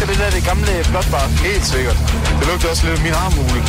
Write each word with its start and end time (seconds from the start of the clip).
Lugter 0.00 0.14
det 0.16 0.24
der 0.24 0.30
det 0.38 0.44
gamle 0.50 0.74
flotbar? 0.90 1.26
Helt 1.48 1.66
sikkert. 1.74 1.98
Det 2.38 2.44
lugter 2.48 2.68
også 2.72 2.82
lidt 2.86 2.96
af 2.98 3.02
min 3.08 3.16
armhule. 3.24 3.60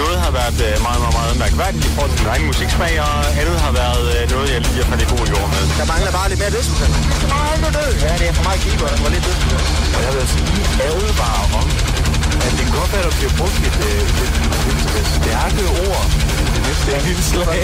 Noget 0.00 0.16
har 0.24 0.32
været 0.40 0.58
øh, 0.66 0.74
meget, 0.86 1.00
meget, 1.04 1.16
meget 1.20 1.34
mærkværdigt 1.44 1.84
i 1.88 1.90
forhold 1.94 2.10
til 2.12 2.20
min 2.22 2.30
egen 2.34 2.44
musiksmag, 2.50 2.92
og 3.06 3.16
andet 3.40 3.58
har 3.66 3.72
været 3.82 4.04
øh, 4.14 4.22
noget, 4.34 4.46
jeg 4.54 4.60
lige 4.66 4.78
har 4.82 4.88
fandt 4.90 5.02
i 5.04 5.08
god 5.14 5.24
jord 5.32 5.48
med. 5.54 5.62
Der 5.80 5.86
mangler 5.92 6.12
bare 6.18 6.28
lidt 6.30 6.40
mere 6.42 6.52
dødsmænd. 6.56 6.92
Nej, 7.34 7.52
nu 7.62 7.68
død. 7.78 7.90
Ja, 8.06 8.12
det 8.20 8.26
er 8.30 8.34
for 8.38 8.44
meget 8.48 8.60
keyboard, 8.64 8.92
der 8.96 9.02
var 9.06 9.12
lidt 9.16 9.24
dødsmænd. 9.28 9.62
Og 9.96 10.00
jeg 10.04 10.10
vil 10.14 10.20
altså 10.24 10.38
lige 10.50 10.68
advare 10.90 11.44
om, 11.60 11.66
at 12.46 12.52
det 12.56 12.62
kan 12.66 12.74
godt 12.80 12.90
være, 12.92 13.02
at 13.04 13.08
der 13.10 13.14
bliver 13.20 13.34
brugt 13.40 13.58
et, 13.68 13.78
øh, 13.88 14.22
et, 14.24 14.34
et, 14.70 14.80
et 15.00 15.08
stærke 15.18 15.62
ord 15.86 16.04
det 16.54 16.60
næste 16.66 16.90
indslag. 17.10 17.60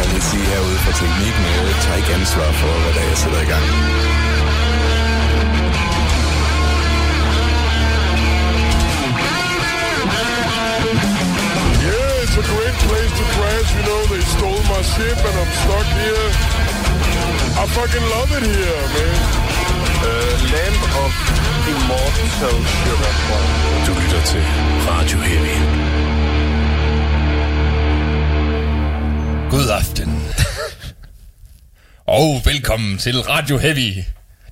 Jeg 0.00 0.06
vil 0.12 0.22
sige 0.30 0.44
herude 0.52 0.78
fra 0.84 0.92
teknikken, 1.00 1.44
jeg 1.68 1.76
tager 1.84 1.98
ikke 2.00 2.12
ansvar 2.18 2.48
for, 2.60 2.72
hvad 2.82 2.92
der 2.96 3.00
er, 3.04 3.08
jeg 3.12 3.18
sætter 3.22 3.40
i 3.46 3.48
gang. 3.52 3.64
It's 12.36 12.48
a 12.48 12.52
great 12.54 12.76
place 12.88 13.12
to 13.18 13.24
crash. 13.36 13.68
You 13.76 13.82
know, 13.88 14.00
they 14.12 14.20
stole 14.34 14.62
my 14.74 14.82
ship 14.82 15.18
and 15.28 15.36
I'm 15.42 15.52
stuck 15.62 15.88
here. 16.02 16.28
I 17.62 17.64
fucking 17.76 18.06
love 18.14 18.30
it 18.38 18.44
here, 18.54 18.84
man. 18.94 19.16
Uh, 20.02 20.34
Land 20.54 20.82
of 21.02 21.12
Immortal 21.72 22.28
Sugar. 22.38 23.14
Du 23.86 23.92
lytter 24.00 24.22
til 24.26 24.42
Radio 24.90 25.18
Heavy. 25.18 25.56
God 29.50 29.70
aften. 29.70 30.22
Og 32.06 32.42
velkommen 32.44 32.98
til 32.98 33.20
Radio 33.20 33.58
Heavy, 33.58 34.04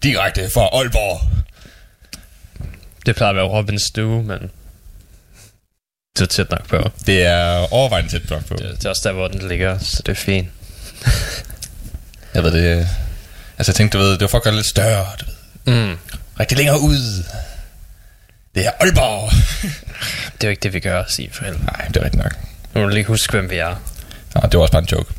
direkte 0.02 0.50
fra 0.54 0.68
Aalborg. 0.72 1.20
Det 3.06 3.16
plejer 3.16 3.30
at 3.30 3.36
være 3.36 3.44
Robin 3.44 3.78
Stue, 3.78 4.22
men... 4.22 4.50
Det 6.18 6.22
er 6.22 6.26
tæt 6.26 6.50
nok 6.50 6.68
på. 6.68 6.90
Det 7.06 7.22
er 7.22 7.72
overvejende 7.72 8.10
tæt 8.10 8.30
nok 8.30 8.44
på. 8.44 8.54
Det, 8.54 8.70
det 8.78 8.84
er 8.84 8.88
også 8.88 9.02
der, 9.08 9.12
hvor 9.12 9.28
den 9.28 9.48
ligger, 9.48 9.78
så 9.78 10.02
det 10.06 10.12
er 10.12 10.16
fint. 10.16 10.48
Jeg 12.34 12.42
ved 12.42 12.52
det... 12.52 12.88
Altså 13.58 13.70
jeg 13.70 13.74
tænkte, 13.76 13.98
du 13.98 14.02
ved, 14.02 14.12
det 14.12 14.20
var 14.20 14.26
for 14.26 14.38
at 14.38 14.44
gøre 14.44 14.52
det 14.52 14.58
lidt 14.58 14.66
større, 14.66 15.06
du 15.20 15.24
ved. 15.24 15.34
Mm. 15.86 15.96
Rigtig 16.40 16.58
længere 16.58 16.80
ud. 16.80 17.24
Det 18.54 18.66
er 18.66 18.70
Aalborg. 18.80 19.32
Det 20.32 20.44
er 20.44 20.48
jo 20.48 20.50
ikke 20.50 20.60
det, 20.60 20.72
vi 20.72 20.80
gør, 20.80 21.04
sige 21.08 21.30
for 21.32 21.44
helvede. 21.44 21.64
Nej, 21.64 21.86
det 21.88 21.96
er 21.96 22.04
rigtigt 22.04 22.22
nok. 22.22 22.32
Nu 22.74 22.80
må 22.80 22.86
du 22.86 22.94
lige 22.94 23.04
huske, 23.04 23.30
hvem 23.32 23.50
vi 23.50 23.56
er. 23.56 23.74
Nå, 24.34 24.40
det 24.42 24.54
var 24.54 24.60
også 24.60 24.72
bare 24.72 24.82
en 24.82 24.88
joke. 24.92 25.12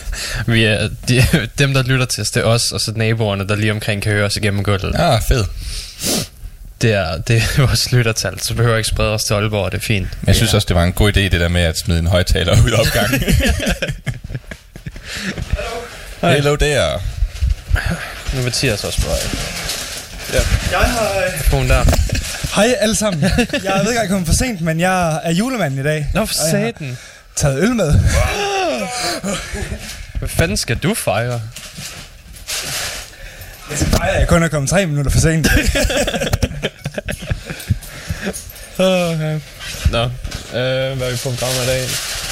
Vi 0.46 0.64
er 0.64 0.88
de, 1.08 1.24
dem, 1.58 1.74
der 1.74 1.82
lytter 1.82 2.06
til 2.06 2.20
os, 2.20 2.30
det 2.30 2.40
er 2.40 2.44
os, 2.44 2.72
og 2.72 2.80
så 2.80 2.92
naboerne, 2.96 3.48
der 3.48 3.56
lige 3.56 3.72
omkring 3.72 4.02
kan 4.02 4.12
høre 4.12 4.24
os 4.26 4.36
igennem 4.36 4.62
gulvet. 4.64 4.94
Ja. 4.94 5.12
Ja, 5.12 5.18
fed. 5.18 5.44
Det, 6.82 6.92
er, 6.92 7.18
det 7.28 7.36
er 7.36 7.60
vores 7.66 7.92
lyttertal, 7.92 8.40
så 8.40 8.54
behøver 8.54 8.74
jeg 8.74 8.78
ikke 8.78 8.88
sprede 8.88 9.10
os 9.14 9.24
til 9.24 9.34
Aalborg, 9.34 9.72
det 9.72 9.78
er 9.78 9.82
fint. 9.82 10.08
Men 10.20 10.26
jeg 10.26 10.36
synes 10.36 10.54
også, 10.54 10.66
det 10.66 10.76
var 10.76 10.84
en 10.84 10.92
god 10.92 11.12
idé, 11.16 11.20
det 11.20 11.32
der 11.32 11.48
med 11.48 11.62
at 11.62 11.78
smide 11.78 11.98
en 11.98 12.06
højtaler 12.06 12.62
ud 12.64 12.70
af 12.70 12.80
opgangen. 12.80 13.20
Hello 16.22 16.54
der. 16.54 17.02
Nu 18.34 18.40
er 18.40 18.44
Mathias 18.44 18.84
også 18.84 19.00
på 19.02 19.06
vej. 19.08 19.18
Jeg 20.70 20.78
har... 20.90 21.08
Øh... 21.26 21.32
Telefon 21.32 21.68
der. 21.68 21.84
Hej 22.54 22.74
alle 22.80 22.94
sammen. 22.94 23.22
Jeg 23.22 23.30
ved 23.38 23.40
ikke, 23.62 23.88
at 23.88 23.94
jeg 24.02 24.08
kommer 24.08 24.26
for 24.26 24.34
sent, 24.34 24.60
men 24.60 24.80
jeg 24.80 25.20
er 25.24 25.32
julemanden 25.32 25.80
i 25.80 25.82
dag. 25.82 26.06
Nå, 26.14 26.26
for 26.26 26.34
Og 26.44 26.50
jeg 26.52 26.60
har 26.60 26.66
satan. 26.72 26.98
taget 27.36 27.62
øl 27.62 27.74
med. 27.74 27.94
Hvad 30.18 30.28
fanden 30.28 30.56
skal 30.56 30.76
du 30.76 30.94
fejre? 30.94 31.40
Jeg 33.70 33.78
skal 33.78 33.90
fejre, 33.90 34.10
at 34.14 34.20
jeg 34.20 34.28
kun 34.28 34.42
er 34.42 34.48
kommet 34.48 34.70
tre 34.70 34.86
minutter 34.86 35.10
for 35.10 35.20
sent. 35.20 35.46
Okay. 38.78 39.40
Nå, 39.90 40.02
øh, 40.02 40.10
hvad 40.96 41.06
er 41.06 41.10
vi 41.10 41.16
på 41.16 41.28
programmet 41.30 41.62
i 41.62 41.66
dag? 41.66 41.84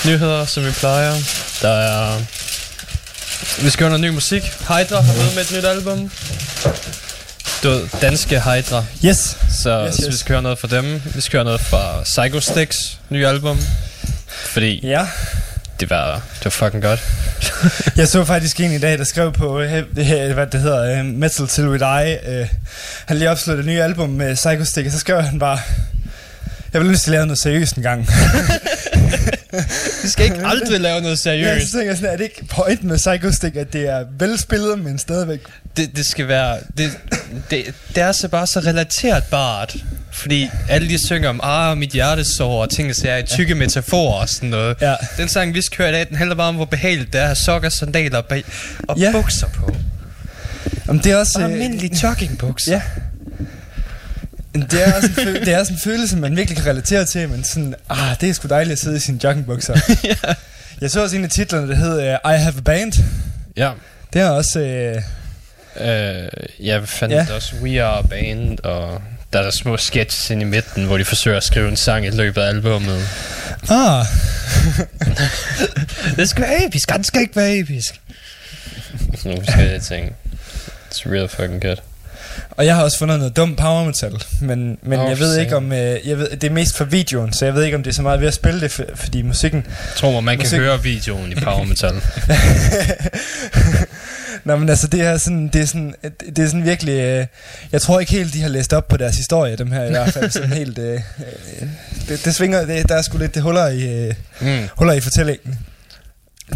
Nyheder, 0.07 0.45
som 0.47 0.65
vi 0.65 0.71
plejer. 0.71 1.15
Der 1.63 1.69
er... 1.71 2.19
Vi 3.63 3.71
skal 3.71 3.85
høre 3.89 3.99
noget 3.99 4.01
ny 4.13 4.15
musik. 4.15 4.43
Hydra 4.43 5.01
har 5.01 5.13
været 5.13 5.35
med 5.35 5.43
et 5.45 5.53
nyt 5.53 5.65
album. 5.65 6.11
Ved, 7.63 7.89
danske 8.01 8.41
Hydra. 8.41 8.85
Yes. 9.05 9.37
Så, 9.63 9.85
Yes, 9.87 9.95
yes, 9.97 10.05
yes. 10.07 10.13
vi 10.13 10.17
skal 10.19 10.33
høre 10.33 10.43
noget 10.43 10.59
fra 10.59 10.69
dem. 10.69 11.03
Vi 11.15 11.21
skal 11.21 11.37
høre 11.37 11.45
noget 11.45 11.61
fra 11.61 12.03
Psycho 12.03 12.41
Sticks 12.41 12.77
nye 13.11 13.27
album. 13.27 13.59
Fordi 14.29 14.81
Ja. 14.87 15.07
Det 15.81 15.91
var, 15.91 16.15
det 16.39 16.45
var 16.45 16.51
fucking 16.51 16.83
godt. 16.83 17.01
Jeg 17.97 18.09
så 18.09 18.25
faktisk 18.25 18.61
en 18.61 18.73
i 18.73 18.79
dag, 18.79 18.99
der 18.99 19.05
skrev 19.05 19.33
på, 19.33 19.61
øh, 19.61 19.71
hvad 19.95 20.47
det 20.47 20.61
hedder, 20.61 21.01
uh, 21.01 21.07
Metal 21.07 21.47
Till 21.49 21.69
We 21.69 21.79
Die. 21.79 22.19
Uh, 22.41 22.49
han 23.07 23.17
lige 23.17 23.31
opslået 23.31 23.59
det 23.59 23.67
nye 23.67 23.83
album 23.83 24.09
med 24.11 24.35
Psycho 24.35 24.65
Stick, 24.65 24.87
og 24.87 24.93
så 24.93 24.99
skrev 24.99 25.23
han 25.23 25.39
bare, 25.39 25.59
jeg 26.73 26.81
vil 26.83 26.91
lyst 26.91 27.03
til 27.03 27.11
at 27.11 27.13
lave 27.13 27.27
noget 27.27 27.39
seriøst 27.39 27.77
en 27.77 27.83
gang. 27.83 28.09
Vi 30.03 30.09
skal 30.09 30.25
ikke 30.25 30.47
aldrig 30.47 30.81
lave 30.81 31.01
noget 31.01 31.27
Ja, 31.27 31.31
seriøst. 31.31 31.67
så 31.71 31.73
tænker 31.73 31.91
jeg 31.91 31.97
sådan, 31.97 32.13
er 32.13 32.17
det 32.17 32.25
ikke 32.25 32.45
pointen 32.51 32.89
med 32.89 32.97
Psycho 32.97 33.33
Stick, 33.33 33.57
at 33.57 33.73
det 33.73 33.89
er 33.89 34.05
velspillet, 34.19 34.79
men 34.79 34.99
stadigvæk... 34.99 35.41
Det, 35.77 35.97
det 35.97 36.07
skal 36.07 36.29
være... 36.29 36.59
Det, 36.79 36.91
det, 37.51 37.75
det 37.95 38.03
er 38.03 38.13
så 38.13 38.29
bare 38.29 38.47
så 38.47 38.61
relaterbart. 38.61 39.77
Fordi 40.13 40.51
alle 40.69 40.89
de 40.89 41.07
synger 41.07 41.29
om, 41.29 41.41
ah, 41.43 41.79
mit 41.79 41.91
hjerte 41.91 42.25
sår, 42.25 42.63
og 42.63 42.71
ting, 42.71 42.95
der 43.03 43.11
er 43.13 43.19
i 43.19 43.23
tykke 43.23 43.55
metaforer 43.55 44.21
og 44.21 44.29
sådan 44.29 44.49
noget. 44.49 44.77
Ja. 44.81 44.95
Den 45.17 45.29
sang, 45.29 45.55
vi 45.55 45.63
skal 45.63 45.79
høre 45.79 45.89
i 45.89 45.93
dag, 45.93 46.09
den 46.09 46.17
handler 46.17 46.37
bare 46.37 46.49
om, 46.49 46.55
hvor 46.55 46.65
behageligt 46.65 47.13
det 47.13 47.19
er 47.19 47.23
at 47.23 47.29
have 47.29 47.37
sokker, 47.37 47.69
sandaler 47.69 48.19
og, 48.19 48.25
og 48.89 48.99
Ja. 48.99 49.13
bukser 49.13 49.47
på. 49.49 49.77
Om 50.89 50.99
det 51.01 51.13
er 51.13 51.17
også... 51.17 51.33
Og 51.39 51.45
øh, 51.45 51.53
almindelige 51.53 51.99
joggingbukser. 52.03 52.73
Ja. 52.73 52.83
Det 54.55 54.87
er, 54.89 54.93
også 54.97 55.09
en 55.09 55.15
føl- 55.15 55.41
det 55.47 55.55
er 55.55 55.65
sådan 55.65 55.77
en 55.77 55.81
følelse, 55.85 56.17
man 56.17 56.37
virkelig 56.37 56.57
kan 56.57 56.67
relatere 56.67 57.05
til, 57.05 57.29
men 57.29 57.45
sådan, 57.45 57.75
ah, 57.91 58.17
det 58.21 58.29
er 58.29 58.33
sgu 58.35 58.49
dejligt 58.49 58.73
at 58.73 58.79
sidde 58.79 58.97
i 58.97 59.01
sine 59.01 59.19
joggingbukser. 59.25 59.75
ja. 60.05 60.35
Jeg 60.81 60.91
så 60.91 61.03
også 61.03 61.17
en 61.17 61.25
af 61.25 61.31
titlerne, 61.31 61.69
der 61.69 61.75
hed 61.75 61.99
uh, 61.99 62.33
I 62.33 62.37
Have 62.39 62.55
a 62.59 62.61
Band. 62.65 62.93
ja. 63.57 63.71
Det 64.13 64.21
er 64.23 64.29
også... 64.31 64.61
Uh, 64.97 65.03
Øh, 65.81 66.29
jeg 66.61 66.89
fandt 66.89 67.15
Ja. 67.15 67.27
også 67.35 67.55
We 67.63 67.83
Are 67.83 68.05
Band, 68.05 68.59
og 68.65 69.03
der 69.33 69.39
er 69.39 69.43
der 69.43 69.51
små 69.51 69.77
sketches 69.77 70.31
ind 70.31 70.41
i 70.43 70.45
midten, 70.45 70.85
hvor 70.85 70.99
de 70.99 71.05
forsøger 71.05 71.37
at 71.37 71.45
skrive 71.45 71.69
en 71.69 71.77
sang 71.77 72.07
i 72.07 72.11
løbet 72.11 72.43
af 72.43 72.49
albumet. 72.49 73.09
ah, 73.71 74.05
Det 76.17 76.29
skal 76.29 76.43
være 76.43 76.67
episk, 76.67 76.89
det 76.97 77.07
skal 77.07 77.21
ikke 77.21 77.37
være 77.37 77.59
episk. 77.59 78.01
Sådan 79.17 79.31
nogle 79.33 79.45
forskellige 79.45 79.81
ting. 79.81 80.13
It's 80.93 81.11
real 81.13 81.29
fucking 81.29 81.63
good. 81.63 81.77
og 82.51 82.67
jeg 82.67 82.75
har 82.75 82.83
også 82.83 82.99
fundet 82.99 83.19
noget 83.19 83.37
dum 83.37 83.57
power 83.57 83.85
metal, 83.85 84.23
men, 84.41 84.79
men 84.83 85.01
Åh, 85.01 85.09
jeg 85.11 85.19
ved 85.19 85.39
ikke 85.39 85.57
om... 85.57 85.65
Uh, 85.73 85.79
jeg 85.79 86.19
ved, 86.19 86.31
det 86.31 86.45
er 86.45 86.51
mest 86.51 86.77
for 86.77 86.85
videoen, 86.85 87.33
så 87.33 87.45
jeg 87.45 87.55
ved 87.55 87.63
ikke, 87.65 87.77
om 87.77 87.83
det 87.83 87.91
er 87.91 87.95
så 87.95 88.03
meget 88.03 88.21
ved 88.21 88.29
at 88.29 88.35
spille 88.35 88.61
det, 88.61 88.71
for, 88.71 88.85
fordi 88.95 89.23
musikken... 89.23 89.67
Tror 89.97 90.11
mig, 90.13 90.25
man 90.25 90.37
kan 90.39 90.45
Musik- 90.47 90.59
høre 90.59 90.83
videoen 90.83 91.33
i 91.33 91.35
Power 91.35 91.65
Metal. 91.65 91.95
Nå, 94.45 94.57
men 94.57 94.69
altså, 94.69 94.87
det 94.87 95.01
er 95.01 95.19
sådan, 95.19 95.49
det 95.49 95.61
er 95.61 95.67
sådan, 95.67 95.95
det 96.37 96.39
er 96.39 96.47
sådan 96.47 96.65
virkelig... 96.65 97.01
Øh, 97.01 97.27
jeg 97.73 97.83
tror 97.83 98.01
ikke 98.01 98.13
helt, 98.13 98.35
de 98.35 98.43
har 98.43 98.49
læst 98.49 98.73
op 98.73 98.89
på 98.89 98.97
deres 98.97 99.17
historie, 99.17 99.57
dem 99.57 99.73
her 99.73 99.85
i 99.85 99.91
hvert 99.91 100.13
fald. 100.13 100.31
Sådan 100.31 100.53
helt... 100.53 100.79
Øh, 100.79 100.95
øh, 100.95 101.69
det, 102.09 102.25
det 102.25 102.35
svinger... 102.35 102.67
Det, 102.67 102.89
der 102.89 102.95
er 102.95 103.03
sgu 103.03 103.19
lidt 103.19 103.35
det 103.35 103.43
huller 103.43 103.67
i, 103.67 104.07
øh, 104.07 104.15
mm. 104.41 104.69
huller 104.77 104.93
i 104.93 105.01
fortællingen. 105.01 105.59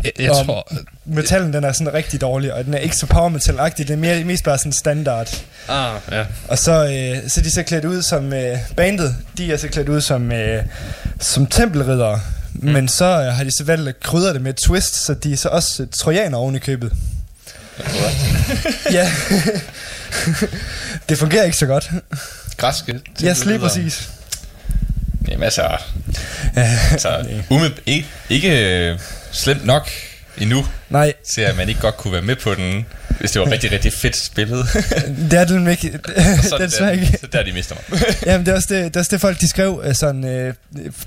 Jeg, 0.04 0.12
jeg 0.18 0.32
tror... 0.32 0.72
Metallen, 1.04 1.52
den 1.52 1.64
er 1.64 1.72
sådan 1.72 1.94
rigtig 1.94 2.20
dårlig, 2.20 2.52
og 2.54 2.64
den 2.64 2.74
er 2.74 2.78
ikke 2.78 2.96
så 2.96 3.06
power 3.06 3.28
metal-agtig. 3.28 3.78
Det 3.78 3.90
er 3.90 3.96
mere, 3.96 4.24
mest 4.24 4.44
bare 4.44 4.58
sådan 4.58 4.72
standard. 4.72 5.44
Ah, 5.68 6.00
ja. 6.10 6.24
Og 6.48 6.58
så, 6.58 6.72
øh, 6.72 7.30
så 7.30 7.40
er 7.40 7.42
de 7.42 7.50
så 7.50 7.62
klædt 7.62 7.84
ud 7.84 8.02
som 8.02 8.32
øh, 8.32 8.58
bandet. 8.76 9.16
De 9.38 9.52
er 9.52 9.56
så 9.56 9.68
klædt 9.68 9.88
ud 9.88 10.00
som, 10.00 10.32
øh, 10.32 10.64
som 11.20 11.46
tempelriddere. 11.46 12.20
Mm. 12.54 12.72
Men 12.72 12.88
så 12.88 13.04
øh, 13.04 13.34
har 13.34 13.44
de 13.44 13.50
så 13.50 13.64
valgt 13.64 13.88
at 13.88 14.00
krydre 14.00 14.34
det 14.34 14.42
med 14.42 14.50
et 14.50 14.56
twist, 14.56 15.06
så 15.06 15.14
de 15.14 15.32
er 15.32 15.36
så 15.36 15.48
også 15.48 15.82
øh, 15.82 15.88
trojaner 15.98 16.38
oven 16.38 16.54
i 16.54 16.58
købet. 16.58 16.92
Ja. 18.92 19.10
det 21.08 21.18
fungerer 21.18 21.44
ikke 21.44 21.56
så 21.56 21.66
godt. 21.66 21.90
Græske. 22.56 23.00
Ja, 23.22 23.30
yes, 23.30 23.44
lige 23.44 23.58
præcis. 23.58 24.08
Jamen 25.28 25.42
altså, 25.42 25.76
altså 26.90 27.24
umed, 27.50 27.70
ikke, 27.86 28.06
ikke 28.28 28.88
øh, 28.90 28.98
slemt 29.32 29.64
nok 29.64 29.90
endnu, 30.40 30.66
Nej, 30.90 31.12
til 31.32 31.40
at 31.40 31.56
man 31.56 31.68
ikke 31.68 31.80
godt 31.80 31.96
kunne 31.96 32.12
være 32.12 32.22
med 32.22 32.36
på 32.36 32.54
den, 32.54 32.86
hvis 33.20 33.30
det 33.30 33.40
var 33.40 33.50
rigtig, 33.50 33.72
rigtig 33.72 33.92
fedt 33.92 34.16
spillet. 34.16 34.66
det 35.30 35.38
er 35.38 35.44
det 35.44 35.54
nemlig 35.54 35.70
ikke. 35.84 35.98
så, 36.48 36.54
det 36.56 36.62
er 36.62 36.66
desværre 36.66 36.94
ikke. 36.94 37.18
så 37.20 37.26
der 37.32 37.42
de 37.42 37.52
mister 37.52 37.74
mig. 37.90 38.02
Jamen, 38.26 38.46
det 38.46 38.52
er 38.52 38.56
også 38.56 38.74
det, 38.74 38.84
det, 38.84 38.96
er 38.96 39.00
også 39.00 39.10
det 39.12 39.20
folk 39.20 39.40
de 39.40 39.48
skrev, 39.48 39.82
øh, 39.84 39.94
sådan, 39.94 40.24
øh, 40.24 40.54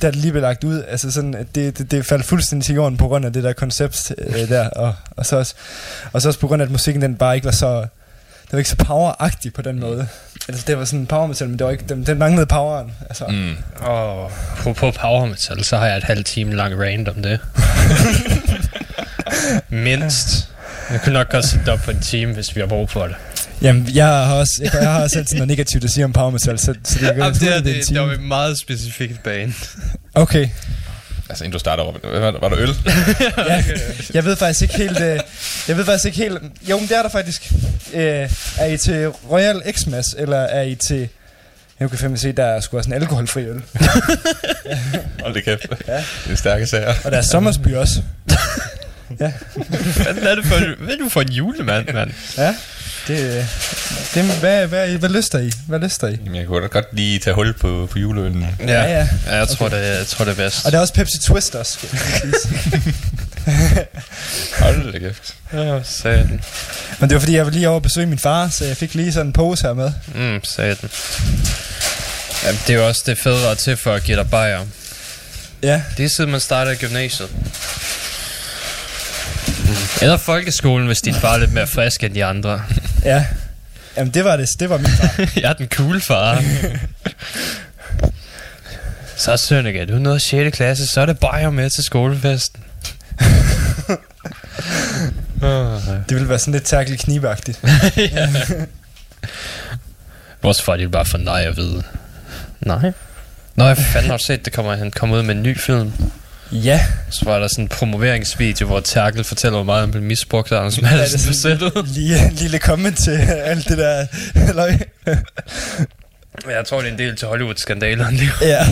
da 0.01 0.07
det 0.07 0.15
lige 0.15 0.31
blev 0.31 0.41
lagt 0.41 0.63
ud. 0.63 0.83
Altså 0.87 1.11
sådan, 1.11 1.33
det, 1.55 1.77
det, 1.77 1.91
det 1.91 2.05
faldt 2.05 2.25
fuldstændig 2.25 2.65
til 2.65 2.75
jorden 2.75 2.97
på 2.97 3.07
grund 3.07 3.25
af 3.25 3.33
det 3.33 3.43
der 3.43 3.53
koncept 3.53 4.11
øh, 4.17 4.49
der. 4.49 4.69
Og, 4.69 4.95
og, 5.11 5.25
så 5.25 5.35
også, 5.35 5.53
og 6.13 6.21
så 6.21 6.29
også 6.29 6.39
på 6.39 6.47
grund 6.47 6.61
af, 6.61 6.65
at 6.65 6.71
musikken 6.71 7.01
den 7.01 7.15
bare 7.15 7.35
ikke 7.35 7.45
var 7.45 7.51
så... 7.51 7.85
Det 8.45 8.57
var 8.57 8.59
ikke 8.59 8.69
så 8.69 8.75
poweragtig 8.75 9.53
på 9.53 9.61
den 9.61 9.79
måde. 9.79 10.07
Altså, 10.47 10.63
det 10.67 10.77
var 10.77 10.85
sådan 10.85 11.05
power 11.05 11.27
metal, 11.27 11.49
men 11.49 11.59
det 11.59 11.65
var 11.65 11.71
ikke, 11.71 11.83
den, 11.89 12.05
den 12.05 12.17
manglede 12.17 12.45
poweren. 12.45 12.91
Altså, 13.09 13.25
mm. 13.27 13.35
Mm. 13.35 13.55
Og 13.75 14.31
på, 14.57 14.73
på 14.73 14.91
Power 14.91 15.25
Metal, 15.25 15.63
så 15.63 15.77
har 15.77 15.87
jeg 15.87 15.97
et 15.97 16.03
halvt 16.03 16.25
time 16.25 16.55
lang 16.55 16.79
rant 16.79 17.09
om 17.09 17.23
det. 17.23 17.39
Mindst. 19.69 20.47
Jeg 20.91 21.01
kunne 21.01 21.13
nok 21.13 21.29
godt 21.31 21.45
sætte 21.45 21.71
op 21.71 21.79
på 21.79 21.91
en 21.91 21.99
time, 21.99 22.33
hvis 22.33 22.55
vi 22.55 22.59
har 22.61 22.67
brug 22.67 22.89
for 22.89 23.07
det. 23.07 23.15
Jamen, 23.61 23.89
jeg 23.93 24.07
har 24.07 24.35
også, 24.35 24.51
jeg, 24.63 24.71
jeg 24.73 24.91
har 24.91 25.03
også 25.03 25.19
altid 25.19 25.35
noget 25.35 25.47
negativt 25.47 25.83
at 25.83 25.89
sige 25.89 26.05
om 26.05 26.13
power 26.13 26.29
metal, 26.29 26.59
så, 26.59 26.65
så 26.65 26.73
det 26.93 26.99
kan 26.99 27.17
Jamen, 27.17 27.33
det, 27.33 27.53
er, 27.53 27.57
en 27.57 27.65
det, 27.65 27.89
det 27.89 28.01
var 28.01 28.11
et 28.11 28.21
meget 28.21 28.59
specifikt 28.59 29.23
bane. 29.23 29.53
Okay, 30.15 30.49
Altså, 31.31 31.43
inden 31.43 31.53
du 31.53 31.59
starter. 31.59 31.83
Var, 32.19 32.39
var 32.39 32.49
der 32.49 32.59
øl? 32.59 32.69
ja. 33.49 33.63
Jeg 34.13 34.25
ved 34.25 34.35
faktisk 34.35 34.61
ikke 34.61 34.77
helt... 34.77 34.99
Øh, 35.01 35.19
jeg 35.67 35.77
ved 35.77 35.85
faktisk 35.85 36.05
ikke 36.05 36.17
helt... 36.17 36.39
Jo, 36.69 36.79
men 36.79 36.87
det 36.87 36.97
er 36.97 37.01
der 37.01 37.09
faktisk. 37.09 37.53
Øh, 37.93 38.29
er 38.57 38.65
I 38.65 38.77
til 38.77 39.07
Royal 39.07 39.61
Xmas, 39.71 40.05
eller 40.17 40.37
er 40.37 40.61
I 40.61 40.75
til... 40.75 41.09
Jeg 41.79 41.89
kan 41.89 41.99
fandme 41.99 42.17
se, 42.17 42.31
der 42.31 42.45
er 42.45 42.59
sgu 42.59 42.77
også 42.77 42.89
en 42.89 42.93
alkoholfri 42.93 43.45
øl. 43.45 43.61
Hold 45.21 45.33
det 45.33 45.43
kæft. 45.43 45.65
Ja. 45.87 45.95
Det 45.95 46.31
er 46.31 46.35
stærke 46.35 46.65
sager. 46.65 46.93
Og 47.03 47.11
der 47.11 47.17
er 47.17 47.21
sommersby 47.21 47.75
også. 47.75 48.01
Hvad 49.17 50.23
er 50.23 50.35
det 50.35 50.45
for, 50.45 50.83
hvad 50.83 50.93
er 50.93 50.97
du 50.97 51.09
for 51.09 51.21
en 51.21 51.31
julemand, 51.31 51.93
mand? 51.93 52.11
Ja. 52.37 52.55
Det, 53.07 53.47
det, 54.13 54.23
hvad, 54.23 54.67
hvad, 54.67 54.87
hvad 54.87 55.09
lyster 55.09 55.39
I? 55.39 55.51
Hvad 55.67 55.79
lyster 55.79 56.07
I? 56.07 56.11
Jamen, 56.25 56.35
jeg 56.35 56.47
kunne 56.47 56.61
da 56.61 56.67
godt 56.67 56.85
lige 56.91 57.19
tage 57.19 57.33
hul 57.33 57.53
på, 57.53 57.87
på 57.91 57.99
juleøllen. 57.99 58.47
Ja, 58.59 58.83
ja. 58.83 59.07
ja 59.27 59.35
jeg, 59.35 59.47
tror, 59.47 59.69
det, 59.69 59.77
jeg 59.77 60.07
tror, 60.07 60.25
det 60.25 60.31
er 60.31 60.35
bedst. 60.35 60.65
Og 60.65 60.71
der 60.71 60.77
er 60.77 60.81
også 60.81 60.93
Pepsi 60.93 61.19
Twist 61.19 61.55
også. 61.55 61.73
skal. 61.73 61.89
Hold 64.59 64.93
det 64.93 65.01
kæft. 65.01 65.33
Ja, 65.53 65.83
satan. 65.83 66.41
Men 66.99 67.09
det 67.09 67.15
var 67.15 67.19
fordi, 67.19 67.35
jeg 67.35 67.45
var 67.45 67.51
lige 67.51 67.67
over 67.69 67.77
at 67.77 67.83
besøge 67.83 68.07
min 68.07 68.19
far, 68.19 68.49
så 68.49 68.65
jeg 68.65 68.77
fik 68.77 68.95
lige 68.95 69.13
sådan 69.13 69.27
en 69.27 69.33
pose 69.33 69.63
her 69.63 69.73
med. 69.73 69.91
Mm, 70.15 70.43
satan. 70.43 70.89
Jamen, 72.45 72.59
det 72.67 72.73
er 72.75 72.79
jo 72.79 72.87
også 72.87 73.03
det 73.05 73.17
federe 73.17 73.55
til 73.55 73.77
for 73.77 73.93
at 73.93 74.03
give 74.03 74.17
dig 74.17 74.29
bajer. 74.29 74.65
Ja. 75.63 75.81
Det 75.97 76.05
er 76.05 76.09
siden 76.09 76.31
man 76.31 76.39
starter 76.39 76.75
gymnasiet. 76.75 77.29
Eller 80.01 80.17
folkeskolen, 80.17 80.87
hvis 80.87 81.01
din 81.01 81.13
far 81.13 81.33
er 81.33 81.37
lidt 81.37 81.53
mere 81.53 81.67
frisk 81.67 82.03
end 82.03 82.13
de 82.13 82.25
andre. 82.25 82.61
Ja. 83.03 83.25
Jamen, 83.97 84.13
det 84.13 84.25
var 84.25 84.37
det. 84.37 84.49
Det 84.59 84.69
var 84.69 84.77
min 84.77 84.87
far. 84.87 85.29
jeg 85.41 85.49
er 85.49 85.53
den 85.53 85.67
cool 85.67 86.01
far. 86.01 86.43
så 89.15 89.37
Sønneke, 89.37 89.85
du 89.85 89.95
er 89.95 89.99
nået 89.99 90.21
6. 90.21 90.55
klasse, 90.57 90.87
så 90.87 91.01
er 91.01 91.05
det 91.05 91.19
bajer 91.19 91.49
med 91.49 91.69
til 91.69 91.83
skolefesten. 91.83 92.63
Det 96.09 96.15
ville 96.15 96.29
være 96.29 96.39
sådan 96.39 96.51
lidt 96.53 96.63
tærkelig 96.63 96.99
knibagtigt. 96.99 97.59
ja. 97.97 98.29
Vores 100.41 100.61
far, 100.61 100.77
de 100.77 100.83
vil 100.83 100.89
bare 100.89 101.05
få 101.05 101.17
nej 101.17 101.41
at 101.41 101.57
vide. 101.57 101.83
Nej. 102.59 102.91
Nå, 103.55 103.65
jeg 103.65 103.77
fanden 103.77 104.11
har 104.11 104.17
set, 104.17 104.45
det 104.45 104.53
kommer, 104.53 104.75
han 104.75 104.91
kommer 104.91 105.17
ud 105.17 105.23
med 105.23 105.35
en 105.35 105.43
ny 105.43 105.59
film. 105.59 105.93
Ja. 106.51 106.81
Så 107.09 107.25
var 107.25 107.39
der 107.39 107.47
sådan 107.47 107.63
en 107.65 107.67
promoveringsvideo, 107.67 108.67
hvor 108.67 108.79
Terkel 108.79 109.23
fortæller, 109.23 109.57
hvor 109.57 109.63
meget 109.65 109.81
han 109.81 109.91
blev 109.91 110.03
misbrugt 110.03 110.51
af 110.51 110.57
Anders 110.59 110.77
Ja, 110.81 110.87
er 110.87 110.97
Madsen 110.97 111.19
på 111.27 111.33
sættet. 111.33 111.75
en 111.75 112.33
lille, 112.33 112.57
comment 112.57 112.97
til 112.97 113.11
alt 113.21 113.67
det 113.69 113.77
der 113.77 114.05
løg. 114.53 114.79
Jeg 116.49 116.65
tror, 116.65 116.79
det 116.81 116.87
er 116.87 116.91
en 116.91 116.97
del 116.99 117.15
til 117.15 117.27
Hollywood-skandalerne. 117.27 118.17
lige. 118.17 118.31
Ja. 118.41 118.63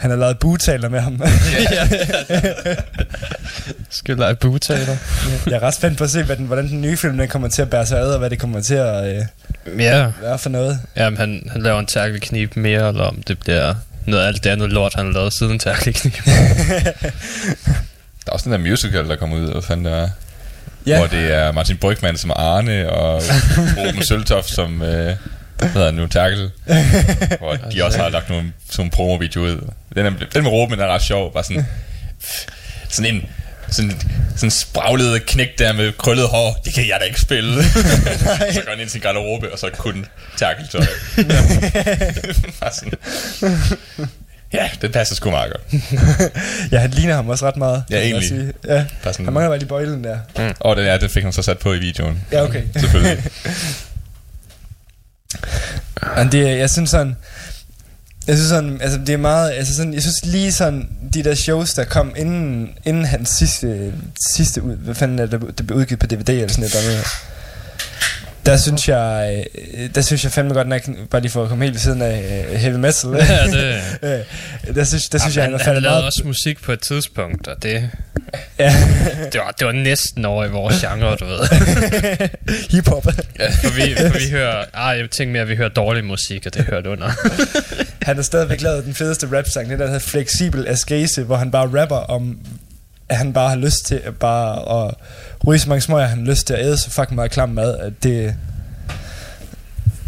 Han 0.00 0.10
har 0.10 0.16
lavet 0.16 0.38
bugtaler 0.38 0.88
med 0.88 1.00
ham. 1.00 1.22
ja. 1.70 1.88
Skal 3.90 4.16
lege 4.16 4.34
bugtaler. 4.34 4.96
Jeg 5.46 5.52
er 5.54 5.60
ret 5.62 5.74
spændt 5.74 5.98
på 5.98 6.04
at 6.04 6.10
se, 6.10 6.22
hvad 6.22 6.36
den, 6.36 6.46
hvordan 6.46 6.68
den 6.68 6.80
nye 6.80 6.96
film 6.96 7.18
den 7.18 7.28
kommer 7.28 7.48
til 7.48 7.62
at 7.62 7.70
bære 7.70 7.86
sig 7.86 7.98
ad, 8.00 8.10
og 8.12 8.18
hvad 8.18 8.30
det 8.30 8.38
kommer 8.38 8.60
til 8.60 8.74
at 8.74 9.16
øh, 9.16 9.22
Ja. 9.78 10.10
være 10.22 10.38
for 10.38 10.48
noget. 10.50 10.80
Jamen, 10.96 11.16
han, 11.18 11.48
han 11.52 11.62
laver 11.62 11.78
en 11.80 11.86
Terkel-knib 11.86 12.56
mere, 12.56 12.88
eller 12.88 13.04
om 13.04 13.22
det 13.28 13.38
bliver 13.38 13.74
noget 14.10 14.24
af 14.24 14.28
alt 14.28 14.44
det 14.44 14.50
andet 14.50 14.72
lort, 14.72 14.94
han 14.94 15.06
har 15.06 15.12
lavet 15.12 15.32
siden 15.32 15.58
Terkel-knib. 15.58 16.14
Der 18.24 18.32
er 18.32 18.32
også 18.32 18.44
den 18.44 18.52
der 18.52 18.70
musical, 18.70 19.08
der 19.08 19.16
kommer 19.16 19.36
ud, 19.36 19.52
hvad 19.52 19.62
fanden 19.62 19.84
det 19.86 19.92
er. 19.92 20.08
Ja. 20.86 20.98
Hvor 20.98 21.06
det 21.06 21.34
er 21.34 21.52
Martin 21.52 21.76
Brygman 21.76 22.16
som 22.16 22.32
Arne, 22.36 22.90
og 22.90 23.22
Ruben 23.76 24.04
Søltoft 24.08 24.50
som, 24.50 24.82
øh, 24.82 25.16
hvad 25.58 25.68
hedder 25.68 25.90
nu, 25.90 26.06
Terkel. 26.06 26.50
Hvor 27.38 27.54
de 27.72 27.84
også 27.84 27.98
har 27.98 28.08
lagt 28.08 28.28
nogle, 28.30 28.52
sådan 28.70 28.86
en 28.86 28.90
promo-video 28.90 29.40
ud. 29.40 29.70
Den, 29.94 30.06
er, 30.06 30.10
den 30.34 30.42
med 30.42 30.50
Ruben 30.50 30.80
er 30.80 30.86
ret 30.86 31.02
sjov, 31.02 31.32
bare 31.32 31.44
sådan, 31.44 31.66
sådan 32.88 33.14
en, 33.14 33.28
sådan, 33.70 34.00
sådan 34.36 34.50
spraglet 34.50 35.26
knæk 35.26 35.58
der 35.58 35.72
med 35.72 35.92
krøllet 35.92 36.28
hår, 36.28 36.60
det 36.64 36.74
kan 36.74 36.88
jeg 36.88 36.96
da 37.00 37.04
ikke 37.04 37.20
spille. 37.20 37.64
så 38.54 38.60
går 38.64 38.70
han 38.70 38.80
ind 38.80 38.88
til 38.88 38.90
sin 38.90 39.00
garderobe, 39.00 39.52
og 39.52 39.58
så 39.58 39.70
kun 39.78 40.06
Terkel-tøj. 40.36 40.86
Bare 42.60 42.72
sådan. 42.72 42.92
Ja, 44.52 44.70
det 44.82 44.92
passer 44.92 45.14
sgu 45.14 45.30
meget 45.30 45.52
godt. 45.52 45.82
Ja, 46.72 46.78
han 46.78 46.90
ligner 46.90 47.14
ham 47.14 47.28
også 47.28 47.46
ret 47.46 47.56
meget. 47.56 47.84
Ja, 47.90 48.00
egentlig. 48.00 48.28
sige. 48.28 48.52
Ja. 48.68 48.84
Sådan, 49.04 49.24
Han 49.24 49.34
mangler 49.34 49.48
bare 49.48 49.58
lige 49.58 49.68
bøjlen 49.68 50.04
der. 50.04 50.18
Mm. 50.38 50.54
Og 50.60 50.76
den, 50.76 50.84
ja, 50.84 50.98
det 50.98 51.10
fik 51.10 51.22
han 51.22 51.32
så 51.32 51.42
sat 51.42 51.58
på 51.58 51.72
i 51.72 51.78
videoen. 51.78 52.24
Ja, 52.32 52.44
okay. 52.44 52.62
Selvfølgelig. 52.80 53.24
Men 56.16 56.32
det, 56.32 56.58
jeg 56.58 56.70
synes 56.70 56.90
sådan, 56.90 57.16
jeg 58.28 58.36
synes 58.36 58.48
sådan, 58.48 58.78
altså 58.82 58.98
det 59.06 59.12
er 59.12 59.16
meget, 59.16 59.52
altså 59.52 59.74
sådan, 59.76 59.94
jeg 59.94 60.02
synes 60.02 60.24
lige 60.24 60.52
sådan, 60.52 60.88
de 61.14 61.24
der 61.24 61.34
shows, 61.34 61.74
der 61.74 61.84
kom 61.84 62.12
inden, 62.16 62.70
inden 62.84 63.04
hans 63.04 63.28
sidste, 63.30 63.92
sidste 64.36 64.62
ud, 64.62 64.76
hvad 64.76 64.94
fanden 64.94 65.18
er 65.18 65.26
det, 65.26 65.40
det 65.58 65.66
blev 65.66 65.78
udgivet 65.78 65.98
på 66.00 66.06
DVD 66.06 66.28
eller 66.28 66.48
sådan 66.48 66.64
et 66.64 66.74
eller 66.76 66.90
andet. 66.90 67.06
Der 68.46 68.56
synes 68.56 68.88
jeg, 68.88 69.44
øh, 69.74 69.88
der 69.94 70.00
synes 70.00 70.24
jeg 70.24 70.32
fandme 70.32 70.54
godt 70.54 70.68
nok, 70.68 70.82
bare 71.10 71.20
lige 71.22 71.32
for 71.32 71.42
at 71.42 71.48
komme 71.48 71.64
helt 71.64 71.74
ved 71.74 71.80
siden 71.80 72.02
af 72.02 72.46
øh, 72.50 72.56
heavy 72.58 72.74
metal. 72.76 73.10
Ja, 73.28 73.46
det- 73.46 73.82
Øh, 74.68 74.74
der 74.74 74.84
synes, 74.84 75.08
der 75.08 75.18
synes 75.18 75.36
jeg, 75.36 75.44
han 75.44 75.52
han, 75.52 75.60
er 75.60 75.72
han 75.72 75.82
lavede 75.82 76.04
også 76.06 76.22
musik 76.24 76.62
på 76.62 76.72
et 76.72 76.80
tidspunkt, 76.80 77.48
og 77.48 77.62
det... 77.62 77.90
Ja. 78.58 78.76
det, 79.32 79.40
var, 79.40 79.54
det 79.58 79.66
var 79.66 79.72
næsten 79.72 80.24
over 80.24 80.44
i 80.44 80.48
vores 80.50 80.80
genre, 80.80 81.16
du 81.16 81.24
ved. 81.24 81.38
Hip-hop. 82.70 83.06
Ja, 83.38 83.48
for 83.50 83.74
vi, 83.74 83.94
for 84.12 84.18
vi 84.18 84.30
hører... 84.30 84.64
Ah, 84.74 84.98
jeg 84.98 85.10
tænker 85.10 85.32
mere, 85.32 85.42
at 85.42 85.48
vi 85.48 85.56
hører 85.56 85.68
dårlig 85.68 86.04
musik, 86.04 86.46
og 86.46 86.54
det 86.54 86.64
hørt 86.64 86.86
under. 86.86 87.10
Han 88.08 88.16
har 88.16 88.22
stadigvæk 88.22 88.60
lavet 88.62 88.84
den 88.84 88.94
fedeste 88.94 89.28
rap-sang, 89.38 89.70
den 89.70 89.78
der 89.78 89.84
hedder 89.86 89.98
Flexible 90.00 90.68
Ascase, 90.68 91.22
hvor 91.22 91.36
han 91.36 91.50
bare 91.50 91.80
rapper 91.82 91.96
om, 91.96 92.38
at 93.08 93.16
han 93.16 93.32
bare 93.32 93.48
har 93.48 93.56
lyst 93.56 93.86
til 93.86 94.00
at 94.04 94.14
bare 94.16 94.84
at 94.88 94.94
ryge 95.46 95.58
så 95.58 95.68
mange 95.68 95.80
smøger, 95.82 96.06
han 96.06 96.18
har 96.18 96.26
lyst 96.26 96.46
til 96.46 96.54
at 96.54 96.60
æde 96.64 96.76
så 96.78 96.90
fucking 96.90 97.14
meget 97.14 97.30
klam 97.30 97.48
mad, 97.48 97.78
at 97.78 97.92
det, 98.02 98.34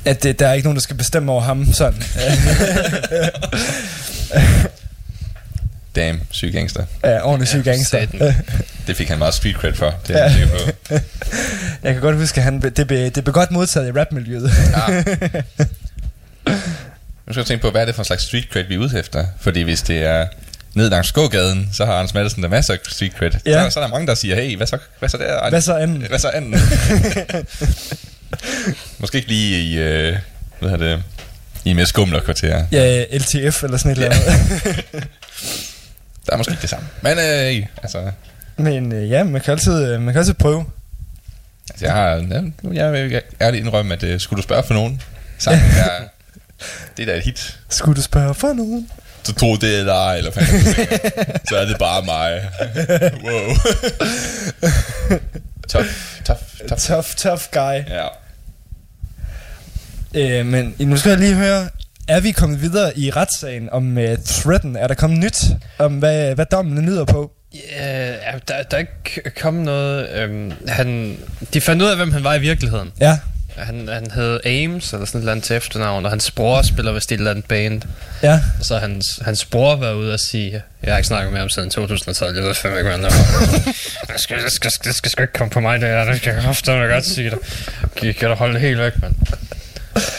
at 0.05 0.23
det, 0.23 0.39
der 0.39 0.49
er 0.49 0.53
ikke 0.53 0.67
nogen, 0.67 0.77
der 0.77 0.83
skal 0.83 0.97
bestemme 0.97 1.33
over 1.33 1.41
ham 1.43 1.73
sådan. 1.73 2.03
Damn, 5.97 6.21
syg 6.31 6.53
gangster. 6.53 6.85
ja, 7.05 7.21
ordentlig 7.27 7.49
syg 7.49 7.65
gangster. 7.65 8.07
Det 8.87 8.97
fik 8.97 9.09
han 9.09 9.19
meget 9.19 9.35
street 9.35 9.57
cred 9.57 9.75
for. 9.75 9.95
Det 10.07 10.17
er 10.23 10.31
Ja. 10.39 10.47
på. 10.47 10.73
Jeg 11.83 11.93
kan 11.93 12.01
godt 12.03 12.17
huske, 12.17 12.39
at 12.39 12.45
han, 12.45 12.61
det, 12.61 12.87
blev, 12.87 13.11
det 13.11 13.25
blev 13.25 13.35
godt 13.35 13.51
modtaget 13.51 13.89
i 13.89 13.93
rapmiljøet. 13.99 14.51
Nu 17.31 17.35
skal 17.35 17.41
jeg 17.41 17.47
tænke 17.47 17.63
på, 17.63 17.71
hvad 17.71 17.81
er 17.81 17.85
det 17.85 17.95
for 17.95 18.03
en 18.03 18.05
slags 18.05 18.23
street 18.23 18.49
cred, 18.53 18.65
vi 18.65 18.75
er 18.75 18.79
ude 18.79 18.99
efter? 18.99 19.27
Fordi 19.41 19.63
hvis 19.63 19.83
det 19.83 20.03
er 20.03 20.27
ned 20.75 20.91
langs 20.91 21.13
gågaden, 21.13 21.69
så 21.73 21.85
har 21.87 21.93
Anders 21.93 22.15
Madsen 22.15 22.43
der 22.43 22.49
masser 22.49 22.75
af 22.75 22.79
street 22.89 23.13
cred. 23.13 23.31
Ja. 23.47 23.65
Så, 23.65 23.71
så 23.71 23.81
er 23.81 23.85
der 23.85 23.91
mange, 23.91 24.07
der 24.07 24.15
siger, 24.15 24.35
hey, 24.35 24.57
hvad 24.57 24.67
så, 24.67 24.79
hvad 24.99 25.09
så 25.09 25.17
der? 25.17 25.51
Hvad 25.51 25.61
så 25.61 25.75
anden? 25.75 26.07
Hvad 26.09 26.19
så 26.19 26.29
anden? 26.29 26.61
Måske 28.99 29.17
ikke 29.17 29.29
lige 29.29 29.63
i, 29.63 29.79
øh, 29.79 30.17
hvad 30.59 30.71
hedder 30.71 30.97
det, 30.97 31.03
i 31.65 31.73
mere 31.73 31.87
skumler 31.87 32.21
kvarter. 32.21 32.67
ja, 32.73 33.05
LTF 33.13 33.65
eller 33.65 33.77
sådan 33.77 33.93
et 33.93 33.99
eller 33.99 34.11
andet. 34.11 34.85
Der 36.27 36.33
er 36.33 36.37
måske 36.37 36.51
ikke 36.51 36.63
det 36.63 36.71
samme. 36.71 36.87
Men 37.03 37.13
øh, 37.19 37.67
altså, 37.83 38.11
Men 38.57 38.93
øh, 38.93 39.11
ja, 39.11 39.25
man 39.25 39.41
kan 39.41 39.53
altid, 39.53 39.93
øh, 39.93 40.01
man 40.01 40.15
kan 40.15 40.19
altid 40.19 40.35
prøve. 40.35 40.65
altså, 41.71 41.87
jeg 41.87 41.95
har, 41.95 42.09
ja, 42.09 42.85
jeg 42.85 42.93
vil 42.93 43.23
ærligt 43.41 43.65
indrømme, 43.65 43.95
at 43.95 44.03
øh, 44.03 44.21
skulle 44.21 44.39
du 44.39 44.43
spørge 44.43 44.63
for 44.67 44.75
nogen, 44.75 45.03
sangen 45.39 45.71
er, 45.71 46.05
det 46.97 47.03
er 47.03 47.07
da 47.07 47.17
et 47.19 47.23
hit. 47.23 47.59
Skulle 47.69 47.97
du 47.97 48.03
spørge 48.03 48.35
for 48.35 48.53
nogen? 48.53 48.91
Så 49.23 49.35
tro 49.35 49.57
det 49.57 49.81
er 49.81 49.85
dig, 49.85 50.19
eller 50.19 50.31
fanden. 50.31 50.61
Så 51.49 51.57
er 51.57 51.65
det 51.65 51.79
bare 51.79 52.03
mig. 52.05 52.51
Wow. 53.25 53.57
tough, 55.69 55.87
tough, 56.25 56.41
tough. 56.69 56.81
Tough, 56.81 57.07
tough 57.17 57.43
guy. 57.53 57.91
Ja. 57.91 58.07
Øh, 60.15 60.47
men 60.47 60.75
nu 60.79 60.97
skal 60.97 61.11
jeg 61.11 61.19
lige 61.19 61.35
høre, 61.35 61.69
er 62.09 62.21
vi 62.21 62.31
kommet 62.31 62.63
videre 62.63 62.99
i 62.99 63.11
retssagen 63.11 63.69
om 63.73 63.97
uh, 63.97 64.05
threaten? 64.27 64.77
Er 64.77 64.87
der 64.87 64.95
kommet 64.95 65.19
nyt 65.19 65.45
om, 65.79 65.99
hvad, 65.99 66.35
hvad 66.35 66.47
dommen 66.47 66.85
nyder 66.85 67.05
på? 67.05 67.31
Ja, 67.55 68.11
ja, 68.11 68.39
der, 68.49 68.63
der 68.63 68.77
er 68.77 68.79
ikke 68.79 69.31
kommet 69.41 69.65
noget... 69.65 70.09
Øhm, 70.11 70.53
han, 70.69 71.19
de 71.55 71.61
fandt 71.61 71.83
ud 71.83 71.89
af, 71.89 71.97
hvem 71.97 72.13
han 72.13 72.25
var 72.25 72.35
i 72.35 72.41
virkeligheden. 72.41 72.93
Ja. 73.01 73.19
Han, 73.61 73.89
han 73.89 74.11
hed 74.11 74.41
Ames, 74.47 74.93
eller 74.93 75.07
sådan 75.07 75.19
et 75.19 75.23
eller 75.23 75.33
andet 75.33 75.45
til 75.45 75.57
efternavn, 75.57 76.05
og 76.05 76.11
hans 76.11 76.31
bror 76.31 76.63
spiller 76.63 76.93
vist 76.93 77.11
i 77.11 77.15
et 77.15 77.19
eller 77.19 77.31
andet 77.31 77.45
band. 77.45 77.83
Ja. 78.23 78.41
Og 78.59 78.65
så 78.65 78.79
hans, 78.79 79.21
hans 79.25 79.45
bror 79.45 79.77
været 79.77 79.95
ude 79.95 80.13
og 80.15 80.21
sige, 80.21 80.63
jeg 80.83 80.93
har 80.93 80.99
ikke 80.99 81.09
snakket 81.09 81.33
med 81.33 81.41
ham 81.41 81.49
siden 81.49 81.71
2012, 81.71 82.37
jeg 82.37 82.45
ved 82.45 82.55
fandme 82.55 82.79
ikke, 82.79 82.91
hvad 82.91 82.99
han 82.99 83.03
laver. 83.03 83.73
Det 84.13 84.21
skal, 84.21 84.45
det 84.45 84.53
skal, 84.53 84.71
det 84.85 84.95
skal 84.95 85.11
sgu 85.11 85.23
ikke 85.23 85.33
komme 85.33 85.51
på 85.51 85.61
mig, 85.61 85.81
det 85.81 85.89
her, 85.89 86.05
det 86.05 86.21
kan 86.23 86.35
jeg 86.35 86.49
ofte 86.49 86.73
godt 86.73 87.07
sige 87.07 87.31
dig. 87.31 87.39
Kan, 87.97 88.15
kan 88.15 88.29
du 88.29 88.35
holde 88.35 88.55
det 88.55 88.61
helt 88.61 88.79
væk, 88.79 88.93
mand? 89.03 89.15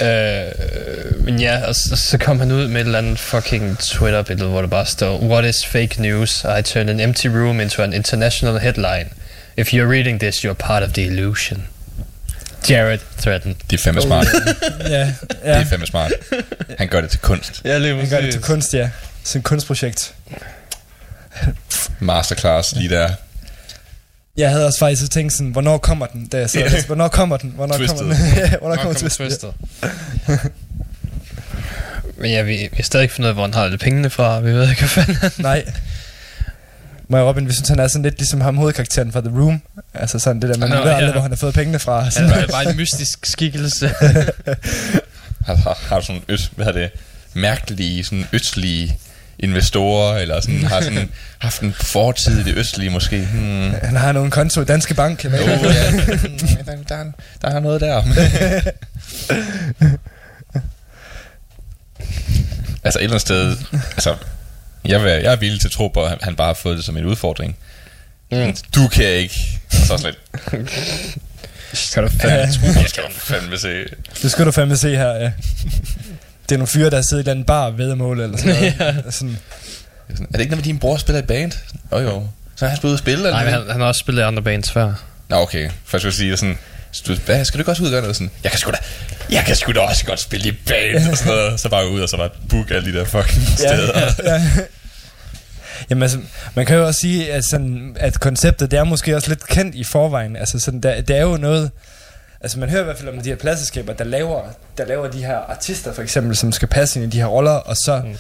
Øh, 0.02 1.26
men 1.26 1.40
ja, 1.40 1.68
og 1.68 1.76
så, 1.76 1.96
så 1.96 2.18
kom 2.18 2.40
han 2.40 2.52
ud 2.52 2.68
med 2.68 2.82
et 2.82 2.86
eller 2.86 2.98
andet 2.98 3.20
fucking 3.20 3.78
Twitter-billede, 3.80 4.50
hvor 4.50 4.62
der 4.62 4.68
bare 4.68 4.86
står, 4.86 5.20
What 5.20 5.46
is 5.46 5.66
fake 5.66 6.02
news? 6.02 6.46
I 6.60 6.62
turned 6.62 6.90
an 6.90 7.00
empty 7.00 7.28
room 7.28 7.60
into 7.60 7.82
an 7.82 7.94
international 7.94 8.60
headline. 8.60 9.10
If 9.58 9.74
you're 9.74 9.88
reading 9.88 10.20
this, 10.20 10.46
you're 10.46 10.54
part 10.54 10.84
of 10.84 10.94
the 10.94 11.06
illusion. 11.06 11.68
Jared 12.70 13.00
threatened. 13.22 13.56
Det 13.70 13.80
er 13.80 13.84
fandme 13.84 14.02
smart. 14.02 14.28
Ja, 14.80 15.00
Det 15.06 15.16
ja. 15.44 15.52
er 15.62 15.66
fandme 15.66 15.88
smart. 15.88 16.12
Han 16.78 16.88
gør 16.88 17.02
det 17.02 17.10
til 17.10 17.20
kunst. 17.20 17.62
Ja, 17.66 17.78
lige 17.78 17.96
Han 17.96 18.10
gør 18.10 18.22
det 18.22 18.32
til 18.34 18.42
kunst, 18.42 18.74
ja. 18.74 18.90
Sådan 19.24 19.40
et 19.40 19.46
kunstprojekt. 19.46 20.14
Masterclass 22.00 22.76
lige 22.76 22.90
der. 22.90 23.10
Jeg 24.38 24.50
havde 24.50 24.66
også 24.66 24.80
faktisk 24.80 25.12
tænkt 25.12 25.34
sådan, 25.34 25.52
hvornår 25.52 25.78
kommer 25.78 26.06
den? 26.06 26.28
Da 26.28 26.38
jeg 26.38 26.50
sad, 26.50 26.62
Ja. 26.72 26.84
hvornår 26.86 27.08
kommer 27.08 27.38
den? 27.38 27.52
Hvornår 27.56 27.78
Twisted. 27.78 27.98
kommer 27.98 28.16
den? 28.16 28.26
Ja, 28.38 28.50
hvornår 28.58 28.76
Nå, 28.76 28.82
kommer 28.82 28.94
kommer 28.94 29.10
twisted? 29.10 29.28
twistet. 29.28 29.54
Men 32.18 32.32
ja, 32.32 32.42
vi, 32.42 32.52
vi 32.52 32.70
har 32.76 32.84
stadig 32.84 33.04
ikke 33.04 33.16
fundet 33.16 33.28
ud 33.28 33.30
af, 33.30 33.36
hvor 33.36 33.44
han 33.44 33.54
har 33.54 33.64
alle 33.64 33.78
pengene 33.78 34.10
fra. 34.10 34.40
Vi 34.40 34.52
ved 34.54 34.70
ikke, 34.70 34.82
hvad 34.82 34.90
fanden 34.90 35.16
han... 35.16 35.32
Nej. 35.38 35.66
Må 37.12 37.18
jeg 37.18 37.26
Robin, 37.26 37.48
vi 37.48 37.54
synes, 37.54 37.70
han 37.70 37.80
er 37.80 37.88
sådan 37.88 38.04
lidt 38.04 38.18
ligesom 38.18 38.42
ham 38.42 38.58
hovedkarakteren 38.58 39.12
fra 39.12 39.22
The 39.22 39.30
Room. 39.30 39.62
Altså 39.94 40.20
sådan 40.20 40.42
det 40.42 40.50
der, 40.50 40.58
man 40.58 40.72
ved 40.72 40.78
aldrig, 40.78 41.02
ja. 41.06 41.12
hvor 41.12 41.22
han 41.22 41.32
har 41.32 41.36
fået 41.36 41.54
pengene 41.54 41.80
fra. 41.80 42.00
Han 42.18 42.30
er 42.30 42.48
bare 42.48 42.70
en 42.70 42.78
mystisk 42.78 43.26
skikkelse. 43.26 43.88
Har, 45.46 45.56
har, 45.66 45.78
har 45.90 46.00
du 46.00 46.06
sådan 46.06 46.22
øst, 46.28 46.52
hvad 46.56 46.66
hedder 46.66 46.80
det, 46.80 46.90
mærkelige, 47.34 48.04
sådan 48.04 48.26
østlige 48.34 48.98
investorer, 49.40 50.18
eller 50.18 50.42
sådan, 50.42 50.64
har 50.64 50.82
sådan 50.82 51.10
haft 51.40 51.62
en 51.62 51.74
fortid 51.74 52.40
i 52.40 52.44
det 52.44 52.58
østlige 52.58 52.90
måske. 52.90 53.28
Hmm. 53.34 53.74
Han 53.84 53.96
har 53.96 54.12
nogle 54.12 54.32
konto 54.32 54.62
i 54.62 54.66
Danske 54.66 54.94
Bank. 54.94 55.24
Jeg 55.24 55.32
Jo, 55.32 55.38
ved. 55.38 55.72
ja. 55.72 55.92
Hmm, 56.28 56.38
der, 56.66 56.76
der, 56.90 56.96
er- 56.96 57.12
der 57.42 57.48
er 57.48 57.60
noget 57.60 57.82
der. 57.82 58.02
altså 62.84 63.00
et 63.00 63.04
eller 63.04 63.10
andet 63.14 63.22
sted, 63.22 63.58
altså, 63.74 64.16
jeg, 64.86 65.04
vil, 65.04 65.12
jeg 65.12 65.32
er 65.32 65.36
villig 65.36 65.60
til 65.62 65.68
at 65.68 65.72
tro 65.72 65.88
på, 65.88 66.04
at 66.04 66.18
han 66.22 66.36
bare 66.36 66.48
har 66.48 66.54
fået 66.54 66.78
det 66.78 66.86
som 66.86 66.98
en 66.98 67.06
udfordring. 67.06 67.58
Mm. 68.32 68.56
Du 68.76 68.88
kan 68.88 69.06
ikke. 69.06 69.36
Og 69.72 69.78
så 69.78 69.86
sådan 69.86 70.06
lidt, 70.06 70.18
Kan 71.94 72.04
du 72.04 72.10
fandme 72.10 72.74
tro, 72.74 72.88
skal 72.88 73.04
fandme 73.12 73.58
se. 73.58 73.84
Det 74.22 74.32
skal 74.32 74.46
du 74.46 74.52
fandme 74.52 74.78
se 74.78 74.90
her, 74.96 75.10
ja. 75.10 75.32
Det 76.44 76.56
er 76.56 76.58
nogle 76.58 76.68
fyre, 76.68 76.90
der 76.90 76.96
har 76.96 77.04
siddet 77.10 77.28
i 77.28 77.30
den 77.30 77.44
bar 77.44 77.70
vedmål 77.70 78.20
eller 78.20 78.38
sådan 78.38 78.56
noget. 78.56 78.76
ja. 79.06 79.12
sådan, 79.12 79.38
Er 80.10 80.16
det 80.16 80.40
ikke 80.40 80.52
noget 80.52 80.52
med, 80.52 80.64
din 80.64 80.80
bror 80.80 80.98
spiller 80.98 81.22
i 81.22 81.26
band? 81.26 81.52
Jo 81.92 81.98
jo. 82.00 82.28
Så 82.56 82.66
har 82.66 82.70
han 82.70 82.78
spillet 82.78 82.92
ud 82.92 82.96
og 82.96 83.00
spille? 83.00 83.18
Eller 83.28 83.32
Nej, 83.32 83.50
han, 83.50 83.70
han 83.72 83.82
har 83.82 83.88
også 83.88 84.00
spillet 84.00 84.22
i 84.22 84.26
andre 84.26 84.44
bands 84.44 84.72
før. 84.72 84.94
Nå, 85.30 85.36
okay. 85.36 85.70
Først 85.86 86.04
vil 86.04 86.10
jeg 86.10 86.14
sige 86.14 86.38
sådan, 86.38 86.58
så 86.92 87.04
du, 87.08 87.16
hvad, 87.26 87.46
skal 87.46 87.58
du 87.58 87.62
ikke 87.62 87.72
også 87.72 87.84
ud 87.84 87.88
og 87.88 87.92
gøre 87.92 88.02
noget 88.02 88.16
sådan? 88.16 88.32
Jeg 88.44 88.52
kan 88.52 88.60
sgu 88.60 88.72
da, 88.72 88.78
jeg 89.32 89.44
kan 89.46 89.56
sgu 89.56 89.72
da 89.72 89.80
også 89.80 90.06
godt 90.06 90.20
spille 90.20 90.48
i 90.50 90.52
band 90.52 91.10
og 91.12 91.18
sådan 91.18 91.34
noget. 91.34 91.60
Så 91.60 91.70
bare 91.70 91.90
ud 91.90 92.02
og 92.02 92.10
så 92.10 92.18
bare 92.18 92.30
book 92.50 92.72
alle 92.72 92.94
de 92.94 92.98
der 92.98 93.06
fucking 93.06 93.48
steder. 93.58 94.00
ja, 94.00 94.34
ja. 94.34 94.42
Jamen 95.90 96.04
altså, 96.04 96.20
man 96.56 96.66
kan 96.66 96.78
jo 96.78 96.86
også 96.86 97.00
sige, 97.00 97.34
at, 97.34 97.46
sådan, 97.46 97.96
at 98.00 98.20
konceptet, 98.20 98.72
det 98.72 98.80
er 98.80 98.84
måske 98.84 99.16
også 99.16 99.30
lidt 99.30 99.48
kendt 99.48 99.76
i 99.76 99.84
forvejen. 99.84 100.36
Altså 100.36 100.60
sådan, 100.60 100.82
der, 100.82 101.02
det 101.02 101.18
er 101.18 101.22
jo 101.22 101.38
noget... 101.38 101.72
Altså 102.42 102.60
man 102.60 102.70
hører 102.70 102.82
i 102.82 102.84
hvert 102.84 102.98
fald 102.98 103.10
om 103.10 103.22
de 103.22 103.30
her 103.30 103.36
pladselskaber, 103.36 103.94
der 103.94 104.04
laver, 104.04 104.42
der 104.78 104.86
laver 104.86 105.08
de 105.08 105.26
her 105.26 105.38
artister 105.38 105.94
for 105.94 106.02
eksempel, 106.02 106.36
som 106.36 106.52
skal 106.52 106.68
passe 106.68 107.02
ind 107.02 107.14
i 107.14 107.18
de 107.18 107.22
her 107.22 107.28
roller, 107.28 107.52
og 107.52 107.76
så... 107.76 108.02
Mm. 108.06 108.18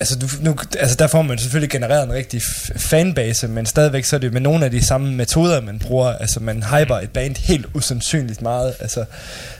Altså, 0.00 0.18
du, 0.18 0.26
nu, 0.40 0.56
altså 0.80 0.96
der 0.96 1.06
får 1.06 1.22
man 1.22 1.38
selvfølgelig 1.38 1.70
genereret 1.70 2.04
en 2.04 2.12
rigtig 2.12 2.42
fanbase, 2.76 3.48
men 3.48 3.66
stadigvæk 3.66 4.04
så 4.04 4.16
er 4.16 4.20
det 4.20 4.32
med 4.32 4.40
nogle 4.40 4.64
af 4.64 4.70
de 4.70 4.84
samme 4.86 5.12
metoder, 5.12 5.60
man 5.60 5.78
bruger. 5.78 6.12
Altså 6.12 6.40
man 6.40 6.62
hyper 6.62 6.98
et 6.98 7.10
band 7.10 7.36
helt 7.36 7.66
usandsynligt 7.74 8.42
meget, 8.42 8.74
altså, 8.80 9.04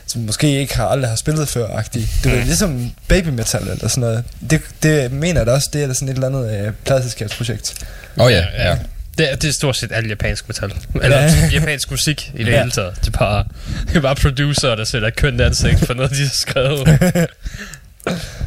som 0.07 0.21
måske 0.21 0.59
ikke 0.59 0.75
har 0.77 0.87
aldrig 0.87 1.09
har 1.09 1.15
spillet 1.15 1.47
før-agtigt. 1.49 2.07
Det 2.23 2.33
er 2.39 2.43
ligesom 2.45 2.91
baby 3.07 3.27
metal 3.27 3.61
eller 3.61 3.87
sådan 3.87 4.01
noget. 4.01 4.23
Det, 4.49 4.61
det 4.83 5.11
mener 5.11 5.39
jeg 5.39 5.47
da 5.47 5.51
også, 5.51 5.69
det 5.73 5.83
er 5.83 5.87
da 5.87 5.93
sådan 5.93 6.09
et 6.09 6.13
eller 6.13 6.27
andet 6.27 6.65
øh, 6.67 6.73
pladselskabsprojekt. 6.85 7.85
Åh 8.17 8.25
oh, 8.25 8.31
ja, 8.31 8.45
ja. 8.57 8.77
Det 9.17 9.31
er, 9.31 9.35
det 9.35 9.47
er 9.47 9.53
stort 9.53 9.75
set 9.75 9.91
al 9.91 10.07
japansk 10.07 10.47
metal. 10.47 10.73
Eller 11.03 11.21
Ja. 11.21 11.49
japansk 11.59 11.91
musik 11.91 12.31
i 12.35 12.43
det 12.43 12.51
Ja. 12.51 12.57
hele 12.59 12.71
taget. 12.71 12.93
Det 13.01 13.07
er 13.07 13.17
bare, 13.17 13.43
det 13.87 13.95
er 13.95 14.01
bare 14.01 14.15
producer, 14.15 14.75
der 14.75 14.83
sætter 14.83 15.09
kønt 15.09 15.41
ansigt 15.41 15.85
for 15.85 15.93
noget, 15.93 16.11
de 16.11 16.21
har 16.21 16.29
skrevet. 16.33 16.87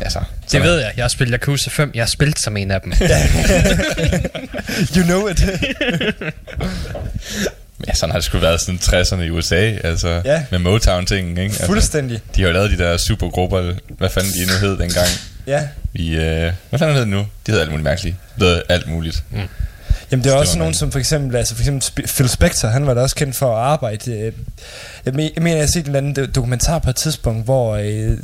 Altså, 0.01 0.21
Det 0.53 0.63
ved 0.63 0.79
jeg. 0.81 0.93
Jeg 0.97 1.05
har 1.05 1.09
spillet 1.09 1.41
Yakuza 1.41 1.71
5. 1.71 1.91
Jeg 1.95 2.03
har 2.03 2.09
spillet 2.09 2.39
som 2.39 2.57
en 2.57 2.71
af 2.71 2.81
dem. 2.81 2.93
You 4.97 5.03
know 5.05 5.29
it. 5.29 5.45
Ja, 7.89 7.95
sådan 7.95 8.11
har 8.11 8.19
det 8.19 8.25
sgu 8.25 8.39
været 8.39 8.61
siden 8.61 8.79
60'erne 8.83 9.21
i 9.21 9.31
USA, 9.31 9.73
altså 9.85 10.23
Ja. 10.25 10.43
med 10.51 10.59
Motown-tingen, 10.59 11.39
ikke? 11.39 11.53
Altså, 11.53 11.67
Fuldstændig. 11.67 12.21
de 12.37 12.41
har 12.41 12.49
jo 12.49 12.53
lavet 12.55 12.71
de 12.71 12.79
der 12.79 12.97
supergrupper, 12.97 13.75
hvad 13.99 14.11
fanden 14.11 14.33
de 14.33 14.47
nu 14.47 14.53
hed 14.61 14.79
dengang. 14.79 15.09
Ja. 15.47 15.69
I, 15.95 16.15
øh, 16.15 16.53
hvad 16.71 16.79
fanden 16.79 16.95
hed 16.95 17.01
det 17.01 17.09
nu? 17.11 17.19
De 17.19 17.27
hedder 17.47 17.61
alt 17.61 17.71
muligt 17.71 17.85
mærkeligt. 17.85 18.17
Det 18.39 18.47
hedder 18.47 18.63
alt 18.69 18.89
muligt. 18.89 19.25
Jamen 20.11 20.25
det 20.25 20.33
er 20.33 20.37
også 20.37 20.59
nogen 20.59 20.75
som 20.75 20.93
for 20.93 20.99
eksempel, 20.99 21.37
altså 21.37 21.55
for 21.55 21.63
eksempel 21.63 22.05
Phil 22.07 22.29
Spector, 22.29 22.69
han 22.69 22.87
var 22.87 22.95
da 22.95 23.01
også 23.01 23.17
kendt 23.17 23.37
for 23.37 23.57
at 23.57 23.63
arbejde. 23.65 24.13
øh, 24.13 24.33
Jeg, 25.07 25.15
men, 25.15 25.31
jeg 25.35 25.43
mener, 25.43 25.57
jeg 25.57 25.63
har 25.63 25.71
set 25.71 25.81
en 25.81 25.87
eller 25.87 25.99
anden 25.99 26.25
do- 26.25 26.31
dokumentar 26.33 26.79
på 26.79 26.91
et 26.91 26.97
tidspunkt, 26.97 27.45
hvor, 27.45 27.77
øh, 27.77 28.19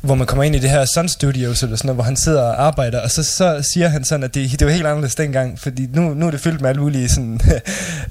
hvor 0.00 0.14
man 0.14 0.26
kommer 0.26 0.44
ind 0.44 0.56
i 0.56 0.58
det 0.58 0.70
her 0.70 0.84
Sun 0.94 1.08
Studios 1.08 1.62
eller 1.62 1.76
sådan 1.76 1.86
noget, 1.86 1.96
hvor 1.96 2.04
han 2.04 2.16
sidder 2.16 2.42
og 2.42 2.62
arbejder, 2.66 3.00
og 3.00 3.10
så, 3.10 3.22
så 3.22 3.68
siger 3.72 3.88
han 3.88 4.04
sådan, 4.04 4.24
at 4.24 4.34
det, 4.34 4.50
det 4.58 4.66
var 4.66 4.72
helt 4.72 4.86
anderledes 4.86 5.14
dengang, 5.14 5.60
fordi 5.60 5.86
nu, 5.92 6.14
nu 6.14 6.26
er 6.26 6.30
det 6.30 6.40
fyldt 6.40 6.60
med 6.60 6.70
alle 6.70 6.82
mulige 6.82 7.08
sådan, 7.08 7.40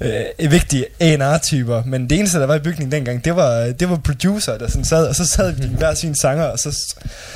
øh, 0.38 0.50
vigtige 0.50 0.86
A&R-typer, 1.00 1.82
men 1.84 2.10
det 2.10 2.18
eneste, 2.18 2.38
der 2.38 2.46
var 2.46 2.54
i 2.54 2.58
bygningen 2.58 2.92
dengang, 2.92 3.24
det 3.24 3.36
var, 3.36 3.52
det 3.80 3.90
var 3.90 3.96
producer, 3.96 4.58
der 4.58 4.68
sådan 4.68 4.84
sad, 4.84 5.06
og 5.06 5.16
så 5.16 5.26
sad 5.26 5.56
de 5.56 5.68
hver 5.68 5.94
sin 5.94 6.14
sanger, 6.14 6.44
og 6.44 6.58
så 6.58 6.94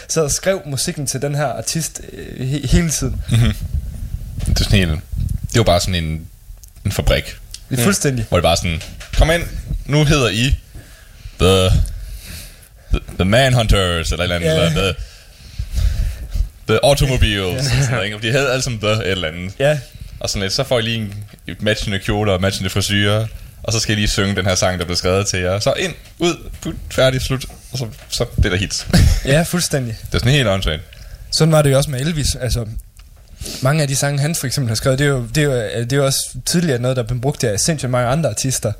sad 0.08 0.22
og 0.22 0.30
skrev 0.30 0.60
musikken 0.66 1.06
til 1.06 1.22
den 1.22 1.34
her 1.34 1.46
artist 1.46 2.00
øh, 2.12 2.46
he, 2.48 2.66
hele 2.66 2.90
tiden. 2.90 3.22
Det 4.46 4.60
er 4.60 4.64
sådan 4.64 4.78
helt, 4.78 5.00
det 5.52 5.58
var 5.58 5.64
bare 5.64 5.80
sådan 5.80 6.04
en, 6.04 6.20
en 6.84 6.92
fabrik, 6.92 7.36
Det 7.70 7.78
er 7.78 7.84
fuldstændig. 7.84 8.26
hvor 8.28 8.38
det 8.38 8.42
bare 8.42 8.56
sådan, 8.56 8.82
kom 9.18 9.30
ind, 9.30 9.42
nu 9.86 10.04
hedder 10.04 10.28
I 10.28 10.56
The, 11.40 11.70
the, 12.90 13.00
the 13.16 13.24
Manhunters, 13.24 14.12
eller 14.12 14.24
et 14.24 14.32
eller 14.32 14.36
andet, 14.36 14.66
eller 14.76 14.92
The, 14.92 14.94
the 16.68 16.78
Automobiles, 16.82 17.64
yeah. 17.64 17.64
sådan 17.64 17.90
noget, 17.90 18.04
ikke? 18.04 18.18
De 18.22 18.30
havde 18.32 18.50
alle 18.50 18.62
sammen 18.62 18.80
The 18.80 18.90
et 18.90 19.10
eller 19.10 19.28
andet. 19.28 19.52
Ja, 19.58 19.78
Og 20.20 20.30
sådan 20.30 20.42
lidt, 20.42 20.52
så 20.52 20.64
får 20.64 20.78
I 20.78 20.82
lige 20.82 20.98
en 21.46 21.56
matchende 21.60 21.98
kjole 21.98 22.32
og 22.32 22.40
matchende 22.40 22.70
frisyrer, 22.70 23.26
og 23.62 23.72
så 23.72 23.80
skal 23.80 23.92
I 23.92 23.96
lige 23.96 24.08
synge 24.08 24.36
den 24.36 24.46
her 24.46 24.54
sang, 24.54 24.78
der 24.78 24.84
blev 24.84 24.96
skrevet 24.96 25.26
til 25.26 25.40
jer. 25.40 25.58
Så 25.60 25.72
ind, 25.78 25.94
ud, 26.18 26.34
put, 26.62 26.74
færdig, 26.90 27.20
slut, 27.22 27.44
og 27.72 27.78
så, 27.78 27.86
så 28.08 28.24
bliver 28.24 28.50
der 28.50 28.56
hits. 28.58 28.86
ja, 29.24 29.42
fuldstændig. 29.42 29.96
det 30.06 30.14
er 30.14 30.18
sådan 30.18 30.32
helt 30.32 30.48
åndssvagt. 30.48 30.82
Sådan 31.32 31.52
var 31.52 31.62
det 31.62 31.70
jo 31.70 31.76
også 31.76 31.90
med 31.90 32.00
Elvis. 32.00 32.34
Altså, 32.40 32.66
mange 33.62 33.82
af 33.82 33.88
de 33.88 33.96
sange, 33.96 34.20
han 34.20 34.34
for 34.34 34.46
eksempel 34.46 34.68
har 34.70 34.74
skrevet, 34.74 34.98
det 34.98 35.04
er 35.04 35.08
jo, 35.10 35.26
det 35.34 35.42
er 35.42 35.46
jo, 35.46 35.52
det 35.84 35.92
er 35.92 35.96
jo 35.96 36.04
også 36.04 36.18
tidligere 36.46 36.78
noget, 36.78 36.96
der 36.96 37.02
er 37.02 37.06
blevet 37.06 37.22
brugt 37.22 37.44
af 37.44 37.60
sindssygt 37.60 37.90
mange 37.90 38.08
andre 38.08 38.30
artister. 38.30 38.72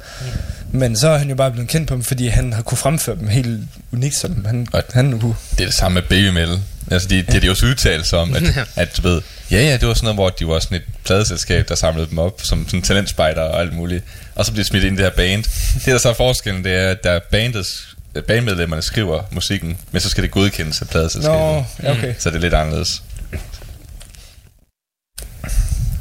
Mm. 0.72 0.78
Men 0.78 0.96
så 0.96 1.08
er 1.08 1.18
han 1.18 1.28
jo 1.28 1.34
bare 1.34 1.50
blevet 1.50 1.68
kendt 1.68 1.88
på 1.88 1.94
dem, 1.94 2.02
fordi 2.02 2.26
han 2.28 2.52
har 2.52 2.62
kunne 2.62 2.78
fremføre 2.78 3.16
dem 3.16 3.28
helt 3.28 3.60
unikt, 3.92 4.14
som 4.16 4.44
han, 4.44 4.66
Og- 4.72 4.82
han 4.92 5.04
nu 5.04 5.18
kunne. 5.18 5.34
Det 5.50 5.60
er 5.60 5.64
det 5.64 5.74
samme 5.74 5.94
med 5.94 6.02
Baby 6.02 6.28
Metal. 6.28 6.60
Altså, 6.90 7.08
de, 7.08 7.16
det 7.16 7.32
har 7.32 7.40
de 7.40 7.50
også 7.50 7.66
udtalt 7.66 8.06
sig 8.06 8.18
om, 8.18 8.34
at, 8.34 8.42
at 8.82 8.96
du 8.96 9.02
ved, 9.02 9.22
ja, 9.50 9.56
ja, 9.56 9.72
det 9.76 9.88
var 9.88 9.94
sådan 9.94 10.04
noget, 10.04 10.16
hvor 10.16 10.28
de 10.28 10.46
var 10.46 10.58
sådan 10.58 10.76
et 10.76 10.82
pladeselskab, 11.04 11.68
der 11.68 11.74
samlede 11.74 12.06
dem 12.10 12.18
op 12.18 12.40
som 12.42 12.68
sådan 12.68 12.82
talentspejder 12.82 13.40
og 13.42 13.60
alt 13.60 13.72
muligt. 13.74 14.04
Og 14.34 14.44
så 14.46 14.52
bliver 14.52 14.64
de 14.64 14.68
smidt 14.68 14.84
ind 14.84 14.94
i 14.94 15.02
det 15.02 15.04
her 15.10 15.16
band. 15.16 15.44
Det, 15.74 15.86
der 15.86 15.98
så 15.98 16.08
er 16.08 16.14
forskellen, 16.14 16.64
det 16.64 16.72
er, 16.72 16.90
at 16.90 17.04
der 17.04 17.20
bandets, 17.30 17.96
bandmedlemmerne 18.28 18.82
skriver 18.82 19.22
musikken, 19.30 19.76
men 19.92 20.00
så 20.00 20.08
skal 20.08 20.22
det 20.22 20.30
godkendes 20.30 20.80
af 20.80 20.88
pladeselskabet. 20.88 21.38
Nå, 21.40 21.64
okay. 21.90 22.14
Så 22.18 22.30
det 22.30 22.36
er 22.36 22.40
lidt 22.40 22.54
anderledes. 22.54 23.02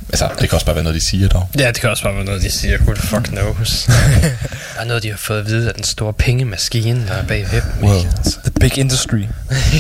Altså, 0.10 0.30
det 0.40 0.50
kan 0.50 0.56
også 0.56 0.66
bare 0.66 0.76
være 0.76 0.84
noget, 0.84 1.02
de 1.02 1.08
siger 1.08 1.28
dog. 1.28 1.50
Ja, 1.60 1.68
det 1.68 1.82
kan 1.82 1.90
også 1.90 2.04
bare 2.04 2.16
være 2.16 2.26
noget, 2.26 2.42
de 2.42 2.52
siger. 2.52 2.78
Who 2.78 2.94
the 2.94 3.08
fuck 3.08 3.24
knows? 3.24 3.86
der 4.76 4.82
er 4.82 4.86
noget, 4.86 5.04
de 5.04 5.10
har 5.10 5.18
fået 5.18 5.40
at 5.40 5.46
vide 5.46 5.68
af 5.68 5.74
den 5.74 5.84
store 5.84 6.14
pengemaskine, 6.14 7.08
der 7.08 7.14
er 7.14 7.22
dem. 7.28 7.62
Wow. 7.82 7.98
ikke? 7.98 8.10
Altså. 8.18 8.40
The 8.44 8.52
Big 8.60 8.78
Industry. 8.78 9.18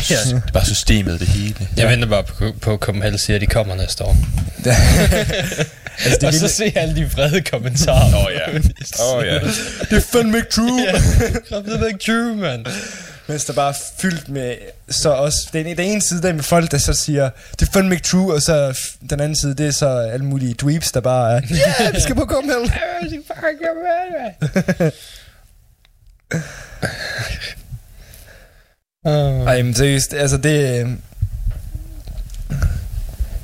ja. 0.10 0.16
Det 0.26 0.34
er 0.34 0.52
bare 0.54 0.66
systemet, 0.66 1.20
det 1.20 1.28
hele. 1.28 1.56
Jeg 1.78 1.90
venter 1.90 2.08
bare 2.08 2.24
på, 2.24 2.52
på 2.62 2.78
Copenhagen 2.78 3.18
siger, 3.18 3.36
at 3.36 3.42
de 3.42 3.48
kommer 3.48 3.76
næste 3.76 4.04
år. 4.04 4.18
altså, 4.66 6.18
det, 6.22 6.24
Og 6.24 6.34
så 6.34 6.48
se 6.48 6.74
alle 6.76 6.96
de 6.96 7.12
vrede 7.12 7.42
kommentarer. 7.42 8.16
Åh 8.16 8.26
oh, 8.26 8.32
ja. 8.34 8.58
Åh 9.04 9.18
oh, 9.18 9.26
ja. 9.26 9.40
det 9.90 9.98
er 9.98 10.02
fandme 10.12 10.38
ikke 10.38 10.50
true. 10.50 10.82
ja, 11.52 11.58
det 11.58 11.82
er 11.82 11.88
ikke 11.88 12.00
true, 12.06 12.36
man. 12.36 12.66
Mens 13.28 13.46
der 13.46 13.54
bare 13.54 13.70
er 13.70 13.74
fyldt 14.00 14.30
med, 14.30 14.56
så 14.90 15.10
også, 15.10 15.38
den, 15.54 15.66
den 15.66 15.80
ene 15.80 16.02
side, 16.02 16.22
der 16.22 16.30
er 16.30 16.34
med 16.34 16.44
folk, 16.44 16.72
der 16.72 16.78
så 16.78 16.94
siger, 16.94 17.30
det 17.60 17.68
er 17.68 17.72
fandme 17.72 17.96
ikke 17.96 18.08
true, 18.08 18.34
og 18.34 18.42
så 18.42 18.80
den 19.10 19.20
anden 19.20 19.36
side, 19.36 19.56
det 19.56 19.68
er 19.68 19.72
så 19.72 19.88
alle 19.90 20.26
mulige 20.26 20.54
dweebs, 20.54 20.92
der 20.92 21.00
bare 21.00 21.38
er, 21.38 21.42
ja, 21.50 21.92
vi 21.92 22.00
skal 22.02 22.16
på 22.16 22.26
Copenhagen. 22.26 22.72
Uh, 29.08 29.46
Ej, 29.48 29.62
men 29.62 29.74
seriøst, 29.74 30.14
altså 30.14 30.38
det... 30.38 30.82
øh, 30.82 30.90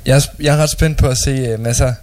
Jeg 0.06 0.16
er, 0.16 0.26
jeg 0.40 0.54
er 0.54 0.62
ret 0.62 0.70
spændt 0.70 0.98
på 0.98 1.08
at 1.08 1.18
se, 1.18 1.30
øh, 1.30 1.66
altså... 1.66 1.94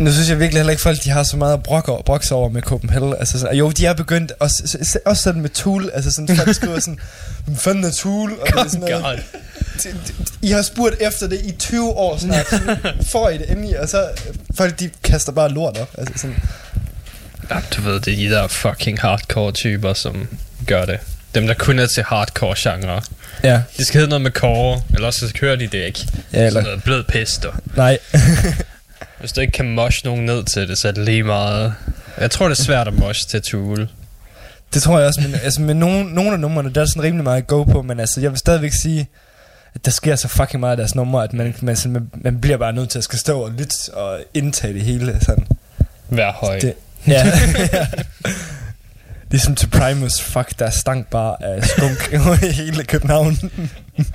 Nu 0.00 0.12
synes 0.12 0.28
jeg 0.28 0.38
virkelig 0.38 0.58
heller 0.58 0.70
ikke, 0.70 0.82
folk 0.82 1.04
de 1.04 1.10
har 1.10 1.22
så 1.22 1.36
meget 1.36 1.52
at 1.52 1.62
brokke 1.62 1.92
over, 1.92 2.02
brokke 2.02 2.26
sig 2.26 2.36
over 2.36 2.48
med 2.48 2.62
Copenhagen. 2.62 3.14
Altså, 3.18 3.38
sådan, 3.38 3.56
jo, 3.56 3.70
de 3.70 3.86
er 3.86 3.92
begyndt, 3.94 4.32
også, 4.40 4.78
også 5.06 5.22
sådan 5.22 5.40
med 5.42 5.50
Tool, 5.50 5.90
altså 5.94 6.10
sådan, 6.10 6.36
folk 6.36 6.54
skriver 6.54 6.80
sådan, 6.80 6.98
hvem 7.44 7.56
fanden 7.56 7.84
er 7.84 7.90
Tool? 7.90 8.32
Og 8.40 8.46
det 8.46 8.54
er 8.54 8.68
sådan 8.68 8.80
noget, 8.80 9.02
God. 9.04 9.18
"D- 9.78 9.86
d- 10.08 10.32
I 10.42 10.50
har 10.50 10.62
spurgt 10.62 10.94
efter 11.00 11.26
det 11.26 11.40
i 11.44 11.52
20 11.58 11.88
år 11.90 12.18
snart, 12.18 12.46
så 12.46 12.76
får 13.12 13.28
I 13.28 13.38
det 13.38 13.50
endelig, 13.50 13.80
og 13.80 13.88
så 13.88 14.08
folk 14.56 14.80
de 14.80 14.90
kaster 15.04 15.32
bare 15.32 15.48
lort 15.48 15.78
op. 15.78 15.90
Altså 15.98 16.14
sådan, 16.16 16.36
Ja, 17.50 17.56
du 17.76 17.82
ved, 17.82 18.00
det 18.00 18.12
er 18.12 18.16
de 18.16 18.30
der 18.34 18.48
fucking 18.48 19.00
hardcore 19.00 19.52
typer, 19.52 19.92
som 19.94 20.28
gør 20.66 20.84
det. 20.84 20.98
Dem, 21.34 21.46
der 21.46 21.54
kun 21.54 21.78
er 21.78 21.86
til 21.86 22.02
hardcore 22.02 22.54
genre. 22.58 23.02
ja, 23.42 23.60
Det 23.78 23.86
skal 23.86 23.98
hedde 23.98 24.08
noget 24.08 24.22
med 24.22 24.30
core, 24.30 24.82
eller 24.94 25.10
så 25.10 25.30
kører 25.34 25.56
de 25.56 25.66
det 25.66 25.78
ikke. 25.84 26.06
ja 26.32 26.38
eller, 26.38 26.50
Sådan 26.50 26.64
noget 26.64 26.82
blød 26.82 27.02
pest, 27.04 27.44
og 27.44 27.54
nej. 27.76 27.98
Hvis 29.20 29.32
du 29.32 29.40
ikke 29.40 29.52
kan 29.52 29.74
mosh 29.74 30.04
nogen 30.04 30.24
ned 30.24 30.44
til 30.44 30.68
det, 30.68 30.78
så 30.78 30.88
er 30.88 30.92
det 30.92 31.04
lige 31.04 31.22
meget... 31.22 31.74
Jeg 32.20 32.30
tror, 32.30 32.48
det 32.48 32.58
er 32.58 32.62
svært 32.62 32.88
at 32.88 32.94
mosh 32.94 33.28
til 33.28 33.42
Tool. 33.42 33.88
Det 34.74 34.82
tror 34.82 34.98
jeg 34.98 35.08
også, 35.08 35.20
men 35.20 35.34
altså 35.34 35.60
med 35.60 35.74
nogle, 35.74 36.14
nogle 36.14 36.32
af 36.32 36.40
numrene, 36.40 36.70
der 36.72 36.80
er 36.80 36.86
sådan 36.86 37.02
rimelig 37.02 37.24
meget 37.24 37.38
at 37.38 37.46
go 37.46 37.64
på, 37.64 37.82
men 37.82 38.00
altså 38.00 38.20
jeg 38.20 38.30
vil 38.30 38.38
stadigvæk 38.38 38.72
sige, 38.82 39.08
at 39.74 39.84
der 39.84 39.90
sker 39.90 40.16
så 40.16 40.28
fucking 40.28 40.60
meget 40.60 40.70
af 40.70 40.76
deres 40.76 40.94
numre, 40.94 41.24
at 41.24 41.32
man, 41.32 41.54
man, 41.60 41.76
man, 41.86 42.10
man 42.14 42.40
bliver 42.40 42.56
bare 42.56 42.72
nødt 42.72 42.90
til 42.90 42.98
at 42.98 43.04
skal 43.04 43.18
stå 43.18 43.40
og 43.40 43.50
lytte 43.50 43.94
og 43.94 44.20
indtage 44.34 44.72
det 44.74 44.82
hele. 44.82 45.18
Sådan. 45.20 45.46
Vær 46.08 46.32
høj. 46.32 46.58
Det, 46.58 46.74
ja. 47.06 47.32
Ligesom 49.30 49.54
til 49.54 49.66
Primus, 49.66 50.20
fuck, 50.20 50.58
der 50.58 50.70
stank 50.70 51.06
bare 51.06 51.36
af 51.40 51.64
skunk 51.64 52.12
i 52.42 52.46
hele 52.52 52.84
København. 52.84 53.36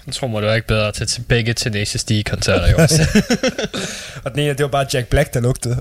Jeg 0.06 0.14
tror 0.14 0.28
må 0.28 0.40
du 0.42 0.52
ikke 0.52 0.68
bedre 0.68 0.92
til, 0.92 1.08
til 1.08 1.22
begge 1.22 1.54
Tenacious 1.54 2.04
D-koncerter, 2.04 2.68
jo. 2.72 2.78
og 4.24 4.32
den 4.32 4.40
ene, 4.40 4.50
det 4.50 4.60
var 4.62 4.68
bare 4.68 4.86
Jack 4.94 5.08
Black, 5.08 5.34
der 5.34 5.40
lugtede. 5.42 5.76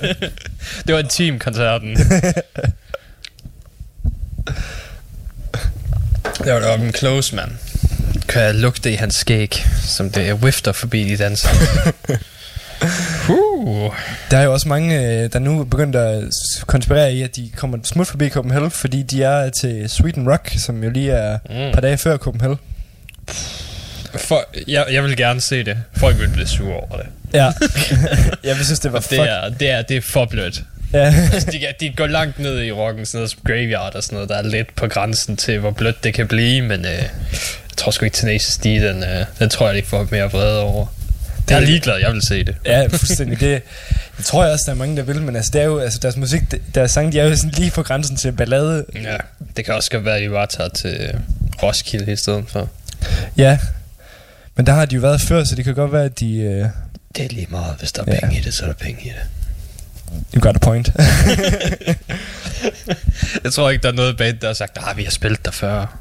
det 0.86 0.94
var 0.94 0.98
en 1.00 1.08
team-koncerten. 1.08 1.96
det 6.44 6.52
var 6.52 6.60
da 6.60 6.74
en 6.74 6.92
close, 6.92 7.36
mand. 7.36 7.50
Kan 8.28 8.42
jeg 8.42 8.54
lugte 8.54 8.92
i 8.92 8.94
hans 8.94 9.14
skæg, 9.14 9.66
som 9.82 10.10
det 10.10 10.28
er 10.28 10.34
wifter 10.34 10.72
forbi 10.72 11.04
de 11.04 11.16
danser. 11.16 11.48
uh. 13.30 13.94
Der 14.30 14.38
er 14.38 14.42
jo 14.42 14.52
også 14.52 14.68
mange, 14.68 14.98
øh, 14.98 15.32
der 15.32 15.38
nu 15.38 15.64
begyndt 15.64 15.96
at 15.96 16.24
konspirere 16.66 17.12
i, 17.12 17.22
at 17.22 17.36
de 17.36 17.50
kommer 17.56 17.78
smut 17.84 18.06
forbi 18.06 18.28
Copenhagen, 18.28 18.70
fordi 18.70 19.02
de 19.02 19.22
er 19.22 19.50
til 19.50 19.90
Sweden 19.90 20.30
Rock, 20.30 20.50
som 20.58 20.84
jo 20.84 20.90
lige 20.90 21.12
er 21.12 21.38
Mm. 21.50 21.56
et 21.56 21.74
par 21.74 21.80
dage 21.80 21.98
før 21.98 22.16
Copenhagen. 22.16 22.58
For, 24.16 24.44
jeg, 24.68 24.86
jeg 24.92 25.04
vil 25.04 25.16
gerne 25.16 25.40
se 25.40 25.64
det. 25.64 25.76
Folk 25.96 26.18
vil 26.20 26.28
blive 26.28 26.46
sure 26.46 26.74
over 26.76 26.96
det. 26.96 27.06
Ja. 27.34 27.52
jeg 28.48 28.56
vil 28.56 28.64
synes, 28.64 28.80
det 28.80 28.92
var 28.92 28.98
Det 28.98 29.08
fuck. 29.08 29.20
er, 29.20 29.48
det 29.60 29.70
er, 29.70 29.82
det 29.82 29.96
er 29.96 30.00
for 30.00 30.24
blødt. 30.24 30.62
Ja. 30.92 31.14
Altså, 31.32 31.50
de, 31.50 31.66
de 31.80 31.92
går 31.96 32.06
langt 32.06 32.38
ned 32.38 32.62
i 32.64 32.72
rocken, 32.72 33.06
sådan 33.06 33.18
noget 33.18 33.30
som 33.30 33.40
Graveyard 33.46 33.94
og 33.94 34.02
sådan 34.02 34.14
noget, 34.16 34.28
der 34.28 34.36
er 34.36 34.42
lidt 34.42 34.74
på 34.76 34.86
grænsen 34.88 35.36
til, 35.36 35.58
hvor 35.58 35.70
blødt 35.70 36.04
det 36.04 36.14
kan 36.14 36.28
blive, 36.28 36.62
men 36.62 36.80
øh, 36.84 36.90
jeg 36.92 37.10
tror 37.76 37.90
sgu 37.92 38.04
ikke 38.04 38.16
Tenacious 38.16 38.56
D, 38.56 38.62
den, 38.64 39.02
øh, 39.04 39.24
den 39.38 39.48
tror 39.50 39.66
jeg, 39.70 39.82
de 39.82 39.88
får 39.88 40.08
mere 40.10 40.30
vrede 40.30 40.60
over. 40.60 40.86
Jeg 41.50 41.56
er 41.56 41.60
ligeglad, 41.60 41.96
jeg 42.00 42.12
vil 42.12 42.22
se 42.28 42.44
det. 42.44 42.54
Ja, 42.66 42.86
fuldstændig. 42.86 43.40
Det, 43.40 43.62
det 44.16 44.24
tror 44.24 44.44
jeg 44.44 44.52
også, 44.52 44.62
der 44.66 44.72
er 44.72 44.76
mange, 44.76 44.96
der 44.96 45.02
vil, 45.02 45.22
men 45.22 45.36
altså, 45.36 45.50
det 45.54 45.60
er 45.60 45.64
jo, 45.64 45.78
altså, 45.78 45.98
deres 46.02 46.16
musik, 46.16 46.40
det- 46.50 46.60
deres 46.74 46.90
sang, 46.90 47.12
de 47.12 47.20
er 47.20 47.24
jo 47.24 47.36
sådan 47.36 47.50
lige 47.50 47.70
på 47.70 47.82
grænsen 47.82 48.16
til 48.16 48.32
ballade. 48.32 48.84
Ja, 48.94 49.16
det 49.56 49.64
kan 49.64 49.74
også 49.74 49.90
godt 49.90 50.04
være, 50.04 50.16
at 50.16 50.22
de 50.22 50.28
bare 50.28 50.46
tager 50.46 50.68
til 50.68 50.96
øh, 51.00 51.14
Roskilde 51.62 52.12
i 52.12 52.16
stedet 52.16 52.44
for. 52.48 52.68
Ja. 53.36 53.58
Men 54.56 54.66
der 54.66 54.72
har 54.72 54.84
de 54.86 54.94
jo 54.94 55.00
været 55.00 55.20
før, 55.20 55.44
så 55.44 55.54
det 55.54 55.64
kan 55.64 55.74
godt 55.74 55.92
være, 55.92 56.04
at 56.04 56.20
de... 56.20 56.26
Uh, 56.64 56.70
Det 57.16 57.24
er 57.24 57.28
lige 57.28 57.46
meget, 57.50 57.74
hvis 57.78 57.92
der 57.92 58.02
er 58.06 58.14
Ja. 58.14 58.20
penge 58.20 58.38
i 58.38 58.40
det, 58.40 58.54
så 58.54 58.62
er 58.62 58.66
der 58.66 58.74
penge 58.74 59.00
i 59.02 59.08
det. 59.08 59.16
you 60.34 60.40
got 60.42 60.56
a 60.56 60.58
point. 60.58 60.90
Jeg 63.44 63.52
tror 63.52 63.70
ikke, 63.70 63.82
der 63.82 63.88
er 63.88 63.92
noget 63.92 64.16
band, 64.16 64.38
der 64.38 64.46
har 64.46 64.54
sagt, 64.54 64.78
at 64.90 64.96
vi 64.96 65.04
har 65.04 65.10
spillet 65.10 65.44
der 65.44 65.50
før. 65.50 65.98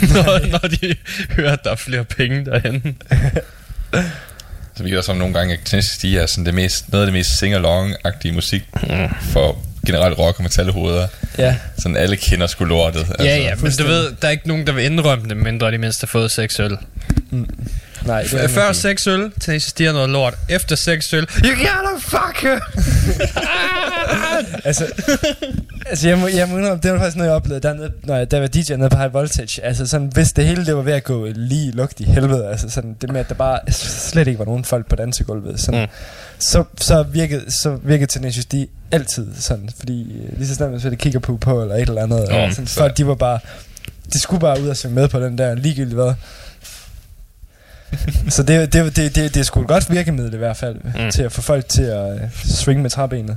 når, 0.14 0.46
når 0.50 0.58
de 0.58 0.94
hører, 1.30 1.52
at 1.52 1.64
der 1.64 1.70
er 1.70 1.76
flere 1.76 2.04
penge 2.04 2.44
derhen. 2.44 2.82
Så 4.76 4.82
vi 4.82 4.88
kan 4.88 4.98
også 4.98 5.12
nogle 5.14 5.34
gange, 5.34 5.54
at 5.54 5.60
Tenacious 5.64 5.98
D 5.98 6.04
er 6.04 6.26
sådan 6.26 6.46
det 6.46 6.54
mest, 6.54 6.92
noget 6.92 7.04
af 7.04 7.06
det 7.06 7.12
mest 7.12 7.30
sing-along-agtige 7.42 8.32
musik 8.32 8.62
for 9.20 9.58
generelt 9.86 10.18
rock 10.18 10.36
og 10.38 10.42
metalhoveder. 10.42 11.06
ja. 11.38 11.56
Sådan 11.78 11.96
alle 11.96 12.16
kender 12.16 12.46
sgu 12.46 12.64
lortet. 12.64 13.00
Altså. 13.00 13.24
Ja, 13.26 13.36
ja, 13.36 13.54
men 13.54 13.72
du 13.78 13.84
ved, 13.84 14.12
der 14.22 14.26
er 14.28 14.32
ikke 14.32 14.48
nogen, 14.48 14.66
der 14.66 14.72
vil 14.72 14.84
indrømme 14.84 15.28
det, 15.28 15.36
mindre 15.36 15.70
de 15.72 15.78
mindst 15.78 16.00
har 16.00 16.06
fået 16.06 16.30
seks 16.30 16.60
øl. 16.60 16.78
Nej, 18.06 18.22
det 18.22 18.44
er 18.44 18.48
Før 18.48 18.72
seks 18.72 19.06
øl, 19.06 19.30
Tenacious 19.40 19.72
D 19.72 19.80
er 19.80 19.92
noget 19.92 20.08
lort. 20.10 20.34
Efter 20.48 20.76
seks 20.76 21.12
øl, 21.12 21.26
you 21.44 21.50
gotta 21.50 21.96
fuck 21.98 22.42
her. 22.42 22.60
altså, 24.68 24.86
altså 25.86 26.08
jeg, 26.08 26.18
må, 26.18 26.26
jeg 26.26 26.48
må 26.48 26.58
indrømme, 26.58 26.80
det 26.82 26.92
var 26.92 26.98
faktisk 26.98 27.16
noget, 27.16 27.28
jeg 27.28 27.36
oplevede 27.36 27.68
dernede, 27.68 27.92
når 28.04 28.16
jeg, 28.16 28.30
der 28.30 28.40
var 28.40 28.46
DJ 28.46 28.74
nede 28.76 28.90
på 28.90 28.96
High 28.96 29.14
Voltage. 29.14 29.64
Altså 29.64 29.86
sådan, 29.86 30.06
hvis 30.14 30.32
det 30.32 30.46
hele 30.46 30.66
det 30.66 30.76
var 30.76 30.82
ved 30.82 30.92
at 30.92 31.04
gå 31.04 31.26
lige 31.34 31.70
lugt 31.72 32.00
i 32.00 32.04
helvede, 32.04 32.46
altså 32.48 32.70
sådan, 32.70 32.96
det 33.00 33.10
med, 33.12 33.20
at 33.20 33.28
der 33.28 33.34
bare 33.34 33.58
slet 33.72 34.26
ikke 34.28 34.38
var 34.38 34.44
nogen 34.44 34.64
folk 34.64 34.88
på 34.88 34.96
dansegulvet, 34.96 35.60
sådan, 35.60 35.80
Mm. 35.80 35.86
så, 36.38 36.64
så, 36.80 37.02
virkede, 37.02 37.52
så 37.62 37.78
virkede 37.82 38.10
Tenacious 38.10 38.44
D 38.46 38.54
altid 38.92 39.26
sådan, 39.40 39.68
fordi 39.78 40.02
øh, 40.12 40.38
lige 40.38 40.48
så 40.48 40.54
snart 40.54 40.70
man 40.70 40.80
så 40.80 40.90
det 40.90 40.98
kigger 40.98 41.18
på 41.20 41.36
på, 41.36 41.62
eller 41.62 41.74
et 41.74 41.88
eller 41.88 42.02
andet, 42.02 42.26
Mm, 42.30 42.34
og 42.36 42.50
sådan, 42.52 42.66
så- 42.66 42.74
folk, 42.74 42.96
de 42.96 43.06
var 43.06 43.14
bare, 43.14 43.38
de 44.12 44.18
skulle 44.20 44.40
bare 44.40 44.62
ud 44.62 44.68
og 44.68 44.76
synge 44.76 44.94
med 44.94 45.08
på 45.08 45.20
den 45.20 45.38
der, 45.38 45.54
ligegyldigt 45.54 45.94
hvad. 45.94 46.14
så 48.28 48.42
det, 48.42 48.72
det, 48.72 48.96
det, 48.96 49.14
det, 49.16 49.34
det 49.34 49.40
er 49.40 49.44
sgu 49.44 49.60
et 49.60 49.68
godt 49.68 49.90
virkemiddel 49.90 50.34
i 50.34 50.36
hvert 50.36 50.56
fald, 50.56 50.76
Mm. 51.04 51.10
til 51.10 51.22
at 51.22 51.32
få 51.32 51.42
folk 51.42 51.68
til 51.68 51.82
at 51.82 52.12
øh, 52.14 52.20
swing 52.44 52.82
med 52.82 52.90
træbenet. 52.90 53.36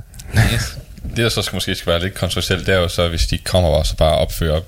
Det, 1.08 1.16
der 1.16 1.28
så 1.28 1.42
skal, 1.42 1.56
måske 1.56 1.74
skal 1.74 1.90
være 1.92 2.00
lidt 2.02 2.14
kontroversielt, 2.14 2.66
det 2.66 2.74
er 2.74 2.78
jo 2.78 2.88
så, 2.88 3.08
hvis 3.08 3.26
de 3.26 3.38
kommer 3.38 3.70
og 3.70 3.86
så 3.86 3.96
bare 3.96 4.16
opfører 4.18 4.60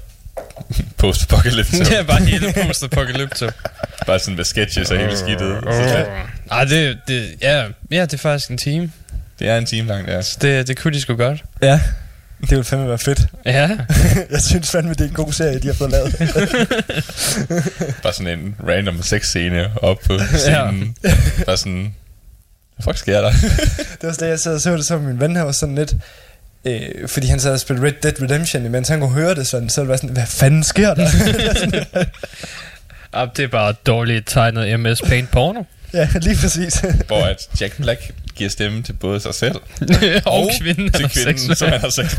post-apocalypse. 0.99 1.79
det 1.79 1.99
er 1.99 2.03
bare 2.03 2.25
hele 2.25 2.53
post-apocalypse. 2.66 3.53
bare 4.07 4.18
sådan 4.18 4.37
med 4.37 4.45
sketches 4.45 4.90
og 4.90 4.99
hele 4.99 5.16
skidtet. 5.16 5.59
Så 5.64 5.83
det, 5.83 6.07
Ej, 6.51 6.64
det, 6.64 6.99
det, 7.09 7.35
ja, 7.42 7.64
ja, 7.90 8.03
det 8.03 8.12
er 8.14 8.18
faktisk 8.18 8.51
en 8.51 8.59
time. 8.59 8.92
det 9.38 9.49
er 9.49 9.59
en 9.59 9.66
time 9.66 9.88
langt, 9.88 10.11
ja. 10.11 10.23
Så 10.23 10.38
det, 10.42 10.68
det 10.68 10.79
kunne 10.79 10.95
de 10.95 11.01
sgu 11.01 11.14
godt. 11.16 11.45
Ja, 11.62 11.81
det 12.43 12.51
ville 12.51 12.65
fandme 12.65 12.89
være 12.89 12.99
fedt. 12.99 13.21
Ja. 13.45 13.71
jeg 14.31 14.43
synes 14.43 14.71
fandme, 14.71 14.95
det 14.95 15.01
er 15.01 15.09
en 15.09 15.15
god 15.15 15.33
serie, 15.33 15.59
de 15.59 15.67
har 15.67 15.75
fået 15.75 15.91
lavet. 15.91 16.17
Bare 18.03 18.13
sådan 18.13 18.39
en 18.39 18.55
random 18.69 19.03
sexscene 19.03 19.71
op 19.83 19.99
på 20.07 20.19
scenen. 20.35 20.97
Bare 21.47 21.57
sådan, 21.57 21.95
hvad 22.77 22.85
fuck 22.85 22.99
sker 22.99 23.21
der? 23.21 23.31
det 23.93 24.03
var 24.03 24.09
også 24.09 24.25
det, 24.25 24.31
jeg 24.31 24.41
sad 24.41 24.55
og 24.55 24.61
så 24.61 24.77
det 24.77 24.87
så 24.87 24.99
med 24.99 25.07
min 25.07 25.21
ven 25.21 25.37
her, 25.37 25.43
var 25.43 25.53
sådan 25.53 25.75
lidt... 25.75 25.95
Øh, 26.65 27.09
fordi 27.09 27.27
han 27.27 27.41
sad 27.41 27.53
og 27.53 27.61
spillede 27.61 27.87
Red 27.87 27.93
Dead 28.03 28.23
Redemption, 28.23 28.65
imens 28.65 28.89
han 28.89 29.01
kunne 29.01 29.11
høre 29.11 29.35
det 29.35 29.47
sådan, 29.47 29.69
så 29.69 29.85
var 29.85 29.93
det 29.93 30.01
sådan, 30.01 30.15
hvad 30.15 30.27
fanden 30.27 30.63
sker 30.63 30.95
der? 30.95 31.09
Ah, 33.13 33.29
det 33.37 33.43
er 33.43 33.49
bare 33.49 33.73
dårligt 33.87 34.27
tegnet 34.27 34.81
MS 34.81 35.03
Paint 35.03 35.31
porno. 35.31 35.63
Ja, 35.95 36.09
lige 36.23 36.37
præcis. 36.37 36.75
Hvor 37.07 37.25
at 37.25 37.49
Jack 37.61 37.77
Black 37.77 38.11
giver 38.35 38.51
stemme 38.51 38.83
til 38.83 38.93
både 38.93 39.21
sig 39.21 39.35
selv 39.35 39.55
og 40.27 40.51
kvinden. 40.61 40.93
til 40.93 41.09
kvinden, 41.11 41.39
seksuel. 41.39 41.57
som 41.57 41.69
han 41.69 41.81
har 41.81 41.91
sex. 41.91 42.17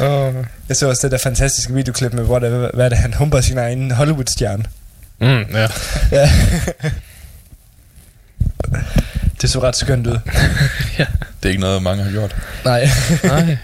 Åh. 0.00 0.34
jeg 0.68 0.76
så 0.76 0.88
også 0.88 1.00
det 1.02 1.12
der 1.12 1.18
fantastiske 1.18 1.74
videoklip 1.74 2.12
med, 2.12 2.24
hvor 2.24 2.38
der, 2.38 2.70
hvad 2.74 2.90
det, 2.90 2.98
han 2.98 3.14
humper 3.14 3.40
sin 3.40 3.58
egen 3.58 3.90
Hollywood-stjerne. 3.90 4.64
Mm, 5.20 5.44
ja. 5.56 5.68
Ja. 6.18 6.30
det 9.40 9.50
så 9.50 9.62
ret 9.62 9.76
skønt 9.76 10.06
ud. 10.06 10.18
Det 10.96 11.08
er 11.42 11.48
ikke 11.48 11.60
noget, 11.60 11.82
mange 11.82 12.04
har 12.04 12.10
gjort. 12.10 12.36
Nej. 12.64 12.88
Nej. 13.24 13.56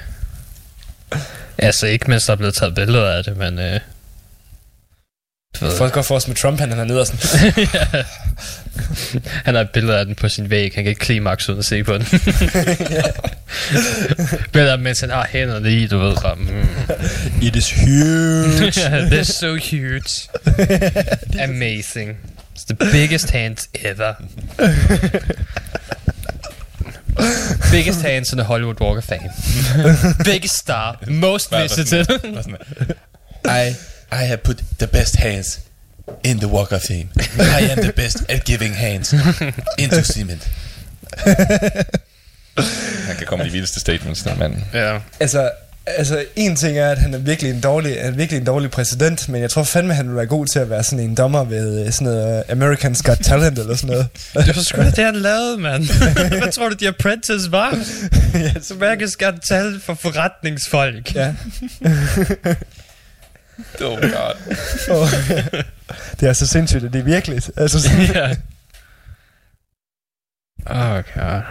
Altså 1.58 1.86
ikke, 1.86 2.10
mens 2.10 2.26
der 2.26 2.32
er 2.32 2.36
blevet 2.36 2.54
taget 2.54 2.74
billeder 2.74 3.10
af 3.10 3.24
det, 3.24 3.36
men... 3.36 3.58
Øh, 3.58 3.80
ved, 5.60 5.76
Folk 5.76 5.92
går 5.92 6.02
for 6.02 6.16
os 6.16 6.28
med 6.28 6.36
Trump, 6.36 6.60
han 6.60 6.72
er 6.72 6.84
nede 6.84 7.00
og 7.00 7.06
sådan. 7.06 7.52
ja. 7.74 7.84
Han 9.44 9.54
har 9.54 9.62
et 9.62 9.70
billede 9.70 9.98
af 9.98 10.06
den 10.06 10.14
på 10.14 10.28
sin 10.28 10.50
væg. 10.50 10.72
Han 10.74 10.84
kan 10.84 10.90
ikke 10.90 11.00
klimaks 11.00 11.48
uden 11.48 11.58
at 11.58 11.64
se 11.64 11.84
på 11.84 11.94
den. 11.94 12.06
Billeder, 14.52 14.76
mens 14.76 15.00
han 15.00 15.10
har 15.10 15.26
hænderne 15.30 15.72
i, 15.72 15.86
du 15.86 15.98
ved. 15.98 16.16
Bare, 16.22 16.34
mm. 16.34 16.68
It 17.42 17.56
is 17.56 17.70
huge. 17.70 18.72
They're 19.10 19.22
so 19.22 19.54
huge. 19.54 20.28
Amazing. 21.44 22.16
It's 22.56 22.64
the 22.64 22.76
biggest 22.92 23.30
hands 23.30 23.68
ever. 23.84 24.14
biggest 27.70 28.02
hands 28.02 28.32
in 28.32 28.38
the 28.38 28.44
Hollywood 28.44 28.80
Walk 28.80 28.98
of 28.98 29.04
Fame. 29.04 29.30
biggest 30.24 30.54
star. 30.56 30.98
Most 31.08 31.50
visited. 31.50 32.06
I, 33.44 33.74
I 34.10 34.22
have 34.24 34.42
put 34.42 34.62
the 34.78 34.86
best 34.86 35.16
hands 35.16 35.60
in 36.22 36.38
the 36.38 36.48
walk 36.48 36.72
of 36.72 36.82
fame. 36.82 37.08
I 37.38 37.60
am 37.70 37.80
the 37.82 37.92
best 37.92 38.30
at 38.30 38.44
giving 38.44 38.72
hands 38.74 39.12
into 39.78 40.02
cement. 40.04 40.48
Han 43.06 43.16
kan 43.16 43.26
komme 43.26 43.44
de 43.44 43.50
vildeste 43.50 43.80
statements, 43.80 44.22
den 44.22 44.38
mand. 44.38 44.56
ja. 44.72 45.00
altså, 45.20 45.50
Altså, 45.96 46.24
en 46.36 46.56
ting 46.56 46.78
er, 46.78 46.90
at 46.90 46.98
han 46.98 47.14
er 47.14 47.18
virkelig 47.18 47.50
en 47.52 47.60
dårlig, 47.60 47.92
er 47.98 48.10
virkelig 48.10 48.38
en 48.40 48.46
dårlig 48.46 48.70
præsident, 48.70 49.28
men 49.28 49.42
jeg 49.42 49.50
tror 49.50 49.62
fandme, 49.62 49.94
han 49.94 50.08
vil 50.08 50.16
være 50.16 50.26
god 50.26 50.46
til 50.46 50.58
at 50.58 50.70
være 50.70 50.84
sådan 50.84 51.00
en 51.04 51.14
dommer 51.14 51.44
ved 51.44 51.86
øh, 51.86 51.92
sådan 51.92 52.04
noget 52.12 52.44
uh, 52.48 52.52
American's 52.56 53.02
Got 53.02 53.18
Talent 53.22 53.58
eller 53.58 53.76
sådan 53.76 53.90
noget. 53.90 54.08
Det 54.46 54.56
var 54.56 54.62
sgu 54.62 54.80
da 54.80 54.90
det, 54.90 55.04
han 55.04 55.16
lavede, 55.16 55.58
mand. 55.58 55.84
Hvad 56.42 56.52
tror 56.52 56.68
du, 56.68 56.74
The 56.74 56.88
Apprentice 56.88 57.52
var? 57.52 57.78
ja, 58.34 58.52
Så 58.62 58.74
American 58.74 59.08
skal 59.08 59.38
tale 59.48 59.80
for 59.80 59.94
forretningsfolk. 59.94 61.14
ja. 61.14 61.34
Oh 63.80 64.00
god. 64.00 64.34
Og, 64.88 65.08
det 66.20 66.28
er 66.28 66.32
så 66.32 66.46
sindssygt, 66.46 66.84
at 66.84 66.92
det 66.92 66.98
er 66.98 67.02
virkeligt. 67.04 67.50
Altså, 67.56 67.82
sådan, 67.82 68.00
ja. 68.14 68.30
Oh 70.66 71.02
god. 71.14 71.42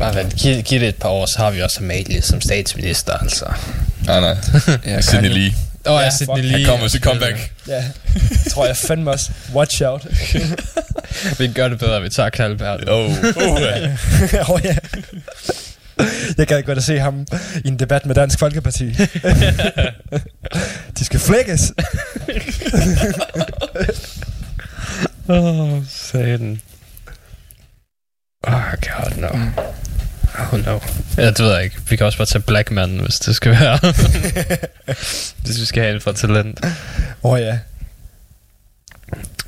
Bare 0.00 0.14
vent, 0.14 0.34
giv, 0.34 0.62
giv 0.62 0.80
det 0.80 0.88
et 0.88 0.96
par 0.96 1.08
år, 1.08 1.26
så 1.26 1.38
har 1.38 1.50
vi 1.50 1.62
også 1.62 1.80
Amalie 1.80 2.22
som 2.22 2.40
statsminister, 2.40 3.12
altså. 3.12 3.44
Nej, 4.06 4.20
nej. 4.20 4.36
Ja, 4.86 5.00
Sidney 5.00 5.28
Lee. 5.28 5.52
Åh, 5.86 5.92
oh, 5.92 5.98
Ja, 5.98 6.04
ja, 6.04 6.10
Sidney. 6.10 6.42
Lee. 6.42 6.52
Han 6.52 6.64
kommer 6.64 6.88
sit 6.88 7.02
comeback. 7.02 7.52
ja, 7.68 7.84
tror 8.50 8.66
jeg 8.66 8.76
fandme 8.76 9.10
også. 9.10 9.30
Watch 9.54 9.82
out. 9.82 10.06
Vi 11.38 11.48
gør 11.48 11.68
det 11.68 11.78
bedre, 11.78 12.02
vi 12.02 12.08
tager 12.08 12.30
Kalbert. 12.30 12.88
Oh, 12.88 13.10
oh 13.36 13.60
ja. 13.60 13.88
oh, 14.52 14.60
ja. 14.64 14.76
Jeg 16.38 16.46
gad 16.46 16.62
godt 16.62 16.78
at 16.78 16.84
se 16.84 16.98
ham 16.98 17.26
i 17.64 17.68
en 17.68 17.78
debat 17.78 18.06
med 18.06 18.14
Dansk 18.14 18.38
Folkeparti. 18.38 18.90
De 20.98 21.04
skal 21.04 21.20
flækkes. 21.20 21.72
Åh, 25.28 25.44
oh, 25.44 25.82
satan. 25.88 26.60
Oh 28.48 28.72
god, 28.80 29.16
no. 29.16 29.28
Oh 30.52 30.58
no. 30.66 30.78
Ja, 31.16 31.26
det 31.26 31.38
ved 31.38 31.54
jeg 31.54 31.64
ikke. 31.64 31.76
Vi 31.88 31.96
kan 31.96 32.06
også 32.06 32.18
bare 32.18 32.26
tage 32.26 32.42
Black 32.42 32.70
Man, 32.70 32.98
hvis 32.98 33.14
det 33.14 33.36
skal 33.36 33.50
være. 33.52 33.78
hvis 35.44 35.60
vi 35.60 35.64
skal 35.64 35.82
have 35.82 35.94
en 35.94 36.00
for 36.00 36.12
talent. 36.12 36.60
Åh 36.64 36.70
oh, 37.32 37.40
ja. 37.40 37.58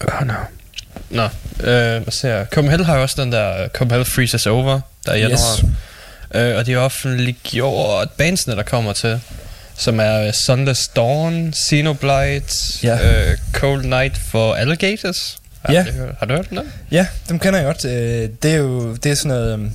Oh 0.00 0.26
no. 0.26 0.34
Nå, 1.10 1.22
øh, 1.60 2.02
hvad 2.02 2.10
ser 2.12 2.36
jeg? 2.36 2.46
Copenhagen 2.52 2.84
har 2.86 2.96
jo 2.96 3.02
også 3.02 3.22
den 3.22 3.32
der 3.32 3.68
Copenhagen 3.68 4.06
Freezes 4.06 4.46
Over, 4.46 4.80
der 5.06 5.12
er 5.12 5.16
i 5.16 5.20
januar. 5.20 5.52
Yes. 5.64 5.64
Øh, 6.34 6.56
og 6.56 6.66
de 6.66 6.72
har 6.72 6.80
offentliggjort 6.80 8.10
bandsene, 8.10 8.56
der 8.56 8.62
kommer 8.62 8.92
til. 8.92 9.20
Som 9.76 10.00
er 10.00 10.26
øh, 10.26 10.32
Sunless 10.46 10.88
Dawn, 10.88 11.52
Xenoblade, 11.68 12.42
Ja. 12.82 13.30
øh, 13.30 13.38
Cold 13.52 13.84
Night 13.84 14.18
for 14.30 14.54
Alligators. 14.54 15.38
Har, 15.62 15.72
Ja. 15.72 15.84
du 15.84 16.12
har 16.18 16.26
du 16.26 16.34
hørt 16.34 16.50
der? 16.50 16.62
Ja, 16.90 17.06
dem 17.28 17.38
kender 17.38 17.58
jeg 17.58 17.66
godt. 17.66 17.84
Øh, 17.84 18.28
Det 18.42 18.52
er 18.52 18.56
jo 18.56 18.94
det 18.94 19.12
er 19.12 19.14
sådan 19.16 19.28
noget... 19.28 19.52
øhm, 19.52 19.72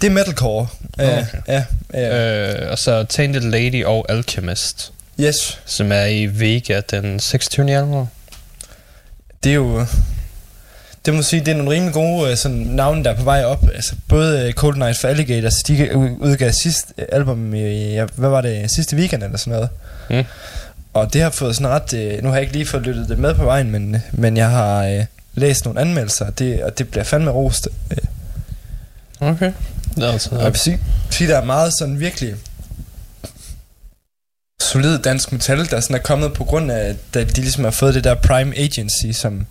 Det 0.00 0.06
er 0.06 0.10
metalcore. 0.10 0.66
Øh, 1.00 1.06
Okay. 1.08 1.24
Ja, 1.48 1.64
ja. 1.94 2.64
Øh, 2.64 2.70
og 2.70 2.78
så 2.78 3.04
Tainted 3.04 3.40
Lady 3.40 3.84
og 3.84 4.06
Alchemist, 4.08 4.92
Yes. 5.20 5.60
som 5.66 5.92
er 5.92 6.04
i 6.04 6.26
Vega 6.26 6.80
den 6.90 7.20
26. 7.20 7.66
januar. 7.66 8.06
Det 9.44 9.50
er 9.50 9.54
jo... 9.54 9.86
Det 11.06 11.14
må 11.14 11.22
sige, 11.22 11.40
det 11.40 11.48
er 11.48 11.56
nogle 11.56 11.70
rimelig 11.70 11.94
gode 11.94 12.30
øh, 12.30 12.36
sådan, 12.36 12.56
navne, 12.58 13.04
der 13.04 13.10
er 13.10 13.16
på 13.16 13.22
vej 13.24 13.44
op. 13.44 13.64
Altså, 13.74 13.94
både 14.08 14.52
Cold 14.52 14.76
Night 14.76 14.98
for 14.98 15.08
Alligators, 15.08 15.54
de 15.54 15.90
u- 15.90 15.96
udgav 16.24 16.52
sidste 16.52 16.94
album 17.12 17.54
i, 17.54 17.60
ja, 17.94 18.06
hvad 18.16 18.28
var 18.28 18.40
det, 18.40 18.70
sidste 18.70 18.96
weekend 18.96 19.22
eller 19.22 19.38
sådan 19.38 19.52
noget. 19.52 19.68
Mm. 20.10 20.24
Og 20.96 21.12
det 21.12 21.22
har 21.22 21.30
fået 21.30 21.56
sådan 21.56 21.68
ret, 21.68 21.92
øh, 21.94 22.22
nu 22.22 22.28
har 22.28 22.34
jeg 22.36 22.42
ikke 22.42 22.52
lige 22.52 22.66
fået 22.66 22.82
lyttet 22.82 23.08
det 23.08 23.18
med 23.18 23.34
på 23.34 23.44
vejen, 23.44 23.70
men, 23.70 23.96
men 24.12 24.36
jeg 24.36 24.50
har 24.50 24.84
øh, 24.84 25.04
læst 25.34 25.64
nogle 25.64 25.80
anmeldelser, 25.80 26.26
og 26.26 26.38
det, 26.38 26.62
og 26.62 26.78
det 26.78 26.88
bliver 26.88 27.04
fandme 27.04 27.30
rost. 27.30 27.68
Øh, 27.90 27.98
Okay. 29.20 29.52
Det 29.94 30.04
er 30.04 30.12
altså 30.12 30.30
og 30.34 30.42
jeg 30.42 30.52
vil 30.52 30.60
sige, 30.60 30.80
sige, 31.10 31.28
der 31.30 31.36
er 31.38 31.44
meget 31.44 31.72
sådan 31.78 32.00
virkelig 32.00 32.34
solid 34.62 34.98
dansk 34.98 35.32
metal, 35.32 35.70
der 35.70 35.80
sådan 35.80 35.96
er 35.96 36.00
kommet 36.00 36.32
på 36.32 36.44
grund 36.44 36.70
af, 36.72 36.96
at 37.14 37.14
de 37.36 37.40
ligesom 37.40 37.64
har 37.64 37.70
fået 37.70 37.94
det 37.94 38.04
der 38.04 38.14
Prime 38.14 38.56
Agency, 38.58 39.10
som 39.12 39.46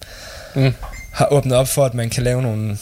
Mm. 0.55 0.73
har 1.11 1.27
åbnet 1.31 1.57
op 1.57 1.67
for, 1.67 1.85
at 1.85 1.93
man 1.93 2.09
kan 2.09 2.23
lave 2.23 2.41
nogle 2.41 2.77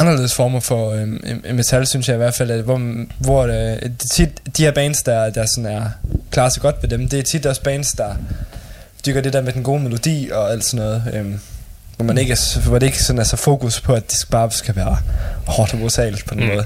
anderledes 0.00 0.34
former 0.34 0.60
for 0.60 0.92
øhm, 0.92 1.42
metal, 1.54 1.86
synes 1.86 2.08
jeg 2.08 2.14
i 2.14 2.16
hvert 2.16 2.34
fald, 2.34 2.50
at 2.50 2.60
hvor, 2.62 3.04
hvor 3.18 3.42
øh, 3.42 3.82
det 3.82 4.10
tit, 4.12 4.28
de 4.56 4.62
her 4.64 4.70
bands, 4.72 5.02
der, 5.02 5.30
der 5.30 5.46
sådan 5.46 5.66
er 5.66 5.90
klarer 6.30 6.48
sig 6.48 6.62
godt 6.62 6.76
ved 6.82 6.88
dem, 6.88 7.08
det 7.08 7.18
er 7.18 7.22
tit 7.22 7.46
også 7.46 7.62
bands, 7.62 7.92
der 7.92 8.14
dykker 9.06 9.20
det 9.20 9.32
der 9.32 9.42
med 9.42 9.52
den 9.52 9.62
gode 9.62 9.80
melodi 9.82 10.30
og 10.32 10.52
alt 10.52 10.64
sådan 10.64 10.84
noget, 10.86 11.02
øhm, 11.14 11.40
hvor, 11.96 12.04
man 12.04 12.18
ikke 12.18 12.32
er, 12.32 12.60
hvor 12.68 12.78
det 12.78 12.86
ikke 12.86 13.02
sådan 13.02 13.20
er 13.20 13.24
så 13.24 13.36
fokus 13.36 13.80
på, 13.80 13.94
at 13.94 14.10
det 14.10 14.24
bare 14.30 14.50
skal 14.50 14.76
være 14.76 14.96
hårdt 15.46 15.72
og 15.72 15.78
brutalt 15.78 16.24
på 16.26 16.34
den 16.34 16.42
Mm. 16.42 16.48
måde. 16.54 16.64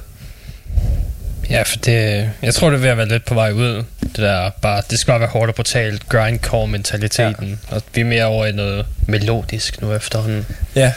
Ja, 1.50 1.62
for 1.62 1.76
det, 1.76 2.30
jeg 2.42 2.54
tror, 2.54 2.70
det 2.70 2.76
er 2.76 2.80
ved 2.80 2.88
at 2.88 2.96
være 2.96 3.08
lidt 3.08 3.24
på 3.24 3.34
vej 3.34 3.52
ud. 3.52 3.84
Det 4.02 4.16
der 4.16 4.50
bare, 4.62 4.82
det 4.90 4.98
skal 4.98 5.12
bare 5.12 5.20
være 5.20 5.28
hårdt 5.28 5.48
og 5.48 5.54
brutalt, 5.54 6.08
grindcore 6.08 6.66
mentaliteten. 6.68 7.60
Ja. 7.70 7.76
Og 7.76 7.82
vi 7.94 8.00
er 8.00 8.04
mere 8.04 8.24
over 8.24 8.46
i 8.46 8.52
noget 8.52 8.86
melodisk 9.06 9.82
nu 9.82 9.92
efterhånden. 9.92 10.46
Ja, 10.74 10.92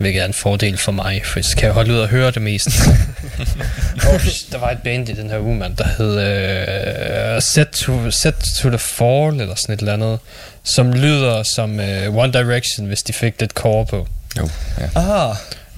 Hvilket 0.00 0.22
er 0.22 0.26
en 0.26 0.32
fordel 0.32 0.76
for 0.76 0.92
mig, 0.92 1.22
for 1.24 1.42
så 1.42 1.56
kan 1.56 1.66
jeg 1.66 1.72
holde 1.72 1.92
ud 1.92 1.98
og 1.98 2.08
høre 2.08 2.30
det 2.30 2.42
mest. 2.42 2.66
oh, 4.08 4.20
der 4.52 4.58
var 4.58 4.70
et 4.70 4.78
band 4.84 5.08
i 5.08 5.12
den 5.12 5.30
her 5.30 5.38
uge, 5.38 5.56
mand, 5.56 5.76
der 5.76 5.84
hed 5.98 7.36
uh, 7.36 7.42
Set, 7.42 7.68
to, 7.68 8.10
Set 8.10 8.34
to 8.58 8.68
the 8.68 8.78
Fall, 8.78 9.40
eller 9.40 9.54
sådan 9.54 9.74
et 9.74 9.80
eller 9.80 9.92
andet, 9.92 10.18
som 10.64 10.92
lyder 10.92 11.42
som 11.42 11.78
uh, 11.78 12.16
One 12.16 12.32
Direction, 12.32 12.86
hvis 12.86 13.02
de 13.02 13.12
fik 13.12 13.40
lidt 13.40 13.52
core 13.52 13.86
på. 13.86 14.08
Jo, 14.38 14.48
ja. 14.80 14.88
aha, 14.94 15.32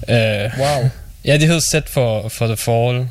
Uh, 0.07 0.59
wow. 0.59 0.89
ja, 1.25 1.37
det 1.37 1.47
hed 1.47 1.61
Set 1.71 1.89
for, 1.89 2.29
for 2.29 2.47
the 2.47 2.57
Fall. 2.57 3.07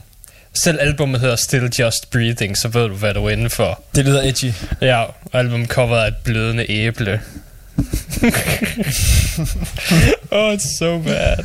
Selv 0.55 0.79
albumet 0.81 1.21
hedder 1.21 1.37
Still 1.37 1.71
Just 1.79 2.11
Breathing, 2.11 2.59
så 2.59 2.69
ved 2.69 2.89
du, 2.89 2.95
hvad 2.95 3.15
du 3.15 3.27
er 3.27 3.31
inde 3.31 3.51
for. 3.51 3.83
Det 3.95 4.05
lyder 4.05 4.23
edgy. 4.23 4.53
Ja, 4.81 5.03
og 5.03 5.15
albumcoveret 5.33 6.03
er 6.03 6.07
et 6.07 6.17
blødende 6.25 6.71
æble. 6.71 7.21
Oh, 10.33 10.55
it's 10.55 10.79
so 10.79 10.99
bad. 10.99 11.45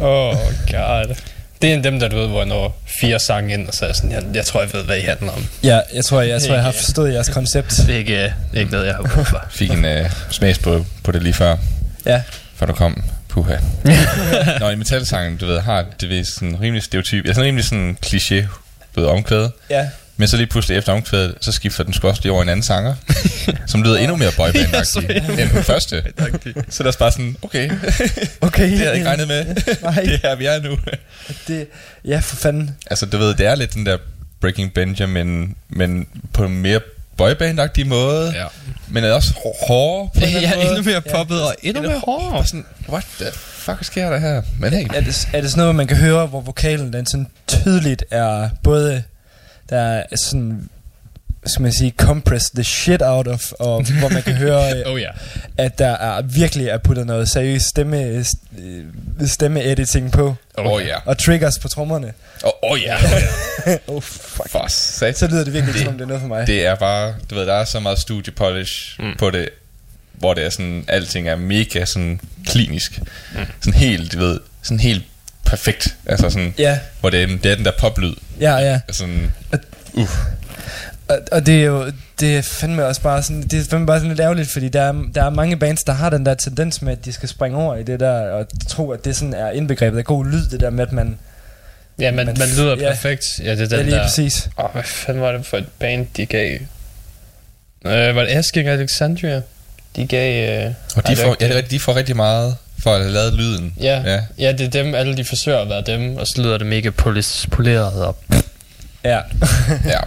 Oh, 0.00 0.34
god. 0.70 1.14
Det 1.62 1.70
er 1.70 1.74
en 1.74 1.78
af 1.78 1.82
dem, 1.82 2.00
der 2.00 2.08
du 2.08 2.16
ved, 2.16 2.26
hvor 2.28 2.38
jeg 2.38 2.46
når 2.48 2.82
fire 3.00 3.18
sange 3.20 3.54
ind, 3.54 3.68
og 3.68 3.74
så 3.74 3.84
er 3.84 3.88
jeg 3.88 3.96
sådan, 3.96 4.12
jeg, 4.12 4.22
jeg 4.34 4.44
tror, 4.44 4.60
jeg 4.60 4.72
ved, 4.72 4.84
hvad 4.84 4.98
I 4.98 5.00
handler 5.00 5.32
om. 5.32 5.46
Ja, 5.62 5.80
jeg 5.94 6.04
tror, 6.04 6.20
jeg, 6.20 6.28
jeg, 6.30 6.42
tror, 6.42 6.54
jeg 6.54 6.62
har 6.62 6.72
forstået 6.72 7.12
jeres 7.12 7.28
koncept. 7.28 7.70
Det 7.86 7.94
er 7.94 7.98
ikke, 7.98 8.22
det 8.22 8.32
er 8.54 8.58
ikke 8.60 8.72
noget, 8.72 8.86
jeg 8.86 8.94
har 8.94 9.02
brug 9.14 9.26
for. 9.26 9.44
Fik 9.58 9.70
en 9.70 9.84
uh, 9.84 10.10
smags 10.30 10.58
på, 10.58 10.84
på 11.04 11.12
det 11.12 11.22
lige 11.22 11.32
før, 11.32 11.56
Ja, 12.06 12.22
før 12.56 12.66
du 12.66 12.72
kom. 12.72 13.02
Puha. 13.28 13.56
Nå, 14.60 14.68
i 14.68 14.74
metalsangen, 14.76 15.36
du 15.38 15.46
ved, 15.46 15.60
har 15.60 15.84
det 16.00 16.08
ved 16.08 16.24
sådan 16.24 16.60
rimelig 16.60 16.82
stereotyp, 16.82 17.26
ja, 17.26 17.32
sådan 17.32 17.44
rimelig 17.46 17.64
sådan 17.64 17.96
kliché, 18.06 18.44
du 18.96 19.00
ved, 19.00 19.08
omkvæde. 19.08 19.52
ja. 19.70 19.88
Men 20.16 20.28
så 20.28 20.36
lige 20.36 20.46
pludselig 20.46 20.78
efter 20.78 20.92
omkvædet, 20.92 21.34
så 21.40 21.52
skifter 21.52 21.84
den 21.84 21.92
sgu 21.94 22.08
også 22.08 22.22
lige 22.22 22.32
over 22.32 22.42
en 22.42 22.48
anden 22.48 22.62
sanger, 22.62 22.94
som 23.66 23.82
lyder 23.82 23.96
endnu 23.98 24.16
mere 24.16 24.28
boyband-agtig 24.30 25.06
Ja, 25.12 25.42
end 25.42 25.50
den 25.50 25.62
første. 25.64 26.02
Så 26.68 26.82
der 26.82 26.88
er 26.88 26.96
bare 26.98 27.12
sådan, 27.12 27.36
okay, 27.42 27.70
Okay. 28.40 28.70
det 28.70 28.78
har 28.78 28.84
jeg 28.86 28.94
ikke 28.94 29.08
regnet 29.08 29.28
med. 29.28 29.44
Nej. 29.82 29.94
det 30.02 30.14
er 30.14 30.18
her, 30.28 30.34
vi 30.36 30.46
er 30.46 30.62
nu. 30.62 30.78
Det, 31.48 31.66
ja, 32.04 32.18
for 32.18 32.36
fanden. 32.36 32.70
Altså, 32.90 33.06
du 33.06 33.18
ved, 33.18 33.34
det 33.34 33.46
er 33.46 33.54
lidt 33.54 33.74
den 33.74 33.86
der 33.86 33.96
Breaking 34.40 34.72
Benjamin, 34.74 35.56
men 35.68 36.06
på 36.32 36.44
en 36.44 36.62
mere 36.62 36.80
boyband-agtig 37.22 37.86
måde, 37.86 38.32
Ja. 38.36 38.44
men 38.88 39.04
er 39.04 39.12
også 39.12 39.32
hår- 39.34 39.66
hårdere 39.68 40.10
på 40.14 40.20
en 40.24 40.30
Ja, 40.42 40.54
måde. 40.56 40.68
endnu 40.68 40.82
mere 40.90 41.00
poppet 41.00 41.42
og 41.42 41.54
endnu 41.62 41.82
mere 41.82 41.98
hård. 42.04 42.32
Bare 42.32 42.46
sådan, 42.46 42.64
what 42.88 43.04
the 43.20 43.26
fuck 43.34 43.84
sker 43.84 44.10
der 44.10 44.18
her? 44.18 44.42
Men 44.58 44.72
hey, 44.72 44.86
Er 44.94 45.00
det, 45.00 45.28
er 45.32 45.40
det 45.40 45.50
sådan 45.50 45.60
noget, 45.60 45.74
man 45.74 45.86
kan 45.86 45.96
høre, 45.96 46.26
hvor 46.26 46.40
vokalen 46.40 46.92
den 46.92 47.06
sådan 47.06 47.26
tydeligt 47.48 48.04
er 48.10 48.48
både, 48.62 49.02
der 49.70 49.80
er 49.80 50.02
sådan, 50.16 50.68
skal 51.46 51.62
man 51.62 51.72
sige, 51.72 51.92
compress 51.96 52.50
the 52.50 52.64
shit 52.64 53.02
out 53.04 53.28
of, 53.28 53.52
og 53.52 53.84
hvor 53.98 54.08
man 54.08 54.22
kan 54.22 54.34
høre, 54.34 54.72
Oh 54.92 55.00
ja. 55.00 55.10
at 55.56 55.78
der 55.78 55.86
er 55.96 56.22
virkelig 56.22 56.68
er 56.68 56.78
puttet 56.78 57.06
noget 57.06 57.28
seriøst 57.28 57.66
stemme, 57.68 58.02
øh, 58.04 58.24
stemme-editing 59.26 60.12
på, 60.12 60.34
oh, 60.58 60.82
ja. 60.86 60.96
og 61.04 61.18
triggers 61.18 61.58
på 61.58 61.68
trommerne. 61.68 62.12
Åh 62.44 62.50
oh, 62.62 62.82
ja. 62.82 62.96
oh, 63.88 64.02
fuck. 64.02 64.50
For 64.50 64.64
sat. 64.68 65.18
Så 65.18 65.26
lyder 65.26 65.44
det 65.44 65.52
virkelig, 65.52 65.74
Det- 65.74 65.82
som 65.82 65.88
om 65.92 65.94
det 65.98 66.02
er 66.04 66.08
noget 66.08 66.20
for 66.20 66.28
mig. 66.28 66.46
Det 66.46 66.66
er 66.66 66.74
bare, 66.74 67.14
du 67.30 67.34
ved, 67.34 67.46
der 67.46 67.54
er 67.54 67.64
så 67.64 67.80
meget 67.80 67.98
studiepolish 67.98 69.00
mm. 69.00 69.16
på 69.18 69.30
det, 69.30 69.48
hvor 70.12 70.34
det 70.34 70.44
er 70.46 70.50
sådan, 70.50 70.84
alting 70.88 71.28
er 71.28 71.36
mega 71.36 71.84
sådan 71.84 72.20
klinisk. 72.46 73.00
Mm. 73.34 73.38
Sådan 73.60 73.74
helt, 73.80 74.12
du 74.12 74.18
ved, 74.18 74.40
sådan 74.62 74.80
helt 74.80 75.04
perfekt. 75.50 75.96
Altså 76.06 76.30
sådan, 76.30 76.54
Ja, 76.58 76.78
hvor 77.00 77.10
det 77.10 77.22
er, 77.22 77.26
det 77.26 77.46
er 77.46 77.54
den 77.56 77.64
der 77.64 77.72
poplyd. 77.78 78.12
ja, 78.40 78.56
ja. 78.56 78.80
Sådan, 78.90 79.32
uh, 79.92 80.08
Og, 81.08 81.18
og 81.32 81.46
det 81.46 81.60
er 81.60 81.64
jo 81.64 81.92
det 82.20 82.36
er 82.36 82.42
fandme 82.42 82.86
også 82.86 83.00
bare 83.00 83.22
sådan 83.22 83.42
det 83.42 83.60
er 83.60 83.64
fandme 83.70 83.86
bare 83.86 83.98
sådan 83.98 84.08
lidt 84.08 84.20
ærgerligt, 84.20 84.50
fordi 84.50 84.68
der 84.68 84.82
er, 84.82 84.92
der 85.14 85.24
er 85.24 85.30
mange 85.30 85.56
bands, 85.56 85.82
der 85.84 85.92
har 85.92 86.10
den 86.10 86.26
der 86.26 86.34
tendens 86.34 86.82
med, 86.82 86.92
at 86.92 87.04
de 87.04 87.12
skal 87.12 87.28
springe 87.28 87.58
over 87.58 87.76
i 87.76 87.82
det 87.82 88.00
der, 88.00 88.30
og 88.30 88.46
tro, 88.68 88.90
at 88.90 89.04
det 89.04 89.16
sådan 89.16 89.34
er 89.34 89.50
indbegrebet 89.50 89.98
af 89.98 90.04
god 90.04 90.24
lyd, 90.26 90.46
det 90.50 90.60
der 90.60 90.70
med, 90.70 90.86
at 90.86 90.92
man... 90.92 91.18
Ja, 91.98 92.10
man, 92.10 92.26
Men 92.26 92.36
man 92.38 92.48
lyder 92.58 92.76
ja. 92.76 92.88
perfekt. 92.88 93.24
Ja, 93.44 93.54
det 93.54 93.60
er 93.60 93.66
Ja, 93.70 93.76
den 93.76 93.86
lige 93.86 93.96
der... 93.96 94.02
præcis. 94.02 94.48
Åh, 94.58 94.64
oh, 94.64 94.72
hvad 94.72 94.82
fanden 94.82 95.22
var 95.22 95.32
det 95.32 95.46
for 95.46 95.56
et 95.56 95.66
band, 95.78 96.06
de 96.16 96.26
gav? 96.26 96.58
Øh, 97.86 98.16
var 98.16 98.22
det 98.22 98.28
Asking 98.28 98.68
Alexandria? 98.68 99.42
De 99.96 100.06
gav... 100.06 100.64
Øh, 100.66 100.72
og 100.96 101.08
de 101.08 101.16
får, 101.16 101.36
ja, 101.40 101.56
det 101.56 101.70
de 101.70 101.80
får 101.80 101.96
rigtig 101.96 102.16
meget 102.16 102.56
For 102.82 102.90
at 102.94 103.00
have 103.00 103.12
lavet 103.12 103.34
lyden. 103.34 103.74
Ja, 103.80 104.02
Ja. 104.04 104.12
ja. 104.12 104.20
ja, 104.38 104.52
det 104.52 104.60
er 104.66 104.70
dem, 104.82 104.94
alle 104.94 105.16
de 105.16 105.24
forsøger 105.24 105.58
at 105.58 105.68
være 105.68 105.82
dem, 105.86 106.16
og 106.16 106.26
så 106.26 106.42
lyder 106.42 106.58
det 106.58 106.66
mega 106.66 106.90
polis, 106.90 107.46
poleret 107.50 108.02
op. 108.04 108.18
Ja. 109.04 109.20
ja. 109.84 110.00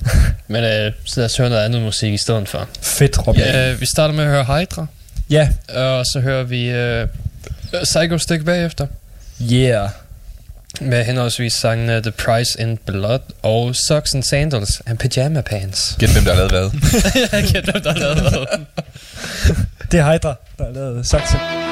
Men 0.48 0.64
øh, 0.64 0.92
så 1.04 1.20
lad 1.20 1.24
os 1.24 1.36
høre 1.36 1.48
noget 1.50 1.64
andet 1.64 1.82
musik 1.82 2.12
i 2.12 2.16
stedet 2.18 2.48
for. 2.48 2.68
Fedt, 2.82 3.26
Robin. 3.26 3.40
Ja, 3.42 3.70
øh, 3.72 3.80
vi 3.80 3.86
starter 3.86 4.14
med 4.14 4.24
at 4.24 4.30
høre 4.30 4.44
Hydra, 4.44 4.86
Ja. 5.30 5.48
og 5.74 6.04
så 6.06 6.20
hører 6.22 6.42
vi 6.42 6.68
øh, 6.70 7.06
Psycho 7.84 8.18
Stick 8.18 8.44
bagefter. 8.44 8.86
Yeah. 9.52 9.88
Med 10.80 11.04
henholdsvis 11.04 11.52
sangene 11.52 12.02
The 12.02 12.10
Price 12.10 12.60
in 12.62 12.76
Blood 12.86 13.18
og 13.42 13.76
Socks 13.76 14.14
and 14.14 14.22
Sandals 14.22 14.82
and 14.86 14.98
Pyjama 14.98 15.40
Pants. 15.40 15.96
Gæt 15.98 16.10
hvem 16.10 16.24
der 16.24 16.34
har 16.34 16.48
lavet 16.48 16.72
hvad. 16.72 16.80
Jeg 17.32 17.44
kan 17.48 17.66
dem, 17.74 17.82
der 17.82 17.92
har 17.92 17.98
lavet 17.98 18.18
hvad. 18.18 18.58
Det 19.92 20.00
er 20.00 20.12
Hydra, 20.12 20.34
der 20.58 20.64
har 20.64 20.72
lavet 20.72 21.06
Saxon. 21.06 21.40
Thank 21.40 21.69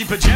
these 0.00 0.12
are 0.12 0.29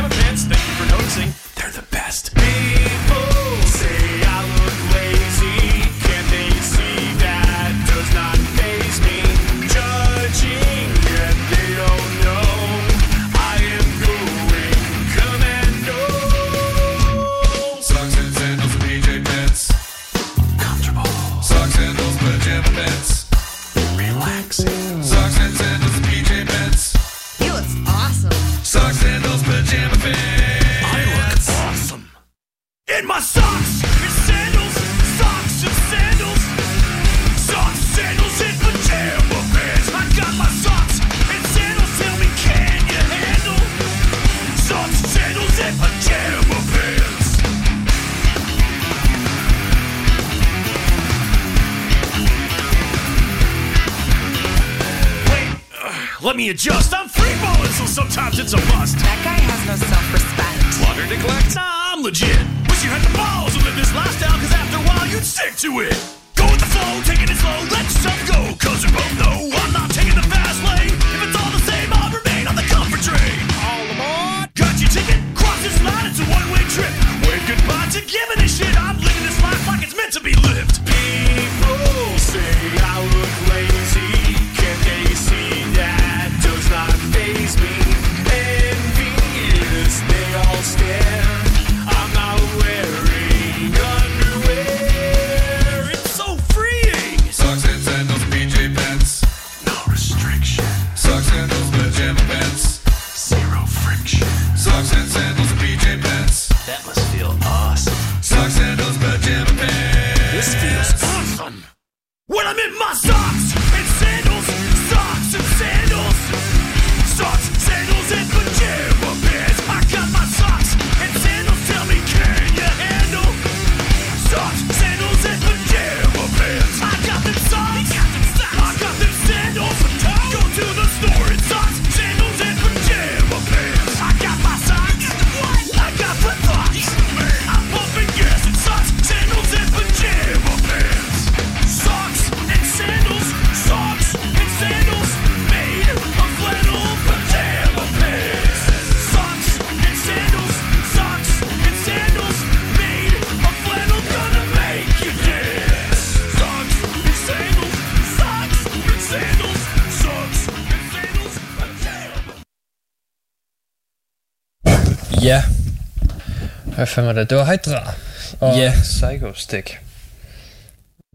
fanden 166.94 167.06
var 167.14 167.20
det? 167.20 167.30
Det 167.30 167.38
var 167.38 167.44
Hydra. 167.44 167.92
Og 168.40 168.58
Ja. 168.58 168.72
Psycho 168.82 169.32
Stick. 169.34 169.78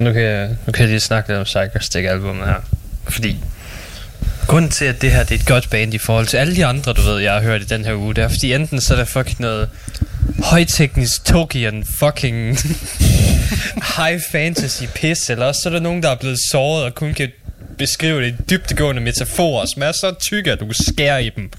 Nu 0.02 0.14
kan, 0.14 0.22
jeg, 0.22 0.50
nu 0.66 0.72
kan 0.72 0.82
jeg 0.82 0.90
lige 0.90 1.00
snakke 1.00 1.30
lidt 1.30 1.40
om 1.40 1.44
Psycho 1.46 1.80
Stick 1.80 2.06
albumet 2.08 2.48
her. 2.48 2.62
Fordi 3.10 3.38
grunden 4.48 4.72
til, 4.72 4.86
at 4.86 5.02
det 5.02 5.12
her 5.12 5.24
det 5.24 5.36
er 5.36 5.40
et 5.40 5.46
godt 5.46 5.70
band 5.70 5.94
i 5.94 5.98
forhold 5.98 6.28
til 6.28 6.38
alle 6.38 6.56
de 6.56 6.66
andre, 6.66 6.94
du 6.94 7.02
ved, 7.02 7.20
jeg 7.20 7.34
har 7.34 7.42
hørt 7.42 7.62
i 7.62 7.66
den 7.66 7.86
her 7.86 7.94
uge, 7.96 8.16
det 8.16 8.24
er 8.24 8.28
fordi 8.28 8.54
enten 8.54 8.82
så 8.82 8.94
er 8.94 8.98
der 8.98 9.06
fucking 9.06 9.40
noget 9.42 9.70
højteknisk 10.44 11.26
Tokian 11.26 11.86
fucking 12.00 12.58
high 13.98 14.22
fantasy 14.32 14.84
pis, 14.96 15.30
eller 15.30 15.46
også 15.46 15.62
så 15.62 15.70
er 15.70 15.74
der 15.74 15.80
nogen, 15.80 16.04
der 16.04 16.10
er 16.10 16.16
blevet 16.16 16.38
såret 16.52 16.84
og 16.84 16.96
kun 16.96 17.14
kan 17.14 17.30
beskrive 17.78 18.22
det 18.22 18.28
i 18.28 18.36
dybtegående 18.50 19.02
metaforer, 19.02 19.66
som 19.74 19.84
er 19.84 19.92
så 19.92 20.16
tykke, 20.22 20.52
at 20.52 20.60
du 20.60 20.66
kan 20.66 20.76
skære 20.94 21.24
i 21.24 21.30
dem. 21.36 21.52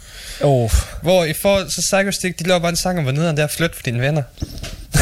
Oh. 0.43 0.71
Hvor 1.03 1.25
i 1.25 1.33
forhold 1.43 1.65
til 1.65 1.81
Psycho 1.81 2.11
Stick, 2.11 2.39
de 2.39 2.45
laver 2.45 2.61
bare 2.61 2.71
en 2.71 2.77
sang 2.77 2.99
om, 2.99 3.05
hvor 3.05 3.13
nederen 3.13 3.37
det 3.37 3.43
er 3.43 3.47
at 3.47 3.51
flytte 3.51 3.77
for 3.77 3.83
dine 3.83 4.01
venner. 4.01 4.23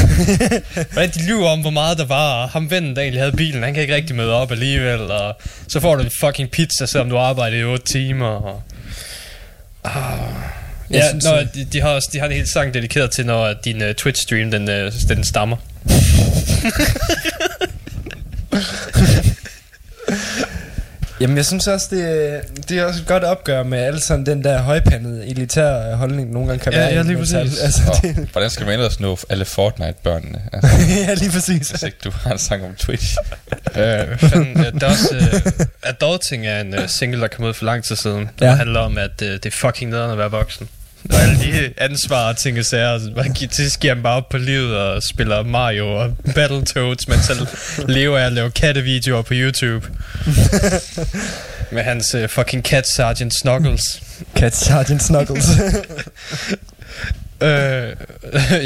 Hvordan 0.93 1.11
de 1.11 1.27
lyver 1.27 1.49
om, 1.49 1.61
hvor 1.61 1.71
meget 1.71 1.99
der 1.99 2.05
var, 2.05 2.43
og 2.43 2.49
ham 2.49 2.71
vennen, 2.71 2.97
der 2.97 3.03
egentlig 3.03 3.23
havde 3.23 3.37
bilen, 3.37 3.63
han 3.63 3.75
kan 3.75 3.83
ikke 3.83 3.95
rigtig 3.95 4.17
møde 4.17 4.35
op 4.35 4.51
alligevel, 4.51 5.01
og 5.01 5.37
så 5.69 5.81
får 5.81 5.97
du 5.97 6.03
en 6.03 6.11
fucking 6.21 6.51
pizza, 6.51 6.87
selvom 6.87 7.11
du 7.11 7.19
arbejder 7.19 7.57
i 7.57 7.65
8 7.65 7.85
timer, 7.93 8.27
og... 8.27 8.63
Jeg 9.85 9.93
Ja, 10.91 11.09
synes, 11.09 11.25
når, 11.25 11.37
øh, 11.37 11.47
de, 11.55 11.65
de, 11.65 11.81
har 11.81 11.89
også, 11.89 12.09
de 12.13 12.19
har 12.19 12.27
en 12.27 12.33
hel 12.33 12.49
sang 12.49 12.75
dedikeret 12.75 13.11
til, 13.11 13.27
når 13.27 13.53
din 13.53 13.83
uh, 13.83 13.89
Twitch-stream, 13.89 14.51
den, 14.51 14.87
uh, 14.87 14.93
den 15.09 15.25
stammer. 15.25 15.57
Jamen, 21.21 21.37
jeg 21.37 21.45
synes 21.47 21.67
også, 21.67 21.87
det, 21.91 22.41
det 22.69 22.79
er 22.79 22.85
også 22.85 23.01
et 23.01 23.07
godt 23.07 23.25
opgør 23.25 23.63
med 23.63 23.79
alle 23.79 24.01
sådan 24.01 24.27
den 24.27 24.45
der 24.45 24.59
højpandede, 24.63 25.27
elitære 25.27 25.97
holdning, 25.97 26.31
nogle 26.33 26.49
gange 26.49 26.63
kan 26.65 26.73
Ja, 26.73 26.79
være. 26.79 26.89
ja, 26.95 27.03
lige 27.03 27.17
metal. 27.19 27.45
præcis. 27.45 27.61
Altså, 27.63 27.81
Og, 27.89 28.03
det, 28.03 28.29
hvordan 28.33 28.51
skal 28.51 28.67
man 28.67 28.75
ellers 28.75 29.01
nå 29.01 29.19
alle 29.29 29.45
Fortnite-børnene? 29.45 30.39
Altså, 30.53 30.71
ja, 31.09 31.15
lige 31.15 31.31
præcis. 31.31 31.71
hvis 31.71 31.83
ikke 31.83 31.97
du 32.05 32.11
har 32.23 32.33
en 32.33 32.39
sang 32.39 32.65
om 32.65 32.75
Twitch. 32.75 33.17
Øh, 33.77 34.19
fanden, 34.19 34.57
ja, 34.65 34.71
der 34.71 34.87
er 34.87 34.91
også... 34.91 35.15
Uh, 35.21 35.67
Adulting 35.91 36.47
er 36.47 36.61
en 36.61 36.75
uh, 36.75 36.81
single, 36.87 37.21
der 37.21 37.29
kom 37.29 37.45
ud 37.45 37.55
for 37.55 37.65
lang 37.65 37.85
tid 37.85 37.97
siden. 37.97 38.31
Der 38.39 38.47
ja. 38.47 38.55
handler 38.55 38.81
om, 38.81 38.99
at 38.99 39.23
uh, 39.23 39.29
det 39.29 39.47
er 39.47 39.51
fucking 39.51 39.91
nederen 39.91 40.11
at 40.11 40.19
være 40.19 40.31
voksen. 40.31 40.69
Og 41.11 41.23
alle 41.23 41.39
de 41.39 41.73
ansvar 41.77 42.29
og 42.29 42.37
ting 42.37 42.59
og 42.59 42.65
sager, 42.65 42.99
så 42.99 43.11
man 43.17 43.33
giver 43.33 43.95
han 43.95 44.03
bare 44.03 44.17
op 44.17 44.29
på 44.29 44.39
livet 44.39 44.77
og 44.77 45.03
spiller 45.03 45.43
Mario 45.43 45.95
og 45.95 46.17
Battletoads, 46.35 47.09
men 47.09 47.23
så 47.23 47.47
lever 47.89 48.19
af 48.19 48.27
at 48.27 48.33
lave 48.33 48.51
kattevideoer 48.51 49.23
på 49.23 49.35
YouTube. 49.35 49.87
Med 51.73 51.83
hans 51.83 52.15
uh, 52.15 52.29
fucking 52.29 52.65
cat 52.65 52.89
Sergeant 52.89 53.35
Snuggles. 53.35 54.03
Cat 54.37 54.57
Sergeant 54.57 55.03
Snuggles. 55.03 55.47
Øh, 57.43 57.97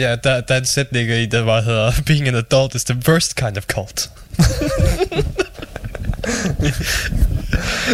ja, 0.01 0.17
der, 0.25 0.41
der 0.41 0.55
er 0.55 0.59
en 0.59 0.67
sætning 0.67 1.11
i, 1.11 1.27
der 1.27 1.45
bare 1.45 1.63
hedder 1.63 1.93
Being 2.07 2.29
an 2.29 2.35
adult 2.35 2.75
is 2.75 2.85
the 2.85 3.03
worst 3.09 3.37
kind 3.37 3.57
of 3.57 3.65
cult. 3.65 4.11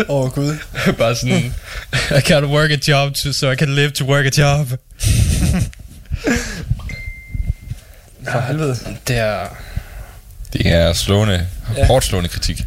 Åh, 0.08 0.24
oh, 0.24 0.30
gud. 0.30 0.56
bare 0.98 1.16
sådan, 1.16 1.54
I 2.10 2.32
gotta 2.32 2.46
work 2.46 2.70
a 2.70 2.76
job 2.88 3.14
to, 3.14 3.32
so 3.32 3.50
I 3.50 3.56
can 3.56 3.74
live 3.74 3.90
to 3.90 4.04
work 4.04 4.26
a 4.26 4.30
job. 4.40 4.66
For 8.32 8.40
helvede. 8.40 8.76
Det 9.08 9.16
er... 9.18 9.46
Det 10.52 10.66
er 10.66 10.92
slående, 10.92 11.46
Ja. 11.76 11.86
hårdt 11.86 12.04
slående 12.04 12.28
kritik. 12.28 12.56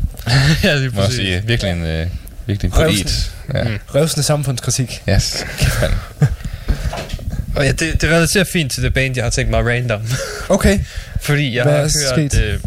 ja, 0.64 0.76
Må 0.76 0.82
jeg 0.82 0.92
præcis. 0.94 1.16
sige. 1.16 1.44
Virkelig 1.46 1.72
en, 1.72 1.84
øh, 1.86 2.08
virkelig 2.46 2.68
en 2.68 2.72
poet. 2.72 3.32
Ja. 3.54 3.64
Mm. 3.64 3.78
Røvsende 3.96 4.24
samfundskritik. 4.24 5.02
Yes. 5.10 5.46
Og 7.56 7.66
ja, 7.66 7.72
det, 7.72 8.02
det 8.02 8.10
relaterer 8.10 8.44
fint 8.44 8.72
til 8.72 8.84
det 8.84 8.94
band, 8.94 9.16
jeg 9.16 9.26
har 9.26 9.30
tænkt 9.30 9.52
mig 9.52 9.66
random. 9.66 10.02
Okay. 10.50 10.80
Fordi 11.22 11.56
jeg 11.56 11.64
Hvad 11.64 11.74
har 11.74 11.82
er 11.82 12.16
hørt... 12.20 12.38
Øh, 12.44 12.60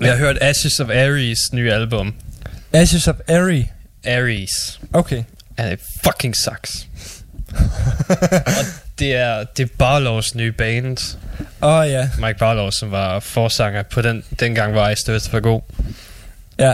jeg 0.00 0.10
har 0.10 0.16
hørt 0.18 0.38
Ashes 0.40 0.80
of 0.80 0.88
Aries 0.88 1.52
nye 1.52 1.72
album. 1.72 2.14
Ashes 2.74 3.08
of 3.08 3.20
Airy. 3.28 3.64
Aries. 4.04 4.80
Okay. 4.94 5.24
And 5.58 5.72
it 5.72 5.80
fucking 6.02 6.34
sucks. 6.34 6.86
og 8.58 8.64
det 8.98 9.16
er, 9.16 9.44
det 9.44 9.62
er 9.62 9.76
Barlows 9.78 10.34
nye 10.34 10.52
band. 10.52 11.16
Åh 11.62 11.78
oh, 11.78 11.90
ja. 11.90 12.08
Mike 12.18 12.38
Barlow, 12.38 12.70
som 12.70 12.90
var 12.90 13.20
forsanger 13.20 13.82
på 13.82 14.02
den, 14.02 14.24
dengang 14.40 14.74
var 14.74 14.90
I 14.90 14.96
stødt 14.96 15.28
for 15.28 15.40
god. 15.40 15.60
Ja. 16.58 16.72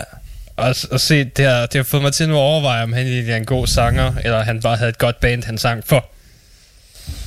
Og, 0.57 0.75
og 0.91 0.99
se, 0.99 1.23
det 1.23 1.45
har, 1.45 1.65
det 1.65 1.75
har 1.75 1.83
fået 1.83 2.03
mig 2.03 2.13
til 2.13 2.29
nu 2.29 2.35
at 2.35 2.39
overveje, 2.39 2.83
om 2.83 2.93
han 2.93 3.07
egentlig 3.07 3.31
er 3.31 3.37
en 3.37 3.45
god 3.45 3.67
sanger, 3.67 4.13
eller 4.23 4.43
han 4.43 4.61
bare 4.61 4.77
havde 4.77 4.89
et 4.89 4.97
godt 4.97 5.19
band, 5.19 5.43
han 5.43 5.57
sang 5.57 5.83
for. 5.87 6.05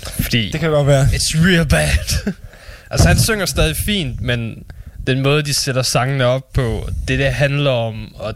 Fordi... 0.03 0.51
Det 0.53 0.61
kan 0.61 0.71
godt 0.71 0.87
være. 0.87 1.05
It's 1.05 1.47
real 1.47 1.69
bad. 1.69 2.33
altså, 2.91 3.09
han 3.09 3.19
synger 3.19 3.47
stadig 3.47 3.77
fint, 3.87 4.21
men 4.21 4.65
den 5.07 5.21
måde, 5.21 5.43
de 5.43 5.55
sætter 5.55 5.83
sangene 5.83 6.25
op 6.25 6.53
på, 6.53 6.89
det 7.09 7.19
det 7.19 7.33
handler 7.33 7.71
om, 7.71 8.15
og 8.15 8.35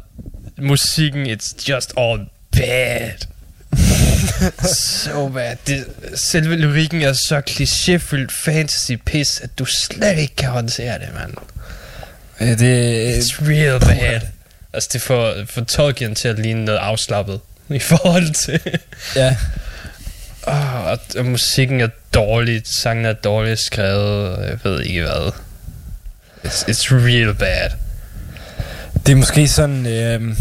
musikken, 0.59 1.27
it's 1.27 1.69
just 1.69 1.93
all 1.99 2.21
bad. 2.53 3.27
so 5.05 5.29
bad. 5.29 5.57
Det, 5.67 5.85
selve 6.15 6.57
lyrikken 6.57 7.03
er 7.03 7.13
så 7.13 7.43
klichéfyldt 7.51 8.45
fantasy-pis, 8.45 9.41
at 9.41 9.59
du 9.59 9.65
slet 9.65 10.19
ikke 10.19 10.37
kan 10.37 10.49
håndtere 10.49 10.99
det, 10.99 11.09
mand. 11.15 11.35
Ja, 12.41 12.55
det... 12.55 13.19
It's 13.19 13.49
real 13.49 13.81
bad. 13.81 14.21
Altså, 14.73 14.91
det 14.93 15.03
får, 15.03 15.35
får 15.47 15.65
Tolkien 15.65 16.15
til 16.15 16.29
at 16.29 16.39
ligne 16.39 16.65
noget 16.65 16.79
afslappet 16.79 17.41
i 17.69 17.79
forhold 17.79 18.35
til... 18.35 18.61
Ja. 19.17 19.37
Oh, 20.43 20.87
og, 20.87 20.99
og 21.19 21.25
musikken 21.25 21.81
er 21.81 21.89
dårlig, 22.15 22.63
sangen 22.83 23.05
er 23.05 23.13
dårligt 23.13 23.61
skrevet, 23.61 24.47
jeg 24.47 24.59
ved 24.65 24.83
ikke 24.83 25.03
hvad. 25.03 25.33
It's, 26.47 26.65
it's 26.71 26.93
real 26.93 27.35
bad. 27.35 27.71
Det 29.07 29.13
er 29.13 29.17
måske 29.17 29.49
sådan... 29.49 29.87
Øh, 29.87 30.37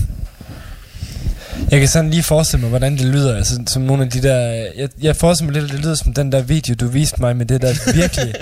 jeg 1.72 1.80
kan 1.80 1.88
sådan 1.88 2.10
lige 2.10 2.24
forestille 2.24 2.62
mig, 2.62 2.70
hvordan 2.70 2.98
det 2.98 3.06
lyder. 3.06 3.36
Altså, 3.36 3.60
som 3.68 3.82
nogle 3.82 4.04
af 4.04 4.10
de 4.10 4.22
der... 4.22 4.38
Jeg, 4.78 4.90
jeg 5.02 5.16
forestiller 5.16 5.52
mig 5.52 5.62
lidt, 5.62 5.72
at 5.72 5.76
det 5.78 5.86
lyder 5.86 5.96
som 5.96 6.14
den 6.14 6.32
der 6.32 6.42
video, 6.42 6.76
du 6.76 6.88
viste 6.88 7.22
mig 7.22 7.38
med 7.38 7.46
det 7.46 7.62
der 7.62 7.94
virkelig 7.94 8.34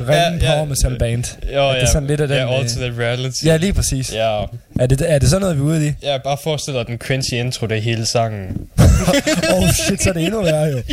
ringe 0.00 0.14
Ja, 0.46 0.50
ja. 0.50 0.54
power 0.54 0.64
metal 0.64 0.98
band. 0.98 1.24
Jo, 1.54 1.68
At 1.68 1.74
det 1.74 1.82
er 1.82 1.86
sådan 1.92 2.06
lidt 2.08 2.20
af 2.20 2.28
den... 2.28 2.36
Ja, 2.36 2.44
øh, 2.44 2.58
alternate 2.58 2.98
reality. 3.02 3.44
Ja, 3.44 3.56
lige 3.56 3.72
præcis. 3.72 4.12
Ja, 4.12 4.44
Er 4.80 4.86
det, 4.86 5.02
er 5.12 5.18
det 5.18 5.28
sådan 5.30 5.40
noget, 5.40 5.56
vi 5.56 5.60
er 5.60 5.64
ude 5.64 5.86
i? 5.88 5.92
jeg 6.02 6.20
bare 6.24 6.36
forestiller 6.42 6.82
den 6.82 6.98
cringy 6.98 7.32
intro, 7.32 7.66
det 7.66 7.76
er 7.76 7.80
hele 7.82 8.06
sangen. 8.06 8.68
oh 9.54 9.70
shit, 9.72 10.02
så 10.02 10.08
er 10.08 10.12
det 10.12 10.24
endnu 10.24 10.42
værre 10.42 10.64
jo. 10.66 10.78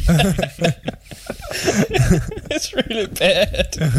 It's 2.54 2.72
really 2.76 3.08
bad. 3.20 3.90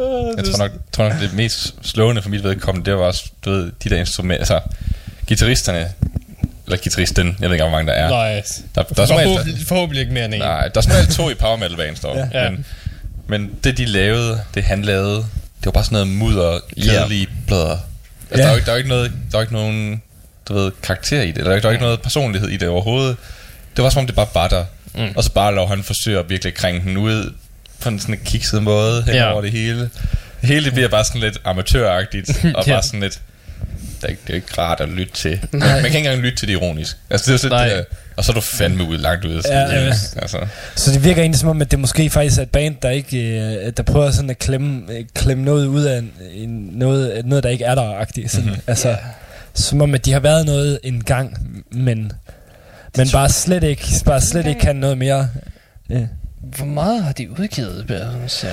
Uh, 0.00 0.34
Jeg 0.36 0.44
tror 0.44 0.58
nok, 0.58 0.70
tror 0.92 1.08
nok 1.08 1.20
det 1.20 1.32
mest 1.34 1.74
slående 1.82 2.22
for 2.22 2.28
mit 2.28 2.44
vedkommende, 2.44 2.90
det 2.90 2.98
var 2.98 3.04
også, 3.04 3.30
du 3.44 3.50
ved, 3.50 3.72
de 3.84 3.88
der 3.90 3.96
instrumenter, 3.96 4.38
altså, 4.38 4.60
gitarristerne, 5.26 5.88
eller 6.66 6.76
gitarristen, 6.78 7.36
jeg 7.40 7.48
ved 7.50 7.54
ikke, 7.56 7.64
hvor 7.64 7.70
mange 7.72 7.86
der 7.92 7.98
er. 7.98 8.08
Nej. 8.10 8.42
Der, 8.74 8.82
der 8.82 9.02
er 9.02 9.06
Forhåbentlig, 9.06 9.66
forhåbentlig 9.66 10.00
ikke 10.00 10.12
mere 10.12 10.24
end 10.24 10.34
en. 10.34 10.40
nej, 10.40 10.68
der 10.68 10.80
er 10.80 11.04
som 11.04 11.14
to 11.14 11.30
i 11.30 11.34
power 11.34 11.56
metal 11.56 11.76
bands, 11.76 12.00
dog. 12.00 12.28
Ja. 12.32 12.50
Men, 12.50 12.66
men 13.26 13.50
det, 13.64 13.78
de 13.78 13.84
lavede, 13.84 14.40
det 14.54 14.62
han 14.64 14.82
lavede, 14.82 15.16
det 15.16 15.64
var 15.66 15.70
bare 15.72 15.84
sådan 15.84 15.94
noget 15.94 16.08
mudder, 16.08 16.58
kedelige 16.82 17.28
blader. 17.46 17.78
Altså, 18.30 18.36
Ja. 18.36 18.36
der, 18.42 18.46
er 18.46 18.50
jo 18.50 18.56
ikke, 18.56 18.66
der 18.66 18.72
er 18.72 18.76
ikke 18.76 18.88
noget, 18.88 19.12
der 19.32 19.38
er 19.38 19.42
ikke 19.42 19.52
nogen, 19.52 20.02
du 20.48 20.54
ved, 20.54 20.72
karakter 20.82 21.22
i 21.22 21.26
det. 21.26 21.36
Der 21.36 21.42
er, 21.42 21.46
jo 21.46 21.54
ikke- 21.54 21.62
der 21.62 21.68
er 21.68 21.72
ikke 21.72 21.84
noget 21.84 22.02
personlighed 22.02 22.48
i 22.48 22.56
det 22.56 22.68
overhovedet. 22.68 23.16
Det 23.76 23.84
var 23.84 23.90
som 23.90 24.00
om, 24.00 24.06
det 24.06 24.14
bare 24.16 24.26
var 24.34 24.48
der. 24.48 24.64
Mm. 24.94 25.12
Og 25.16 25.24
så 25.24 25.32
bare 25.32 25.54
lov 25.54 25.68
han 25.68 25.82
forsøger 25.82 26.20
at 26.20 26.28
virkelig 26.30 26.54
krænge 26.54 26.80
den 26.80 26.96
ud 26.96 27.34
på 27.80 27.88
en 27.88 27.98
sådan 28.00 28.20
kikset 28.24 28.62
måde 28.62 29.02
hen 29.02 29.14
Ja. 29.14 29.32
over 29.32 29.40
det 29.42 29.50
hele. 29.52 29.80
Det 29.80 30.48
hele 30.48 30.64
det 30.64 30.72
bliver 30.72 30.88
bare 30.88 31.04
sådan 31.04 31.20
lidt 31.20 31.38
amatøragtigt, 31.44 32.30
og 32.56 32.66
Ja. 32.66 32.72
bare 32.72 32.82
sådan 32.82 33.00
lidt... 33.00 33.20
Det 34.00 34.06
er, 34.06 34.08
ikke, 34.10 34.22
det 34.26 34.30
er 34.30 34.34
ikke 34.34 34.58
rart 34.58 34.80
at 34.80 34.88
lytte 34.88 35.12
til. 35.12 35.40
Man, 35.52 35.60
man 35.60 35.68
kan 35.76 35.84
ikke 35.86 35.98
engang 35.98 36.20
lytte 36.20 36.38
til 36.38 36.48
det 36.48 36.54
ironisk. 36.54 36.96
Altså, 37.10 37.30
det 37.30 37.34
er 37.36 37.38
sådan, 37.48 37.70
det 37.76 37.84
og 38.16 38.24
så 38.24 38.32
er 38.32 38.34
du 38.34 38.40
fandme 38.40 38.84
ude, 38.84 38.98
langt 38.98 39.24
ude. 39.24 39.34
Ja, 39.36 39.42
Sådan, 39.42 39.70
ja. 39.86 39.94
altså. 40.22 40.38
Så 40.76 40.92
det 40.92 41.04
virker 41.04 41.20
egentlig 41.22 41.40
som 41.40 41.48
om, 41.48 41.60
at 41.60 41.70
det 41.70 41.78
måske 41.78 42.10
faktisk 42.10 42.38
er 42.38 42.42
et 42.42 42.50
band, 42.50 42.76
der 42.82 42.90
ikke 42.90 43.18
øh, 43.66 43.72
der 43.76 43.82
prøver 43.82 44.10
sådan 44.10 44.30
at 44.30 44.38
klemme, 44.38 44.82
øh, 44.92 45.04
klemme 45.14 45.44
noget 45.44 45.66
ud 45.66 45.82
af 45.82 45.98
en, 45.98 46.12
en, 46.34 46.50
noget, 46.72 47.26
noget, 47.26 47.44
der 47.44 47.50
ikke 47.50 47.64
er 47.64 47.74
der-agtigt. 47.74 48.30
Sådan. 48.30 48.46
Mm-hmm. 48.48 48.62
Altså, 48.66 48.96
som 49.54 49.80
om, 49.80 49.94
at 49.94 50.04
de 50.04 50.12
har 50.12 50.20
været 50.20 50.46
noget 50.46 50.78
en 50.82 51.04
gang, 51.04 51.38
men, 51.72 52.12
men 52.96 53.08
bare 53.12 53.28
slet 53.28 53.62
ikke, 53.62 53.84
bare 54.04 54.20
slet 54.20 54.46
ikke 54.46 54.60
kan 54.60 54.76
noget 54.76 54.98
mere. 54.98 55.28
Ja. 55.90 56.00
Hvor 56.40 56.66
meget 56.66 57.04
har 57.04 57.12
de 57.12 57.30
udgivet? 57.30 57.86
Ja. 57.88 57.98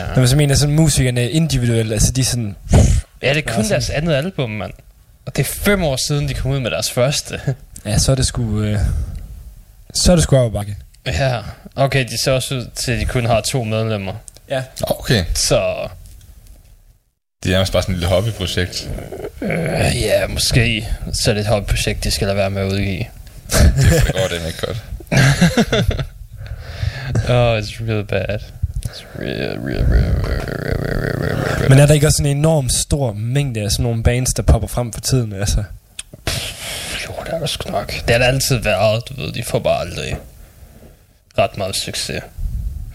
Når 0.08 0.16
man 0.16 0.28
så 0.28 0.36
mener 0.36 0.56
sådan 0.56 0.76
musikerne 0.76 1.30
individuelt, 1.30 1.94
altså 1.94 2.12
de 2.12 2.22
er 2.22 2.26
sådan... 2.26 2.56
ja, 3.22 3.34
det 3.34 3.48
er 3.48 3.54
kun 3.54 3.70
deres 3.70 3.90
andet 3.90 4.14
album, 4.14 4.50
mand. 4.50 4.74
Og 5.26 5.36
det 5.36 5.44
er 5.44 5.48
fem 5.54 5.84
år 5.84 5.96
siden, 6.08 6.28
de 6.30 6.34
kom 6.34 6.52
ud 6.52 6.60
med 6.60 6.72
deres 6.72 6.92
første. 6.92 7.42
Ja, 7.86 7.98
så 7.98 8.12
er 8.12 8.16
det 8.16 8.26
sgu... 8.28 8.62
Øh, 8.62 8.80
så 9.94 10.12
er 10.12 10.16
det 10.16 10.24
sgu 10.24 10.38
op 10.38 10.52
bakke. 10.52 10.78
ja, 11.06 11.42
okay, 11.76 12.06
de 12.10 12.24
ser 12.24 12.32
også 12.32 12.56
ud 12.56 12.68
til, 12.76 12.92
at 12.92 13.00
de 13.00 13.06
kun 13.06 13.26
har 13.26 13.42
to 13.42 13.64
medlemmer. 13.64 14.14
Ja. 14.50 14.64
Okay, 14.82 15.26
Så 15.34 15.88
det 17.44 17.50
er 17.50 17.54
nærmest 17.54 17.74
bare 17.74 17.82
sådan 17.82 17.96
et 17.96 18.00
lille 18.00 18.14
hobbyprojekt. 18.14 18.90
øh, 19.42 19.50
ja, 20.02 20.28
måske 20.28 20.88
så 21.14 21.30
er 21.30 21.34
det 21.34 21.42
et 21.42 21.48
hobbyprojekt, 21.48 22.04
de 22.04 22.12
skal 22.12 22.28
lade 22.28 22.38
være 22.38 22.50
med 22.50 22.62
at 22.62 22.72
udgive. 22.72 23.06
Det 23.52 24.12
går 24.14 24.28
det 24.30 24.48
ikke 24.48 24.66
godt. 24.68 24.78
oh, 27.16 27.60
it's 27.60 27.82
really 27.82 28.04
bad. 28.04 28.40
It's 28.86 29.04
real, 29.20 29.60
real, 29.60 29.86
real, 29.86 31.70
Men 31.70 31.80
er 31.80 31.86
der 31.86 31.94
ikke 31.94 32.08
også 32.08 32.24
en 32.24 32.38
enorm 32.38 32.70
stor 32.70 33.14
mængde 33.14 33.62
af 33.62 33.72
sådan 33.72 33.84
nogle 33.84 34.04
bands, 34.04 34.34
der 34.34 34.44
popper 34.44 34.68
frem 34.68 34.94
for 34.94 35.02
tiden, 35.02 35.34
altså? 35.34 35.64
Jo, 37.08 37.14
det 37.26 37.34
er 37.34 37.40
der 37.40 37.46
sgu 37.46 37.72
nok. 37.72 37.88
Det 37.88 38.10
har 38.10 38.18
det 38.18 38.26
altid 38.26 38.56
været, 38.56 39.04
du 39.10 39.22
ved. 39.22 39.32
De 39.32 39.44
får 39.44 39.60
bare 39.60 39.80
aldrig 39.80 40.18
ret 41.38 41.58
meget 41.58 41.76
succes. 41.76 42.22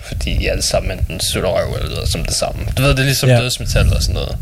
Fordi 0.00 0.38
de 0.38 0.50
alle 0.50 0.62
sammen 0.62 0.98
enten 0.98 1.20
sutter 1.20 1.48
røv 1.48 1.74
eller 1.74 1.88
lyder 1.88 2.06
som 2.06 2.24
det 2.24 2.34
samme. 2.34 2.66
Du 2.76 2.82
ved, 2.82 2.90
det 2.90 2.98
er 2.98 3.04
ligesom 3.04 3.28
ja. 3.28 3.40
dødsmetal 3.40 3.94
og 3.96 4.02
sådan 4.02 4.14
noget. 4.14 4.38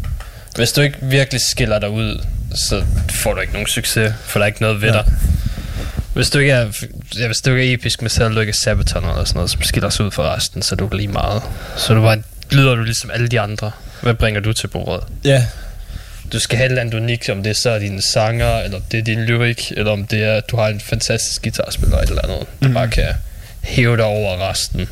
Hvis 0.56 0.72
du 0.72 0.80
ikke 0.80 0.98
virkelig 1.02 1.40
skiller 1.40 1.78
dig 1.78 1.90
ud, 1.90 2.24
så 2.54 2.84
får 3.10 3.34
du 3.34 3.40
ikke 3.40 3.52
nogen 3.52 3.68
succes, 3.68 4.14
for 4.24 4.38
der 4.38 4.44
er 4.44 4.46
ikke 4.46 4.62
noget 4.62 4.82
ved 4.82 4.88
ja. 4.88 4.94
dig. 4.94 5.04
Hvis 6.14 6.30
du 6.30 6.38
ikke 6.38 6.52
er, 6.52 6.66
ja, 7.18 7.26
hvis 7.26 7.38
du 7.40 7.50
ikke 7.54 7.70
er 7.70 7.74
episk 7.74 8.02
ikke 8.02 8.48
er 8.48 8.52
Sabaton 8.52 9.04
eller 9.04 9.24
sådan 9.24 9.36
noget, 9.38 9.50
som 9.50 9.62
skiller 9.62 9.90
sig 9.90 10.06
ud 10.06 10.10
fra 10.10 10.34
resten, 10.34 10.62
så 10.62 10.74
er 10.74 10.76
du 10.76 10.88
lige 10.92 11.08
meget. 11.08 11.42
Så 11.76 11.92
er 11.92 11.96
du 11.96 12.02
bare, 12.02 12.22
lyder 12.50 12.74
du 12.74 12.82
ligesom 12.82 13.10
alle 13.10 13.28
de 13.28 13.40
andre. 13.40 13.70
Hvad 14.02 14.14
bringer 14.14 14.40
du 14.40 14.52
til 14.52 14.66
bordet? 14.68 15.04
Ja, 15.24 15.46
Du 16.32 16.38
skal 16.38 16.56
have 16.56 16.66
et 16.66 16.70
eller 16.70 16.80
andet 16.80 16.94
unikt, 16.94 17.28
om 17.28 17.42
det 17.42 17.56
så 17.56 17.70
er 17.70 17.78
dine 17.78 18.02
sanger, 18.02 18.56
eller 18.58 18.76
om 18.76 18.82
det 18.90 18.98
er 18.98 19.02
din 19.04 19.20
lyrik, 19.24 19.72
eller 19.76 19.92
om 19.92 20.06
det 20.06 20.24
er, 20.24 20.32
at 20.34 20.50
du 20.50 20.56
har 20.56 20.68
en 20.68 20.80
fantastisk 20.80 21.42
guitarspiller 21.42 21.96
eller 21.98 22.02
et 22.02 22.08
eller 22.08 22.22
andet, 22.34 22.46
der 22.60 22.66
Mhm. 22.68 22.74
bare 22.74 22.88
kan 22.88 23.06
hæve 23.62 23.96
dig 23.96 24.04
over 24.04 24.50
resten. 24.50 24.88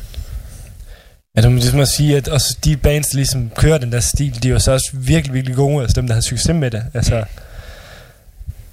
Ja, 1.37 1.41
det 1.41 1.51
må 1.51 1.57
ligesom 1.57 1.79
at 1.79 1.87
sige, 1.87 2.17
at 2.17 2.27
også 2.27 2.57
de 2.65 2.77
bands, 2.77 3.07
der 3.07 3.15
ligesom 3.15 3.49
kører 3.57 3.77
den 3.77 3.91
der 3.91 3.99
stil, 3.99 4.43
de 4.43 4.47
er 4.47 4.51
jo 4.51 4.59
så 4.59 4.71
også 4.71 4.89
virkelig, 4.93 5.33
virkelig 5.33 5.55
gode, 5.55 5.81
altså 5.81 5.95
dem, 6.01 6.07
der 6.07 6.13
har 6.13 6.21
succes 6.21 6.55
med 6.55 6.71
det. 6.71 6.83
Altså, 6.93 7.23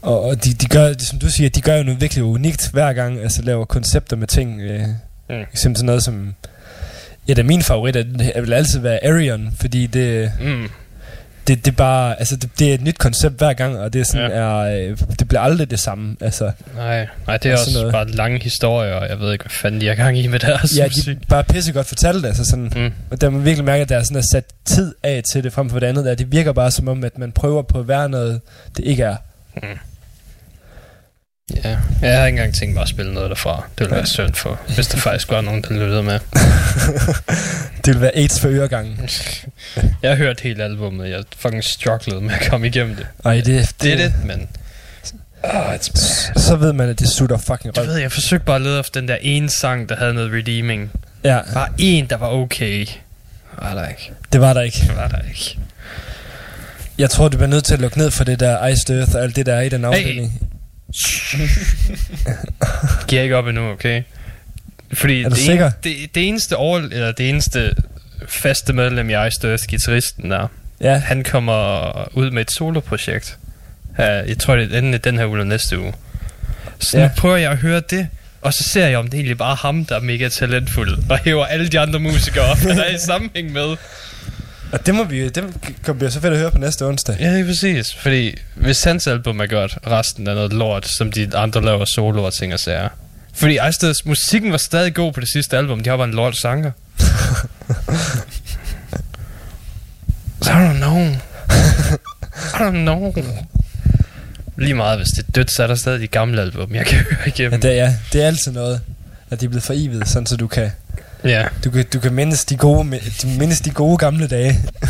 og, 0.07 0.23
og 0.25 0.45
de, 0.45 0.53
de 0.55 0.67
gør, 0.67 0.93
som 0.99 1.19
du 1.19 1.31
siger, 1.31 1.51
de 1.51 1.61
gør 1.61 1.77
jo 1.77 1.83
noget 1.83 2.01
virkelig 2.01 2.25
unikt 2.25 2.71
hver 2.73 2.93
gang, 2.93 3.21
altså 3.21 3.43
laver 3.43 3.65
koncepter 3.65 4.17
med 4.17 4.27
ting. 4.27 4.61
Øh, 4.61 4.83
Mm. 5.31 5.35
Eksempel 5.53 5.77
sådan 5.79 5.87
noget 5.87 6.03
som, 6.03 6.35
et 7.29 7.39
af 7.39 7.45
mine 7.45 7.63
favoritter, 7.63 8.03
det 8.03 8.33
vil 8.43 8.53
altid 8.53 8.79
være 8.81 9.05
Arion, 9.07 9.51
fordi 9.61 9.87
det, 9.87 10.33
Mm. 10.41 10.69
det, 11.49 11.65
det 11.65 11.73
er 11.73 11.77
bare, 11.77 12.19
altså 12.19 12.37
det, 12.37 12.51
det 12.59 12.71
er 12.71 12.75
et 12.75 12.83
nyt 12.83 12.99
koncept 12.99 13.39
hver 13.39 13.53
gang, 13.53 13.79
og 13.79 13.93
det 13.93 14.01
er 14.01 14.05
sådan, 14.05 14.31
ja. 14.31 14.37
er, 14.37 14.57
øh, 14.91 14.99
det 15.19 15.29
bliver 15.29 15.41
aldrig 15.41 15.71
det 15.71 15.79
samme. 15.79 16.17
Altså, 16.21 16.51
Nej, 16.77 17.07
nej, 17.27 17.37
det 17.37 17.51
er 17.51 17.55
Og 17.55 17.61
også 17.61 17.79
noget. 17.79 17.93
bare 17.93 18.11
lange 18.11 18.39
historier, 18.43 18.93
og 18.95 19.09
jeg 19.09 19.21
ved 19.21 19.33
ikke, 19.33 19.43
hvad 19.45 19.51
fanden 19.51 19.81
de 19.81 19.89
er 19.89 19.95
gang 19.95 20.19
i 20.19 20.27
med 20.27 20.39
deres 20.39 20.77
ja, 20.79 20.85
musik. 20.87 21.05
de 21.07 21.11
er 21.11 21.17
bare 21.29 21.45
pissegodt 21.45 21.87
fortalt, 21.87 22.27
altså 22.27 22.45
sådan, 22.45 22.73
Mm. 22.77 22.93
Og 23.11 23.21
der 23.21 23.31
man 23.31 23.45
virkelig 23.45 23.65
mærker, 23.65 23.83
at 23.83 23.89
der 23.89 23.97
er 23.99 24.03
sådan 24.03 24.17
er 24.17 24.27
sat 24.33 24.45
tid 24.65 24.95
af 25.03 25.23
til 25.33 25.45
det 25.45 25.53
frem 25.53 25.71
for 25.71 25.79
det 25.79 25.87
andet. 25.87 26.05
Der. 26.05 26.15
Det 26.15 26.33
virker 26.33 26.53
bare 26.53 26.71
som 26.71 26.89
om, 26.89 27.05
at 27.05 27.19
man 27.19 27.33
prøver 27.33 27.63
på 27.63 27.79
at 27.81 27.89
være 27.89 28.09
noget, 28.09 28.41
det 28.77 28.85
ikke 28.85 29.03
er. 29.03 29.17
Ja, 31.65 31.77
jeg 32.03 32.19
har 32.19 32.27
ikke 32.27 32.37
engang 32.39 32.55
tænkt 32.55 32.75
mig 32.75 32.83
at 32.83 32.89
spille 32.89 33.15
noget 33.15 33.31
derfra. 33.31 33.57
Det 33.79 33.81
ville 33.81 33.97
være 33.97 34.07
synd 34.07 34.35
for, 34.35 34.61
hvis 34.75 34.87
der 34.87 34.99
faktisk 34.99 35.31
var 35.31 35.41
nogen, 35.41 35.63
der 35.63 35.71
lyttede 35.75 36.03
med. 36.03 36.19
Det 37.85 37.95
vil 37.95 38.01
være 38.01 38.17
AIDS 38.17 38.41
for 38.41 38.49
øregangen. 38.49 39.09
Jeg 40.03 40.11
har 40.11 40.17
hørt 40.17 40.41
hele 40.41 40.65
albumet, 40.65 41.11
jeg 41.11 41.23
fucking 41.39 41.65
strugglede 41.65 42.21
med 42.21 42.35
at 42.41 42.51
komme 42.51 42.67
igennem 42.67 42.97
det. 42.97 43.07
Ej, 43.25 43.35
det, 43.41 43.75
Det 43.83 43.93
er 43.93 43.97
det, 43.97 44.13
men... 44.25 44.49
Oh, 45.45 45.75
it's. 45.75 46.33
Så 46.41 46.57
ved 46.57 46.73
man, 46.73 46.89
at 46.89 46.99
det 46.99 47.09
sutter 47.09 47.37
fucking 47.39 47.77
Du 47.77 47.81
røv. 47.81 47.87
ved, 47.89 47.97
jeg 47.97 48.13
forsøgte 48.13 48.47
bare 48.47 48.57
at 48.57 48.63
lede 48.63 48.81
efter 48.81 49.01
den 49.01 49.09
der 49.09 49.17
ene 49.21 49.51
sang, 49.51 49.89
der 49.89 49.97
havde 49.97 50.15
noget 50.15 50.33
redeeming. 50.33 50.91
Ja, 51.25 51.41
Bare 51.55 51.69
en, 51.79 52.07
der 52.07 52.17
var 52.17 52.29
okay. 52.29 52.87
Var 53.63 53.75
der 53.75 53.89
ikke. 53.89 54.13
det 54.33 54.41
var 54.41 54.53
der 54.53 54.61
ikke. 54.61 54.91
Var 54.97 55.09
der 55.09 55.19
ikke. 55.29 55.59
Jeg 56.99 57.11
tror, 57.11 57.29
du 57.29 57.37
bliver 57.37 57.51
nødt 57.51 57.65
til 57.65 57.75
at 57.75 57.81
lukke 57.81 57.99
ned 57.99 58.11
for 58.11 58.25
det 58.25 58.41
der 58.41 58.67
Ice 58.67 58.95
Earth 58.99 59.15
og 59.15 59.23
alt 59.23 59.37
det 59.37 59.47
der 59.47 59.55
er 59.55 59.61
i 59.61 59.69
den 59.69 59.85
afdeling. 59.85 60.51
Giver 63.09 63.23
ikke 63.23 63.37
op 63.37 63.47
endnu, 63.47 63.71
okay? 63.71 64.03
Fordi 64.93 65.23
Er 65.23 65.29
du 65.29 65.35
det, 65.35 65.45
sikker? 65.45 65.71
det, 65.85 65.97
det, 66.15 66.29
eneste 66.29 66.57
over, 66.57 66.79
eller 66.79 67.13
det 67.13 67.29
eneste 67.29 67.75
faste 68.29 68.73
medlem, 68.73 69.11
jeg 69.11 69.27
er 69.27 69.67
guitaristen 69.71 70.31
der, 70.31 70.49
Ja. 70.81 70.99
han 70.99 71.25
kommer 71.25 72.17
ud 72.17 72.31
med 72.31 72.43
et 72.43 72.51
soloprojekt. 72.51 73.39
Jeg 73.99 74.39
tror, 74.39 74.57
det 74.57 74.73
er 74.75 74.79
enten 74.79 75.01
den 75.05 75.19
her 75.19 75.27
uge 75.27 75.35
eller 75.37 75.45
næste 75.45 75.79
uge. 75.81 75.93
Så 76.81 76.99
ja. 76.99 77.03
Nu 77.05 77.11
prøver 77.17 77.37
jeg 77.37 77.51
at 77.51 77.57
høre 77.59 77.83
det, 77.91 78.09
og 78.43 78.55
så 78.55 78.65
ser 78.65 78.87
jeg, 78.87 78.99
om 78.99 79.05
det 79.05 79.15
egentlig 79.15 79.39
bare 79.39 79.55
ham, 79.55 79.85
der 79.85 79.97
er 79.97 80.01
mega 80.01 80.29
talentfuld, 80.29 80.99
og 81.11 81.19
hæver 81.25 81.47
alle 81.47 81.69
de 81.69 81.81
andre 81.81 81.99
musikere 82.01 82.45
op, 82.45 82.59
der 82.77 82.83
er 82.83 82.95
i 82.95 82.99
sammenhæng 82.99 83.53
med. 83.53 83.77
Og 84.73 84.87
det 84.87 84.95
må 84.95 85.05
vi 85.05 85.29
det 85.29 85.45
bliver 85.99 86.11
så 86.11 86.21
fedt 86.21 86.33
at 86.33 86.39
høre 86.39 86.51
på 86.51 86.59
næste 86.59 86.87
onsdag. 86.87 87.17
Ja, 87.21 87.33
det 87.33 87.41
er 87.41 87.47
præcis. 87.47 87.95
Fordi 87.95 88.35
hvis 88.55 88.85
hans 88.85 89.07
album 89.07 89.41
er 89.41 89.47
godt, 89.47 89.79
resten 89.87 90.27
er 90.27 90.35
noget 90.35 90.53
lort, 90.53 90.87
som 90.89 91.13
de 91.13 91.37
andre 91.37 91.65
laver 91.65 91.85
solo 91.85 92.25
og 92.25 92.35
ting 92.35 92.53
og 92.55 92.61
sager. 92.61 92.89
Fordi 93.35 93.57
Ejsteds 93.57 94.07
musikken 94.07 94.51
var 94.53 94.59
stadig 94.59 94.95
god 94.95 95.13
på 95.13 95.21
det 95.21 95.29
sidste 95.33 95.57
album. 95.57 95.81
De 95.83 95.91
har 95.91 95.97
bare 95.97 96.09
en 96.09 96.15
lort 96.15 96.37
sanger. 96.37 96.71
I 100.43 100.49
don't 100.49 100.77
know. 100.77 100.99
I 102.55 102.59
don't 102.59 102.71
know. 102.71 103.15
Lige 104.59 104.75
meget, 104.75 104.99
hvis 104.99 105.09
det 105.09 105.19
er 105.29 105.33
dødt, 105.35 105.51
så 105.51 105.63
er 105.63 105.67
der 105.67 105.75
stadig 105.75 106.01
de 106.01 106.07
gamle 106.07 106.41
album, 106.43 106.75
jeg 106.75 106.87
kan 106.87 106.99
høre 106.99 107.17
Ja, 107.27 107.31
igennem. 107.31 107.61
det, 107.61 107.79
er, 107.79 107.93
det 108.13 108.23
er 108.23 108.27
altid 108.27 108.53
noget, 108.53 108.81
at 109.31 109.41
de 109.41 109.45
er 109.45 109.49
blevet 109.49 109.63
forivet, 109.63 110.09
sådan 110.09 110.27
så 110.27 110.37
du 110.37 110.47
kan, 110.47 110.71
Ja. 111.27 111.45
du 111.65 111.71
kan, 111.71 111.85
du 111.93 112.01
kan 112.01 112.13
mindes, 112.13 112.45
de 112.45 112.57
gode, 112.57 113.01
du 113.23 113.27
mindes 113.39 113.61
de 113.61 113.71
gode 113.71 113.99
gamle 113.99 114.29
dage. 114.29 114.59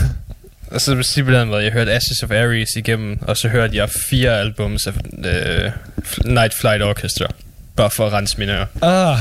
Og 0.70 0.80
så 0.80 1.03
simpelthen 1.03 1.51
været, 1.51 1.64
jeg 1.64 1.72
hørte 1.72 1.93
Ashes 1.93 2.22
of 2.22 2.30
Aries 2.30 2.76
igennem, 2.76 3.18
og 3.22 3.37
så 3.37 3.49
hørte 3.49 3.76
jeg 3.76 3.89
fire 4.11 4.41
albums 4.41 4.87
af 4.87 4.93
øh, 5.24 5.70
Night 6.24 6.55
Flight 6.55 6.82
Orchestra. 6.82 7.26
Bare 7.76 7.91
for 7.91 8.07
at 8.07 8.12
rense 8.12 8.39
mine 8.39 8.53
ører. 8.53 8.66
Ah, 8.82 9.18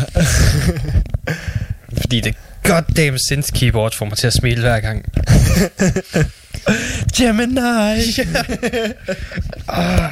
Fordi 2.01 2.19
det 2.19 2.35
goddamn 2.63 3.17
synth 3.27 3.49
keyboard 3.53 3.95
får 3.95 4.05
mig 4.05 4.17
til 4.17 4.27
at 4.27 4.33
smile 4.33 4.61
hver 4.61 4.79
gang. 4.79 5.05
Gemini! 7.17 7.59
ah, 9.67 10.11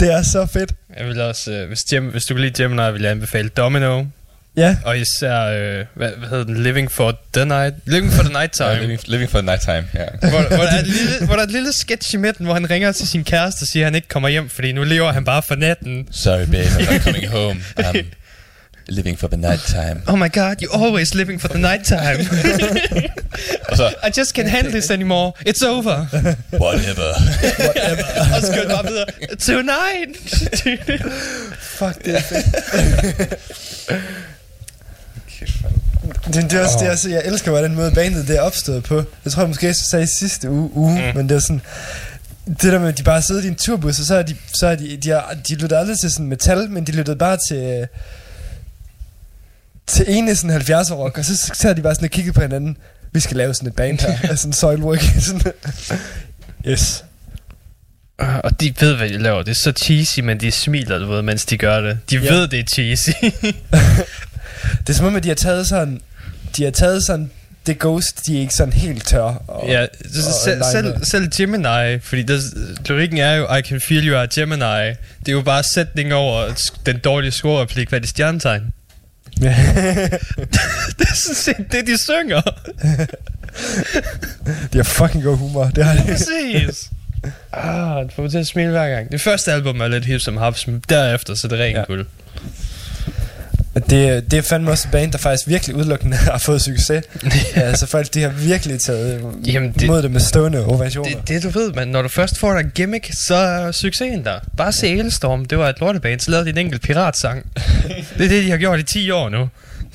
det 0.00 0.12
er 0.12 0.22
så 0.22 0.46
fedt. 0.46 0.72
Jeg 0.98 1.06
vil 1.06 1.20
også, 1.20 1.52
øh, 1.52 1.68
hvis, 1.68 1.78
Gem, 1.90 2.04
hvis 2.04 2.24
du 2.24 2.34
kan 2.34 2.40
lide 2.40 2.62
Gemini, 2.62 2.92
vil 2.92 3.02
jeg 3.02 3.10
anbefale 3.10 3.48
Domino. 3.48 4.04
Ja, 4.58 4.76
Og 4.84 4.98
især, 4.98 5.40
øh, 5.40 5.84
hvad, 5.94 6.10
hvad 6.18 6.28
hedder 6.28 6.44
den? 6.44 6.62
Living 6.62 6.92
for 6.92 7.18
the 7.34 7.44
Night. 7.44 7.74
Living 7.86 8.12
for 8.12 8.22
the 8.22 8.32
Night 8.32 8.52
Time. 8.52 8.70
Uh, 8.70 8.80
living, 8.80 9.00
living 9.06 9.30
for 9.30 9.38
the 9.38 9.46
night 9.46 9.60
time, 9.62 9.84
ja. 9.94 10.06
hvor, 10.20 10.56
hvor, 10.56 10.64
der 10.64 10.72
er 10.72 10.78
et 10.80 10.86
lille, 10.86 11.26
hvor 11.26 11.34
der 11.34 11.42
er 11.42 11.46
et 11.46 11.52
lille 11.52 11.72
sketch 11.72 12.14
i 12.14 12.16
midten, 12.16 12.44
hvor 12.44 12.54
han 12.54 12.70
ringer 12.70 12.92
til 12.92 13.08
sin 13.08 13.24
kæreste 13.24 13.62
og 13.62 13.66
siger, 13.66 13.84
at 13.84 13.86
han 13.86 13.94
ikke 13.94 14.08
kommer 14.08 14.28
hjem, 14.28 14.48
fordi 14.48 14.72
nu 14.72 14.84
lever 14.84 15.12
han 15.12 15.24
bare 15.24 15.42
for 15.42 15.54
natten. 15.54 16.08
Sorry 16.10 16.46
babe, 16.46 16.66
I'm 16.66 16.92
not 16.92 17.02
coming 17.02 17.28
home. 17.28 17.60
I'm 17.80 18.04
living 18.88 19.18
for 19.18 19.28
the 19.28 19.36
night 19.36 19.60
time. 19.66 20.02
Oh 20.06 20.18
my 20.18 20.28
god, 20.28 20.56
you're 20.62 20.84
always 20.84 21.14
living 21.14 21.40
for 21.40 21.48
the 21.48 21.58
night 21.58 21.84
time. 21.84 22.24
Så, 23.76 23.94
I 24.04 24.10
just 24.18 24.38
can't 24.38 24.48
handle 24.48 24.72
this 24.72 24.90
anymore. 24.90 25.32
It's 25.48 25.66
over. 25.66 26.06
whatever. 26.52 27.10
og 28.36 28.42
så 28.42 28.52
kører 28.54 28.68
bare 28.68 28.86
videre. 28.86 29.06
Tonight. 29.38 30.18
fuck, 31.78 32.04
det 32.04 32.16
er 32.16 32.20
fedt. 32.20 33.34
Det, 36.26 36.34
det 36.34 36.52
er 36.52 36.64
også 36.64 36.78
det, 36.80 36.86
altså, 36.88 37.08
jeg 37.10 37.22
elsker, 37.24 37.50
hvordan 37.50 37.74
måde 37.74 37.90
bandet 37.92 38.28
det 38.28 38.36
er 38.36 38.40
opstået 38.40 38.84
på. 38.84 39.02
Jeg 39.24 39.32
tror, 39.32 39.42
jeg 39.42 39.48
måske 39.48 39.66
jeg 39.66 39.74
sagde 39.76 40.04
i 40.04 40.08
sidste 40.18 40.50
uge, 40.50 40.70
uge 40.74 40.92
mm. 40.92 41.16
men 41.16 41.28
det 41.28 41.34
er 41.34 41.38
sådan... 41.40 41.60
Det 42.46 42.72
der 42.72 42.78
med, 42.78 42.88
at 42.88 42.98
de 42.98 43.02
bare 43.02 43.22
sidder 43.22 43.42
i 43.42 43.48
en 43.48 43.54
turbus, 43.54 43.98
og 43.98 44.04
så 44.06 44.14
er 44.14 44.22
de, 44.22 44.36
så 44.54 44.66
er 44.66 44.74
de, 44.74 44.96
de, 44.96 45.10
har, 45.10 45.36
de 45.48 45.54
lyttede 45.54 45.80
aldrig 45.80 45.98
til 45.98 46.10
sådan 46.10 46.26
metal, 46.26 46.70
men 46.70 46.84
de 46.86 46.92
lyttede 46.92 47.16
bare 47.16 47.38
til, 47.48 47.86
til 49.86 50.04
ene 50.08 50.36
sådan 50.36 50.60
70'er 50.60 50.94
rock, 50.94 51.18
og 51.18 51.24
så, 51.24 51.36
så 51.54 51.66
har 51.68 51.74
de 51.74 51.82
bare 51.82 51.94
sådan 51.94 52.06
og 52.06 52.10
kigget 52.10 52.34
på 52.34 52.40
hinanden. 52.40 52.76
Vi 53.12 53.20
skal 53.20 53.36
lave 53.36 53.54
sådan 53.54 53.68
et 53.68 53.74
band 53.76 54.00
her, 54.00 54.18
altså 54.22 54.36
sådan 54.36 54.52
Soilwork. 54.52 55.00
sådan. 55.20 55.52
Yes. 56.66 57.04
Uh, 58.22 58.36
og 58.36 58.60
de 58.60 58.74
ved, 58.80 58.94
hvad 58.96 59.08
de 59.08 59.18
laver. 59.18 59.42
Det 59.42 59.50
er 59.50 59.60
så 59.62 59.72
cheesy, 59.72 60.20
men 60.20 60.40
de 60.40 60.50
smiler, 60.50 60.98
du 60.98 61.06
ved, 61.06 61.22
mens 61.22 61.44
de 61.44 61.58
gør 61.58 61.80
det. 61.80 61.98
De 62.10 62.16
Ja. 62.18 62.32
ved, 62.32 62.48
det 62.48 62.58
er 62.58 62.64
cheesy. 62.64 63.10
Det 64.80 64.88
er 64.88 64.92
som 64.92 65.06
om, 65.06 65.16
at 65.16 65.24
de 65.24 65.28
har 65.28 65.34
taget 65.34 65.66
sådan... 65.66 66.00
De 66.56 66.64
har 66.64 66.70
taget 66.70 67.06
sådan... 67.06 67.30
Det 67.66 67.78
Ghost, 67.78 68.26
de 68.26 68.36
er 68.36 68.40
ikke 68.40 68.54
sådan 68.54 68.72
helt 68.72 69.06
tør. 69.06 69.22
Og, 69.22 69.68
ja, 69.68 69.86
så, 70.12 70.28
og 70.28 70.34
selv, 70.44 70.62
selv, 70.72 71.04
selv 71.04 71.30
Gemini, 71.36 71.98
fordi 72.02 72.22
der, 72.22 72.38
lyrikken 72.88 73.18
er 73.18 73.34
jo, 73.34 73.54
I 73.54 73.62
can 73.62 73.80
feel 73.80 74.08
you 74.08 74.16
are 74.16 74.28
Gemini. 74.34 74.88
Det 75.20 75.28
er 75.28 75.32
jo 75.32 75.42
bare 75.42 75.62
sætning 75.62 76.14
over 76.14 76.42
den 76.86 76.98
dårlige 76.98 77.30
scorereplik, 77.30 77.88
hvad 77.88 77.98
er 77.98 78.00
det 78.00 78.08
stjernetegn? 78.08 78.62
Ja. 79.40 79.48
det 80.98 81.08
er 81.08 81.14
sådan 81.14 81.34
set 81.34 81.72
det, 81.72 81.86
de 81.86 81.98
synger. 81.98 82.40
de 84.72 84.78
har 84.78 84.82
fucking 84.82 85.24
god 85.24 85.36
humor. 85.36 85.64
Det 85.64 85.84
har 85.84 85.94
de. 85.94 86.02
Præcis. 86.12 86.90
Ah, 87.52 88.04
det 88.04 88.12
får 88.12 88.22
mig 88.22 88.30
til 88.30 88.38
at 88.38 88.46
smile 88.46 88.70
hver 88.70 88.88
gang. 88.88 89.12
Det 89.12 89.20
første 89.20 89.52
album 89.52 89.80
er 89.80 89.88
lidt 89.88 90.04
hip 90.04 90.20
som 90.20 90.36
haps, 90.36 90.66
men 90.66 90.82
derefter 90.88 91.34
så 91.34 91.46
er 91.46 91.48
det 91.48 91.58
rent 91.58 91.78
ja. 91.78 91.82
guld. 91.82 92.06
Det, 93.78 94.30
det 94.30 94.38
er 94.38 94.42
fandme 94.42 94.70
også 94.70 94.88
et 94.88 94.92
band, 94.92 95.12
der 95.12 95.18
faktisk 95.18 95.48
virkelig 95.48 95.76
udelukkende 95.76 96.16
har 96.32 96.38
fået 96.38 96.62
succes. 96.62 97.04
ja, 97.56 97.60
altså 97.70 97.86
folk, 97.86 98.14
de 98.14 98.22
har 98.22 98.28
virkelig 98.28 98.80
taget 98.80 99.24
Jamen, 99.46 99.72
det, 99.72 99.86
mod 99.86 100.02
det 100.02 100.10
med 100.10 100.20
stående 100.20 100.66
ovationer. 100.66 101.10
Det, 101.10 101.28
det 101.28 101.42
du 101.42 101.58
ved, 101.58 101.72
man, 101.72 101.88
når 101.88 102.02
du 102.02 102.08
først 102.08 102.38
får 102.38 102.54
dig 102.54 102.70
gimmick, 102.74 103.10
så 103.12 103.34
er 103.34 103.72
succesen 103.72 104.24
der. 104.24 104.40
Bare 104.56 104.72
se 104.72 104.88
Elstorm, 104.88 105.44
det 105.44 105.58
var 105.58 105.68
et 105.68 105.80
lorteband, 105.80 106.20
så 106.20 106.30
lavede 106.30 106.44
de 106.44 106.50
en 106.50 106.58
enkelt 106.58 106.82
piratsang. 106.82 107.46
det 108.18 108.24
er 108.24 108.28
det, 108.28 108.44
de 108.44 108.50
har 108.50 108.58
gjort 108.58 108.78
i 108.78 108.82
10 108.82 109.10
år 109.10 109.28
nu. 109.28 109.48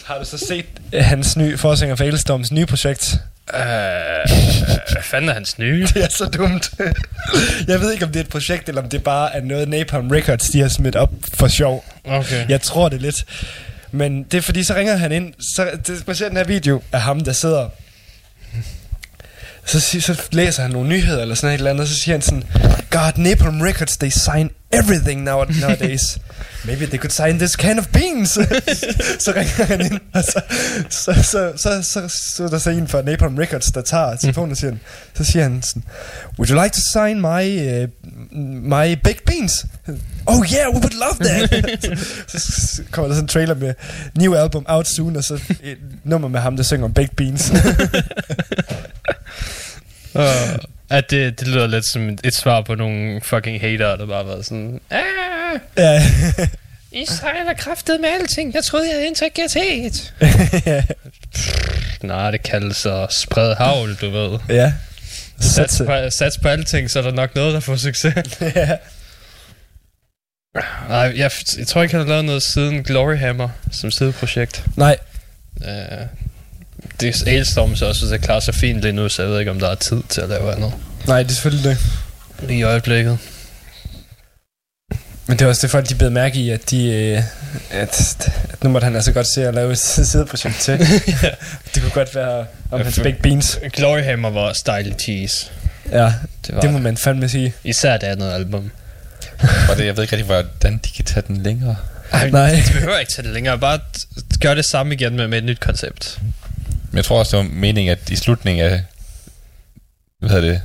Har 0.03 0.19
du 0.19 0.25
så 0.25 0.37
set 0.37 0.65
hans 0.93 1.37
nye 1.37 1.57
forsanger 1.57 1.95
for 1.95 2.03
Elstorms 2.03 2.51
nye 2.51 2.65
projekt? 2.65 3.17
Øh, 3.53 3.59
hvad 4.91 5.03
fanden 5.03 5.29
er 5.29 5.33
hans 5.33 5.59
nye? 5.59 5.87
Det 5.93 6.03
er 6.03 6.07
så 6.09 6.25
dumt. 6.25 6.71
jeg 7.67 7.79
ved 7.79 7.91
ikke, 7.91 8.05
om 8.05 8.11
det 8.11 8.19
er 8.19 8.23
et 8.23 8.29
projekt, 8.29 8.69
eller 8.69 8.81
om 8.81 8.89
det 8.89 9.03
bare 9.03 9.35
er 9.35 9.41
noget 9.41 9.69
Napalm 9.69 10.11
Records, 10.11 10.49
de 10.49 10.61
har 10.61 10.67
smidt 10.67 10.95
op 10.95 11.11
for 11.33 11.47
sjov. 11.47 11.85
Okay. 12.05 12.49
Jeg 12.49 12.61
tror 12.61 12.89
det 12.89 13.01
lidt. 13.01 13.25
Men 13.93 14.23
det 14.23 14.37
er 14.37 14.41
fordi, 14.41 14.63
så 14.63 14.75
ringer 14.75 14.95
han 14.95 15.11
ind, 15.11 15.33
så 15.55 15.69
det, 15.87 16.07
man 16.07 16.15
ser 16.15 16.27
den 16.27 16.37
her 16.37 16.43
video 16.43 16.81
af 16.91 17.01
ham, 17.01 17.19
der 17.19 17.33
sidder. 17.33 17.69
Så, 19.65 19.79
så 19.79 20.21
læser 20.31 20.61
han 20.61 20.71
nogle 20.71 20.89
nyheder 20.89 21.21
eller 21.21 21.35
sådan 21.35 21.53
et 21.53 21.57
eller 21.57 21.69
andet, 21.69 21.81
og 21.81 21.87
så 21.87 21.95
siger 21.95 22.15
han 22.15 22.21
sådan, 22.21 22.43
God, 22.89 23.11
Napalm 23.17 23.61
Records, 23.61 23.97
they 23.97 24.09
sign 24.09 24.49
everything 24.73 25.23
now, 25.23 25.43
nowadays. 25.61 26.19
Maybe 26.65 26.85
they 26.85 26.97
could 26.97 27.11
sign 27.11 27.37
this 27.37 27.55
can 27.55 27.79
of 27.79 27.91
beans. 27.91 28.29
så 29.25 29.33
ringer 29.35 29.65
han 29.65 29.81
ind, 29.81 29.99
og 30.13 30.23
så, 30.23 30.41
så, 30.89 31.13
så, 31.23 31.53
så, 31.57 31.81
så, 31.83 32.07
så, 32.35 32.43
er 32.43 32.49
der 32.49 32.57
så 32.57 32.69
en 32.69 32.87
fra 32.87 33.01
Napalm 33.01 33.37
Records, 33.37 33.65
der 33.65 33.81
tager 33.81 34.15
telefonen 34.15 34.51
og 34.51 34.57
siger, 34.57 34.71
han, 34.71 34.79
så 35.13 35.23
siger 35.23 35.43
han 35.43 35.61
sådan, 35.61 35.83
Would 36.39 36.49
you 36.49 36.63
like 36.63 36.73
to 36.73 36.81
sign 36.91 37.21
my, 37.21 37.43
uh, 37.83 37.89
my 38.71 38.95
baked 39.03 39.25
beans? 39.25 39.65
Oh 40.25 40.45
yeah, 40.53 40.69
we 40.73 40.79
would 40.79 40.93
love 40.93 41.17
that. 41.19 41.99
så, 42.31 42.39
så 42.39 42.83
kommer 42.91 43.07
der 43.07 43.15
sådan 43.15 43.23
en 43.23 43.27
trailer 43.27 43.55
med 43.55 43.73
new 44.17 44.33
album 44.33 44.65
out 44.67 44.87
soon, 44.87 45.15
og 45.15 45.23
så 45.23 45.33
et 45.63 45.77
nummer 46.03 46.27
med 46.27 46.39
ham, 46.39 46.55
der 46.55 46.63
synger 46.63 46.85
om 46.85 46.93
baked 46.93 47.15
beans. 47.15 47.51
Uh, 50.15 50.21
at 50.97 51.11
det, 51.11 51.39
det 51.39 51.47
lyder 51.47 51.67
lidt 51.67 51.85
som 51.85 52.09
et, 52.23 52.33
svar 52.33 52.61
på 52.61 52.75
nogle 52.75 53.21
fucking 53.21 53.61
hater, 53.61 53.95
der 53.95 54.05
bare 54.05 54.17
har 54.17 54.23
været 54.23 54.45
sådan, 54.45 54.81
ah, 54.89 55.59
ja. 55.77 56.01
I 56.91 57.05
sejler 57.05 57.53
kraftet 57.53 58.01
med 58.01 58.09
alting. 58.09 58.53
Jeg 58.53 58.63
troede, 58.63 58.85
jeg 58.87 58.95
havde 58.95 59.07
integritet. 59.07 60.13
ja. 60.65 60.83
Nej, 62.01 62.31
det 62.31 62.43
kaldes 62.43 62.77
så 62.77 63.07
spred 63.09 63.55
havl, 63.55 63.95
du 63.95 64.09
ved. 64.09 64.39
ja. 64.49 64.73
Sats 65.39 65.81
på, 65.85 66.09
sats 66.09 66.37
på 66.37 66.47
alting, 66.47 66.91
så 66.91 66.99
er 66.99 67.03
der 67.03 67.11
nok 67.11 67.35
noget, 67.35 67.53
der 67.53 67.59
får 67.59 67.75
succes. 67.75 68.13
ja. 68.55 68.77
Ej, 70.89 71.13
jeg, 71.15 71.31
jeg 71.57 71.67
tror 71.67 71.83
ikke, 71.83 71.95
han 71.95 72.01
har 72.01 72.09
lavet 72.09 72.25
noget 72.25 72.43
siden 72.43 72.83
Gloryhammer 72.83 73.49
som 73.71 73.91
sideprojekt. 73.91 74.63
Nej, 74.77 74.97
Uh, 75.61 76.07
det 76.99 77.09
er 77.09 77.31
Ailstorm 77.31 77.75
så 77.75 77.85
også, 77.85 78.05
det 78.05 78.21
klarer 78.21 78.39
sig 78.39 78.55
fint 78.55 78.81
lige 78.81 78.91
nu, 78.93 79.09
så 79.09 79.21
jeg 79.21 79.31
ved 79.31 79.39
ikke, 79.39 79.51
om 79.51 79.59
der 79.59 79.69
er 79.69 79.75
tid 79.75 80.01
til 80.09 80.21
at 80.21 80.29
lave 80.29 80.51
andet. 80.55 80.73
nej, 81.07 81.23
det 81.23 81.29
er 81.29 81.33
selvfølgelig 81.33 81.69
det. 81.69 81.77
Lige 82.47 82.59
i 82.59 82.63
øjeblikket. 82.63 83.17
Men 85.27 85.39
det 85.39 85.45
er 85.45 85.49
også 85.49 85.61
det 85.61 85.71
folk, 85.71 85.89
de 85.89 85.95
blev 85.95 86.11
mærke 86.11 86.39
i, 86.39 86.49
at, 86.49 86.69
de, 86.69 86.87
øh, 86.93 87.23
at, 87.71 88.27
at 88.51 88.63
nu 88.63 88.69
måtte 88.69 88.85
han 88.85 88.95
altså 88.95 89.11
godt 89.11 89.27
se 89.27 89.47
at 89.47 89.53
lave 89.53 89.71
et 89.71 89.77
sideprojekt 90.11 90.59
til. 90.59 90.79
det 91.75 91.81
kunne 91.81 91.91
godt 91.93 92.15
være 92.15 92.45
om 92.71 92.77
Ja, 92.79 92.83
hans 92.83 92.99
baked 93.03 93.21
beans. 93.21 93.59
Gloryhammer 93.73 94.29
var 94.29 94.53
style 94.53 94.95
cheese. 94.99 95.45
Ja, 95.91 96.13
Det 96.47 96.55
var 96.55 96.61
det 96.61 96.71
må 96.71 96.77
man 96.79 96.97
fandme 96.97 97.29
sige. 97.29 97.53
Især 97.63 97.97
det 97.97 98.07
andet 98.07 98.31
album. 98.31 98.71
Og 99.69 99.77
det, 99.77 99.85
jeg 99.85 99.95
ved 99.97 100.03
ikke 100.03 100.15
rigtig, 100.15 100.25
hvordan 100.25 100.77
de 100.85 100.89
kan 100.95 101.05
tage 101.05 101.23
den 101.27 101.43
længere. 101.43 101.75
Ej, 102.11 102.29
Nej. 102.29 102.49
Det 102.51 102.73
behøver 102.73 102.97
ikke 102.97 103.11
tage 103.11 103.25
det 103.25 103.33
længere. 103.33 103.59
Bare 103.59 103.79
t- 103.97 104.37
gør 104.41 104.53
det 104.53 104.65
samme 104.65 104.93
igen 104.93 105.15
med, 105.15 105.27
med 105.27 105.37
et 105.37 105.43
nyt 105.43 105.59
koncept. 105.59 106.19
Men 106.93 106.97
jeg 106.97 107.05
tror 107.05 107.19
også, 107.19 107.37
det 107.37 107.45
var 107.45 107.51
meningen, 107.55 107.91
at 107.91 108.09
i 108.09 108.15
slutningen 108.15 108.65
af, 108.65 108.83
hvad 110.19 110.29
hedder 110.29 110.49
det, 110.51 110.61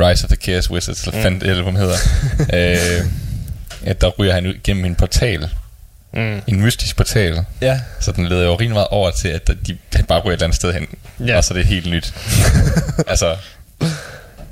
Rise 0.00 0.24
of 0.24 0.28
the 0.28 0.36
Chaos 0.36 0.70
Wizards, 0.70 1.02
eller 1.06 1.16
Mm. 1.18 1.22
fandt 1.22 1.42
det 1.44 1.50
album 1.50 1.76
hedder, 1.76 1.96
øh, 3.00 3.06
at 3.86 4.00
der 4.00 4.08
ryger 4.08 4.32
han 4.34 4.46
ud 4.46 4.54
gennem 4.64 4.84
en 4.84 4.94
portal 4.94 5.48
Mm. 6.14 6.42
En 6.46 6.60
mystisk 6.60 6.96
portal. 6.96 7.44
Ja. 7.60 7.80
Så 8.00 8.12
den 8.12 8.26
leder 8.28 8.44
jo 8.44 8.54
rimelig 8.54 8.72
meget 8.74 8.88
over 8.88 9.10
til, 9.10 9.28
at 9.28 9.50
de 9.66 9.78
bare 10.08 10.20
ryger 10.20 10.30
et 10.32 10.36
eller 10.36 10.44
andet 10.44 10.56
sted 10.56 10.72
hen. 10.72 10.86
Ja. 11.28 11.36
Og 11.36 11.44
så 11.44 11.54
er 11.54 11.58
det 11.58 11.66
helt 11.66 11.90
nyt. 11.90 12.14
altså, 13.12 13.36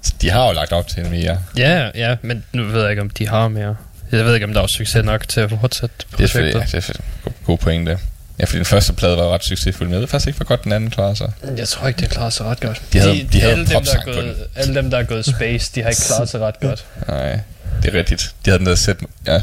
så 0.02 0.14
de 0.22 0.30
har 0.30 0.46
jo 0.46 0.52
lagt 0.52 0.72
op 0.72 0.88
til 0.88 1.04
en 1.04 1.11
mere. 1.11 1.38
Ja, 1.56 1.90
ja, 1.94 2.16
men 2.22 2.44
nu 2.52 2.64
ved 2.64 2.80
jeg 2.80 2.90
ikke, 2.90 3.02
om 3.02 3.11
de 3.11 3.28
har 3.28 3.48
mere. 3.48 3.76
Jeg 4.12 4.24
ved 4.24 4.34
ikke, 4.34 4.46
om 4.46 4.52
der 4.54 4.62
er 4.62 4.66
succes 4.66 5.04
nok 5.04 5.28
til 5.28 5.40
at 5.40 5.50
fortsætte 5.61 5.94
Det 5.98 6.12
er 6.12 6.16
projektet. 6.16 6.54
ja, 6.74 6.78
det 6.80 6.88
er 6.88 6.92
god, 7.24 7.32
god 7.44 7.58
pointe. 7.58 7.98
Ja, 8.41 8.45
fordi 8.45 8.57
den 8.59 8.64
første 8.64 8.93
plade 8.93 9.16
var 9.16 9.34
ret 9.34 9.45
succesfuld, 9.45 9.88
men 9.88 9.93
jeg 9.93 10.01
ved 10.01 10.09
faktisk 10.09 10.26
ikke, 10.28 10.36
hvor 10.36 10.45
godt 10.47 10.64
den 10.64 10.72
anden 10.72 10.91
klarer 10.91 11.14
sig. 11.14 11.32
Jeg 11.57 11.68
tror 11.68 11.88
ikke, 11.88 12.01
det 12.01 12.11
klarer 12.11 12.30
sig 12.30 12.47
ret 12.47 12.61
godt. 12.61 12.82
De 12.93 12.99
havde- 12.99 13.28
de 13.32 13.41
havde 13.41 13.53
alle, 13.53 13.66
dem, 13.66 13.84
der 13.84 13.93
er 13.99 14.03
gået, 14.05 14.36
alle 14.57 14.74
dem, 14.74 14.91
der 14.91 14.99
er 14.99 15.03
gået 15.03 15.24
space, 15.26 15.72
de 15.74 15.82
har 15.82 15.88
ikke 15.91 16.03
klaret 16.07 16.28
sig 16.28 16.41
ret 16.41 16.61
godt. 16.61 16.86
Nej, 17.09 17.41
det 17.82 17.95
er 17.95 17.99
rigtigt. 17.99 18.34
De 18.45 18.51
havde 18.51 18.59
den 18.59 18.66
der 18.66 18.74
set, 18.74 18.97
ja, 19.26 19.36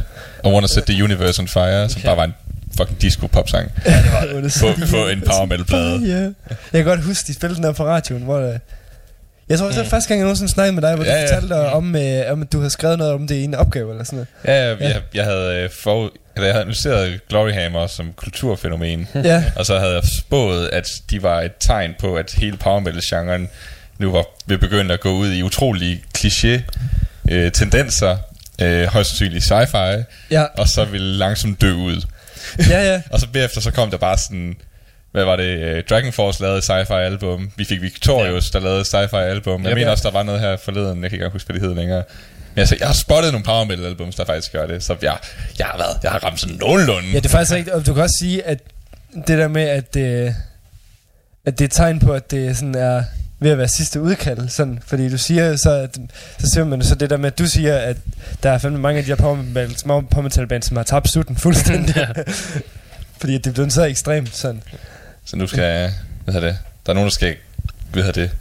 I 0.46 0.48
Wanna 0.48 0.68
Set 0.68 0.84
the 0.86 1.04
Universe 1.04 1.42
on 1.42 1.48
Fire, 1.48 1.90
som 1.90 2.02
Ja. 2.02 2.08
bare 2.08 2.18
var 2.18 2.24
en 2.24 2.34
fucking 2.78 3.02
disco-pop-sang. 3.02 3.72
Ja, 3.86 3.92
det 4.28 4.36
var 4.36 4.42
det. 4.42 4.58
på, 4.62 4.68
på 4.92 5.08
en 5.08 5.22
power 5.22 5.46
metal 5.46 5.66
plade. 5.66 6.02
Ja. 6.14 6.22
Jeg 6.24 6.34
kan 6.74 6.84
godt 6.84 7.04
huske, 7.04 7.28
de 7.28 7.34
spillede 7.34 7.56
den 7.56 7.64
der 7.64 7.72
på 7.72 7.86
radioen, 7.86 8.24
hvor 8.24 8.38
der, 8.40 8.60
jeg 9.50 9.60
tror, 9.60 9.68
det 9.68 9.78
var 9.78 9.84
Mm. 9.84 9.90
første 9.90 10.08
gang, 10.08 10.20
jeg 10.20 10.24
nogensinde 10.26 10.52
snakkede 10.52 10.76
med 10.76 10.82
dig, 10.82 10.96
hvor 10.96 11.06
Ja, 11.06 11.12
du 11.12 11.18
ja. 11.18 11.24
fortalte 11.24 11.56
dig 11.56 11.72
om, 11.72 11.96
øh, 11.96 12.32
om, 12.32 12.42
at 12.42 12.52
du 12.54 12.58
havde 12.58 12.70
skrevet 12.70 12.98
noget 12.98 13.14
om 13.14 13.28
det 13.28 13.36
i 13.36 13.44
en 13.44 13.56
opgave 13.56 13.92
eller 13.92 14.04
sådan 14.04 14.18
noget. 14.18 14.28
Ja, 14.46 14.72
ja, 14.86 14.94
jeg, 14.94 15.02
jeg 15.14 15.24
havde 15.26 15.56
øh, 15.64 15.70
for, 15.84 16.12
eller 16.36 16.46
jeg 16.48 16.54
havde 16.54 16.62
analyseret 16.62 17.20
Gloryhammer 17.30 17.88
som 17.88 18.14
kulturfænomen. 18.16 19.08
Ja. 19.24 19.44
Og 19.56 19.66
så 19.66 19.80
havde 19.80 19.94
jeg 19.94 20.04
spået, 20.20 20.70
at 20.74 20.90
de 21.10 21.24
var 21.24 21.42
et 21.42 21.52
tegn 21.60 21.94
på, 22.00 22.16
at 22.16 22.34
hele 22.38 22.58
power 22.58 22.80
metal-genren 22.80 23.50
nu 23.98 24.12
var 24.12 24.26
ved 24.48 24.58
begyndt 24.58 24.92
at 24.92 25.00
gå 25.00 25.12
ud 25.12 25.32
i 25.32 25.42
utrolige 25.44 26.04
kliché 26.18 26.62
øh, 27.32 27.52
tendenser, 27.52 28.18
øh, 28.62 28.86
højst 28.88 29.10
sandsynligt 29.10 29.44
sci-fi, 29.52 30.04
Ja. 30.32 30.44
og 30.58 30.68
så 30.68 30.86
ville 30.86 31.18
langsomt 31.18 31.62
dø 31.62 31.74
ud. 31.74 32.02
Ja, 32.70 32.92
ja. 32.94 33.02
og 33.12 33.20
så 33.20 33.28
bagefter 33.34 33.62
så 33.62 33.72
kom 33.72 33.92
der 33.92 33.98
bare 33.98 34.18
sådan, 34.18 34.56
hvad 35.12 35.24
var 35.26 35.36
det, 35.36 35.44
øh, 35.60 35.84
Dragon 35.90 36.12
Force 36.14 36.42
lavede 36.42 36.60
sci-fi 36.62 36.94
album, 36.94 37.52
vi 37.56 37.66
fik 37.66 37.82
Victorious, 37.82 38.50
der 38.50 38.60
lavede 38.60 38.82
sci-fi 38.82 39.16
album, 39.18 39.62
jeg 39.64 39.70
Ja, 39.70 39.76
mener 39.76 39.88
ja. 39.88 39.92
også, 39.92 40.08
der 40.08 40.14
var 40.14 40.24
noget 40.24 40.42
her 40.42 40.58
forleden, 40.58 41.02
jeg 41.02 41.10
kan 41.10 41.18
ikke 41.18 41.30
huske, 41.30 41.48
hvad 41.48 41.60
det 41.62 41.68
hed 41.70 41.76
længere. 41.76 42.04
Men 42.56 42.60
altså, 42.60 42.76
jeg 42.80 42.88
har 42.88 42.94
spottet 42.96 43.32
nogle 43.32 43.46
power 43.46 43.64
metal 43.64 43.86
albums, 43.86 44.16
der 44.16 44.26
faktisk 44.26 44.52
gør 44.52 44.68
det, 44.68 44.84
så 44.84 44.96
jeg, 45.02 45.18
jeg 45.60 45.66
har 45.68 45.78
været, 45.78 45.98
jeg 46.04 46.12
har 46.12 46.20
ramt 46.24 46.40
sådan 46.40 46.56
nogenlunde. 46.56 47.10
Ja, 47.10 47.16
det 47.18 47.26
er 47.26 47.30
faktisk 47.30 47.54
rigtigt. 47.54 47.76
Og 47.76 47.86
du 47.86 47.94
kan 47.94 48.04
også 48.04 48.16
sige, 48.20 48.44
at 48.44 48.60
det 49.14 49.38
der 49.38 49.48
med, 49.48 49.62
at, 49.64 49.96
øh, 49.96 50.32
at 51.46 51.60
det 51.60 51.62
er 51.62 51.66
et 51.68 51.72
tegn 51.72 52.00
på, 52.00 52.14
at 52.14 52.32
det 52.32 52.58
sådan 52.58 52.76
er 52.76 53.04
ved 53.40 53.52
at 53.52 53.58
være 53.58 53.68
sidste 53.68 54.02
udkald. 54.02 54.50
Sådan, 54.50 54.80
fordi 54.88 55.10
du 55.10 55.18
siger 55.18 55.56
så, 55.56 55.72
at, 55.72 55.98
så 56.40 56.48
siger 56.54 56.66
man 56.66 56.82
så 56.84 56.96
det 56.96 57.10
der 57.10 57.18
med, 57.18 57.32
at 57.32 57.40
du 57.40 57.46
siger, 57.46 57.78
at 57.78 57.98
der 58.44 58.52
er 58.52 58.58
fandme 58.58 58.80
mange 58.80 58.98
af 58.98 59.04
de 59.04 59.10
her 59.12 59.16
power 59.16 60.22
metal- 60.22 60.46
bands, 60.48 60.66
som 60.66 60.78
har 60.78 60.84
tabt 60.84 61.10
sutten 61.10 61.36
fuldstændig. 61.38 61.96
Ja. 61.96 62.08
fordi 63.20 63.34
det 63.34 63.48
er 63.48 63.52
blevet 63.52 63.74
så 63.74 63.84
ekstremt 63.84 64.36
sådan. 64.36 64.64
Så 65.28 65.36
nu 65.36 65.48
skal 65.48 65.64
jeg, 65.64 65.94
hvad 66.24 66.34
hedder 66.34 66.48
det, 66.48 66.58
der 66.86 66.92
er 66.92 66.94
nogen, 66.94 67.08
der 67.10 67.14
skal, 67.14 67.36
hvad 67.92 68.04
hedder 68.04 68.22
det, 68.22 68.32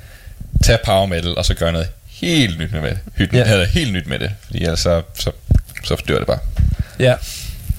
tage 0.65 0.79
power 0.85 1.07
metal, 1.07 1.39
og 1.39 1.45
så 1.45 1.55
gøre 1.55 1.73
noget 1.73 1.89
helt 2.07 2.59
nyt 2.59 2.73
med 2.73 2.83
det. 2.83 2.99
Hytten, 3.15 3.37
Ja. 3.37 3.59
ja. 3.59 3.65
helt 3.65 3.93
nyt 3.93 4.07
med 4.07 4.19
det, 4.19 4.31
fordi 4.45 4.63
ellers 4.63 4.81
så, 4.81 5.03
så, 5.15 5.31
så 5.85 6.03
dør 6.09 6.19
det 6.19 6.27
bare. 6.27 6.39
Ja. 6.99 7.15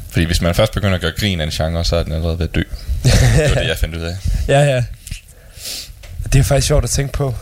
Fordi 0.09 0.25
hvis 0.25 0.41
man 0.41 0.55
først 0.55 0.71
begynder 0.73 0.95
at 0.95 1.01
gøre 1.01 1.11
grin 1.11 1.41
af 1.41 1.45
en 1.45 1.51
genre, 1.51 1.85
så 1.85 1.95
er 1.95 2.03
den 2.03 2.13
allerede 2.13 2.39
ved 2.39 2.47
at 2.47 2.55
dø. 2.55 2.61
det 3.03 3.49
var 3.55 3.61
det, 3.61 3.67
jeg 3.67 3.77
fandt 3.77 3.95
ud 3.95 4.01
af. 4.01 4.15
Ja, 4.47 4.59
ja. 4.59 4.83
Det 6.33 6.39
er 6.39 6.43
faktisk 6.43 6.67
sjovt 6.67 6.83
at 6.83 6.89
tænke 6.89 7.13
på. 7.13 7.35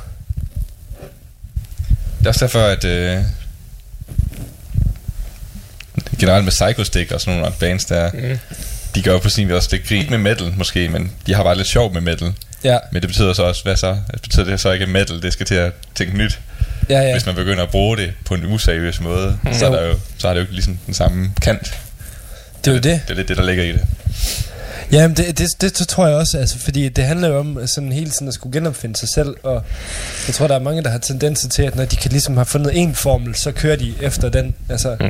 Det 2.20 2.26
er 2.26 2.30
også 2.30 2.46
derfor, 2.46 2.62
at 2.62 2.84
øh, 2.86 3.22
generelt 6.20 6.44
med 6.46 6.52
Psycho 6.52 6.84
Stick 6.84 7.12
og 7.12 7.22
sådan 7.22 7.40
nogle 7.40 7.56
bands 7.60 7.86
der, 7.86 8.12
Mm. 8.14 8.40
De 8.96 9.02
gør 9.02 9.18
på 9.20 9.30
sin 9.30 9.48
vis 9.48 9.54
også 9.56 9.70
lidt 9.72 9.88
grin 9.88 10.06
med 10.10 10.18
metal 10.18 10.54
måske, 10.58 10.90
men 10.90 11.12
de 11.28 11.34
har 11.34 11.44
bare 11.44 11.56
lidt 11.56 11.68
sjov 11.68 11.94
med 11.94 12.02
metal. 12.02 12.34
Ja. 12.64 12.78
Men 12.92 13.02
det 13.02 13.10
betyder 13.10 13.34
så 13.34 13.44
også, 13.44 13.64
hvad 13.64 13.76
så? 13.76 13.98
Det 14.14 14.22
betyder 14.22 14.46
det 14.46 14.60
så 14.60 14.72
ikke, 14.72 14.84
at 14.84 14.90
metal 14.90 15.22
det 15.22 15.34
skal 15.34 15.46
til 15.46 15.56
at 15.56 15.72
tænke 15.96 16.18
nyt. 16.18 16.40
Ja, 16.90 17.00
ja. 17.02 17.12
Hvis 17.12 17.26
man 17.26 17.36
begynder 17.36 17.64
at 17.64 17.70
bruge 17.70 17.98
det 17.98 18.14
på 18.26 18.34
en 18.34 18.46
useriøs 18.46 19.02
måde, 19.02 19.38
så, 19.54 19.66
er 19.66 19.72
der 19.72 19.86
jo, 19.88 19.96
så 20.18 20.28
har 20.28 20.34
det 20.34 20.40
jo 20.40 20.44
ikke 20.44 20.54
ligesom 20.54 20.80
den 20.86 20.94
samme 20.94 21.32
kant. 21.42 21.74
Det 22.66 22.72
er 22.72 22.76
jo 22.76 22.82
det. 22.82 23.02
Det 23.08 23.12
er 23.12 23.16
lidt 23.16 23.28
det, 23.28 23.38
der 23.38 23.44
ligger 23.44 23.64
i 23.64 23.72
det. 23.72 23.82
Ja, 24.92 25.08
det, 25.08 25.18
det, 25.38 25.62
det, 25.62 25.80
det 25.80 25.88
tror 25.88 26.08
jeg 26.08 26.16
også, 26.18 26.38
altså, 26.38 26.60
fordi 26.60 26.90
det 26.90 27.04
handler 27.04 27.28
jo 27.28 27.40
om 27.40 27.68
sådan 27.68 27.92
hele 27.92 28.10
tiden 28.10 28.28
at 28.28 28.34
skulle 28.34 28.54
genopfinde 28.60 28.96
sig 28.96 29.10
selv, 29.10 29.36
og 29.44 29.64
jeg 30.28 30.36
tror, 30.36 30.48
der 30.48 30.56
er 30.56 30.60
mange, 30.60 30.84
der 30.84 30.90
har 30.90 30.98
tendenser 30.98 31.50
til, 31.50 31.64
at 31.64 31.76
når 31.76 31.86
de 31.86 31.96
kan 31.96 32.12
ligesom 32.12 32.36
have 32.36 32.46
fundet 32.46 32.72
en 32.82 32.96
formel, 32.96 33.36
så 33.36 33.52
kører 33.52 33.76
de 33.76 33.94
efter 34.02 34.30
den. 34.30 34.56
Altså, 34.70 34.96
Mm. 35.00 35.06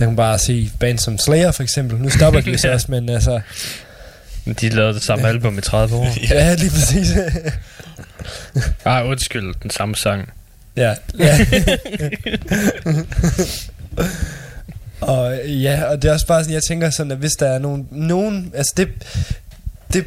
Der 0.00 0.06
kan 0.06 0.10
man 0.12 0.16
bare 0.16 0.38
se 0.38 0.70
band 0.78 0.98
som 0.98 1.18
Slayer 1.18 1.52
for 1.52 1.62
eksempel. 1.62 1.98
Nu 1.98 2.10
stopper 2.10 2.40
de 2.40 2.58
så 2.58 2.72
også, 2.72 2.86
men 2.90 3.08
altså, 3.08 3.40
Men 4.44 4.54
De 4.54 4.68
lavede 4.68 4.94
det 4.94 5.02
samme 5.02 5.28
album 5.28 5.58
i 5.58 5.60
30 5.60 5.96
år. 5.96 6.08
ja, 6.30 6.54
lige 6.54 6.70
præcis. 6.70 7.12
Ej, 8.84 9.02
undskyld, 9.04 9.54
den 9.62 9.70
samme 9.70 9.96
sang. 9.96 10.32
ja, 10.76 10.94
ja. 11.18 11.38
og 15.00 15.38
ja, 15.46 15.84
og 15.84 16.02
det 16.02 16.08
er 16.08 16.12
også 16.12 16.26
bare 16.26 16.44
sådan, 16.44 16.54
jeg 16.54 16.62
tænker 16.62 16.90
sådan, 16.90 17.12
at 17.12 17.18
hvis 17.18 17.32
der 17.32 17.48
er 17.48 17.58
nogen, 17.58 17.88
nogen 17.90 18.52
altså 18.54 18.72
det, 18.76 18.88
det, 19.92 20.04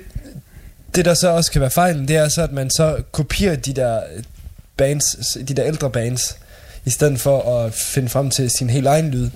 det 0.95 1.05
der 1.05 1.13
så 1.13 1.29
også 1.29 1.51
kan 1.51 1.61
være 1.61 1.69
fejlen, 1.69 2.07
det 2.07 2.15
er 2.15 2.27
så, 2.27 2.41
at 2.41 2.51
man 2.51 2.69
så 2.69 2.97
kopierer 3.11 3.55
de 3.55 3.73
der 3.73 4.01
bands, 4.77 5.37
de 5.47 5.53
der 5.53 5.65
ældre 5.65 5.89
bands, 5.89 6.37
i 6.85 6.89
stedet 6.89 7.19
for 7.19 7.59
at 7.59 7.73
finde 7.73 8.09
frem 8.09 8.29
til 8.29 8.49
sin 8.49 8.69
helt 8.69 8.87
egen 8.87 9.11
lyd. 9.11 9.29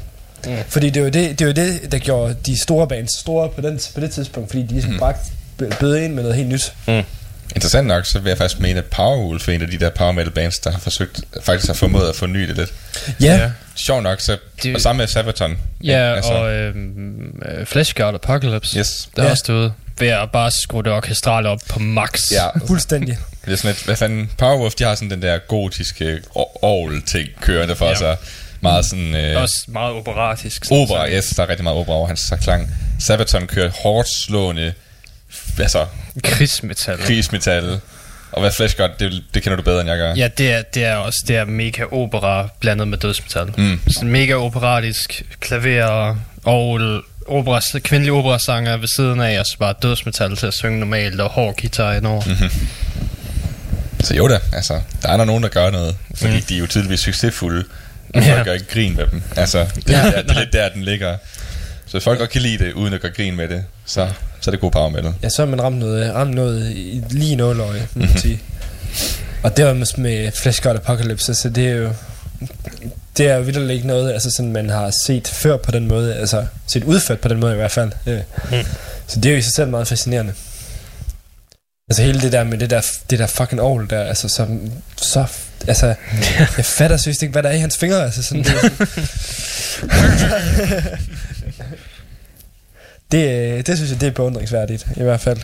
Mm. 0.45 0.55
Fordi 0.69 0.89
det 0.89 0.97
er, 0.97 1.03
jo 1.03 1.09
det, 1.09 1.39
det 1.39 1.45
jo 1.45 1.51
det, 1.51 1.91
der 1.91 1.97
gjorde 1.97 2.35
de 2.45 2.61
store 2.61 2.88
bands 2.88 3.19
store 3.19 3.49
på, 3.49 3.61
den, 3.61 3.79
på 3.95 4.01
det 4.01 4.11
tidspunkt, 4.11 4.49
fordi 4.49 4.63
de 4.63 4.67
ligesom 4.73 4.91
mm. 4.91 4.99
bragte 4.99 5.21
bød 5.79 5.97
ind 5.97 6.13
med 6.13 6.23
noget 6.23 6.38
helt 6.38 6.49
nyt. 6.49 6.73
Mm. 6.88 7.01
Interessant 7.55 7.88
nok, 7.88 8.05
så 8.05 8.19
vil 8.19 8.29
jeg 8.29 8.38
faktisk 8.38 8.59
mene, 8.61 8.79
at 8.79 8.85
Powerwolf 8.85 9.47
er 9.49 9.53
en 9.53 9.61
af 9.61 9.67
de 9.67 9.77
der 9.79 9.89
power 9.89 10.11
metal 10.11 10.31
bands, 10.31 10.59
der 10.59 10.71
har 10.71 10.79
forsøgt, 10.79 11.21
faktisk 11.43 11.67
har 11.67 11.73
formået 11.73 12.09
at 12.09 12.15
forny 12.15 12.47
det 12.47 12.57
lidt. 12.57 12.73
Ja, 13.21 13.35
Ja. 13.35 13.51
Sjov 13.75 14.01
nok, 14.01 14.21
så, 14.21 14.38
Det- 14.63 14.75
og 14.75 14.81
sammen 14.81 14.97
med 14.97 15.07
Sabaton. 15.07 15.57
Ja, 15.83 16.15
altså, 16.15 16.31
og 16.31 16.51
øhm, 16.53 17.41
øh, 17.45 17.65
Fleshguard 17.65 18.15
Apocalypse, 18.15 18.79
Yes. 18.79 19.09
der 19.15 19.21
er 19.21 19.25
Ja. 19.25 19.31
også 19.31 19.43
derude. 19.47 19.73
Ved 19.99 20.07
at 20.07 20.31
bare 20.33 20.51
skrue 20.51 20.83
det 20.83 20.91
orkestrale 20.91 21.49
op 21.49 21.59
på 21.69 21.79
max. 21.79 22.31
Ja, 22.31 22.47
fuldstændig. 22.67 23.17
det 23.45 23.53
er 23.53 23.57
sådan 23.57 23.71
et, 23.71 23.83
hvad 23.85 23.95
fanden, 23.95 24.31
Powerwolf, 24.38 24.73
de 24.75 24.83
har 24.83 24.95
sådan 24.95 25.09
den 25.09 25.21
der 25.21 25.38
gotiske 25.38 26.19
orgel-ting 26.61 27.27
kørende 27.41 27.75
for 27.75 27.85
Ja. 27.85 27.91
ja. 27.91 27.97
sig. 27.97 28.17
Meget 28.61 28.85
sådan... 28.85 29.15
Øh, 29.15 29.41
Også 29.41 29.65
meget 29.67 29.93
operatisk. 29.93 30.65
sådan 30.65 30.81
opera, 30.81 31.07
så. 31.07 31.13
yes, 31.15 31.25
der 31.25 31.43
er 31.43 31.49
rigtig 31.49 31.63
meget 31.63 31.77
opera 31.77 31.95
over 31.95 32.07
hans 32.07 32.33
klang. 32.41 32.69
Sabaton 32.99 33.47
kører 33.47 33.69
hårdt 33.83 34.07
slående, 34.09 34.73
altså 35.59 35.85
Krigsmetal. 36.23 36.97
krigsmetal. 36.97 37.79
Og 38.31 38.41
hvad 38.41 38.51
Flash 38.51 38.77
gør, 38.77 38.87
det, 38.99 39.23
det 39.33 39.43
kender 39.43 39.55
du 39.55 39.61
bedre, 39.63 39.81
end 39.81 39.89
jeg 39.89 39.97
gør. 39.97 40.13
Ja, 40.15 40.27
det 40.37 40.51
er, 40.51 40.61
det 40.61 40.83
er 40.85 40.95
også 40.95 41.23
det 41.27 41.35
er 41.35 41.45
mega 41.45 41.83
opera 41.91 42.49
blandet 42.59 42.87
med 42.87 42.97
dødsmetal. 42.97 43.49
Mm. 43.57 43.79
Sådan 43.87 44.09
mega 44.09 44.33
operatisk, 44.33 45.23
klaver, 45.39 46.15
orgel, 46.45 47.01
opera, 47.27 47.61
kvindelige 47.79 48.13
operasanger 48.13 48.77
ved 48.77 48.87
siden 48.95 49.21
af, 49.21 49.39
og 49.39 49.45
så 49.45 49.57
bare 49.57 49.73
dødsmetal 49.81 50.35
til 50.35 50.47
at 50.47 50.53
synge 50.53 50.79
normalt, 50.79 51.21
og 51.21 51.29
hård 51.29 51.55
guitar 51.61 51.93
indover. 51.93 52.21
Mm-hmm. 52.25 52.67
Så 54.03 54.15
jo 54.15 54.27
da, 54.27 54.39
altså, 54.53 54.81
der 55.01 55.09
er 55.09 55.17
der 55.17 55.25
nogen, 55.25 55.43
der 55.43 55.49
gør 55.49 55.69
noget, 55.69 55.95
fordi 56.15 56.35
mm. 56.35 56.41
de 56.41 56.55
er 56.55 56.59
jo 56.59 56.67
tydeligvis 56.67 56.99
succesfulde, 56.99 57.63
og 58.15 58.21
Ja. 58.21 58.33
folk 58.35 58.45
gør 58.45 58.53
ikke 58.53 58.65
grin 58.73 58.95
med 58.95 59.07
dem. 59.11 59.21
Altså, 59.35 59.65
det, 59.75 59.89
Ja, 59.89 59.97
ja, 60.05 60.11
er, 60.11 60.21
det 60.21 60.31
er 60.31 60.39
lidt 60.39 60.53
der, 60.53 60.69
den 60.69 60.83
ligger. 60.83 61.17
Så 61.85 61.91
hvis 61.91 62.03
folk 62.03 62.19
godt 62.19 62.29
kan 62.29 62.41
lide 62.41 62.65
det, 62.65 62.73
uden 62.73 62.93
at 62.93 63.01
gøre 63.01 63.11
grin 63.11 63.35
med 63.35 63.47
det, 63.47 63.63
så, 63.85 64.07
så 64.41 64.49
er 64.49 64.51
det 64.51 64.59
god 64.61 64.71
power. 64.71 65.13
Ja, 65.23 65.29
så 65.29 65.41
har 65.41 65.45
man 65.49 65.61
ramt 65.61 65.77
noget, 65.77 66.13
ramt 66.13 66.33
noget 66.35 66.71
i, 66.71 67.03
lige 67.09 67.31
i 67.31 67.35
nåløje, 67.35 67.87
må 67.93 68.01
Mhm. 68.01 68.09
man 68.09 68.17
sige. 68.21 68.39
Og 69.43 69.57
det 69.57 69.65
var 69.65 69.73
med, 69.73 69.87
med 69.97 70.31
Flash 70.31 70.63
God 70.63 70.75
Apocalypse, 70.75 71.35
så 71.35 71.49
det 71.49 71.67
er 71.67 71.75
jo... 71.75 71.89
Det 73.17 73.27
er 73.27 73.35
jo 73.35 73.41
vildt 73.41 73.71
ikke 73.71 73.87
noget, 73.87 74.13
altså 74.13 74.31
sådan, 74.31 74.51
man 74.51 74.69
har 74.69 74.93
set 75.05 75.27
før 75.27 75.57
på 75.57 75.71
den 75.71 75.87
måde, 75.87 76.15
altså 76.15 76.45
set 76.67 76.83
udført 76.83 77.19
på 77.19 77.27
den 77.27 77.39
måde 77.39 77.53
i 77.53 77.55
hvert 77.55 77.71
fald. 77.71 77.91
Mm. 78.05 78.57
Så 79.07 79.19
det 79.19 79.25
er 79.29 79.33
jo 79.33 79.37
i 79.37 79.41
sig 79.41 79.53
selv 79.53 79.69
meget 79.69 79.87
fascinerende. 79.87 80.33
Altså 81.89 82.03
hele 82.03 82.21
det 82.21 82.31
der 82.31 82.43
med 82.43 82.57
det 82.57 82.69
der, 82.69 82.81
det 83.09 83.19
der 83.19 83.27
fucking 83.27 83.61
ovl 83.61 83.89
der, 83.89 84.03
altså 84.03 84.29
så, 84.29 84.59
så 84.97 85.27
altså, 85.67 85.95
jeg 86.57 86.65
fatter 86.65 86.97
seriøst 86.97 87.21
ikke, 87.21 87.31
hvad 87.31 87.43
der 87.43 87.49
er 87.49 87.53
i 87.53 87.59
hans 87.59 87.77
fingre, 87.77 88.03
altså 88.03 88.23
sådan, 88.23 88.43
det, 88.43 88.53
det, 93.11 93.29
øh, 93.29 93.65
det 93.65 93.77
synes 93.77 93.91
jeg, 93.91 94.01
det 94.01 94.07
er 94.07 94.11
beundringsværdigt, 94.11 94.88
i 94.95 95.03
hvert 95.03 95.21
fald. 95.21 95.41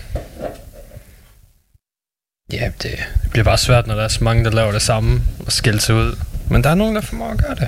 Ja, 2.52 2.72
det, 2.82 2.92
det 3.24 3.32
bliver 3.32 3.44
bare 3.44 3.58
svært, 3.58 3.88
når 3.88 3.96
der 3.96 4.04
er 4.04 4.08
så 4.08 4.24
mange, 4.24 4.44
der 4.44 4.52
laver 4.52 4.72
det 4.72 4.82
samme 4.82 5.22
og 5.46 5.52
skiller 5.52 5.82
sig 5.82 5.96
ud. 5.96 6.16
Men 6.54 6.64
der 6.64 6.70
er 6.70 6.76
nogen, 6.76 6.96
der 6.96 7.02
formår 7.02 7.32
at 7.32 7.38
gøre 7.38 7.56
det. 7.56 7.68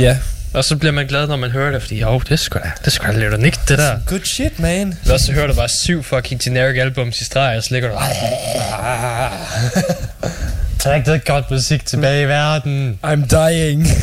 Ja. 0.00 0.18
Og 0.54 0.64
så 0.64 0.76
bliver 0.76 0.92
man 0.92 1.06
glad, 1.06 1.26
når 1.26 1.36
man 1.36 1.50
hører 1.50 1.72
det, 1.72 1.82
fordi 1.82 2.00
jo, 2.00 2.18
det 2.18 2.30
er 2.30 2.36
sgu 2.36 2.58
da, 2.58 2.70
det 2.78 2.86
er 2.86 2.90
sgu 2.90 3.06
da 3.06 3.12
lidt 3.18 3.34
unikt, 3.34 3.60
det 3.68 3.78
der. 3.78 3.98
Good 4.06 4.24
shit, 4.24 4.58
man. 4.58 4.98
Og 5.12 5.20
så 5.20 5.32
hører 5.32 5.46
du 5.46 5.54
bare 5.54 5.68
syv 5.68 6.02
fucking 6.02 6.40
generic 6.40 6.78
albums 6.78 7.20
i 7.20 7.24
streg, 7.24 7.56
og 7.56 7.62
så 7.62 7.74
ligger 7.74 7.88
du... 7.88 7.94
Træk 10.82 11.06
det 11.06 11.24
godt 11.24 11.50
musik 11.50 11.86
tilbage 11.86 12.22
i 12.22 12.28
verden. 12.28 12.98
I'm 13.04 13.26
dying. 13.26 13.86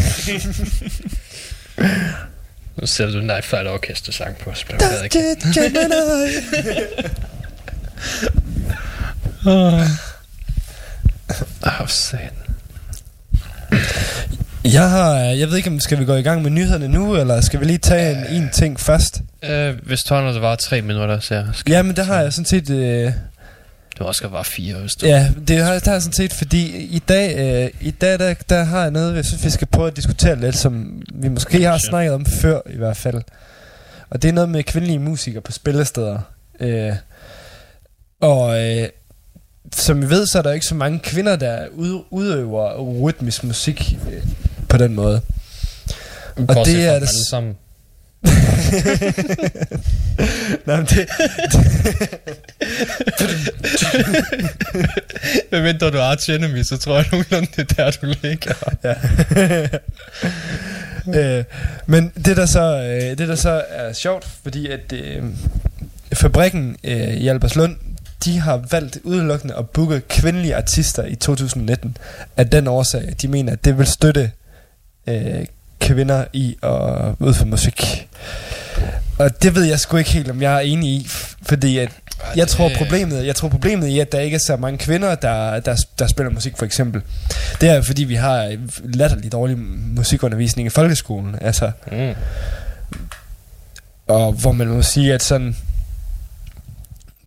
Nu 2.82 2.88
sætter 2.88 3.14
du 3.14 3.22
Night 3.22 3.46
Flight 3.46 3.68
Orchestra 3.68 4.12
sang 4.12 4.38
på, 4.38 4.52
så 4.54 4.66
bliver 4.66 4.80
jeg 5.02 5.10
glad 5.10 5.26
igen. 5.56 5.92
Åh, 11.64 11.82
oh, 11.82 11.88
satan. 11.88 12.41
Jeg 14.64 14.90
har, 14.90 15.16
jeg 15.16 15.50
ved 15.50 15.58
ikke, 15.58 15.70
om 15.70 15.80
skal 15.80 16.00
vi 16.00 16.06
gå 16.06 16.16
i 16.16 16.22
gang 16.22 16.42
med 16.42 16.52
nyhederne 16.52 16.88
nu, 16.88 17.16
eller 17.16 17.42
skal 17.42 17.60
vi 17.60 17.66
lige 17.66 17.78
tage 17.78 18.30
en, 18.30 18.44
en 18.44 18.50
ting 18.54 18.80
først? 18.80 19.22
Øh, 19.44 19.76
hvis 19.84 20.00
du 20.00 20.16
der 20.16 20.40
var 20.40 20.56
tre 20.56 20.82
minutter, 20.82 21.20
så 21.20 21.36
jeg 21.36 21.46
skal... 21.54 21.72
Ja, 21.72 21.82
men 21.82 21.96
det 21.96 22.06
har 22.06 22.22
jeg 22.22 22.34
sådan 22.34 22.46
set... 22.46 22.70
Øh, 22.70 22.78
Det 22.78 23.14
var 24.00 24.06
også 24.06 24.22
godt 24.22 24.34
bare 24.34 24.44
fire, 24.46 24.76
hvis 24.76 24.96
du... 24.96 25.06
ja, 25.06 25.30
det 25.48 25.64
har, 25.64 25.74
det 25.74 25.84
har 25.84 25.92
jeg 25.94 26.02
sådan 26.02 26.14
set, 26.14 26.34
fordi 26.34 26.78
i 26.78 27.00
dag, 27.00 27.36
øh, 27.38 27.70
i 27.88 27.92
dag 27.92 28.20
der, 28.20 28.34
der 28.50 28.64
har 28.64 28.82
jeg 28.82 28.92
noget, 28.92 29.16
jeg 29.16 29.26
synes, 29.26 29.46
vi 29.46 29.50
skal 29.50 29.68
prøve 29.68 29.88
at 29.88 29.96
diskutere 29.96 30.40
lidt, 30.40 30.58
som 30.58 31.02
vi 31.14 31.28
måske 31.28 31.64
har 31.64 31.78
snakket 31.78 32.14
om 32.14 32.26
før 32.26 32.60
i 32.70 32.78
hvert 32.78 32.98
fald. 32.98 33.22
Og 34.10 34.22
det 34.22 34.30
er 34.30 34.34
noget 34.34 34.50
med 34.50 34.64
kvindelige 34.64 35.00
musikere 35.00 35.42
på 35.42 35.52
spillesteder. 35.52 36.20
Øh, 36.60 36.94
og 38.22 38.70
øh, 38.70 38.88
som 39.76 40.02
vi 40.02 40.10
ved, 40.10 40.28
så 40.28 40.38
er 40.38 40.42
der 40.42 40.52
ikke 40.52 40.66
så 40.66 40.76
mange 40.76 41.00
kvinder, 41.00 41.36
der 41.36 41.68
ud, 41.74 42.04
udøver 42.10 42.82
rytmisk 43.02 43.44
musik 43.44 43.98
øh, 44.12 44.24
på 44.70 44.78
den 44.78 44.96
måde. 44.96 45.22
Og 46.36 46.48
Bortset 46.48 46.76
det 46.76 46.86
er 46.86 46.90
det 46.90 46.96
alle 46.96 47.08
sammen. 47.30 47.56
Nej, 50.66 50.78
men 50.78 50.86
det, 50.86 51.10
Hvad 55.50 55.62
venter 55.62 55.90
du 55.90 56.00
Arch 56.00 56.30
Enemy, 56.32 56.64
så 56.64 56.78
tror 56.78 56.96
jeg 56.96 57.06
nogenlunde, 57.12 57.48
det 57.56 57.72
er 57.72 57.76
der, 57.76 57.92
du 57.92 58.14
ligger. 58.22 58.54
ja. 61.14 61.38
øh, 61.38 61.44
men 61.86 62.12
det 62.26 62.38
der 62.38 62.46
så 62.46 62.84
øh, 62.84 63.18
det 63.18 63.28
der 63.28 63.36
så 63.36 63.64
er 63.70 63.94
sjovt, 63.94 64.28
fordi 64.44 64.68
at 64.68 64.94
øh, 64.94 65.24
fabrikken 66.14 66.78
øh, 66.84 67.14
i 67.14 67.28
Albertslund, 67.28 67.76
de 68.26 68.40
har 68.40 68.64
valgt 68.72 68.98
udelukkende 69.04 69.56
at 69.56 69.70
booke 69.70 70.02
kvindelige 70.10 70.56
artister 70.56 71.06
i 71.06 71.16
2019 71.16 71.98
af 72.38 72.50
den 72.50 72.68
årsag, 72.68 73.08
at 73.08 73.22
de 73.22 73.28
mener, 73.28 73.52
at 73.54 73.66
det 73.66 73.78
vil 73.78 73.88
støtte 73.88 74.32
øh, 75.08 75.46
kvinder 75.80 76.26
i 76.34 76.58
at 76.64 77.16
udføre 77.20 77.48
musik. 77.48 78.08
Og 79.20 79.44
det 79.44 79.56
ved 79.56 79.64
jeg 79.64 79.80
sgu 79.80 79.98
ikke 79.98 80.10
helt, 80.12 80.30
om 80.30 80.42
jeg 80.42 80.56
er 80.56 80.60
enig 80.60 80.90
i, 80.90 81.08
fordi 81.44 81.78
at 81.78 81.90
jeg 82.36 82.48
tror 82.48 82.72
problemet, 82.78 83.26
jeg 83.26 83.36
tror 83.36 83.50
problemet 83.50 83.88
i, 83.88 84.00
at 84.00 84.12
der 84.12 84.20
ikke 84.20 84.36
er 84.36 84.40
så 84.40 84.56
mange 84.58 84.78
kvinder, 84.78 85.16
der, 85.16 85.60
der, 85.60 85.76
der 86.00 86.08
spiller 86.08 86.32
musik 86.32 86.58
for 86.58 86.66
eksempel. 86.66 87.02
Det 87.62 87.70
er 87.70 87.82
fordi, 87.82 88.04
vi 88.04 88.16
har 88.16 88.56
latterligt 88.84 89.32
dårlig 89.32 89.58
musikundervisning 89.96 90.66
i 90.66 90.70
folkeskolen. 90.70 91.36
Altså, 91.42 91.72
Mm. 91.92 92.14
og 94.08 94.32
hvor 94.34 94.52
man 94.52 94.68
må 94.68 94.82
sige, 94.82 95.14
at 95.14 95.24
sådan, 95.24 95.56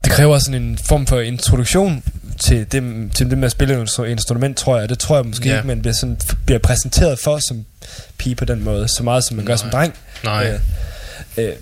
det 0.04 0.12
kræver 0.12 0.38
sådan 0.38 0.62
en 0.62 0.78
form 0.78 1.06
for 1.06 1.20
introduktion 1.20 2.02
til 2.40 2.72
det, 2.72 3.12
til 3.14 3.30
det 3.30 3.38
med 3.38 3.46
at 3.46 3.52
spille 3.52 3.82
et 3.82 3.88
instru- 3.88 4.04
instrument, 4.04 4.56
tror 4.56 4.78
jeg. 4.78 4.88
Det 4.88 4.98
tror 4.98 5.16
jeg 5.16 5.24
måske 5.26 5.48
ja. 5.48 5.56
ikke, 5.56 5.66
man 5.66 5.80
bliver, 5.80 5.94
sådan, 5.94 6.18
bliver 6.46 6.58
præsenteret 6.58 7.18
for 7.18 7.38
som 7.38 7.64
pige 8.18 8.34
på 8.34 8.44
den 8.44 8.64
måde, 8.64 8.88
så 8.88 9.02
meget 9.02 9.24
som 9.24 9.36
man 9.36 9.46
gør 9.46 9.56
som 9.56 9.68
Nej. 9.72 9.80
dreng. 9.80 9.94
Nej. 10.24 10.58
Øh, 11.38 11.44
øh, 11.48 11.52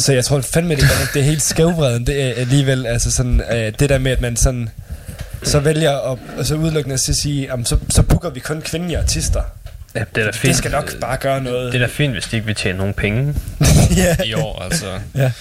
så 0.00 0.12
jeg 0.12 0.24
tror 0.24 0.40
fandme, 0.40 0.74
det, 0.74 0.82
er, 0.84 0.88
det 1.14 1.20
er 1.20 1.24
helt 1.24 1.42
skævvreden 1.42 2.06
det 2.06 2.22
er 2.22 2.34
alligevel. 2.40 2.86
Altså 2.86 3.10
sådan, 3.10 3.42
øh, 3.52 3.72
det 3.78 3.88
der 3.88 3.98
med, 3.98 4.12
at 4.12 4.20
man 4.20 4.36
sådan, 4.36 4.68
så 5.42 5.60
vælger 5.60 6.12
at 6.12 6.18
og 6.38 6.46
så 6.46 6.54
udelukkende 6.54 6.94
at 6.94 7.00
sige, 7.00 7.42
jamen, 7.46 7.64
så, 7.66 7.78
så 7.90 8.02
booker 8.02 8.30
vi 8.30 8.40
kun 8.40 8.60
kvindelige 8.62 8.98
artister. 8.98 9.42
Ja, 9.94 10.04
det 10.14 10.20
er 10.20 10.24
da 10.24 10.30
fint. 10.30 10.42
Det 10.48 10.56
skal 10.56 10.70
nok 10.70 11.00
bare 11.00 11.16
gøre 11.16 11.40
noget. 11.42 11.72
Det 11.72 11.82
er 11.82 11.86
da 11.86 11.92
fint, 11.92 12.12
hvis 12.12 12.24
de 12.24 12.36
ikke 12.36 12.46
vil 12.46 12.54
tjene 12.54 12.78
nogen 12.78 12.94
penge 12.94 13.34
ja. 13.96 14.16
i 14.24 14.34
år, 14.34 14.62
altså. 14.62 14.98
Ja. 15.14 15.32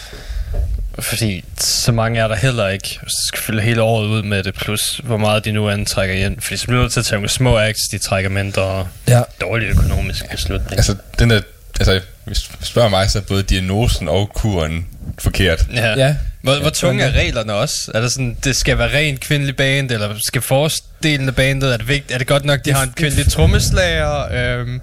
Fordi 0.99 1.43
så 1.59 1.91
mange 1.91 2.19
er 2.19 2.27
der 2.27 2.35
heller 2.35 2.67
ikke. 2.67 2.87
Så 3.07 3.23
skal 3.27 3.39
fylde 3.41 3.61
hele 3.61 3.81
året 3.81 4.07
ud 4.07 4.23
med 4.23 4.43
det, 4.43 4.53
plus 4.53 5.01
hvor 5.03 5.17
meget 5.17 5.45
de 5.45 5.51
nu 5.51 5.69
antrækker 5.69 6.15
ind. 6.25 6.41
Fordi 6.41 6.57
så 6.57 6.65
bliver 6.65 6.77
du 6.77 6.81
nødt 6.83 6.93
til 6.93 6.99
at 6.99 7.05
tage 7.05 7.17
nogle 7.17 7.29
små 7.29 7.57
acts, 7.59 7.81
de 7.91 7.97
trækker 7.97 8.29
mindre 8.29 8.87
Ja. 9.07 9.21
dårlig 9.41 9.67
økonomisk 9.69 10.29
beslutning. 10.31 10.73
Altså, 10.73 10.95
den 11.19 11.29
der, 11.29 11.41
altså, 11.79 12.01
hvis 12.25 12.39
du 12.41 12.65
spørger 12.65 12.89
mig, 12.89 13.09
så 13.09 13.17
er 13.19 13.23
både 13.23 13.43
diagnosen 13.43 14.07
og 14.09 14.29
kuren 14.35 14.85
forkert. 15.19 15.65
Ja. 15.73 15.93
Ja. 15.97 16.15
Hvor, 16.41 16.55
hvor 16.61 16.69
tunge 16.69 17.03
er 17.03 17.11
reglerne 17.11 17.53
også? 17.53 17.91
Er 17.93 18.01
det 18.01 18.11
sådan, 18.11 18.37
det 18.43 18.55
skal 18.55 18.77
være 18.77 18.93
rent 18.97 19.19
kvindelig 19.19 19.55
band, 19.55 19.91
eller 19.91 20.15
skal 20.27 20.41
forestelen 20.41 21.27
af 21.27 21.35
bandet, 21.35 21.73
er 21.73 21.77
det, 21.77 21.87
vigtigt, 21.87 22.11
er 22.11 22.17
det 22.17 22.27
godt 22.27 22.45
nok, 22.45 22.59
de 22.65 22.73
har 22.73 22.83
en 22.83 22.93
kvindelig 22.95 23.31
trommeslager? 23.31 24.33
Øhm, 24.59 24.81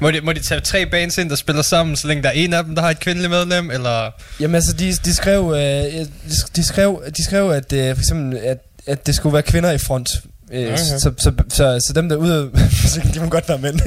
må, 0.00 0.10
de, 0.10 0.20
må 0.20 0.32
de 0.32 0.40
tage 0.40 0.60
tre 0.60 0.86
bands 0.86 1.18
ind, 1.18 1.30
der 1.30 1.36
spiller 1.36 1.62
sammen, 1.62 1.96
så 1.96 2.08
længe 2.08 2.22
der 2.22 2.28
er 2.28 2.32
en 2.32 2.52
af 2.52 2.64
dem, 2.64 2.74
der 2.74 2.82
har 2.82 2.90
et 2.90 3.00
kvindeligt 3.00 3.30
medlem, 3.30 3.70
eller... 3.70 4.10
Jamen 4.40 4.54
altså, 4.54 4.72
de, 4.72 4.92
de 4.92 5.14
skrev, 5.14 5.52
øh, 5.56 5.60
de, 5.60 6.08
de 6.56 6.64
skrev, 6.64 7.02
de 7.16 7.24
skrev 7.24 7.50
at, 7.50 7.72
øh, 7.72 7.94
for 7.94 8.00
eksempel, 8.00 8.38
at, 8.38 8.58
at 8.86 9.06
det 9.06 9.14
skulle 9.14 9.32
være 9.32 9.42
kvinder 9.42 9.70
i 9.70 9.78
front. 9.78 10.10
Øh, 10.52 10.66
Okay. 10.66 10.76
så, 10.76 10.98
så, 10.98 11.12
så, 11.18 11.32
så, 11.48 11.80
så 11.86 11.92
dem 11.94 12.08
der 12.08 12.16
ude, 12.16 12.50
de 13.14 13.20
må 13.20 13.28
godt 13.28 13.48
være 13.48 13.58
mænd. 13.58 13.80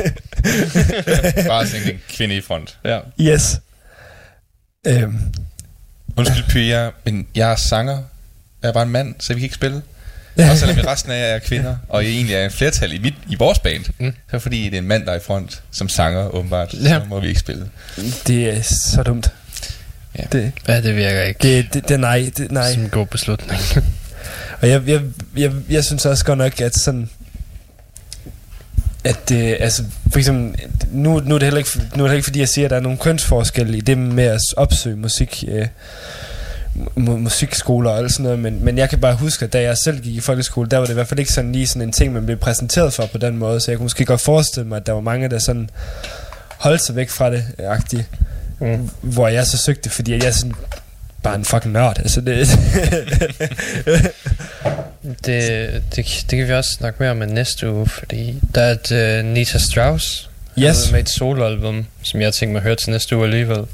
Bare 1.47 1.67
sådan 1.67 1.89
en 1.93 1.99
kvinde 2.09 2.35
i 2.35 2.41
front. 2.41 2.77
Ja. 2.85 2.99
yes. 3.19 3.59
Øhm, 4.87 5.17
Undskyld, 6.17 6.43
Pia, 6.49 6.89
men 7.05 7.27
jeg 7.35 7.51
er 7.51 7.55
sanger. 7.55 7.97
Jeg 8.61 8.69
er 8.69 8.73
bare 8.73 8.83
en 8.83 8.89
mand, 8.89 9.15
så 9.19 9.33
vi 9.33 9.39
kan 9.39 9.43
ikke 9.45 9.55
spille. 9.55 9.81
Også 10.37 10.57
selvom 10.57 10.77
i 10.77 10.81
resten 10.81 11.11
af 11.11 11.17
jer 11.19 11.35
er 11.35 11.39
kvinder, 11.39 11.75
og 11.89 12.03
I 12.03 12.07
egentlig 12.07 12.35
er 12.35 12.45
en 12.45 12.51
flertal 12.51 12.93
i, 12.93 12.97
mit, 12.97 13.13
i 13.29 13.35
vores 13.35 13.59
band, 13.59 13.83
Mm. 13.99 14.13
så 14.31 14.39
fordi 14.39 14.63
det 14.65 14.73
er 14.73 14.77
en 14.77 14.87
mand, 14.87 15.05
der 15.05 15.11
er 15.11 15.15
i 15.17 15.19
front 15.25 15.61
som 15.71 15.89
sanger, 15.89 16.27
åbenbart, 16.35 16.73
Ja. 16.73 16.89
ja. 16.89 16.99
så 16.99 17.05
må 17.09 17.19
vi 17.19 17.27
ikke 17.27 17.39
spille. 17.39 17.69
det 18.27 18.49
er 18.57 18.61
så 18.61 19.03
dumt. 19.03 19.31
Ja. 20.19 20.23
Det, 20.31 20.51
Ja, 20.67 20.81
det 20.81 20.95
virker 20.95 21.21
ikke 21.21 21.39
det, 21.41 21.73
det, 21.73 21.89
det, 21.89 21.99
nej, 21.99 22.31
det, 22.37 22.51
nej. 22.51 22.73
som 22.73 22.83
en 22.83 22.89
god 22.89 23.05
beslutning. 23.05 23.61
Og 24.61 24.69
jeg, 24.69 24.81
jeg, 24.87 25.01
jeg, 25.37 25.51
jeg 25.69 25.83
synes 25.83 26.05
også 26.05 26.25
godt 26.25 26.37
nok, 26.37 26.61
at 26.61 26.75
sådan... 26.75 27.09
At 29.03 29.31
øh, 29.33 29.55
altså, 29.59 29.83
for 30.11 30.19
eksempel, 30.19 30.61
nu, 30.91 31.19
nu, 31.19 31.35
er 31.35 31.39
det 31.39 31.45
heller 31.45 31.57
ikke, 31.57 31.69
nu 31.75 31.81
er 31.83 31.87
det 31.89 31.97
heller 31.97 32.13
ikke 32.13 32.23
fordi, 32.25 32.39
jeg 32.39 32.49
siger, 32.49 32.65
at 32.65 32.69
der 32.69 32.75
er 32.77 32.81
nogle 32.81 32.97
kønsforskelle 32.97 33.77
i 33.77 33.81
det 33.81 33.97
med 33.97 34.23
at 34.23 34.39
opsøge 34.57 34.95
musik, 34.95 35.43
øh, 35.47 35.67
mu- 36.97 37.17
musikskoler 37.17 37.89
og 37.89 37.97
alt 37.97 38.11
sådan 38.11 38.23
noget, 38.23 38.39
men, 38.39 38.65
men 38.65 38.77
jeg 38.77 38.89
kan 38.89 38.99
bare 38.99 39.15
huske, 39.15 39.45
at 39.45 39.53
da 39.53 39.61
jeg 39.61 39.77
selv 39.77 39.99
gik 39.99 40.15
i 40.15 40.19
folkeskole, 40.19 40.69
der 40.69 40.77
var 40.77 40.85
det 40.85 40.91
i 40.91 40.93
hvert 40.93 41.07
fald 41.07 41.19
ikke 41.19 41.33
sådan 41.33 41.51
lige 41.51 41.67
sådan 41.67 41.81
en 41.81 41.91
ting, 41.91 42.13
man 42.13 42.25
blev 42.25 42.37
præsenteret 42.37 42.93
for 42.93 43.05
på 43.05 43.17
den 43.17 43.37
måde, 43.37 43.59
så 43.59 43.71
jeg 43.71 43.77
kunne 43.77 43.85
måske 43.85 44.05
godt 44.05 44.21
forestille 44.21 44.67
mig, 44.67 44.75
at 44.77 44.85
der 44.85 44.93
var 44.93 45.01
mange, 45.01 45.29
der 45.29 45.39
sådan 45.39 45.69
holdt 46.57 46.81
sig 46.85 46.95
væk 46.95 47.09
fra 47.09 47.31
det, 47.31 47.43
agtigt, 47.59 48.03
Mm. 48.59 48.89
hvor 49.01 49.27
jeg 49.27 49.47
så 49.47 49.57
søgte, 49.57 49.89
fordi 49.89 50.23
jeg 50.23 50.33
sådan 50.33 50.53
bare 51.23 51.35
en 51.35 51.45
fucking 51.45 51.73
nørd, 51.73 51.99
altså 51.99 52.21
det... 52.21 52.47
Det, 55.25 55.81
det, 55.95 56.05
det 56.29 56.37
kan 56.37 56.47
vi 56.47 56.53
også 56.53 56.71
snakke 56.71 56.97
mere 56.99 57.11
om 57.11 57.21
i 57.21 57.25
næste 57.25 57.71
uge, 57.71 57.87
fordi 57.87 58.39
der 58.55 58.61
er 58.61 58.71
et 58.71 59.19
uh, 59.19 59.25
Nita 59.31 59.57
Strauss, 59.57 60.29
Yes. 60.59 60.91
med 60.91 60.99
et 60.99 61.09
soloalbum, 61.09 61.85
som 62.03 62.21
jeg 62.21 62.33
tænker 62.33 62.53
mig 62.53 62.59
at 62.59 62.63
høre 62.63 62.75
til 62.75 62.89
næste 62.91 63.15
uge 63.17 63.25
alligevel. 63.25 63.65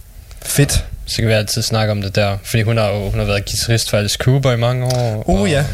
Fedt. 0.45 0.85
Så 1.05 1.15
kan 1.15 1.27
vi 1.27 1.33
altid 1.33 1.61
snakke 1.61 1.91
om 1.91 2.01
det 2.01 2.15
der, 2.15 2.37
fordi 2.43 2.63
hun 2.63 2.77
har 2.77 2.87
jo 2.87 3.09
hun 3.09 3.19
har 3.19 3.25
været 3.25 3.45
guitarist 3.45 3.89
for 3.89 3.97
Alice 3.97 4.17
Cooper 4.21 4.51
i 4.51 4.57
mange 4.57 4.85
år. 4.85 5.23
Uh, 5.29 5.39
og 5.41 5.49
ja. 5.49 5.65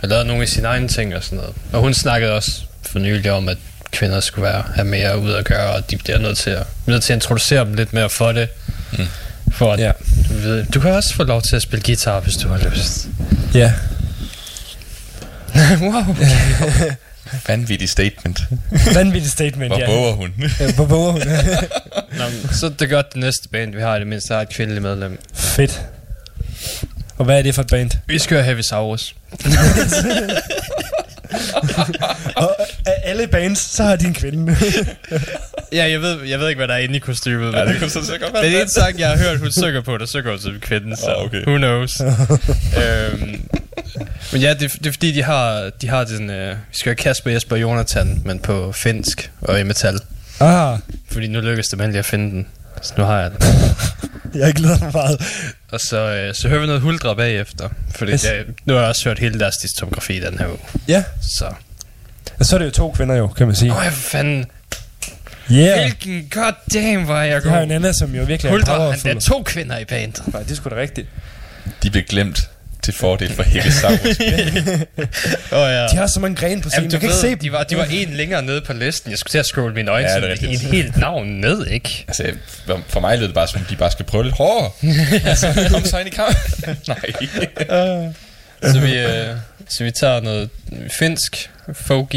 Har 0.00 0.08
lavet 0.08 0.26
nogle 0.26 0.42
af 0.42 0.48
sine 0.48 0.68
egne 0.68 0.88
ting 0.88 1.14
og 1.16 1.24
sådan 1.24 1.38
noget. 1.38 1.54
Og 1.72 1.80
hun 1.80 1.94
snakkede 1.94 2.32
også 2.32 2.50
for 2.86 2.98
nylig 2.98 3.32
om, 3.32 3.48
at 3.48 3.56
kvinder 3.92 4.20
skulle 4.20 4.42
være, 4.48 4.64
have 4.74 4.84
mere 4.86 5.18
ud 5.18 5.32
at 5.32 5.44
gøre, 5.44 5.70
og 5.74 5.90
de 5.90 5.96
bliver 5.96 6.18
nødt 6.18 6.38
til 6.38 6.50
at, 6.50 6.66
nødt 6.86 7.02
til 7.02 7.12
at 7.12 7.16
introducere 7.16 7.64
dem 7.64 7.74
lidt 7.74 7.92
mere 7.92 8.10
for 8.10 8.32
det. 8.32 8.48
Mm. 8.92 9.06
For 9.52 9.72
at, 9.72 9.80
Ja. 9.80 9.92
du, 10.28 10.34
ved, 10.34 10.64
du 10.64 10.80
kan 10.80 10.90
også 10.90 11.14
få 11.14 11.24
lov 11.24 11.42
til 11.42 11.56
at 11.56 11.62
spille 11.62 11.82
guitar, 11.86 12.20
hvis 12.20 12.36
du 12.36 12.48
har 12.48 12.58
lyst. 12.70 13.06
Ja. 13.54 13.72
wow. 15.82 16.16
Vanvittig 17.48 17.88
statement. 17.88 18.40
Vanvittigt 18.94 19.32
statement, 19.32 19.72
Hvor 19.72 19.78
ja. 19.80 19.86
våger 19.90 20.12
hun? 20.12 20.32
Ja, 20.60 20.72
Hvor 20.72 20.84
våger 20.84 21.12
hun? 21.12 21.20
Nå, 22.18 22.24
men 22.42 22.54
så 22.54 22.66
er 22.66 22.70
det 22.70 22.90
godt, 22.90 23.12
det 23.14 23.20
næste 23.20 23.48
band, 23.48 23.74
vi 23.74 23.80
har 23.80 23.98
det 23.98 24.06
mindste, 24.06 24.34
har 24.34 24.40
et 24.40 24.48
kvindeligt 24.48 24.82
medlem. 24.82 25.18
Fedt. 25.34 25.80
Og 27.18 27.24
hvad 27.24 27.38
er 27.38 27.42
det 27.42 27.54
for 27.54 27.62
et 27.62 27.68
band? 27.68 27.90
Vi 28.06 28.18
skal 28.18 28.34
høre 28.36 28.44
Heavy 28.44 28.60
Saurus. 28.60 29.14
Og 32.36 32.56
af 32.86 32.94
alle 33.04 33.26
bands, 33.26 33.58
så 33.58 33.82
har 33.82 33.96
de 33.96 34.06
en 34.06 34.14
kvinde. 34.14 34.56
Ja, 35.72 35.90
jeg 35.90 36.00
ved, 36.00 36.22
jeg 36.24 36.40
ved 36.40 36.48
ikke, 36.48 36.58
hvad 36.58 36.68
der 36.68 36.74
er 36.74 36.78
inde 36.78 36.96
i 36.96 36.98
kostymet. 36.98 37.52
Ja, 37.52 37.58
men- 37.64 37.72
det 37.72 37.80
kunne 37.80 37.90
så 37.90 38.04
sikkert 38.06 38.32
være 38.32 38.44
Det 38.44 38.56
er 38.58 38.62
en 38.62 38.68
sang, 38.68 38.98
jeg 38.98 39.08
har 39.08 39.18
hørt, 39.18 39.38
hun 39.38 39.52
synger 39.52 39.80
på, 39.80 39.98
der 39.98 40.06
synger 40.06 40.30
hun 40.30 40.40
til 40.40 40.60
kvinden, 40.60 40.96
så 40.96 41.10
Ah, 41.10 41.24
okay. 41.24 41.42
who 41.46 41.56
knows. 41.56 42.00
øhm, 42.00 43.40
men 44.32 44.40
ja, 44.40 44.54
det, 44.54 44.72
det 44.72 44.86
er 44.86 44.92
fordi, 44.92 45.12
de 45.12 45.22
har, 45.22 45.70
de 45.80 45.88
har 45.88 46.04
den, 46.04 46.30
øh, 46.30 46.50
vi 46.50 46.56
skal 46.76 46.90
høre 46.90 46.94
Kasper, 46.96 47.30
Jesper 47.30 47.56
og 47.56 47.60
Jonathan, 47.62 48.22
men 48.24 48.38
på 48.38 48.72
finsk 48.72 49.30
og 49.40 49.60
i 49.60 49.62
metal. 49.62 50.00
ah, 50.40 50.78
Fordi 51.10 51.26
nu 51.28 51.40
lykkes 51.40 51.68
det 51.68 51.80
endelig 51.80 51.98
at 51.98 52.04
finde 52.06 52.30
den. 52.30 52.46
Så 52.82 52.94
nu 52.98 53.04
har 53.04 53.20
jeg 53.20 53.30
den. 53.30 53.40
jeg 54.40 54.54
glæder 54.54 54.78
mig 54.78 54.90
meget. 54.92 55.20
Og 55.72 55.80
så, 55.80 55.96
øh, 56.14 56.34
så 56.34 56.48
hører 56.48 56.60
vi 56.60 56.66
noget 56.66 56.80
huldre 56.82 57.16
bagefter. 57.16 57.68
Fordi 57.94 58.12
Yes. 58.12 58.24
jeg, 58.24 58.44
nu 58.64 58.74
har 58.74 58.80
jeg 58.80 58.88
også 58.88 59.04
hørt 59.08 59.18
hele 59.18 59.38
deres 59.40 59.56
diskografi 59.56 60.20
den 60.20 60.38
her 60.38 60.46
uge. 60.48 60.58
Ja, 60.88 61.04
Så. 61.38 61.52
og 62.38 62.46
så 62.46 62.56
er 62.56 62.58
det 62.58 62.66
jo 62.66 62.70
to 62.70 62.90
kvinder 62.90 63.14
jo, 63.14 63.26
kan 63.26 63.46
man 63.46 63.56
sige. 63.56 63.70
Åh, 63.70 63.76
oh, 63.78 63.84
for 63.84 64.08
fanden. 64.10 64.44
Yeah. 65.52 65.80
Hvilken 65.80 66.28
goddamn 66.30 67.08
var 67.08 67.22
jeg 67.22 67.42
god. 67.42 67.50
har 67.50 67.58
jo 67.58 67.64
en 67.64 67.70
anden, 67.70 67.94
som 67.94 68.14
jo 68.14 68.22
virkelig 68.24 68.48
er 68.48 68.52
Huldra, 68.52 68.90
han 68.90 68.98
der 69.02 69.14
er 69.14 69.20
to 69.20 69.42
kvinder 69.42 69.78
i 69.78 69.84
bandet. 69.84 70.22
Nej, 70.32 70.42
det 70.42 70.50
er 70.50 70.54
sgu 70.54 70.68
da 70.70 70.76
rigtigt. 70.76 71.08
De 71.82 71.90
blev 71.90 72.02
glemt 72.04 72.50
til 72.82 72.94
fordel 72.94 73.32
for 73.34 73.42
Hekkesaurus. 73.42 74.00
Åh 75.52 75.58
oh, 75.58 75.70
ja. 75.70 75.86
De 75.86 75.96
har 75.96 76.06
så 76.06 76.20
mange 76.20 76.36
grene 76.36 76.62
på 76.62 76.68
scenen. 76.70 76.90
Jamen, 76.90 76.92
Jeg 76.92 76.92
du 76.92 76.98
kan 77.00 77.08
ikke 77.08 77.14
ved, 77.14 77.20
se 77.20 77.28
dem. 77.30 77.38
de 77.38 77.52
var, 77.52 77.62
de 77.62 77.76
var 77.76 77.84
en 77.90 78.08
længere 78.14 78.42
nede 78.42 78.60
på 78.60 78.72
listen. 78.72 79.10
Jeg 79.10 79.18
skulle 79.18 79.30
til 79.30 79.38
at 79.38 79.46
scrolle 79.46 79.74
mine 79.74 79.90
øjne 79.90 80.08
Ja, 80.08 80.20
det 80.20 80.44
er 80.44 80.48
en 80.48 80.58
helt 80.58 80.96
navn 80.96 81.26
ned, 81.28 81.66
ikke? 81.66 82.04
altså, 82.08 82.24
for- 82.66 82.80
for 82.88 83.00
mig 83.00 83.18
lød 83.18 83.26
det 83.26 83.34
bare 83.34 83.48
som, 83.48 83.60
de 83.70 83.76
bare 83.76 83.90
skal 83.90 84.04
prøve 84.04 84.24
lidt 84.24 84.36
hårdere. 84.36 84.70
altså, 85.30 85.68
kom 85.70 85.84
så 85.84 85.98
ind 85.98 86.08
i 86.08 86.10
kamp. 86.10 86.36
Nej. 86.88 88.72
Så 88.72 88.80
vi, 88.80 88.98
øh, 88.98 89.26
så 89.68 89.84
vi 89.84 89.90
tager 89.90 90.20
noget 90.20 90.50
finsk 90.98 91.50
folky, 91.72 92.16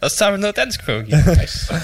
og 0.00 0.10
så 0.10 0.16
tager 0.18 0.30
vi 0.32 0.38
noget 0.38 0.56
dansk 0.56 0.84
folky. 0.84 1.14
Nice. 1.40 1.74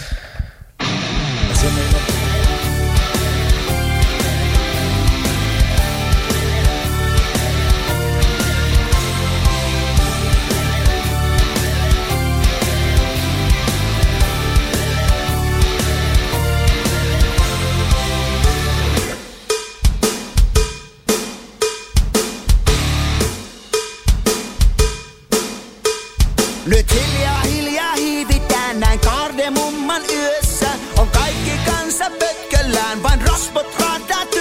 tas, 33.31 33.53
bet 33.53 33.67
waar 33.79 34.01
dat 34.07 34.40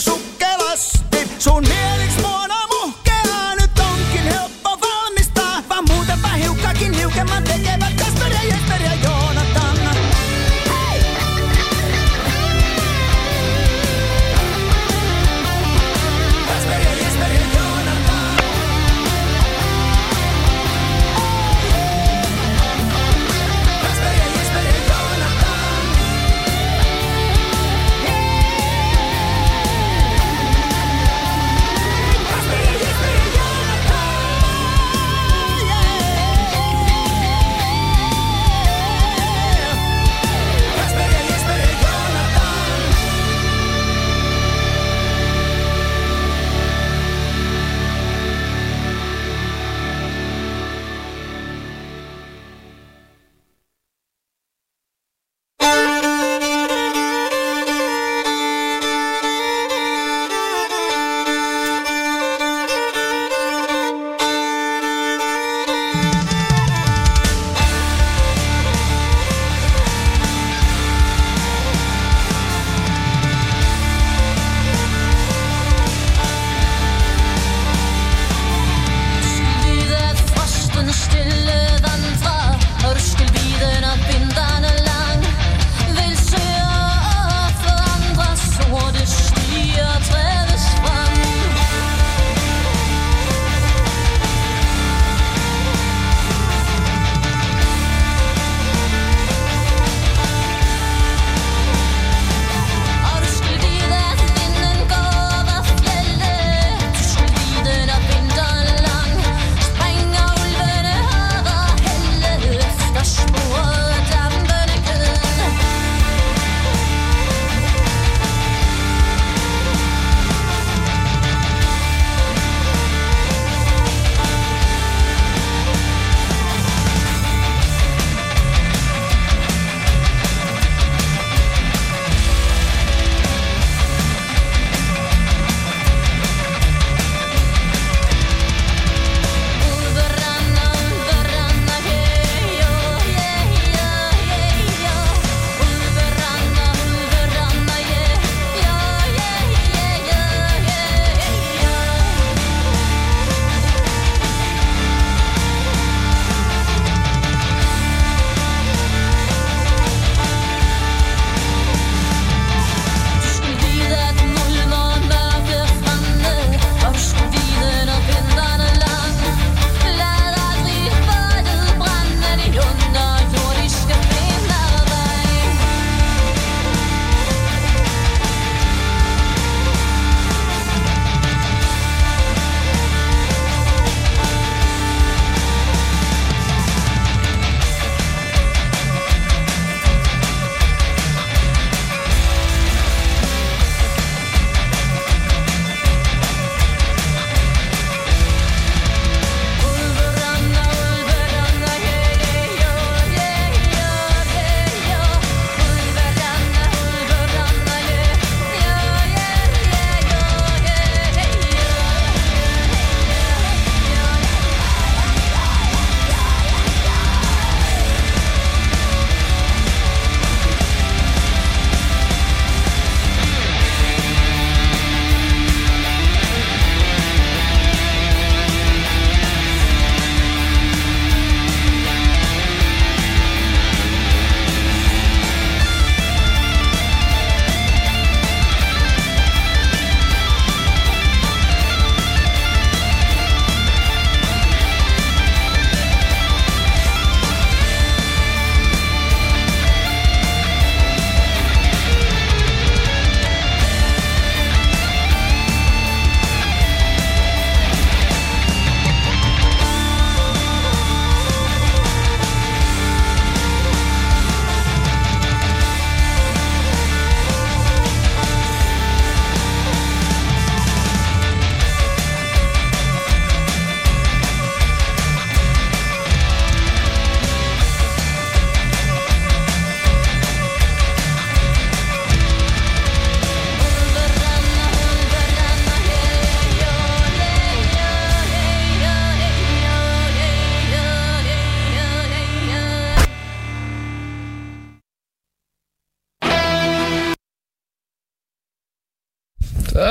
sukkelasti 0.00 1.28
sun 1.38 1.68
mieliksi 1.68 2.29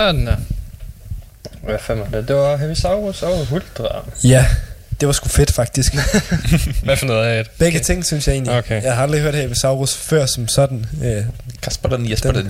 Sådan 0.10 0.28
der. 0.28 0.36
Hvad 1.64 1.80
fanden 1.80 2.05
var 2.12 2.18
det? 2.18 2.28
Det 2.28 2.36
var 2.36 2.57
Heavisaurus 2.57 3.24
og 3.24 3.47
Ultra. 3.51 4.05
Ja, 4.24 4.45
det 4.99 5.07
var 5.07 5.14
sgu 5.14 5.28
fedt 5.30 5.51
faktisk. 5.51 5.93
Hvad 6.84 6.97
for 6.97 7.05
noget 7.05 7.26
af 7.26 7.43
det? 7.43 7.53
Begge 7.57 7.80
ting, 7.80 8.05
synes 8.05 8.28
jeg 8.28 8.34
egentlig. 8.34 8.57
Okay. 8.57 8.84
Jeg 8.84 8.95
har 8.95 9.03
aldrig 9.03 9.22
hørt 9.22 9.36
Heavisaurus 9.36 9.97
før 9.97 10.26
som 10.26 10.47
sådan. 10.47 10.86
Øh, 11.03 11.24
Kasper 11.62 11.89
den 11.89 12.10
Jesper 12.10 12.32
den. 12.32 12.49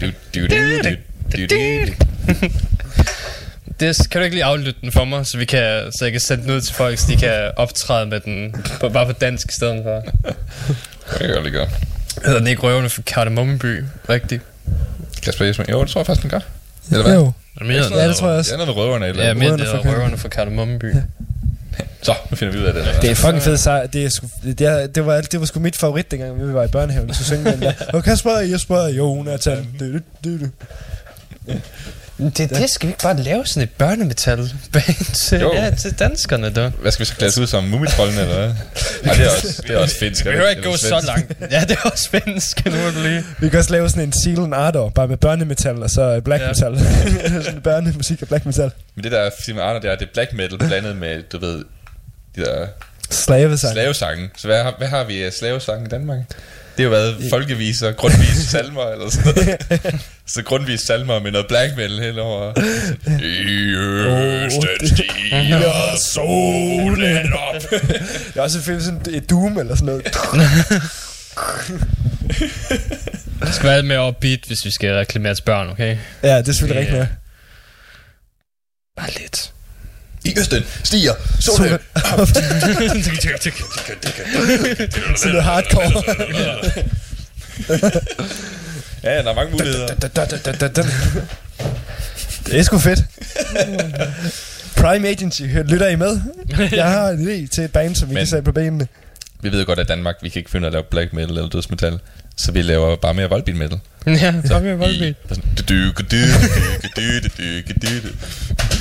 Du, 0.00 0.06
du, 0.34 0.46
du, 0.46 0.56
du, 0.82 0.90
du, 1.32 1.46
du. 1.46 1.92
Det, 3.80 4.10
kan 4.10 4.20
du 4.20 4.24
ikke 4.24 4.36
lige 4.36 4.44
aflytte 4.44 4.80
den 4.80 4.92
for 4.92 5.04
mig, 5.04 5.26
så, 5.26 5.38
vi 5.38 5.44
kan, 5.44 5.92
så 5.92 6.04
jeg 6.04 6.12
kan 6.12 6.20
sende 6.20 6.42
den 6.42 6.50
ud 6.50 6.60
til 6.60 6.74
folk, 6.74 6.98
så 6.98 7.06
de 7.08 7.16
kan 7.16 7.50
optræde 7.56 8.06
med 8.06 8.20
den 8.20 8.54
på, 8.80 8.88
bare 8.88 9.06
på 9.06 9.12
dansk 9.12 9.48
i 9.48 9.52
stedet 9.52 9.82
for. 9.82 10.00
Det 10.00 10.36
kan 11.16 11.26
jeg 11.26 11.34
godt 11.34 11.44
lige 11.44 11.52
gøre. 11.52 11.68
Hedder 12.24 12.38
den 12.38 12.46
ikke 12.46 12.62
Røverne 12.62 12.88
for 12.88 13.02
Kardemommeby? 13.02 13.84
Rigtigt? 14.08 14.42
Kasper 15.22 15.44
Jesper. 15.44 15.64
Jo, 15.70 15.80
det 15.82 15.88
tror 15.90 16.00
jeg 16.00 16.06
faktisk, 16.06 16.22
den 16.22 16.30
gør. 16.30 16.40
Eller 16.90 17.02
hvad? 17.04 17.14
jo. 17.14 17.32
Er 17.60 17.64
mere 17.64 17.76
Ja, 17.96 18.08
det 18.08 18.16
tror 18.16 18.26
jeg 18.28 18.32
Det 18.32 18.38
også. 18.38 18.52
er 18.52 18.56
noget 18.56 18.68
med 18.68 18.84
røverne 18.84 19.06
eller 19.06 19.26
Ja, 19.26 19.34
mere 19.34 19.44
Røverne 19.48 19.62
det 19.64 19.70
Kardemomme- 19.70 19.96
Røverne 19.96 20.18
for 20.18 20.28
Kardemommeby. 20.28 20.94
Så, 22.02 22.14
nu 22.30 22.36
finder 22.36 22.52
vi 22.54 22.60
ud 22.60 22.64
af 22.64 22.74
det. 22.74 22.84
Det 23.02 23.10
er 23.10 23.14
fucking 23.14 23.42
fedt 23.42 23.60
sejr. 23.60 23.86
Det, 23.86 24.04
er 24.04 24.08
sgu, 24.08 24.26
det, 24.44 24.60
er, 24.60 24.86
det, 24.86 25.06
var, 25.06 25.20
det 25.20 25.40
var 25.40 25.46
sgu 25.46 25.60
mit 25.60 25.76
favorit, 25.76 26.10
dengang 26.10 26.48
vi 26.48 26.54
var 26.54 26.64
i 26.64 26.68
børnehaven. 26.68 27.14
Så 27.14 27.24
syngte 27.24 27.52
den 27.52 27.62
der. 27.62 27.72
Og 27.94 28.04
Kasper, 28.04 28.30
Jesper, 28.38 28.82
Jonathan. 28.88 29.68
Du, 29.80 29.84
du, 30.24 30.38
du, 30.40 30.46
Det, 32.30 32.50
det 32.50 32.70
skal 32.70 32.86
vi 32.86 32.92
ikke 32.92 33.02
bare 33.02 33.16
lave 33.16 33.46
sådan 33.46 33.62
et 33.62 33.70
børnemetal 33.70 34.52
band 34.72 35.14
til, 35.14 35.40
Jo. 35.40 35.54
ja, 35.54 35.70
til 35.70 35.98
danskerne, 35.98 36.50
da. 36.50 36.68
Hvad 36.68 36.92
skal 36.92 37.00
vi 37.00 37.08
så 37.08 37.16
klæde 37.16 37.40
ud 37.40 37.46
som 37.46 37.64
mumitrollen, 37.64 38.18
eller 38.18 38.34
hvad? 38.36 38.54
Det 39.16 39.26
er 39.26 39.30
også, 39.30 39.62
det 39.62 39.70
er 39.70 39.78
også 39.78 39.96
finsk. 39.98 40.24
Vi 40.24 40.28
er 40.28 40.32
behøver 40.32 40.50
ikke 40.50 40.62
gå 40.62 40.76
så 40.76 41.00
langt. 41.06 41.32
Ja, 41.50 41.60
det 41.60 41.70
er 41.84 41.90
også 41.90 42.04
svensk, 42.04 42.64
nu 42.66 42.72
er 42.72 42.90
det 42.90 42.96
lige. 43.02 43.24
Vi 43.38 43.48
kan 43.48 43.58
også 43.58 43.72
lave 43.72 43.90
sådan 43.90 44.02
en 44.04 44.12
Seal 44.12 44.38
and 44.38 44.54
Ardor, 44.54 44.88
bare 44.88 45.08
med 45.08 45.16
børnemetal 45.16 45.82
og 45.82 45.90
så 45.90 46.20
black 46.24 46.42
Ja. 46.42 46.48
metal. 46.48 46.78
sådan 47.44 47.60
børnemusik 47.60 48.22
og 48.22 48.28
black 48.28 48.46
metal. 48.46 48.70
Men 48.94 49.04
det 49.04 49.12
der 49.12 49.30
film 49.44 49.56
med 49.56 49.64
Arne, 49.64 49.80
det 49.80 49.90
er, 49.90 49.94
det 49.96 50.02
er 50.08 50.10
black 50.14 50.32
metal 50.32 50.58
blandet 50.58 50.96
med, 50.96 51.22
du 51.32 51.38
ved, 51.38 51.64
de 52.36 52.44
der 52.44 52.66
Slavesang. 53.10 53.72
slavesange. 53.72 54.30
Så 54.36 54.46
hvad, 54.48 54.62
har- 54.62 54.74
hvad 54.78 54.88
har 54.88 55.04
vi 55.04 55.22
af 55.22 55.32
slavesange 55.32 55.84
i 55.84 55.88
Danmark? 55.88 56.18
Det 56.28 56.36
har 56.78 56.84
jo 56.84 56.90
været 56.90 57.16
folkeviser, 57.30 57.92
grundvis 57.92 58.36
salmer 58.48 58.84
eller 58.92 59.10
sådan 59.10 59.34
noget. 59.34 60.00
Så 60.32 60.42
grundvis 60.42 60.80
salmer 60.80 61.18
med 61.18 61.30
noget 61.30 61.46
black 61.46 61.76
metal 61.76 61.98
henover. 62.00 62.52
I 63.20 63.74
østen 64.46 64.96
stiger 64.96 65.96
solen 66.14 67.32
op. 67.32 67.62
Det 67.70 68.36
er 68.36 68.40
også 68.42 68.58
et 68.58 68.64
film 68.64 68.80
sådan 68.80 69.00
et 69.10 69.30
Doom 69.30 69.58
eller 69.58 69.74
sådan 69.74 69.86
noget. 69.86 70.04
Det 73.40 73.54
skal 73.56 73.68
være 73.68 73.82
mere 73.82 74.08
upbeat, 74.08 74.40
hvis 74.46 74.64
vi 74.64 74.70
skal 74.70 74.94
reklamere 74.94 75.34
til 75.34 75.42
børn, 75.42 75.68
okay? 75.68 75.96
Ja, 76.22 76.38
det 76.38 76.48
er 76.48 76.52
selvfølgelig 76.52 76.80
rigtigt. 76.80 76.98
Ja. 76.98 77.06
Bare 78.96 79.10
lidt. 79.20 79.52
I 80.24 80.38
østen 80.38 80.64
stiger 80.84 81.12
Solen 81.40 81.56
solen 81.58 81.78
op. 81.94 82.28
Sådan 85.18 85.32
noget 85.32 85.44
hardcore. 85.44 86.02
Ja, 89.04 89.22
der 89.22 89.30
er 89.30 89.34
mange 89.34 89.50
muligheder. 89.52 89.86
Det 92.46 92.58
er 92.58 92.62
sgu 92.62 92.78
fedt. 92.78 93.00
Prime 94.76 95.08
Agency, 95.08 95.42
lytter 95.42 95.88
I 95.88 95.96
med? 95.96 96.20
Jeg 96.72 96.90
har 96.90 97.08
en 97.08 97.28
idé 97.28 97.48
til 97.54 97.64
et 97.64 97.72
band, 97.72 97.94
som 97.96 98.10
vi 98.10 98.14
kan 98.14 98.26
sætte 98.26 98.42
på 98.44 98.52
benene. 98.52 98.88
Vi 99.40 99.52
ved 99.52 99.64
godt, 99.66 99.78
at 99.78 99.88
Danmark, 99.88 100.14
vi 100.22 100.28
kan 100.28 100.40
ikke 100.40 100.50
finde 100.50 100.66
at 100.66 100.72
lave 100.72 100.84
black 100.90 101.12
metal 101.12 101.30
eller 101.30 101.48
dødsmetal. 101.48 101.98
Så 102.36 102.52
vi 102.52 102.62
laver 102.62 102.96
bare 102.96 103.14
mere 103.14 103.28
voldbeat 103.28 103.56
metal. 103.56 103.78
Ja, 104.06 104.34
så 104.44 104.48
bare 104.48 104.60
mere 104.60 104.74
voldbeat. 104.78 105.14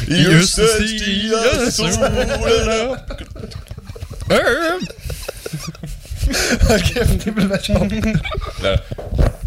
I 0.07 0.25
østen 0.27 0.63
stiger 0.87 1.69
solen 1.71 2.03
op. 2.03 2.97
Hold 6.67 6.81
kæft, 6.93 7.25
det 7.25 7.35
vil 7.35 7.49
være 7.49 7.63
sjovt. 7.63 7.93
Ja. 8.63 8.75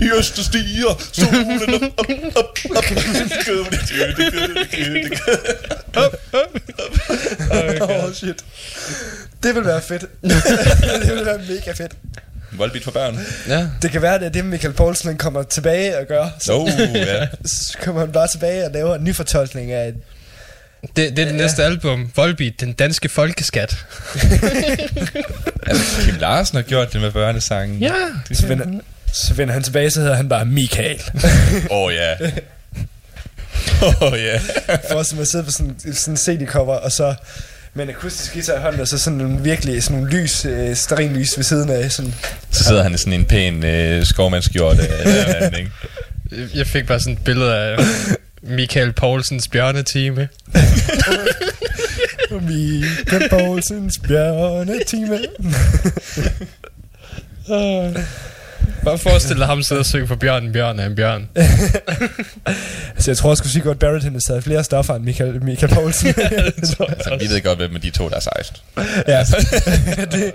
I 0.01 0.11
østen 0.18 0.45
stiger 0.45 1.03
solen 1.12 1.85
op, 1.97 2.11
op, 2.37 2.37
op, 2.37 2.45
op. 2.77 2.85
Åh, 7.91 8.05
oh, 8.05 8.12
shit. 8.14 8.45
Det 9.43 9.55
vil 9.55 9.64
være 9.64 9.83
fedt. 9.83 10.05
det 10.22 11.14
vil 11.16 11.27
være 11.27 11.39
mega 11.49 11.72
fedt. 11.72 11.93
Voldbeat 12.53 12.85
for 12.85 12.91
børn. 12.91 13.27
Ja. 13.49 13.66
Det 13.83 13.91
kan 13.91 14.03
være, 14.03 14.18
det 14.18 14.27
er 14.27 14.31
det, 14.31 14.45
Michael 14.45 14.75
Poulsen 14.75 15.16
kommer 15.18 15.43
tilbage 15.43 15.99
og 15.99 16.07
gør. 16.07 16.29
Så, 16.41 16.53
Oh, 16.53 16.68
ja. 16.95 17.27
så 17.45 17.79
kommer 17.83 18.01
han 18.01 18.12
bare 18.12 18.29
tilbage 18.29 18.64
og 18.64 18.70
laver 18.72 18.95
en 18.95 19.05
ny 19.05 19.14
fortolkning 19.14 19.72
af 19.72 19.89
et 19.89 19.95
Det, 20.97 21.16
det 21.16 21.18
er 21.18 21.24
det 21.24 21.35
næste 21.35 21.64
album. 21.64 22.11
Volbeat, 22.16 22.61
den 22.61 22.72
danske 22.72 23.09
folkeskat. 23.09 23.87
Altså, 25.66 26.03
Kim 26.05 26.14
Larsen 26.20 26.57
har 26.57 26.62
gjort 26.62 26.93
det 26.93 27.01
med 27.01 27.11
børnesangen. 27.11 27.78
Ja. 27.78 27.93
Så 28.32 28.47
vender, 28.47 28.66
så 29.12 29.35
vender 29.35 29.55
han 29.55 29.62
tilbage, 29.62 29.91
så 29.91 30.01
hedder 30.01 30.14
han 30.14 30.28
bare 30.28 30.45
Michael. 30.45 31.03
Åh, 31.70 31.82
oh, 31.82 31.95
ja. 31.95 32.14
Åh, 33.82 34.03
oh, 34.03 34.18
ja. 34.18 34.39
For 34.91 34.95
os, 34.95 35.07
som 35.07 35.18
at 35.18 35.28
sidde 35.28 35.45
på 35.45 35.51
sådan, 35.51 35.74
sådan 35.93 36.14
en 36.14 36.16
CD-cover, 36.16 36.74
og 36.74 36.93
så 36.93 37.14
med 37.74 37.85
en 37.85 37.91
akustisk 37.91 38.32
guitar 38.32 38.59
i 38.59 38.61
hånden, 38.61 38.80
og 38.80 38.89
så 38.89 38.99
sådan 38.99 39.18
nogle 39.18 39.41
virkelig 39.43 39.82
sådan 39.82 39.99
nogle 39.99 40.16
lys, 40.16 40.45
øh, 40.45 40.76
lys 40.99 41.37
ved 41.37 41.45
siden 41.45 41.70
af. 41.70 41.93
Sådan. 41.93 42.14
Så 42.51 42.64
sidder 42.64 42.82
han 42.82 42.95
i 42.95 42.99
sådan 42.99 43.12
en 43.12 43.24
pæn 43.24 43.64
øh, 43.64 44.05
skovmandskjort. 44.07 44.76
Ikke? 45.59 45.70
Jeg 46.55 46.66
fik 46.66 46.87
bare 46.87 47.01
sådan 47.01 47.12
et 47.12 47.24
billede 47.24 47.57
af 47.57 47.76
Michael 48.47 48.92
Poulsens 48.92 49.49
bjørnetime. 49.49 50.28
Michael 52.40 53.28
Poulsens 53.30 53.99
bjørnetime. 53.99 55.18
Bare 58.84 58.99
forestil 58.99 59.36
dig 59.36 59.47
ham 59.47 59.62
sidde 59.62 59.78
og 59.78 59.86
synge 59.86 60.07
for 60.07 60.14
bjørnen, 60.14 60.53
bjørn 60.53 60.78
er 60.78 60.86
en 60.86 60.95
bjørn. 60.95 61.28
altså, 62.95 63.11
jeg 63.11 63.16
tror 63.16 63.30
også, 63.30 63.42
at 63.45 63.51
Sigurd 63.51 63.76
Barrett 63.76 64.05
har 64.05 64.20
taget 64.28 64.45
flere 64.45 64.64
stoffer 64.64 64.95
end 64.95 65.05
Michael, 65.05 65.45
Michael 65.45 65.74
Poulsen. 65.74 66.09
Altså, 66.18 67.16
vi 67.20 67.26
ved 67.28 67.42
godt, 67.42 67.59
hvem 67.59 67.80
de 67.80 67.90
to, 67.90 68.09
der 68.09 68.16
er 68.16 68.20
sejst. 68.20 68.62
ja, 69.09 69.24
det, 70.12 70.32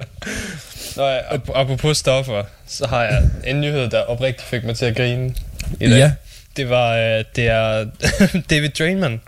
Nå 0.95 1.03
ja, 1.07 1.19
ap- 1.19 1.51
apropos 1.55 1.97
stoffer, 1.97 2.43
så 2.67 2.87
har 2.87 3.03
jeg 3.03 3.23
en 3.45 3.61
nyhed, 3.61 3.89
der 3.89 3.99
oprigtigt 4.01 4.47
fik 4.47 4.63
mig 4.63 4.75
til 4.75 4.85
at 4.85 4.95
grine 4.95 5.33
i 5.79 5.89
dag. 5.89 5.97
Ja. 5.97 6.11
Det 6.59 6.69
var, 6.69 6.95
øh, 6.97 7.23
det 7.35 7.47
er 7.47 7.85
David 8.49 8.69
Drainman, 8.69 9.21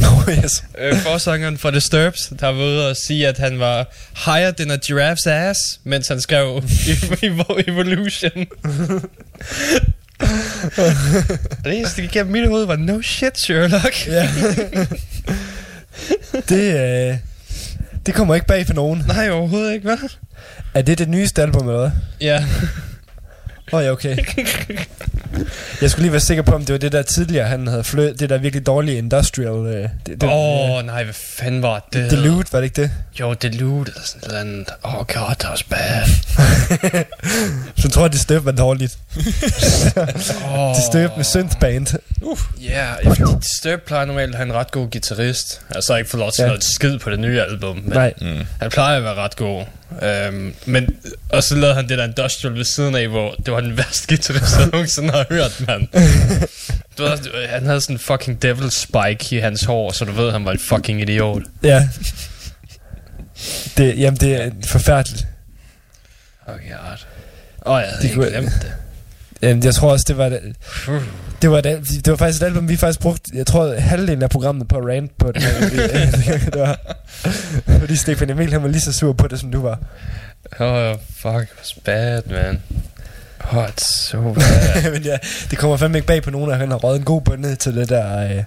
oh, 0.00 0.28
yes. 0.44 0.64
øh, 0.78 0.96
forsangeren 0.96 1.58
for 1.58 1.70
Disturbs, 1.70 2.32
der 2.40 2.46
var 2.46 2.62
ude 2.64 2.90
og 2.90 2.96
sige, 2.96 3.28
at 3.28 3.38
han 3.38 3.58
var 3.58 3.92
higher 4.24 4.50
than 4.50 4.70
a 4.70 4.76
giraffe's 4.84 5.28
ass, 5.30 5.58
mens 5.84 6.08
han 6.08 6.20
skrev 6.20 6.56
Evo- 7.24 7.62
Evolution. 7.70 8.46
Det 11.64 11.78
eneste, 11.78 12.02
der 12.02 12.08
gennem 12.08 12.32
mit 12.32 12.48
hoved, 12.48 12.64
var 12.64 12.76
no 12.76 13.02
shit, 13.02 13.38
Sherlock. 13.40 14.06
Ja. 14.06 14.28
det, 16.48 16.74
øh, 17.10 17.16
det 18.06 18.14
kommer 18.14 18.34
ikke 18.34 18.46
bag 18.46 18.66
for 18.66 18.74
nogen. 18.74 19.04
Nej, 19.06 19.30
overhovedet 19.30 19.72
ikke, 19.74 19.84
hvad? 19.84 19.96
Er 20.74 20.82
det 20.82 20.98
det 20.98 21.08
nyeste 21.08 21.42
album, 21.42 21.68
eller 21.68 21.80
hvad? 21.80 21.90
Ja. 22.20 22.44
Åh 23.72 23.78
oh, 23.78 23.84
ja, 23.84 23.90
okay. 23.90 24.16
Jeg 25.82 25.90
skulle 25.90 26.02
lige 26.02 26.12
være 26.12 26.20
sikker 26.20 26.42
på, 26.42 26.54
om 26.54 26.64
det 26.64 26.72
var 26.72 26.78
det 26.78 26.92
der 26.92 27.02
tidligere, 27.02 27.46
han 27.48 27.66
havde 27.66 27.84
flø 27.84 28.12
det 28.18 28.30
der 28.30 28.38
virkelig 28.38 28.66
dårlige 28.66 28.98
industrial... 28.98 29.66
Øh, 29.66 29.88
det, 30.06 30.20
det, 30.20 30.22
Åh, 30.22 30.70
oh, 30.70 30.86
nej, 30.86 31.04
hvad 31.04 31.14
fanden 31.14 31.62
var 31.62 31.88
det? 31.92 32.10
Delude, 32.10 32.44
var 32.52 32.58
det 32.60 32.64
ikke 32.64 32.82
det? 32.82 32.90
Jo, 33.20 33.32
Delude 33.34 33.90
eller 33.90 34.00
sådan 34.04 34.28
noget 34.28 34.40
andet. 34.40 34.68
Oh 34.82 34.94
god, 34.94 35.34
that 35.38 35.50
was 35.50 35.62
bad. 35.62 36.06
Så 37.82 37.88
tror 37.90 38.02
jeg, 38.02 38.12
det 38.12 38.20
støb 38.20 38.44
var 38.44 38.52
dårligt. 38.52 38.98
oh. 40.56 40.74
Det 40.74 40.84
støb 40.90 41.10
med 41.16 41.24
synthband. 41.24 41.86
Ja, 42.60 42.94
yeah, 43.06 43.16
Disturb 43.42 43.80
plejer 43.86 44.04
normalt 44.04 44.30
at 44.30 44.36
have 44.36 44.46
en 44.46 44.54
ret 44.54 44.70
god 44.70 44.90
guitarist. 44.90 45.60
Altså 45.74 45.96
ikke 45.96 46.10
få 46.10 46.16
lov 46.16 46.32
til 46.32 46.42
Ja. 46.42 46.44
ja. 46.44 46.48
noget 46.48 46.64
skid 46.64 46.98
på 46.98 47.10
det 47.10 47.18
nye 47.20 47.40
album. 47.42 47.76
Men 47.76 47.92
Nej. 47.92 48.14
Mm. 48.20 48.46
Han 48.60 48.70
plejer 48.70 48.96
at 48.96 49.02
være 49.02 49.14
ret 49.14 49.36
god. 49.36 49.64
Um, 50.28 50.54
men, 50.66 50.96
og 51.28 51.42
så 51.42 51.54
lavede 51.54 51.74
han 51.74 51.88
det 51.88 51.98
der 51.98 52.04
industrial 52.04 52.54
ved 52.54 52.64
siden 52.64 52.94
af, 52.94 53.08
hvor 53.08 53.34
det 53.46 53.52
var 53.54 53.60
den 53.60 53.76
værste 53.76 54.06
guitarist, 54.08 54.58
jeg 54.58 54.66
nogensinde 54.72 55.10
har 55.10 55.26
hørt, 55.30 55.62
mand. 55.66 55.88
Du 56.98 57.02
ved, 57.02 57.48
han 57.48 57.66
havde 57.66 57.80
sådan 57.80 57.94
en 57.96 58.00
fucking 58.00 58.42
devil 58.42 58.70
spike 58.70 59.36
i 59.36 59.38
hans 59.38 59.64
hår, 59.64 59.92
så 59.92 60.04
du 60.04 60.12
ved, 60.12 60.32
han 60.32 60.44
var 60.44 60.52
en 60.52 60.58
fucking 60.58 61.00
idiot. 61.00 61.42
Ja. 61.62 61.88
Det, 63.76 63.98
jamen, 63.98 64.20
det 64.20 64.42
er 64.42 64.50
forfærdeligt. 64.66 65.26
Oh 66.46 66.54
god. 66.54 66.96
Åh, 67.66 67.72
oh, 67.72 67.80
jeg 67.80 67.88
havde 67.90 68.02
Det 68.08 68.14
kunne- 68.14 68.30
glemt 68.30 68.52
det. 68.62 68.72
Jamen, 69.42 69.64
jeg 69.64 69.74
tror 69.74 69.90
også, 69.90 70.04
det 70.08 70.18
var 70.18 70.28
det. 70.28 70.40
Det 71.42 71.50
var, 71.50 71.60
det, 71.60 71.88
det 72.04 72.10
var 72.10 72.16
faktisk 72.16 72.42
et 72.42 72.46
album, 72.46 72.68
vi 72.68 72.76
faktisk 72.76 73.00
brugte, 73.00 73.30
jeg 73.34 73.46
tror, 73.46 73.74
halvdelen 73.74 74.22
af 74.22 74.30
programmet 74.30 74.68
på 74.68 74.76
rant 74.78 75.18
på 75.18 75.32
det. 75.32 75.42
det 76.52 76.60
var, 76.60 76.78
fordi 77.80 77.96
Stefan 77.96 78.30
Emil, 78.30 78.52
han 78.52 78.62
var 78.62 78.68
lige 78.68 78.80
så 78.80 78.92
sur 78.92 79.12
på 79.12 79.28
det, 79.28 79.40
som 79.40 79.52
du 79.52 79.62
var. 79.62 79.78
Oh, 80.60 80.96
fuck, 81.16 81.42
it 81.42 81.58
was 81.58 81.74
bad, 81.84 82.22
man. 82.30 82.62
Hot 83.40 83.80
so 83.80 84.20
Men 84.92 85.02
ja, 85.02 85.18
det 85.50 85.58
kommer 85.58 85.76
fandme 85.76 85.98
ikke 85.98 86.06
bag 86.06 86.22
på 86.22 86.30
nogen, 86.30 86.50
at 86.50 86.58
han 86.58 86.70
har 86.70 86.78
røget 86.78 86.98
en 86.98 87.04
god 87.04 87.20
bønne 87.22 87.54
til 87.54 87.74
det 87.74 87.88
der... 87.88 88.24
Øh. 88.24 88.44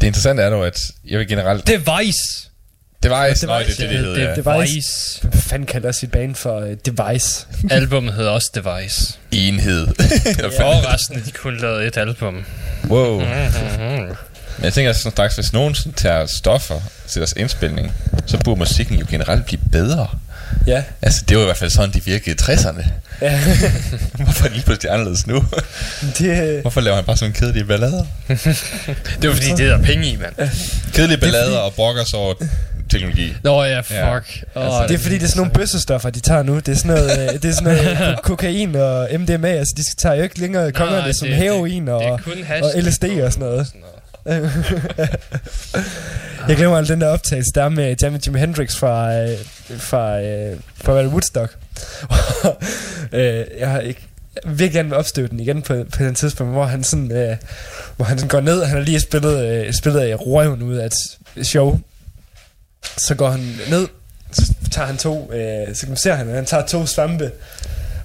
Det 0.00 0.06
interessante 0.06 0.42
er 0.42 0.50
dog, 0.50 0.66
at 0.66 0.78
jeg 1.04 1.18
vil 1.18 1.28
generelt... 1.28 1.66
Det 1.66 1.74
er 1.74 1.98
Vice. 1.98 2.50
Device, 3.04 3.46
nej, 3.46 3.62
Device, 3.62 3.82
det 3.82 3.90
det, 3.90 3.98
det 3.98 4.06
hedder, 4.06 4.28
ja. 4.28 4.34
Device. 4.34 4.74
Vice. 4.74 5.20
Hvad 5.22 5.40
fanden 5.40 5.66
kalder 5.66 5.92
sit 5.92 6.10
band 6.10 6.34
for 6.34 6.60
uh, 6.60 6.66
Device? 6.86 7.46
Albummet 7.70 8.14
hedder 8.14 8.30
også 8.30 8.50
Device. 8.54 9.18
Enhed. 9.32 9.86
Og 10.64 10.92
resten, 10.92 11.22
de 11.26 11.30
kun 11.30 11.56
lavede 11.56 11.86
et 11.86 11.96
album. 11.96 12.44
wow. 12.88 13.20
Mm-hmm. 13.20 14.16
Men 14.56 14.64
jeg 14.64 14.72
tænker 14.72 14.92
sådan 14.92 15.12
straks, 15.12 15.34
hvis 15.34 15.52
nogen 15.52 15.76
tager 15.96 16.26
stoffer 16.26 16.80
til 17.08 17.20
deres 17.20 17.34
indspilning, 17.36 17.92
så 18.26 18.38
burde 18.44 18.58
musikken 18.58 18.98
jo 18.98 19.06
generelt 19.10 19.46
blive 19.46 19.60
bedre. 19.72 20.08
Ja. 20.66 20.82
Altså, 21.02 21.24
det 21.28 21.36
var 21.36 21.42
i 21.42 21.46
hvert 21.46 21.56
fald 21.56 21.70
sådan, 21.70 21.90
de 21.90 22.04
virkede 22.04 22.30
i 22.30 22.52
60'erne. 22.52 22.84
Ja. 23.20 23.40
Hvorfor 24.24 24.44
er 24.44 24.48
det 24.48 24.52
lige 24.52 24.64
pludselig 24.64 24.92
anderledes 24.92 25.26
nu? 25.26 25.44
det, 26.18 26.42
øh, 26.42 26.60
Hvorfor 26.60 26.80
laver 26.80 26.94
han 26.94 27.04
bare 27.04 27.16
sådan 27.16 27.32
kedelige 27.32 27.64
ballader? 27.64 28.04
Det 29.22 29.28
var 29.28 29.34
fordi, 29.34 29.50
det 29.50 29.60
er 29.60 29.76
der 29.76 29.82
penge 29.82 30.08
i, 30.08 30.16
mand. 30.16 30.50
Kedelige 30.92 31.18
ballader 31.18 31.58
og 31.58 31.74
brokker 31.74 32.04
sig 32.04 32.18
over 32.18 32.34
teknologi. 32.90 33.34
Nå 33.42 33.64
ja, 33.64 33.80
fuck. 33.80 34.44
Ja. 34.56 34.82
Oh, 34.82 34.88
det 34.88 34.94
er 34.94 34.98
fordi, 34.98 35.14
det 35.14 35.22
er 35.22 35.26
sådan 35.28 35.38
nogle 35.40 35.52
bøssestoffer, 35.52 36.10
de 36.10 36.20
tager 36.20 36.42
nu. 36.42 36.56
Det 36.56 36.68
er 36.68 36.74
sådan 36.74 36.90
noget, 36.96 37.10
øh, 37.34 37.42
det 37.42 37.44
er 37.44 37.52
sådan 37.52 37.64
noget 37.74 37.98
ko- 38.16 38.22
kokain 38.22 38.76
og 38.76 39.08
MDMA. 39.18 39.48
Altså, 39.48 39.74
de 39.76 39.82
tager 40.02 40.14
jo 40.14 40.22
ikke 40.22 40.40
længere 40.40 40.72
kongerne 40.72 41.14
som 41.14 41.28
det- 41.28 41.36
heroin 41.36 41.88
og, 41.88 42.20
det 42.24 42.62
og 42.62 42.70
LSD 42.82 43.04
og 43.04 43.32
sådan 43.32 43.48
noget. 43.48 43.66
Jeg 46.48 46.56
glemmer 46.56 46.76
aldrig 46.76 46.94
den 46.94 47.00
der 47.00 47.08
optagelse, 47.08 47.50
der 47.54 47.62
er 47.64 47.68
med 47.68 47.96
Jimmy, 48.02 48.18
Jimi 48.26 48.38
Hendrix 48.38 48.76
fra, 48.76 49.14
øh, 49.14 49.38
fra, 49.78 50.20
øh, 50.20 50.56
fra 50.84 50.92
Woodstock. 51.06 51.56
øh, 53.12 53.44
jeg 53.58 53.70
har 53.70 53.80
ikke 53.80 54.00
virkelig 54.46 54.72
gerne 54.72 54.88
vil 54.88 54.98
opstøve 54.98 55.28
den 55.28 55.40
igen 55.40 55.62
på, 55.62 55.84
på 55.92 56.02
den 56.04 56.14
tidspunkt, 56.14 56.52
hvor 56.52 56.64
han 56.64 56.84
sådan, 56.84 57.12
øh, 57.12 57.36
hvor 57.96 58.04
han 58.04 58.18
sådan 58.18 58.28
går 58.28 58.40
ned, 58.40 58.64
han 58.64 58.76
har 58.78 58.84
lige 58.84 59.00
spillet, 59.00 59.46
øh, 59.66 59.72
spillet 59.72 60.00
af 60.00 60.16
røven 60.26 60.62
ud 60.62 60.74
af 60.76 60.88
et 61.36 61.46
show. 61.46 61.80
Så 62.96 63.14
går 63.14 63.30
han 63.30 63.56
ned, 63.68 63.88
så 64.32 64.52
tager 64.70 64.86
han 64.86 64.96
to, 64.96 65.32
øh, 65.32 65.74
så 65.74 65.86
ser 65.94 66.14
han, 66.14 66.28
at 66.28 66.34
han 66.34 66.44
tager 66.44 66.66
to 66.66 66.86
svampe, 66.86 67.30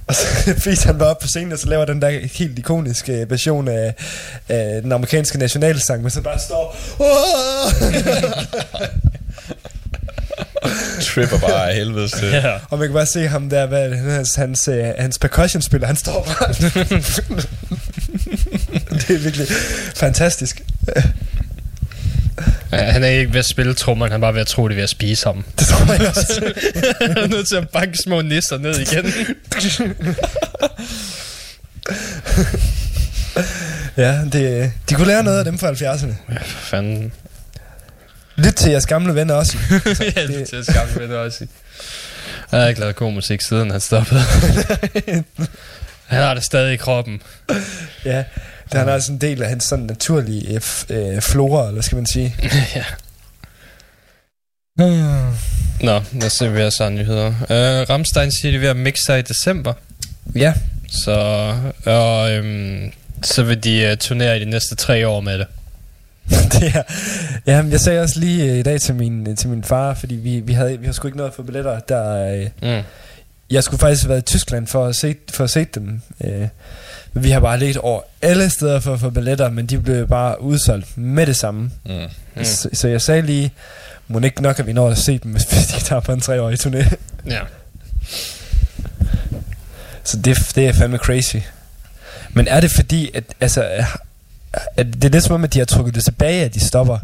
og 0.07 0.15
så 0.15 0.25
fiser 0.65 0.85
han 0.85 0.97
bare 0.97 1.09
op 1.09 1.19
på 1.19 1.27
scenen, 1.27 1.51
og 1.51 1.59
så 1.59 1.67
laver 1.69 1.85
den 1.85 2.01
der 2.01 2.19
helt 2.33 2.59
ikoniske 2.59 3.25
version 3.29 3.67
af, 3.67 3.93
af 4.49 4.81
den 4.81 4.91
amerikanske 4.91 5.37
nationalsang, 5.37 6.01
men 6.01 6.11
så 6.11 6.21
bare 6.21 6.39
står... 6.39 6.77
Tripper 11.01 11.39
bare 11.39 11.69
af 11.69 11.75
helvedes 11.75 12.11
til. 12.11 12.27
Ja. 12.27 12.53
Og 12.69 12.79
man 12.79 12.87
kan 12.87 12.93
bare 12.93 13.05
se 13.05 13.27
ham 13.27 13.49
der, 13.49 13.65
hvad 13.65 13.95
hans, 13.95 14.35
hans, 14.35 14.67
øh, 14.67 14.85
hans 14.97 15.19
percussion 15.19 15.61
spiller, 15.61 15.87
han 15.87 15.95
står 15.95 16.23
bare... 16.23 16.53
det 19.07 19.15
er 19.15 19.19
virkelig 19.19 19.47
fantastisk. 19.95 20.61
Ja, 22.71 22.77
han 22.77 23.03
er 23.03 23.07
ikke 23.07 23.33
ved 23.33 23.39
at 23.39 23.45
spille 23.45 23.73
trommeren, 23.73 24.11
han 24.11 24.21
er 24.21 24.25
bare 24.25 24.33
ved 24.33 24.41
at 24.41 24.47
tro, 24.47 24.67
det 24.67 24.73
er 24.73 24.75
ved 24.75 24.83
at 24.83 24.89
spise 24.89 25.25
ham. 25.25 25.43
Det 25.59 25.67
tror 25.67 25.93
jeg 25.93 26.07
også. 26.17 26.53
han 27.01 27.17
er 27.17 27.27
nødt 27.27 27.47
til 27.47 27.55
at 27.55 27.69
banke 27.69 27.97
små 27.97 28.21
nisser 28.21 28.57
ned 28.57 28.79
igen. 28.79 29.13
ja, 33.97 34.21
det, 34.31 34.71
de 34.89 34.95
kunne 34.95 35.07
lære 35.07 35.23
noget 35.23 35.39
af 35.39 35.45
dem 35.45 35.57
fra 35.57 35.71
70'erne. 35.71 36.33
Ja, 36.33 36.37
for 36.37 36.59
fanden. 36.65 37.11
Lyt 38.35 38.53
til 38.53 38.71
jeres 38.71 38.85
gamle 38.85 39.15
venner 39.15 39.33
også. 39.33 39.57
ja, 40.15 40.21
er 40.21 40.45
til 40.45 40.65
skamme 40.65 40.93
med 40.95 41.07
det 41.07 41.17
også. 41.17 41.47
Jeg 42.51 42.59
har 42.59 42.67
ikke 42.67 42.79
lavet 42.79 42.95
god 42.95 43.11
musik 43.11 43.41
siden 43.41 43.71
han 43.71 43.79
stoppede. 43.79 44.21
han 46.07 46.23
har 46.23 46.33
det 46.33 46.43
stadig 46.43 46.73
i 46.73 46.77
kroppen. 46.77 47.21
Ja, 48.05 48.23
det 48.71 48.79
han 48.79 48.89
er 48.89 48.93
altså 48.93 49.11
en 49.11 49.17
del 49.21 49.43
af 49.43 49.49
hans 49.49 49.63
sådan 49.63 49.85
naturlige 49.85 50.53
øh, 50.53 50.61
øh, 50.89 51.21
flora, 51.21 51.67
eller 51.67 51.81
skal 51.81 51.95
man 51.95 52.05
sige. 52.05 52.35
ja. 52.75 52.83
Nå, 55.81 56.01
lad 56.13 56.25
os 56.25 56.33
se, 56.33 56.49
hvad 56.49 56.61
jeg 56.61 56.73
så 56.73 56.89
nyheder. 56.89 57.27
Uh, 57.27 57.89
Ramstein 57.89 58.31
siger, 58.31 58.51
de 58.51 58.55
er 58.55 58.59
ved 58.59 58.69
at 58.69 58.77
mixe 58.77 59.03
sig 59.05 59.19
i 59.19 59.21
december. 59.21 59.73
Ja. 60.35 60.53
Så, 60.91 61.13
og, 61.85 62.31
øhm, 62.31 62.91
så 63.23 63.43
vil 63.43 63.63
de 63.63 63.89
uh, 63.91 63.97
turnere 63.97 64.37
i 64.37 64.39
de 64.39 64.49
næste 64.49 64.75
tre 64.75 65.07
år 65.07 65.19
med 65.21 65.39
det. 65.39 65.47
det 66.53 66.75
er, 66.75 66.83
ja, 67.45 67.63
jeg 67.71 67.79
sagde 67.79 68.01
også 68.01 68.19
lige 68.19 68.51
øh, 68.51 68.59
i 68.59 68.61
dag 68.63 68.81
til 68.81 68.95
min, 68.95 69.35
til 69.35 69.49
min 69.49 69.63
far, 69.63 69.93
fordi 69.93 70.15
vi, 70.15 70.39
vi 70.39 70.53
havde, 70.53 70.77
vi 70.79 70.85
havde 70.85 70.93
sgu 70.93 71.07
ikke 71.07 71.17
noget 71.17 71.33
for 71.33 71.43
billetter, 71.43 71.79
der... 71.79 72.33
Øh, 72.35 72.47
Mm. 72.61 72.83
Jeg 73.51 73.63
skulle 73.63 73.79
faktisk 73.79 74.03
have 74.03 74.09
været 74.09 74.21
i 74.21 74.25
Tyskland 74.25 74.67
for 74.67 74.85
at 74.85 74.95
se, 74.95 75.15
for 75.31 75.43
at 75.43 75.49
se 75.49 75.65
dem. 75.65 76.01
Øh, 76.23 76.47
men 77.13 77.23
vi 77.23 77.29
har 77.29 77.39
bare 77.39 77.59
let 77.59 77.77
over 77.77 78.01
alle 78.21 78.49
steder 78.49 78.79
for 78.79 78.93
at 78.93 78.99
få 78.99 79.09
billetter, 79.09 79.49
men 79.49 79.65
de 79.65 79.79
blev 79.79 80.07
bare 80.07 80.41
udsolgt 80.41 80.97
med 80.97 81.25
det 81.25 81.35
samme. 81.35 81.71
Mm. 81.85 81.91
Mm. 82.35 82.43
Så, 82.43 82.69
så 82.73 82.87
jeg 82.87 83.01
sagde 83.01 83.21
lige, 83.21 83.51
må 84.07 84.19
ikke 84.19 84.41
nok, 84.41 84.59
at 84.59 84.67
vi 84.67 84.73
når 84.73 84.89
at 84.89 84.97
se 84.97 85.17
dem, 85.17 85.31
hvis 85.31 85.45
de 85.45 85.79
tager 85.79 85.99
på 85.99 86.11
en 86.11 86.21
treårig 86.21 86.59
turné. 86.59 86.95
Ja. 87.25 87.39
Så 90.03 90.17
det, 90.17 90.37
det 90.55 90.67
er 90.67 90.73
fandme 90.73 90.97
crazy. 90.97 91.35
Men 92.33 92.47
er 92.47 92.59
det 92.59 92.71
fordi, 92.71 93.11
at, 93.13 93.23
altså, 93.41 93.85
at 94.77 94.87
det 94.93 95.05
er 95.05 95.09
lidt 95.09 95.23
som 95.23 95.35
om, 95.35 95.43
at 95.43 95.53
de 95.53 95.59
har 95.59 95.65
trukket 95.65 95.95
det 95.95 96.03
tilbage, 96.03 96.45
at 96.45 96.53
de 96.53 96.59
stopper? 96.67 96.99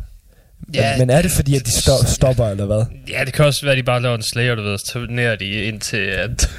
Ja, 0.74 0.90
men, 0.98 1.00
men 1.08 1.18
er 1.18 1.22
det 1.22 1.32
fordi, 1.32 1.56
at 1.56 1.66
de 1.66 1.72
sto- 1.72 2.06
stopper, 2.14 2.48
eller 2.50 2.66
hvad? 2.66 2.86
Ja, 3.10 3.24
det 3.26 3.34
kan 3.34 3.46
også 3.46 3.62
være, 3.62 3.72
at 3.72 3.78
de 3.78 3.84
bare 3.84 4.02
laver 4.02 4.16
en 4.16 4.24
slayer, 4.24 4.56
du 4.56 4.62
ved, 4.64 4.78
så 4.78 4.86
turnerer 4.94 5.36
de 5.36 5.46
indtil, 5.64 5.98
at 5.98 6.50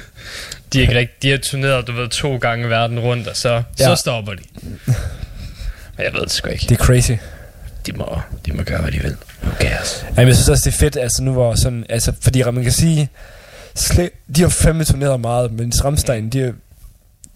de 0.73 0.79
ikke 0.81 0.95
rigtig, 0.95 1.21
de 1.21 1.29
har 1.31 1.37
turneret, 1.37 1.87
du 1.87 1.91
ved, 1.91 2.07
to 2.09 2.37
gange 2.37 2.69
verden 2.69 2.99
rundt, 2.99 3.27
og 3.27 3.35
så, 3.37 3.49
ja. 3.49 3.63
Ja. 3.79 3.85
så 3.85 3.95
stopper 3.95 4.33
de. 4.33 4.43
Men 5.97 6.05
jeg 6.05 6.13
ved 6.13 6.21
det 6.21 6.31
sgu 6.31 6.49
ikke. 6.49 6.65
Det 6.69 6.71
er 6.79 6.83
crazy. 6.85 7.11
De 7.85 7.91
må, 7.93 8.19
de 8.45 8.51
må 8.53 8.63
gøre, 8.63 8.81
hvad 8.81 8.91
de 8.91 8.99
vil. 8.99 9.15
Who 9.43 9.51
cares? 9.59 10.05
Jamen, 10.17 10.27
jeg 10.27 10.35
synes 10.35 10.49
også, 10.49 10.69
det 10.69 10.75
er 10.75 10.79
fedt, 10.79 10.97
altså 10.97 11.23
nu 11.23 11.33
hvor 11.33 11.55
sådan, 11.55 11.85
altså, 11.89 12.13
fordi 12.21 12.43
man 12.43 12.63
kan 12.63 12.71
sige, 12.71 13.09
sle, 13.75 14.09
de 14.35 14.41
har 14.41 14.49
fandme 14.49 14.83
turneret 14.83 15.19
meget, 15.19 15.51
men 15.51 15.71
Ramstein, 15.83 16.29
de 16.29 16.39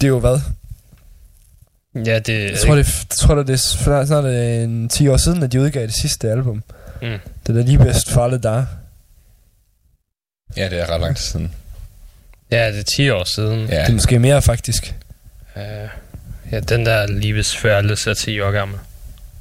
det 0.01 0.07
er 0.07 0.07
jo 0.07 0.19
hvad? 0.19 0.39
Ja, 1.95 2.19
det... 2.19 2.51
Jeg 2.51 2.59
tror, 2.59 2.75
det, 2.75 2.87
er- 2.87 3.05
jeg 3.09 3.17
tror, 3.17 3.35
det 3.35 3.49
er 3.53 3.55
snart, 3.57 4.07
snart 4.07 4.25
er 4.25 4.29
det 4.31 4.63
en 4.63 4.89
10 4.89 5.07
år 5.07 5.17
siden, 5.17 5.43
at 5.43 5.51
de 5.51 5.61
udgav 5.61 5.81
det 5.81 5.93
sidste 6.01 6.31
album. 6.31 6.63
Mm. 7.01 7.07
Det 7.47 7.57
er 7.57 7.63
lige 7.63 7.77
bedst 7.77 8.11
for 8.11 8.23
alle 8.23 8.37
der. 8.37 8.65
Ja, 10.57 10.69
det 10.69 10.79
er 10.79 10.89
ret 10.89 11.01
lang 11.01 11.17
tid 11.17 11.25
siden. 11.25 11.51
Ja, 12.51 12.71
det 12.71 12.79
er 12.79 12.83
10 12.83 13.09
år 13.09 13.23
siden. 13.23 13.67
Ja. 13.69 13.79
Det 13.81 13.89
er 13.89 13.93
måske 13.93 14.19
mere, 14.19 14.41
faktisk. 14.41 14.93
Uh, 15.55 15.61
ja, 16.51 16.59
den 16.59 16.85
der 16.85 17.07
Lives 17.07 17.55
Færdes 17.57 18.07
er 18.07 18.13
10 18.13 18.39
år 18.41 18.51
gammel. 18.51 18.77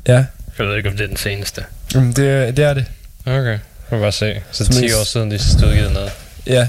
Ja, 0.09 0.24
Jeg 0.59 0.66
ved 0.66 0.77
ikke, 0.77 0.89
om 0.89 0.97
det 0.97 1.05
er 1.05 1.09
den 1.09 1.16
seneste. 1.16 1.64
Jamen, 1.94 2.12
det, 2.12 2.56
det 2.56 2.64
er 2.64 2.74
det. 2.74 2.85
Okay. 3.27 3.52
Vi 3.55 3.59
kan 3.90 4.01
bare 4.01 4.12
se. 4.12 4.43
Så 4.51 4.64
Som 4.64 4.74
10 4.74 4.85
is- 4.85 4.94
år 4.94 5.05
siden, 5.05 5.31
de 5.31 5.39
sidste 5.39 5.66
udgivet 5.66 5.93
noget. 5.93 6.10
Ja. 6.47 6.68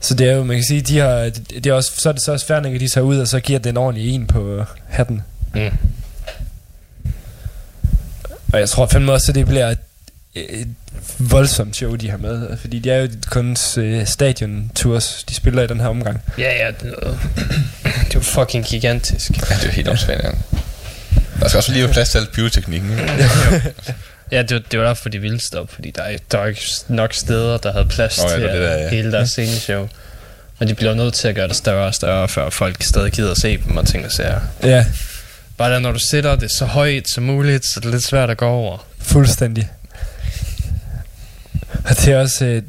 Så 0.00 0.14
det 0.14 0.28
er 0.30 0.32
jo, 0.36 0.44
man 0.44 0.56
kan 0.56 0.64
sige, 0.64 0.80
de 0.80 0.98
har, 0.98 1.30
det 1.50 1.66
er 1.66 1.72
også, 1.72 1.92
så 1.98 2.08
er 2.08 2.12
det 2.12 2.22
så 2.22 2.32
også 2.32 2.46
færdigt, 2.46 2.74
at 2.74 2.80
de 2.80 2.88
tager 2.88 3.04
ud, 3.04 3.18
og 3.18 3.28
så 3.28 3.40
giver 3.40 3.58
den 3.58 3.76
ordentlig 3.76 4.10
en 4.14 4.26
på 4.26 4.64
hatten. 4.88 5.22
Mm. 5.54 5.70
Og 8.52 8.60
jeg 8.60 8.68
tror 8.68 8.86
fandme 8.86 9.12
også, 9.12 9.30
at 9.32 9.34
det 9.34 9.46
bliver 9.46 9.68
et, 9.68 9.78
et 10.34 10.68
voldsomt 11.18 11.76
show, 11.76 11.94
de 11.96 12.10
har 12.10 12.16
med. 12.16 12.56
Fordi 12.56 12.78
de 12.78 12.90
er 12.90 12.96
jo 13.02 13.08
kun 13.30 13.56
øh, 13.78 14.06
stadion 14.06 14.70
tours, 14.74 15.24
de 15.28 15.34
spiller 15.34 15.62
i 15.62 15.66
den 15.66 15.80
her 15.80 15.86
omgang. 15.88 16.20
Ja, 16.38 16.64
ja, 16.66 16.70
det, 16.80 16.94
er- 17.02 17.16
jo 18.14 18.20
fucking 18.20 18.64
gigantisk. 18.64 19.30
Ja, 19.30 19.54
det 19.54 19.62
er 19.62 19.66
jo 19.66 19.70
helt 19.72 19.88
åndssvagt, 19.88 20.22
ja. 20.24 20.30
Der 21.40 21.48
skal 21.48 21.58
også 21.58 21.72
lige 21.72 21.84
være 21.84 21.92
plads 21.92 22.10
til 22.10 22.18
alt 22.18 22.32
pyroteknikken, 22.32 22.90
ikke? 22.90 23.04
Ja, 24.32 24.42
det, 24.42 24.50
var- 24.54 24.62
det 24.70 24.78
var 24.80 24.86
derfor, 24.86 25.08
de 25.08 25.18
ville 25.18 25.40
stoppe, 25.40 25.74
fordi 25.74 25.90
der 25.90 26.02
er, 26.02 26.16
der 26.32 26.38
er 26.38 26.46
ikke 26.46 26.60
nok 26.88 27.12
steder, 27.14 27.58
der 27.58 27.72
havde 27.72 27.86
plads 27.86 28.18
Nå, 28.18 28.28
ja, 28.28 28.34
til 28.34 28.42
det 28.42 28.50
er 28.54 28.60
der, 28.60 28.78
ja. 28.78 28.88
hele 28.88 29.12
deres 29.12 29.30
sceneshow. 29.30 29.88
Og 30.58 30.68
de 30.68 30.74
bliver 30.74 30.94
nødt 30.94 31.14
til 31.14 31.28
at 31.28 31.34
gøre 31.34 31.48
det 31.48 31.56
større 31.56 31.86
og 31.86 31.94
større, 31.94 32.28
før 32.28 32.50
folk 32.50 32.82
stadig 32.82 33.12
gider 33.12 33.30
at 33.30 33.36
se 33.36 33.56
dem 33.66 33.76
og 33.76 33.86
tænker 33.86 34.08
sig. 34.08 34.40
Ja, 34.62 34.84
Bare 35.56 35.72
der, 35.72 35.78
når 35.78 35.92
du 35.92 35.98
sætter 36.10 36.36
det 36.36 36.50
så 36.50 36.64
højt 36.64 37.04
som 37.14 37.22
muligt, 37.24 37.64
så 37.66 37.80
det 37.80 37.86
er 37.86 37.90
lidt 37.90 38.02
svært 38.04 38.30
at 38.30 38.36
gå 38.36 38.46
over. 38.46 38.86
fuldstændig. 38.98 39.68
Og 41.84 41.90
det 41.96 42.08
er 42.08 42.18
også... 42.20 42.44
Øh, 42.44 42.62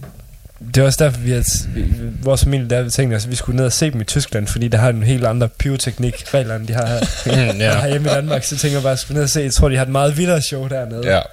det 0.67 0.81
er 0.81 0.85
også 0.85 1.03
derfor, 1.03 1.19
vi 1.19 1.31
har, 1.31 1.43
vi, 1.73 1.83
vores 2.21 2.43
familie 2.43 2.69
der 2.69 2.89
tænkte 2.89 3.15
os, 3.15 3.23
at 3.25 3.31
vi 3.31 3.35
skulle 3.35 3.55
ned 3.57 3.65
og 3.65 3.73
se 3.73 3.91
dem 3.91 4.01
i 4.01 4.03
Tyskland, 4.03 4.47
fordi 4.47 4.67
der 4.67 4.77
har 4.77 4.89
en 4.89 5.03
helt 5.03 5.25
andre 5.25 5.49
pyroteknik 5.49 6.33
regler, 6.33 6.55
end 6.55 6.67
de 6.67 6.73
har 6.73 6.87
her. 6.87 6.99
Mm, 7.53 7.59
ja. 7.59 7.75
Og 7.75 7.81
herhjemme 7.81 8.09
i 8.09 8.13
Danmark, 8.13 8.43
så 8.43 8.57
tænker 8.57 8.77
jeg 8.77 8.83
bare, 8.83 8.91
at 8.91 8.95
jeg 8.95 8.99
skulle 8.99 9.15
ned 9.15 9.23
og 9.23 9.29
se. 9.29 9.39
Jeg 9.41 9.53
tror, 9.53 9.69
de 9.69 9.75
har 9.75 9.83
et 9.85 9.89
meget 9.91 10.17
vildere 10.17 10.41
show 10.41 10.67
dernede. 10.67 11.07
Ja. 11.07 11.19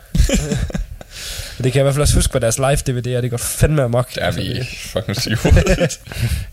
Og 1.58 1.64
det 1.64 1.72
kan 1.72 1.78
jeg 1.78 1.82
i 1.82 1.84
hvert 1.84 1.94
fald 1.94 2.02
også 2.02 2.14
huske 2.14 2.32
på 2.32 2.38
deres 2.38 2.58
live-DVD, 2.58 3.16
og 3.16 3.22
det 3.22 3.30
går 3.30 3.36
fandme 3.36 3.82
amok. 3.82 4.16
Ja, 4.16 4.26
Altså, 4.26 4.40
vi 4.40 4.50
er 4.50 4.54
det- 4.54 4.66
fucking 4.92 5.20
syge. 5.22 5.36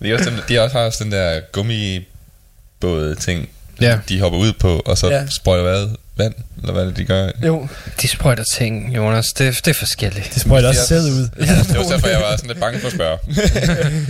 de, 0.04 0.10
er 0.12 0.18
også 0.18 0.30
den, 0.30 0.40
de 0.50 0.60
også 0.60 0.78
har 0.78 0.86
også 0.86 1.04
den 1.04 1.12
der 1.12 1.40
gummibåd 1.52 3.16
ting, 3.16 3.50
Ja. 3.82 3.98
de 4.10 4.20
hopper 4.22 4.40
ud 4.40 4.54
på, 4.54 4.82
og 4.86 4.98
så 4.98 5.08
ja. 5.12 5.26
sprøjter 5.30 5.64
hvad? 5.64 5.88
Vand? 6.18 6.34
Eller 6.62 6.74
hvad 6.74 6.82
er 6.84 6.86
det, 6.88 6.98
de 6.98 7.06
gør? 7.06 7.30
Jo, 7.46 7.68
De 8.02 8.08
sprøjter 8.08 8.44
ting, 8.54 8.96
Jonas. 8.96 9.26
Det, 9.26 9.56
det 9.66 9.68
er 9.68 9.74
forskelligt. 9.74 10.32
det 10.34 10.42
sprøjter 10.42 10.70
også 10.70 10.88
sæd 10.88 11.04
ud. 11.04 11.30
Ja, 11.40 11.46
det 11.46 11.78
var 11.78 11.84
derfor, 11.84 12.08
jeg 12.08 12.20
var 12.20 12.36
sådan 12.36 12.48
lidt 12.48 12.60
bange 12.60 12.80
for 12.80 12.88
at 12.88 12.94
spørge. 12.94 13.18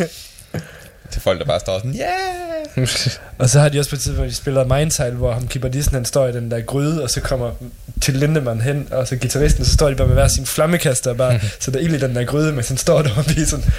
til 1.11 1.22
folk, 1.22 1.40
der 1.40 1.45
bare 1.45 1.60
står 1.60 1.77
sådan, 1.80 1.95
yeah! 1.95 2.88
Og 3.38 3.49
så 3.49 3.60
har 3.60 3.69
de 3.69 3.80
også 3.80 3.90
på 3.90 3.95
et 3.95 3.99
tidspunkt, 3.99 4.18
hvor 4.19 4.26
de 4.26 4.34
spiller 4.36 4.77
Mindtile, 4.77 5.11
hvor 5.11 5.34
ham 5.34 5.48
Kibardisen, 5.48 5.94
han 5.94 6.06
står 6.06 6.27
i 6.27 6.32
den 6.32 6.52
der 6.52 6.61
gryde, 6.61 7.03
og 7.03 7.10
så 7.10 7.22
kommer 7.22 7.52
til 8.02 8.14
Lindemann 8.14 8.61
hen, 8.61 8.88
og 8.91 9.07
så 9.07 9.15
gitarristen, 9.15 9.65
så 9.65 9.73
står 9.73 9.90
de 9.90 9.95
bare 9.95 10.07
med 10.07 10.15
hver 10.15 10.27
sin 10.27 10.45
flammekaster, 10.45 11.10
og 11.11 11.18
bare 11.18 11.40
sætter 11.60 11.80
ild 11.80 11.95
i 11.95 11.99
den 11.99 12.15
der 12.15 12.23
gryde, 12.23 12.52
mens 12.53 12.68
han 12.68 12.77
står 12.77 13.02
deroppe 13.02 13.32
i 13.32 13.45
sådan... 13.45 13.65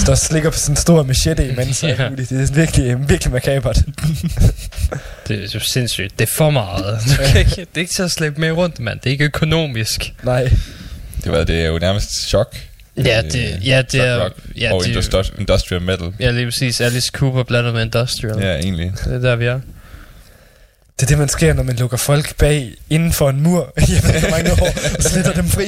står 0.00 0.12
og 0.12 0.18
slikker 0.18 0.50
på 0.50 0.58
sådan 0.58 0.72
en 0.72 0.76
stor 0.76 1.02
machete 1.02 1.48
imens, 1.48 1.82
Ja. 1.84 1.88
ja. 1.88 2.08
det 2.16 2.32
er 2.32 2.54
virkelig, 2.54 3.08
virkelig 3.08 3.32
makabert. 3.32 3.76
Det 5.28 5.38
er 5.44 5.48
jo 5.54 5.60
sindssygt. 5.60 6.18
Det 6.18 6.28
er 6.28 6.32
for 6.36 6.50
meget. 6.50 6.98
Du 7.10 7.24
kan 7.26 7.38
ikke, 7.44 7.50
det 7.56 7.68
er 7.74 7.80
ikke 7.80 7.94
til 7.94 8.02
at 8.02 8.10
slæbe 8.10 8.40
med 8.40 8.50
rundt, 8.52 8.80
mand. 8.80 9.00
Det 9.00 9.06
er 9.06 9.10
ikke 9.10 9.24
økonomisk. 9.24 10.14
Nej. 10.22 10.50
Det, 11.24 11.32
var, 11.32 11.44
det 11.44 11.60
er 11.62 11.66
jo 11.66 11.78
nærmest 11.78 12.28
chok. 12.28 12.56
Ja, 12.96 13.22
det, 13.22 13.58
ja, 13.64 13.82
det 13.92 14.00
er... 14.00 14.24
rock 14.24 14.32
Ja, 14.60 14.74
og 14.74 14.84
det, 14.84 14.96
industri- 14.96 15.40
industrial 15.40 15.82
metal. 15.82 16.12
ja, 16.20 16.30
lige 16.30 16.46
præcis. 16.46 16.80
Alice 16.80 17.10
Cooper 17.14 17.42
blandet 17.42 17.74
med 17.74 17.82
Industrial. 17.82 18.38
Ja, 18.40 18.54
egentlig. 18.58 18.92
Det 19.04 19.14
er 19.14 19.18
der, 19.18 19.36
vi 19.36 19.46
er. 19.46 19.60
Det 21.00 21.06
er 21.06 21.08
det, 21.08 21.18
man 21.18 21.28
sker, 21.28 21.52
når 21.52 21.62
man 21.62 21.76
lukker 21.76 21.96
folk 21.96 22.36
bag 22.36 22.72
inden 22.90 23.12
for 23.12 23.30
en 23.30 23.40
mur 23.40 23.72
i 23.88 24.00
hvor 24.00 24.30
mange 24.30 24.52
år, 24.52 24.96
og 24.96 25.02
sætter 25.02 25.32
dem 25.32 25.48
fri. 25.48 25.66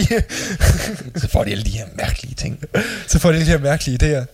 Så 1.20 1.28
får 1.28 1.44
de 1.44 1.50
alle 1.50 1.64
de 1.64 1.70
her 1.70 1.84
mærkelige 1.96 2.34
ting. 2.34 2.58
så 3.06 3.18
får 3.18 3.32
de 3.32 3.38
de 3.38 3.44
her 3.44 3.58
mærkelige 3.58 3.98
idéer. 4.02 4.24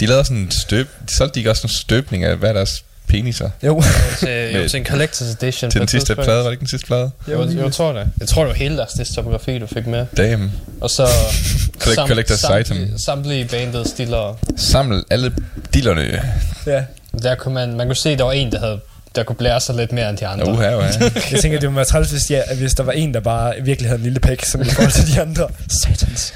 De 0.00 0.06
lavede 0.06 0.24
sådan 0.24 0.36
en 0.36 0.50
støb... 0.50 0.88
De 1.08 1.14
solgte 1.14 1.34
de 1.34 1.40
ikke 1.40 1.50
også 1.50 1.60
sådan 1.60 1.70
en 1.70 1.76
støbning 1.76 2.24
af 2.24 2.36
hver 2.36 2.52
deres 2.52 2.84
peniser? 3.06 3.50
Jo. 3.62 3.82
Til, 4.18 4.52
jo, 4.54 4.68
til 4.68 4.80
en 4.80 4.86
collector's 4.86 5.44
edition. 5.44 5.70
Til 5.70 5.78
på 5.78 5.82
den 5.82 5.88
sidste 5.88 6.14
plade, 6.14 6.38
var 6.38 6.44
det 6.44 6.50
ikke 6.52 6.60
den 6.60 6.68
sidste 6.68 6.86
plade? 6.86 7.10
Jo, 7.28 7.42
jo, 7.44 7.62
jeg 7.64 7.72
tror 7.72 7.92
det. 7.92 8.08
Jeg 8.20 8.28
tror, 8.28 8.42
det 8.42 8.48
var 8.48 8.54
hele 8.54 8.76
deres 8.76 8.92
diskografi, 8.92 9.58
du 9.58 9.66
fik 9.66 9.86
med. 9.86 10.06
Damn. 10.16 10.50
Og 10.80 10.90
så... 10.90 11.06
Collect- 11.06 12.10
collector's 12.10 12.36
samtlige, 12.36 12.82
item. 12.82 12.98
Samtlige 12.98 13.44
bandet 13.44 13.88
stiller... 13.88 14.38
Samle 14.56 15.04
alle 15.10 15.34
dillerne. 15.74 16.22
Ja. 16.66 16.84
Der 17.22 17.34
kunne 17.34 17.54
man, 17.54 17.76
man 17.76 17.86
kunne 17.86 17.96
se, 17.96 18.16
der 18.16 18.24
var 18.24 18.32
en, 18.32 18.52
der 18.52 18.58
havde 18.58 18.80
der 19.14 19.22
kunne 19.22 19.36
blære 19.36 19.60
sig 19.60 19.74
lidt 19.74 19.92
mere 19.92 20.10
end 20.10 20.18
de 20.18 20.26
andre. 20.26 20.52
Uha, 20.52 20.76
uha. 20.76 20.88
Jeg 21.32 21.40
tænker, 21.40 21.60
det 21.60 21.70
må 21.70 21.74
være 21.74 21.84
træls, 21.84 22.10
hvis, 22.10 22.30
ja, 22.30 22.42
hvis 22.54 22.74
der 22.74 22.82
var 22.82 22.92
en, 22.92 23.14
der 23.14 23.20
bare 23.20 23.54
virkelig 23.62 23.88
havde 23.88 23.98
en 23.98 24.02
lille 24.02 24.20
pæk, 24.20 24.44
som 24.44 24.60
i 24.60 24.64
forhold 24.64 24.92
til 24.92 25.14
de 25.14 25.20
andre. 25.20 25.48
Satans. 25.82 26.34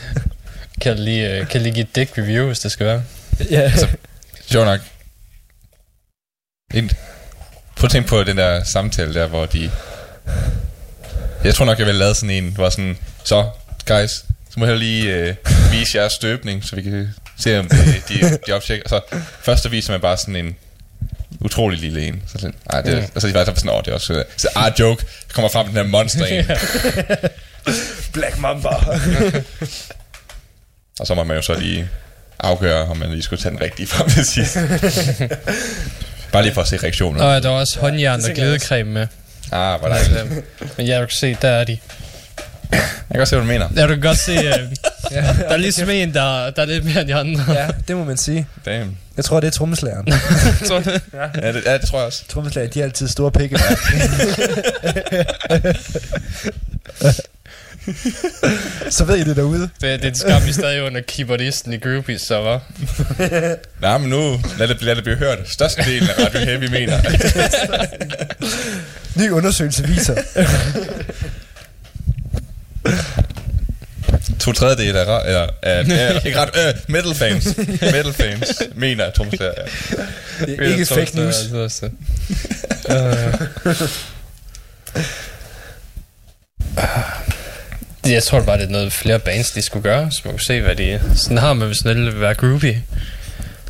Kan 0.81 0.98
lige, 0.98 1.31
øh, 1.31 1.48
kan 1.48 1.61
lige 1.61 1.73
give 1.73 1.82
et 1.82 1.97
dick 1.97 2.19
review, 2.19 2.47
hvis 2.47 2.59
det 2.59 2.73
skal 2.73 2.86
være? 2.86 3.03
Ja. 3.51 3.61
Altså, 3.61 3.86
sjovt 4.51 4.66
nok. 4.66 4.81
En, 6.74 6.90
prøv 7.77 7.86
at 7.86 7.90
tænke 7.90 8.09
på 8.09 8.23
den 8.23 8.36
der 8.36 8.65
samtale 8.65 9.15
der, 9.15 9.27
hvor 9.27 9.47
de... 9.47 9.70
Jeg 11.44 11.55
tror 11.55 11.65
nok, 11.65 11.78
jeg 11.78 11.86
ville 11.86 11.98
lave 11.98 12.15
sådan 12.15 12.31
en, 12.31 12.53
hvor 12.55 12.70
sådan... 12.70 12.98
Så, 13.24 13.48
guys, 13.89 14.11
så 14.51 14.61
må 14.61 14.66
jeg 14.66 14.77
lige 14.77 15.15
øh, 15.15 15.35
vise 15.73 15.98
jeres 15.98 16.12
støbning, 16.12 16.65
så 16.65 16.77
vi 16.77 16.82
kan 16.82 17.15
se, 17.39 17.59
om 17.59 17.69
det, 17.69 18.03
de, 18.09 18.39
de 18.47 18.53
optjekker. 18.53 18.89
Så 18.89 19.01
først 19.43 19.62
så 19.62 19.69
viser 19.69 19.93
man 19.93 20.01
bare 20.01 20.16
sådan 20.16 20.36
en 20.36 20.57
utrolig 21.40 21.78
lille 21.78 22.06
en. 22.06 22.22
Så 22.26 22.32
sådan, 22.38 22.54
ej, 22.70 22.80
det, 22.82 22.96
Mm. 22.98 23.04
og 23.14 23.20
så 23.20 23.26
er 23.26 23.30
de 23.30 23.34
bare 23.34 23.46
sådan, 23.56 23.70
åh, 23.70 23.80
det 23.84 23.88
er 23.88 23.94
også... 23.94 24.24
Så, 24.36 24.48
ah, 24.56 24.72
joke, 24.78 25.02
der 25.28 25.34
kommer 25.34 25.48
frem 25.48 25.66
den 25.66 25.76
her 25.76 25.82
monster 25.82 26.24
en. 26.26 26.44
Black 28.12 28.38
Mamba. 28.38 28.68
Og 31.00 31.06
så 31.06 31.14
må 31.14 31.24
man 31.24 31.36
jo 31.36 31.42
så 31.42 31.54
lige 31.58 31.88
afgøre, 32.40 32.86
om 32.88 32.96
man 32.96 33.10
lige 33.10 33.22
skulle 33.22 33.42
tage 33.42 33.52
den 33.52 33.60
rigtige 33.60 33.86
frem 33.86 34.08
til 34.10 34.26
sidst. 34.26 34.56
Bare 36.32 36.42
lige 36.42 36.54
for 36.54 36.60
at 36.62 36.68
se 36.68 36.76
reaktionen. 36.76 37.20
Og 37.22 37.42
der 37.42 37.48
var 37.48 37.56
også 37.58 37.80
håndjern 37.80 38.20
og 38.20 38.26
jeg 38.28 38.34
glidecreme 38.36 38.90
med. 38.90 39.06
Ah, 39.52 39.80
hvor 39.80 39.88
dejligt. 39.88 40.44
Men 40.76 40.86
ja, 40.86 40.94
du 41.00 41.06
kan 41.06 41.16
se, 41.16 41.36
der 41.42 41.48
er 41.48 41.64
de. 41.64 41.78
Jeg 42.72 42.80
kan 43.10 43.18
godt 43.18 43.28
se, 43.28 43.36
hvad 43.36 43.46
du 43.46 43.52
mener. 43.52 43.68
Ja, 43.76 43.82
du 43.82 43.88
kan 43.88 44.00
godt 44.00 44.18
se, 44.18 44.32
øh, 44.32 44.42
der 45.10 45.22
er 45.48 45.56
ligesom 45.56 45.90
en, 45.90 46.14
der, 46.14 46.50
der 46.50 46.62
er 46.62 46.66
lidt 46.66 46.84
mere 46.84 47.00
end 47.00 47.08
de 47.08 47.14
andre. 47.14 47.44
ja, 47.52 47.68
det 47.88 47.96
må 47.96 48.04
man 48.04 48.16
sige. 48.16 48.46
Damn. 48.64 48.96
Jeg 49.16 49.24
tror, 49.24 49.40
det 49.40 49.47
er 49.47 49.51
trommeslageren. 49.51 50.06
Tror 50.68 50.78
det? 50.80 51.02
Ja, 51.12 51.52
det, 51.52 51.62
ja, 51.66 51.78
det 51.78 51.88
tror 51.88 51.98
jeg 51.98 52.06
også. 52.06 52.24
Trommeslager, 52.28 52.68
de 52.68 52.80
er 52.80 52.84
altid 52.84 53.09
store 53.09 53.30
pikke. 53.32 53.59
så 58.90 59.05
ved 59.05 59.16
I 59.16 59.24
det 59.24 59.36
derude. 59.36 59.68
Det, 59.80 60.02
det 60.02 60.16
skam 60.18 60.47
vi 60.47 60.52
stadig 60.52 60.82
under 60.82 61.01
keyboardisten 61.09 61.72
i 61.72 61.76
groupies, 61.78 62.20
så 62.20 62.40
var. 62.40 62.62
Nej, 63.82 63.98
men 63.98 64.10
nu 64.10 64.40
lad 64.59 64.68
det, 64.68 64.82
lad 64.82 64.97
det 64.97 65.05
blive 65.05 65.16
hørt. 65.16 65.38
Størstedelen 65.44 66.09
af 66.09 66.24
Radio 66.24 66.40
Heavy 66.40 66.64
mener. 66.70 67.01
Ny 69.16 69.30
undersøgelse 69.30 69.86
viser. 69.86 70.14
To 74.39 74.53
tredjedel 74.53 74.97
af, 74.97 75.27
eller, 75.27 75.47
af, 75.62 75.85
af 75.90 76.27
ikke 76.27 76.40
ret, 76.40 76.51
øh, 76.69 76.74
metal 76.89 77.15
fans, 77.15 77.57
metal 77.81 78.12
fans 78.12 78.62
mener, 78.74 79.05
at 79.05 79.15
Thomas 79.15 79.40
Lær 79.40 79.47
er. 79.47 79.66
Det 80.47 80.59
er 80.59 80.66
ikke 80.66 80.86
fake 80.86 81.16
news. 81.16 81.35
Altså, 81.55 81.90
uh, 82.89 82.94
jeg 88.12 88.23
tror 88.23 88.40
bare, 88.40 88.59
det 88.59 88.65
er 88.65 88.70
noget 88.70 88.93
flere 88.93 89.19
bands, 89.19 89.51
de 89.51 89.62
skulle 89.62 89.82
gøre, 89.82 90.11
så 90.11 90.20
man 90.24 90.32
kunne 90.32 90.40
se, 90.40 90.61
hvad 90.61 90.77
de... 90.77 91.01
Sådan 91.16 91.39
har 91.39 91.53
man, 91.53 91.66
hvis 91.66 91.85
man 91.85 91.97
vil 91.97 92.20
være 92.20 92.35
groupie. 92.35 92.82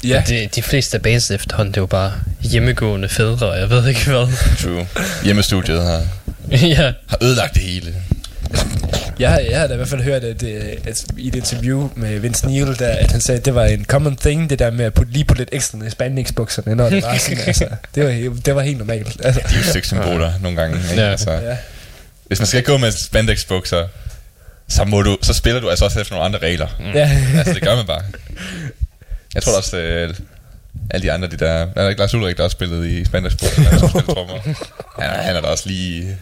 Ja. 0.04 0.22
Det, 0.26 0.54
de 0.54 0.62
fleste 0.62 0.96
af 0.96 1.02
bands 1.02 1.30
efterhånden, 1.30 1.74
det 1.74 1.78
er 1.78 1.82
jo 1.82 1.86
bare 1.86 2.12
hjemmegående 2.40 3.08
fædre, 3.08 3.46
og 3.46 3.58
jeg 3.58 3.70
ved 3.70 3.88
ikke 3.88 4.04
hvad. 4.04 4.26
True. 4.58 4.86
Hjemmestudiet 5.24 5.82
har, 5.82 6.06
ja. 6.76 6.92
har 7.08 7.18
ødelagt 7.22 7.54
det 7.54 7.62
hele. 7.62 7.94
Jeg, 9.18 9.30
har- 9.30 9.38
jeg 9.38 9.60
har 9.60 9.66
da 9.66 9.72
i 9.72 9.76
hvert 9.76 9.88
fald 9.88 10.02
hørt, 10.02 10.24
at, 10.24 10.42
øh, 10.42 10.62
at 10.84 11.04
i 11.18 11.28
et 11.28 11.34
interview 11.34 11.90
med 11.94 12.18
Vince 12.18 12.46
Neil, 12.46 12.78
der, 12.78 12.88
at 12.88 13.10
han 13.10 13.20
sagde, 13.20 13.38
at 13.38 13.44
det 13.44 13.54
var 13.54 13.64
en 13.64 13.84
common 13.84 14.16
thing, 14.16 14.50
det 14.50 14.58
der 14.58 14.70
med 14.70 14.84
at 14.84 14.94
putte, 14.94 15.12
lige 15.12 15.24
putte 15.24 15.40
lidt 15.40 15.48
ekstra 15.52 15.78
i 15.86 15.90
spandingsbukserne, 15.90 16.74
når 16.74 16.88
det 16.90 17.02
var 17.02 17.16
sådan, 17.18 17.38
altså, 17.46 17.68
det 17.94 18.04
var, 18.04 18.34
det 18.46 18.54
var 18.54 18.62
helt 18.62 18.78
normalt. 18.78 19.16
Altså, 19.24 19.40
De 19.50 19.54
er 19.54 19.58
jo 19.58 19.64
sexsymboler 19.72 20.32
nogle 20.42 20.60
gange. 20.60 20.78
Ikke? 20.90 21.02
Ja. 21.02 21.10
Altså, 21.10 21.30
ja. 21.32 21.56
hvis 22.26 22.38
man 22.38 22.46
skal 22.46 22.62
gå 22.62 22.76
med 22.76 22.92
spandex-bukser, 22.92 23.86
så, 24.68 24.84
må 24.84 25.02
du, 25.02 25.18
så 25.22 25.32
spiller 25.34 25.60
du 25.60 25.70
altså 25.70 25.84
også 25.84 26.00
efter 26.00 26.14
nogle 26.14 26.24
andre 26.24 26.38
regler. 26.38 26.68
Ja. 26.94 27.10
altså, 27.38 27.54
det 27.54 27.62
gør 27.62 27.76
man 27.76 27.86
bare. 27.86 28.02
Jeg 29.34 29.42
tror 29.42 29.56
også, 29.56 29.76
at 29.76 30.20
alle 30.90 31.06
de 31.06 31.12
andre, 31.12 31.28
de 31.28 31.36
der... 31.36 31.48
Er 31.52 31.66
der 31.74 31.88
ikke 31.88 32.00
Lars 32.00 32.14
Ulrik, 32.14 32.36
der 32.36 32.42
også 32.44 32.54
spillede 32.54 32.90
i 33.00 33.04
spandex-bukser, 33.04 33.62
der 33.62 33.88
spiller 33.88 34.14
trommer? 34.14 34.38
Han, 35.02 35.10
han 35.24 35.36
er 35.36 35.40
da 35.40 35.46
også 35.46 35.64
lige... 35.68 36.16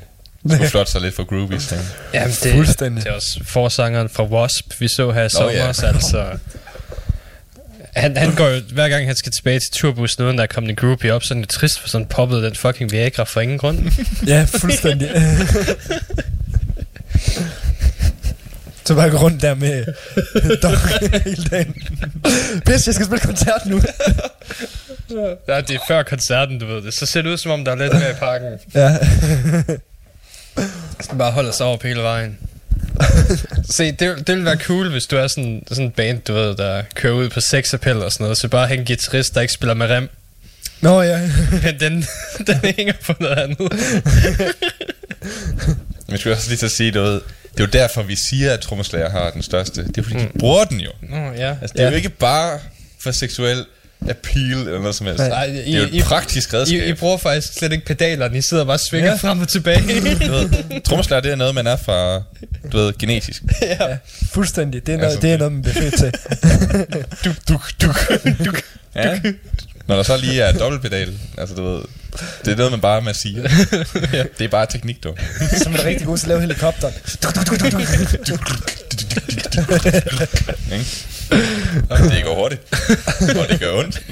Skulle 0.48 0.68
flot 0.76 0.88
sig 0.88 1.00
lidt 1.00 1.14
for 1.14 1.24
groupies. 1.24 1.72
Ikke? 1.72 1.84
Jamen, 2.14 2.36
det, 2.42 2.52
Fuldstændig. 2.52 3.04
det 3.04 3.10
er 3.10 3.14
også 3.14 3.40
forsangeren 3.44 4.08
fra 4.08 4.24
Wasp, 4.24 4.80
vi 4.80 4.88
så 4.88 5.12
her 5.12 5.24
i 5.24 5.28
sommer, 5.28 5.52
ja. 5.52 5.58
yeah. 5.58 5.94
altså... 5.94 6.38
Han, 7.96 8.16
han 8.16 8.34
går 8.34 8.48
jo, 8.48 8.60
hver 8.72 8.88
gang 8.88 9.06
han 9.06 9.16
skal 9.16 9.32
tilbage 9.32 9.60
til 9.60 9.70
turbussen, 9.72 10.24
uden 10.24 10.36
der 10.36 10.42
er 10.42 10.46
kommet 10.46 10.70
en 10.70 10.76
groupie 10.76 11.14
op, 11.14 11.24
så 11.24 11.34
er 11.34 11.38
det 11.38 11.48
trist, 11.48 11.80
for 11.80 11.88
sådan 11.88 12.06
poppet 12.06 12.42
den 12.42 12.54
fucking 12.54 12.92
Viagra 12.92 13.24
for 13.24 13.40
ingen 13.40 13.58
grund. 13.58 13.78
ja, 14.26 14.46
fuldstændig. 14.58 15.10
så 18.84 18.94
bare 18.94 19.10
gå 19.10 19.16
rundt 19.16 19.42
der 19.42 19.54
med 19.54 19.84
dog 20.62 20.78
hele 21.24 21.44
dagen. 21.50 21.74
Pis, 22.66 22.86
jeg 22.86 22.94
skal 22.94 23.06
spille 23.06 23.20
koncert 23.20 23.66
nu. 23.66 23.80
ja, 25.48 25.60
det 25.60 25.70
er 25.70 25.84
før 25.88 26.02
koncerten, 26.02 26.58
du 26.58 26.66
ved 26.66 26.82
det. 26.82 26.94
Så 26.94 27.06
ser 27.06 27.22
det 27.22 27.30
ud, 27.30 27.36
som 27.36 27.50
om 27.50 27.64
der 27.64 27.72
er 27.72 27.76
lidt 27.76 27.92
mere 27.92 28.10
i 28.10 28.14
parken. 28.14 28.58
ja. 28.74 28.98
Skal 31.00 31.18
bare 31.18 31.32
holde 31.32 31.52
sig 31.52 31.66
op 31.66 31.82
hele 31.82 32.00
vejen. 32.02 32.38
Se, 33.76 33.92
det, 33.92 34.00
det 34.00 34.28
ville 34.28 34.44
være 34.44 34.58
cool, 34.58 34.90
hvis 34.90 35.06
du 35.06 35.16
er 35.16 35.26
sådan, 35.28 35.62
sådan 35.68 35.84
en 35.84 35.90
band, 35.90 36.20
du 36.28 36.32
ved, 36.32 36.56
der 36.56 36.82
kører 36.94 37.12
ud 37.14 37.28
på 37.28 37.40
sexappel 37.40 38.02
og 38.02 38.12
sådan 38.12 38.24
noget, 38.24 38.38
så 38.38 38.48
bare 38.48 38.66
hænge 38.66 38.84
guitarist, 38.86 39.34
der 39.34 39.40
ikke 39.40 39.52
spiller 39.54 39.74
med 39.74 39.86
rem. 39.86 40.08
Nå 40.80 41.02
ja. 41.02 41.20
Men 41.64 41.80
den, 41.80 42.06
den 42.46 42.56
hænger 42.76 42.92
på 43.06 43.14
noget 43.20 43.36
andet. 43.36 43.58
Men 46.08 46.18
skulle 46.18 46.36
også 46.36 46.50
lige 46.50 46.64
at 46.64 46.70
sige, 46.70 46.90
du 46.90 47.02
ved, 47.02 47.12
det 47.14 47.60
er 47.60 47.64
jo 47.64 47.66
derfor, 47.66 48.02
vi 48.02 48.16
siger, 48.30 48.52
at 48.52 48.60
trommeslager 48.60 49.10
har 49.10 49.30
den 49.30 49.42
største. 49.42 49.84
Det 49.84 49.98
er 49.98 50.02
fordi, 50.02 50.16
mm. 50.16 50.28
de 50.32 50.38
bruger 50.38 50.64
den 50.64 50.80
jo. 50.80 50.90
Nå, 51.02 51.16
ja. 51.16 51.56
Altså, 51.60 51.72
det 51.72 51.80
er 51.80 51.84
Ja. 51.84 51.90
jo 51.90 51.96
ikke 51.96 52.08
bare 52.08 52.58
for 53.00 53.10
seksuel 53.10 53.64
appeal 54.08 54.52
eller 54.58 54.78
noget 54.80 54.94
som 54.94 55.06
helst. 55.06 55.18
Nej. 55.18 55.46
Det 55.46 55.74
er 55.74 55.78
jo 55.80 55.88
et 55.92 56.04
praktisk 56.04 56.54
redskab. 56.54 56.82
I, 56.82 56.88
I 56.88 56.92
bruger 56.92 57.16
faktisk 57.16 57.52
slet 57.58 57.72
ikke 57.72 57.84
pedalerne, 57.86 58.38
I 58.38 58.40
sidder 58.42 58.64
bare 58.64 58.76
og 58.76 58.80
svinger 58.80 59.06
Ja. 59.08 59.12
ja. 59.12 59.28
frem 59.28 59.40
og 59.40 59.48
tilbage. 59.48 59.82
Trommeslager, 60.86 61.20
det 61.20 61.32
er 61.32 61.36
noget, 61.36 61.54
man 61.54 61.66
er 61.66 61.76
fra, 61.76 62.22
du 62.72 62.76
ved, 62.76 62.92
genetisk. 62.98 63.42
ja. 63.62 63.96
Fuldstændig. 64.32 64.86
Det 64.86 64.92
er 64.94 64.96
noget, 64.96 65.10
Altså, 65.12 65.26
det 65.26 65.32
er 65.32 65.36
noget 65.38 65.52
man 65.52 65.62
bliver 65.62 65.74
født 65.74 65.94
til. 65.98 66.12
Duk, 67.24 67.36
duk, 67.48 67.72
duk, 67.82 68.08
duk. 68.46 68.62
Ja. 68.96 69.20
Når 69.86 69.96
der 69.96 70.02
så 70.02 70.16
lige 70.16 70.42
er 70.42 70.52
dobbeltpedal, 70.52 71.18
altså 71.38 71.54
du 71.54 71.62
ved, 71.62 71.82
det 72.44 72.52
er 72.52 72.56
noget, 72.56 72.70
man 72.72 72.80
bare 72.80 73.02
med 73.02 73.14
siger. 73.14 73.42
Det 74.38 74.44
er 74.44 74.48
bare 74.48 74.66
teknik, 74.66 75.04
du. 75.04 75.14
Så 75.56 75.68
man 75.70 75.80
er 75.80 75.84
rigtig 75.84 76.06
god 76.06 76.18
til 76.18 76.24
at 76.24 76.28
lave 76.28 76.40
helikopter. 76.40 76.90
Det 81.30 82.24
går 82.24 82.34
hurtigt. 82.34 82.62
Og 83.40 83.48
det 83.48 83.60
gør 83.60 83.72
ondt. 83.72 84.02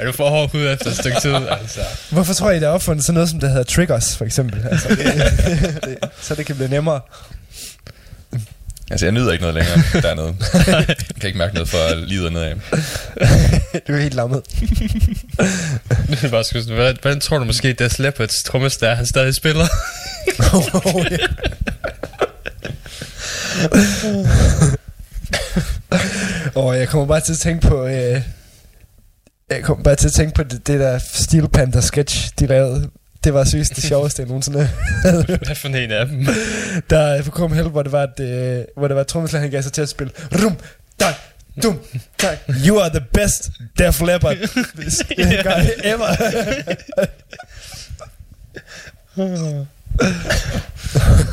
er 0.00 0.04
du 0.06 0.12
for 0.12 0.28
hård 0.28 0.52
hud 0.52 0.66
efter 0.66 0.90
et 0.90 0.96
stykke 0.96 1.20
tid? 1.20 1.34
Altså. 1.34 1.80
Hvorfor 2.10 2.34
tror 2.34 2.50
I, 2.50 2.60
der 2.60 2.66
er 2.66 2.70
opfundet 2.70 3.04
sådan 3.04 3.14
noget, 3.14 3.30
som 3.30 3.40
der 3.40 3.48
hedder 3.48 3.62
triggers, 3.62 4.16
for 4.16 4.24
eksempel? 4.24 4.66
Altså, 4.70 4.88
det, 4.88 4.98
det, 5.84 5.98
så 6.20 6.34
det 6.34 6.46
kan 6.46 6.56
blive 6.56 6.68
nemmere. 6.68 7.00
Altså, 8.90 9.06
jeg 9.06 9.12
nyder 9.12 9.32
ikke 9.32 9.42
noget 9.42 9.54
længere 9.54 10.02
dernede. 10.02 10.34
Jeg 10.66 10.96
kan 11.20 11.26
ikke 11.26 11.38
mærke 11.38 11.54
noget 11.54 11.68
for 11.68 11.94
livet 12.06 12.32
nedad. 12.32 12.54
du 13.88 13.92
er 13.92 14.00
helt 14.00 14.14
lammet. 14.14 14.42
Det 16.10 16.24
er 16.24 16.30
bare 16.30 16.44
sgu 16.44 16.60
hvordan, 16.60 16.96
hvordan 17.02 17.20
tror 17.20 17.38
du 17.38 17.44
måske, 17.44 17.72
Des 17.72 17.98
Leopards 17.98 18.42
trommestager, 18.42 18.94
han 18.94 19.06
stadig 19.06 19.34
spiller? 19.34 19.66
Og 26.54 26.78
jeg 26.78 26.88
kommer 26.88 27.06
bare 27.06 27.20
til 27.20 27.32
at 27.32 27.38
tænke 27.38 27.68
på... 27.68 27.86
Øh, 27.86 28.22
jeg 29.50 29.62
kommer 29.62 29.84
bare 29.84 29.96
til 29.96 30.06
at 30.06 30.12
tænke 30.12 30.34
på 30.34 30.42
det, 30.42 30.66
det 30.66 30.80
der 30.80 30.98
Steel 30.98 31.48
Panther 31.48 31.80
sketch, 31.80 32.32
de 32.38 32.46
lavede. 32.46 32.90
Det 33.24 33.34
var 33.34 33.44
seriøst 33.44 33.76
det 33.76 33.84
sjoveste, 33.84 34.22
jeg 34.22 34.28
nogensinde 34.28 34.68
havde. 35.02 35.24
Hvad 35.24 35.56
for 35.56 35.68
en 35.68 35.90
af 35.90 36.06
dem? 36.06 36.26
Der 36.90 36.98
er 36.98 37.22
på 37.22 37.30
Chrome 37.30 37.54
Hell, 37.54 37.68
hvor 37.68 37.82
det 37.82 37.92
var, 37.92 38.02
at, 38.02 38.20
øh, 38.20 38.64
hvor 38.76 38.88
det 38.88 38.96
var 38.96 39.02
trommeslager, 39.02 39.40
han 39.40 39.50
gav 39.50 39.62
sig 39.62 39.72
til 39.72 39.82
at 39.82 39.88
spille. 39.88 40.12
Rum, 40.44 40.56
tak, 40.98 41.14
dum, 41.62 41.78
tak. 42.18 42.38
You 42.66 42.78
are 42.80 42.90
the 42.90 43.04
best 43.12 43.50
Def 43.78 44.00
Leppard 44.00 44.36
guy 45.48 45.62
ever. 45.84 46.16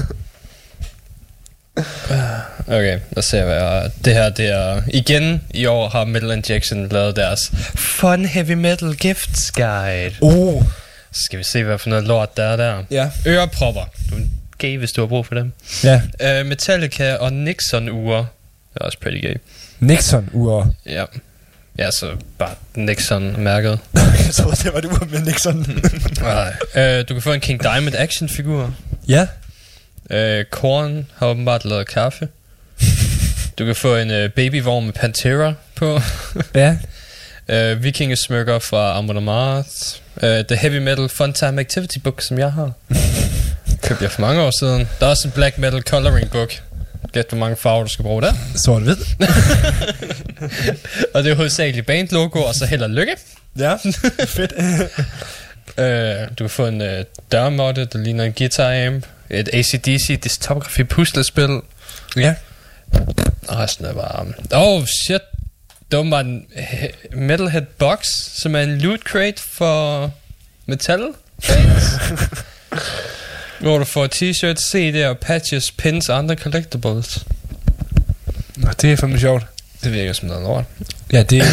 Okay, 2.67 2.91
lad 2.91 3.17
os 3.17 3.25
se, 3.25 3.41
hvad 3.43 3.55
jeg... 3.55 3.91
Det 4.05 4.13
her, 4.13 4.29
det 4.29 4.45
er... 4.49 4.81
Igen 4.87 5.41
i 5.53 5.65
år 5.65 5.89
har 5.89 6.05
Metal 6.05 6.31
Injection 6.31 6.87
lavet 6.89 7.15
deres 7.15 7.51
Fun 7.75 8.25
Heavy 8.25 8.51
Metal 8.51 8.95
Gifts 8.95 9.51
Guide. 9.51 10.15
Oh. 10.21 10.63
Så 11.11 11.21
skal 11.25 11.39
vi 11.39 11.43
se, 11.43 11.63
hvad 11.63 11.77
for 11.77 11.89
noget 11.89 12.03
lort 12.03 12.37
der 12.37 12.43
er 12.43 12.55
der. 12.55 12.83
Ja. 12.91 13.09
Ørepropper. 13.27 13.81
Du 14.11 14.15
er 14.15 14.19
gay, 14.57 14.77
hvis 14.77 14.91
du 14.91 15.01
har 15.01 15.07
brug 15.07 15.25
for 15.25 15.35
dem. 15.35 15.51
Ja. 15.83 16.01
Uh, 16.41 16.45
Metallica 16.47 17.15
og 17.15 17.33
Nixon-ure. 17.33 18.17
Det 18.73 18.81
er 18.81 18.85
også 18.85 18.97
pretty 18.99 19.21
gay. 19.21 19.35
Nixon 19.79 20.29
ure. 20.33 20.71
Ja. 20.85 21.05
Ja, 21.77 21.91
så 21.91 22.11
bare 22.37 22.51
Nixon-mærket. 22.75 23.79
jeg 24.25 24.33
tror, 24.33 24.51
det 24.51 24.73
var 24.73 24.79
det 24.81 24.89
ur 24.89 25.07
med 25.11 25.19
Nixon. 25.21 25.81
Nej. 26.21 26.53
Uh, 26.99 27.05
du 27.09 27.13
kan 27.13 27.21
få 27.21 27.33
en 27.33 27.39
King 27.39 27.63
Diamond 27.63 27.95
action-figur. 27.95 28.73
ja. 29.07 29.27
Uh, 30.13 30.43
Korn 30.51 31.05
har 31.15 31.27
åbenbart 31.27 31.65
lavet 31.65 31.87
kaffe. 31.87 32.27
Du 33.59 33.65
kan 33.65 33.75
få 33.75 33.95
en 33.95 34.11
uh, 34.11 34.29
babyvogn 34.35 34.85
med 34.85 34.93
Pantera 34.93 35.53
på. 35.75 36.01
Ja. 36.55 36.75
uh, 37.73 37.83
Vikingesmykker 37.83 38.59
fra 38.59 38.97
Amon 38.97 39.17
Amarth. 39.17 39.69
Uh, 40.23 40.29
The 40.47 40.55
Heavy 40.55 40.77
Metal 40.77 41.09
Fun 41.09 41.33
Time 41.33 41.59
Activity 41.61 41.97
Book, 42.03 42.21
som 42.21 42.39
jeg 42.39 42.51
har. 42.51 42.71
Købte 43.83 44.03
jeg 44.03 44.11
for 44.11 44.21
mange 44.21 44.41
år 44.41 44.51
siden. 44.59 44.87
Der 44.99 45.05
er 45.05 45.09
også 45.09 45.27
en 45.27 45.31
Black 45.31 45.57
Metal 45.57 45.81
Coloring 45.81 46.31
Book. 46.31 46.61
Gæt, 47.13 47.25
hvor 47.29 47.37
mange 47.37 47.55
farver 47.55 47.83
du 47.83 47.89
skal 47.89 48.03
bruge 48.03 48.21
der. 48.21 48.33
Sort 48.55 48.81
hvid. 48.81 48.95
og 51.13 51.23
det 51.23 51.31
er 51.31 51.35
hovedsageligt 51.35 51.85
bandlogo, 51.85 52.39
og 52.39 52.55
så 52.55 52.65
held 52.65 52.81
og 52.81 52.89
lykke. 52.89 53.15
Ja, 53.59 53.75
fedt. 54.25 54.53
Uh, 55.77 56.27
du 56.29 56.43
kan 56.43 56.49
få 56.49 56.65
en 56.67 56.81
uh, 56.81 56.87
dørmåtte, 57.31 57.85
der 57.85 57.99
ligner 57.99 58.23
en 58.25 58.33
guitar 58.33 58.87
amp. 58.87 59.05
Et 59.29 59.49
ACDC 59.53 60.19
distografi 60.23 60.83
puslespil. 60.83 61.61
Ja. 62.17 62.33
Og 63.47 63.57
resten 63.57 63.85
er 63.85 63.93
bare... 63.93 64.25
Oh, 64.53 64.85
shit. 65.05 65.21
Det 65.91 66.11
var 66.11 66.19
en 66.19 66.45
he- 66.55 67.15
Metalhead 67.17 67.61
Box, 67.77 68.05
som 68.41 68.55
er 68.55 68.59
en 68.61 68.77
loot 68.77 68.99
crate 69.03 69.41
for 69.57 70.11
metal 70.65 70.99
hvor 73.59 73.77
du 73.77 73.85
får 73.85 74.07
t-shirts, 74.07 74.63
CD'er, 74.75 75.13
patches, 75.13 75.71
pins 75.71 76.09
og 76.09 76.17
andre 76.17 76.35
collectibles. 76.35 77.25
Nå, 78.55 78.71
det 78.81 78.91
er 78.91 78.95
fandme 78.95 79.19
sjovt. 79.19 79.45
Det 79.83 79.93
virker 79.93 80.13
som 80.13 80.27
noget 80.27 80.43
lort. 80.43 80.65
Ja, 81.13 81.23
det 81.23 81.43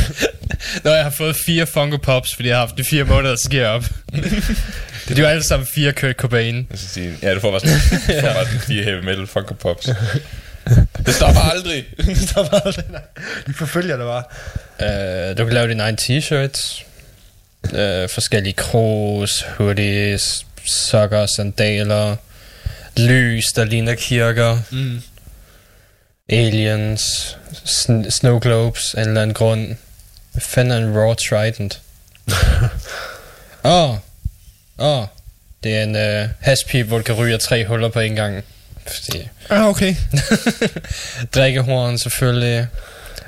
Nå, 0.84 0.90
jeg 0.90 1.02
har 1.02 1.10
fået 1.10 1.36
fire 1.36 1.66
Funko 1.66 1.96
Pops, 1.96 2.34
fordi 2.34 2.48
jeg 2.48 2.56
har 2.56 2.66
haft 2.66 2.76
det 2.76 2.86
fire 2.86 3.04
måneder 3.04 3.32
at 3.32 3.38
ske 3.40 3.68
op. 3.68 3.84
det 5.08 5.18
er 5.18 5.22
jo 5.22 5.26
alle 5.26 5.42
sammen 5.42 5.66
fire 5.74 5.92
Kurt 5.92 6.16
Cobain. 6.16 6.56
Jeg 6.70 6.78
skal 6.78 6.88
sige, 6.90 7.14
ja, 7.22 7.34
du 7.34 7.40
får 7.40 7.50
bare 7.50 7.60
sådan, 7.60 7.78
du 8.16 8.20
får 8.26 8.32
bare 8.34 8.44
sådan 8.46 8.60
fire 8.60 8.82
heavy 8.84 9.04
metal 9.04 9.26
Funko 9.26 9.54
Pops. 9.54 9.88
Det 11.06 11.14
stopper 11.14 11.40
aldrig. 11.40 11.84
det 11.96 12.28
stopper 12.28 12.58
aldrig. 12.66 12.84
nej. 12.90 13.00
De 13.46 13.52
forfølger 13.54 13.96
det 13.96 14.06
bare. 14.06 14.22
Uh, 15.30 15.38
du 15.38 15.44
kan 15.44 15.54
lave 15.54 15.68
dine 15.68 15.82
egne 15.82 15.96
t-shirts. 16.00 16.84
Uh, 17.64 18.10
forskellige 18.10 18.52
kros, 18.52 19.44
hoodies, 19.58 20.46
sokker, 20.64 21.26
sandaler, 21.36 22.16
lys, 22.96 23.44
der 23.56 23.64
ligner 23.64 23.94
kirker, 23.94 24.58
Mm. 24.70 25.00
aliens, 26.28 27.36
sn- 27.66 28.10
snow 28.10 28.38
globes, 28.38 28.94
af 28.94 29.02
en 29.02 29.08
eller 29.08 29.22
anden 29.22 29.34
grund. 29.34 29.76
Hvad 30.36 30.42
fanden 30.42 30.72
er 30.72 30.86
en 30.88 30.96
raw 30.98 31.14
trident? 31.14 31.80
Åh, 33.64 33.90
oh, 33.90 33.96
åh, 34.78 34.98
oh, 35.00 35.06
det 35.64 35.76
er 35.76 35.82
en 35.82 36.22
uh, 36.24 36.30
haspip, 36.40 36.86
hvor 36.86 36.96
du 36.96 37.02
kan 37.02 37.14
ryge 37.14 37.38
tre 37.38 37.66
huller 37.66 37.88
på 37.88 38.00
en 38.00 38.16
gang. 38.16 38.44
Fordi 38.86 39.28
Ah, 39.50 39.68
okay. 39.68 39.94
Drikkehorn 41.34 41.98
selvfølgelig. 41.98 42.66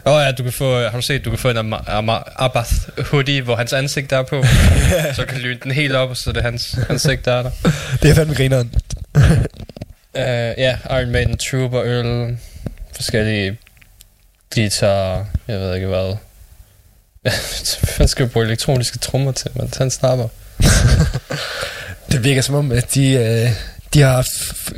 Åh 0.07 0.13
oh 0.13 0.23
ja, 0.23 0.33
du 0.33 0.43
kan 0.43 0.53
få, 0.53 0.81
har 0.89 0.97
du 0.97 1.03
set, 1.03 1.25
du 1.25 1.31
kan 1.31 1.39
få 1.39 1.51
en 1.51 1.57
Ama- 1.59 2.33
Abath 2.37 2.73
hoodie, 3.11 3.43
hvor 3.43 3.57
hans 3.57 3.73
ansigt 3.73 4.13
er 4.13 4.23
på. 4.23 4.45
så 5.17 5.25
kan 5.29 5.39
lyne 5.39 5.61
den 5.63 5.71
helt 5.73 5.95
op, 5.95 6.11
og 6.11 6.17
så 6.17 6.31
er 6.31 6.35
det 6.35 6.43
hans 6.43 6.79
ansigt, 6.91 7.25
der 7.25 7.33
er 7.33 7.43
der. 7.43 7.51
Det 8.03 8.11
er 8.11 8.15
fandme 8.15 8.35
grineren. 8.35 8.73
Uh, 10.15 10.23
ja, 10.59 10.77
Iron 10.91 11.11
Maiden 11.11 11.37
Trooper 11.39 11.83
øl, 11.83 12.39
forskellige 12.97 13.59
guitar, 14.55 15.27
jeg 15.49 15.61
ved 15.61 15.75
ikke 15.75 15.87
hvad. 15.87 16.17
Hvad 17.97 18.09
skal 18.09 18.27
du 18.27 18.31
bruge 18.31 18.47
elektroniske 18.47 18.99
trommer 18.99 19.33
til, 19.33 19.51
man? 19.55 19.71
Han 19.79 19.91
snapper. 19.91 20.29
Det 22.13 22.25
virker 22.25 22.43
som 22.43 22.55
om, 22.55 22.73
at 22.73 22.95
de, 22.95 23.13
øh, 23.13 23.51
de 23.95 24.01
har 24.01 24.13
haft 24.13 24.33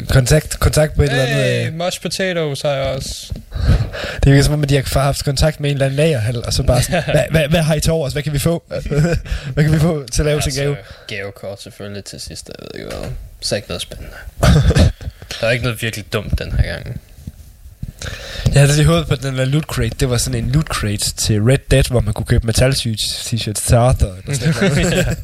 kontakt, 0.09 0.61
kontakt 0.61 0.95
på 0.95 1.03
et 1.03 1.11
eller 1.11 1.23
andet... 1.23 1.67
Øh, 1.67 1.75
mashed 1.75 2.03
potatoes 2.03 2.62
har 2.62 2.71
jeg 2.71 2.83
også. 2.83 3.33
det 4.25 4.33
virker 4.33 4.43
som 4.43 4.55
om, 4.55 4.62
at 4.62 4.69
de 4.69 4.77
har 4.77 5.01
haft 5.01 5.25
kontakt 5.25 5.61
med 5.61 5.71
en 5.71 5.75
eller 5.75 5.87
anden 5.87 5.97
lagerhal, 5.97 6.45
og 6.45 6.53
så 6.53 6.62
bare 6.62 6.83
sådan, 6.83 7.03
hvad, 7.05 7.25
hvad, 7.31 7.49
hvad 7.49 7.62
har 7.62 7.75
I 7.75 7.81
til 7.81 7.93
overs? 7.93 8.12
Hvad 8.12 8.23
kan 8.23 8.33
vi 8.33 8.39
få? 8.39 8.62
hvad 9.55 9.65
kan 9.65 9.73
vi 9.73 9.79
få 9.79 10.07
til 10.12 10.23
at 10.23 10.27
lave 10.27 10.41
til 10.41 10.55
gave? 10.55 10.77
gavekort 11.07 11.62
selvfølgelig 11.62 12.05
til 12.05 12.21
sidst, 12.21 12.49
jeg 12.49 12.55
ved 12.61 12.81
ikke 12.81 12.97
hvad. 12.97 13.11
Så 13.41 13.57
ikke 13.57 13.69
noget 13.69 13.83
spændende. 13.83 14.12
der 15.41 15.47
er 15.47 15.51
ikke 15.51 15.65
noget 15.65 15.83
virkelig 15.83 16.12
dumt 16.12 16.39
den 16.39 16.53
her 16.53 16.73
gang. 16.73 17.01
Jeg 18.55 18.63
havde 18.63 18.77
lige 18.77 18.87
hovedet 18.87 19.07
på 19.09 19.15
den 19.15 19.39
der 19.39 19.45
loot 19.45 19.65
crate. 19.65 19.95
Det 20.01 20.11
var 20.11 20.17
sådan 20.17 20.45
en 20.45 20.51
loot 20.51 20.67
crate 20.67 21.13
til 21.17 21.43
Red 21.43 21.59
Dead, 21.71 21.85
hvor 21.91 22.01
man 22.01 22.15
kunne 22.15 22.27
købe 22.27 22.47
metal 22.47 22.71
t-shirts 22.73 23.67
til 23.67 23.75
Arthur. 23.75 24.17
Eller 24.25 24.39
sådan 24.39 24.55
noget. 24.75 24.93
Ja. 24.97 25.15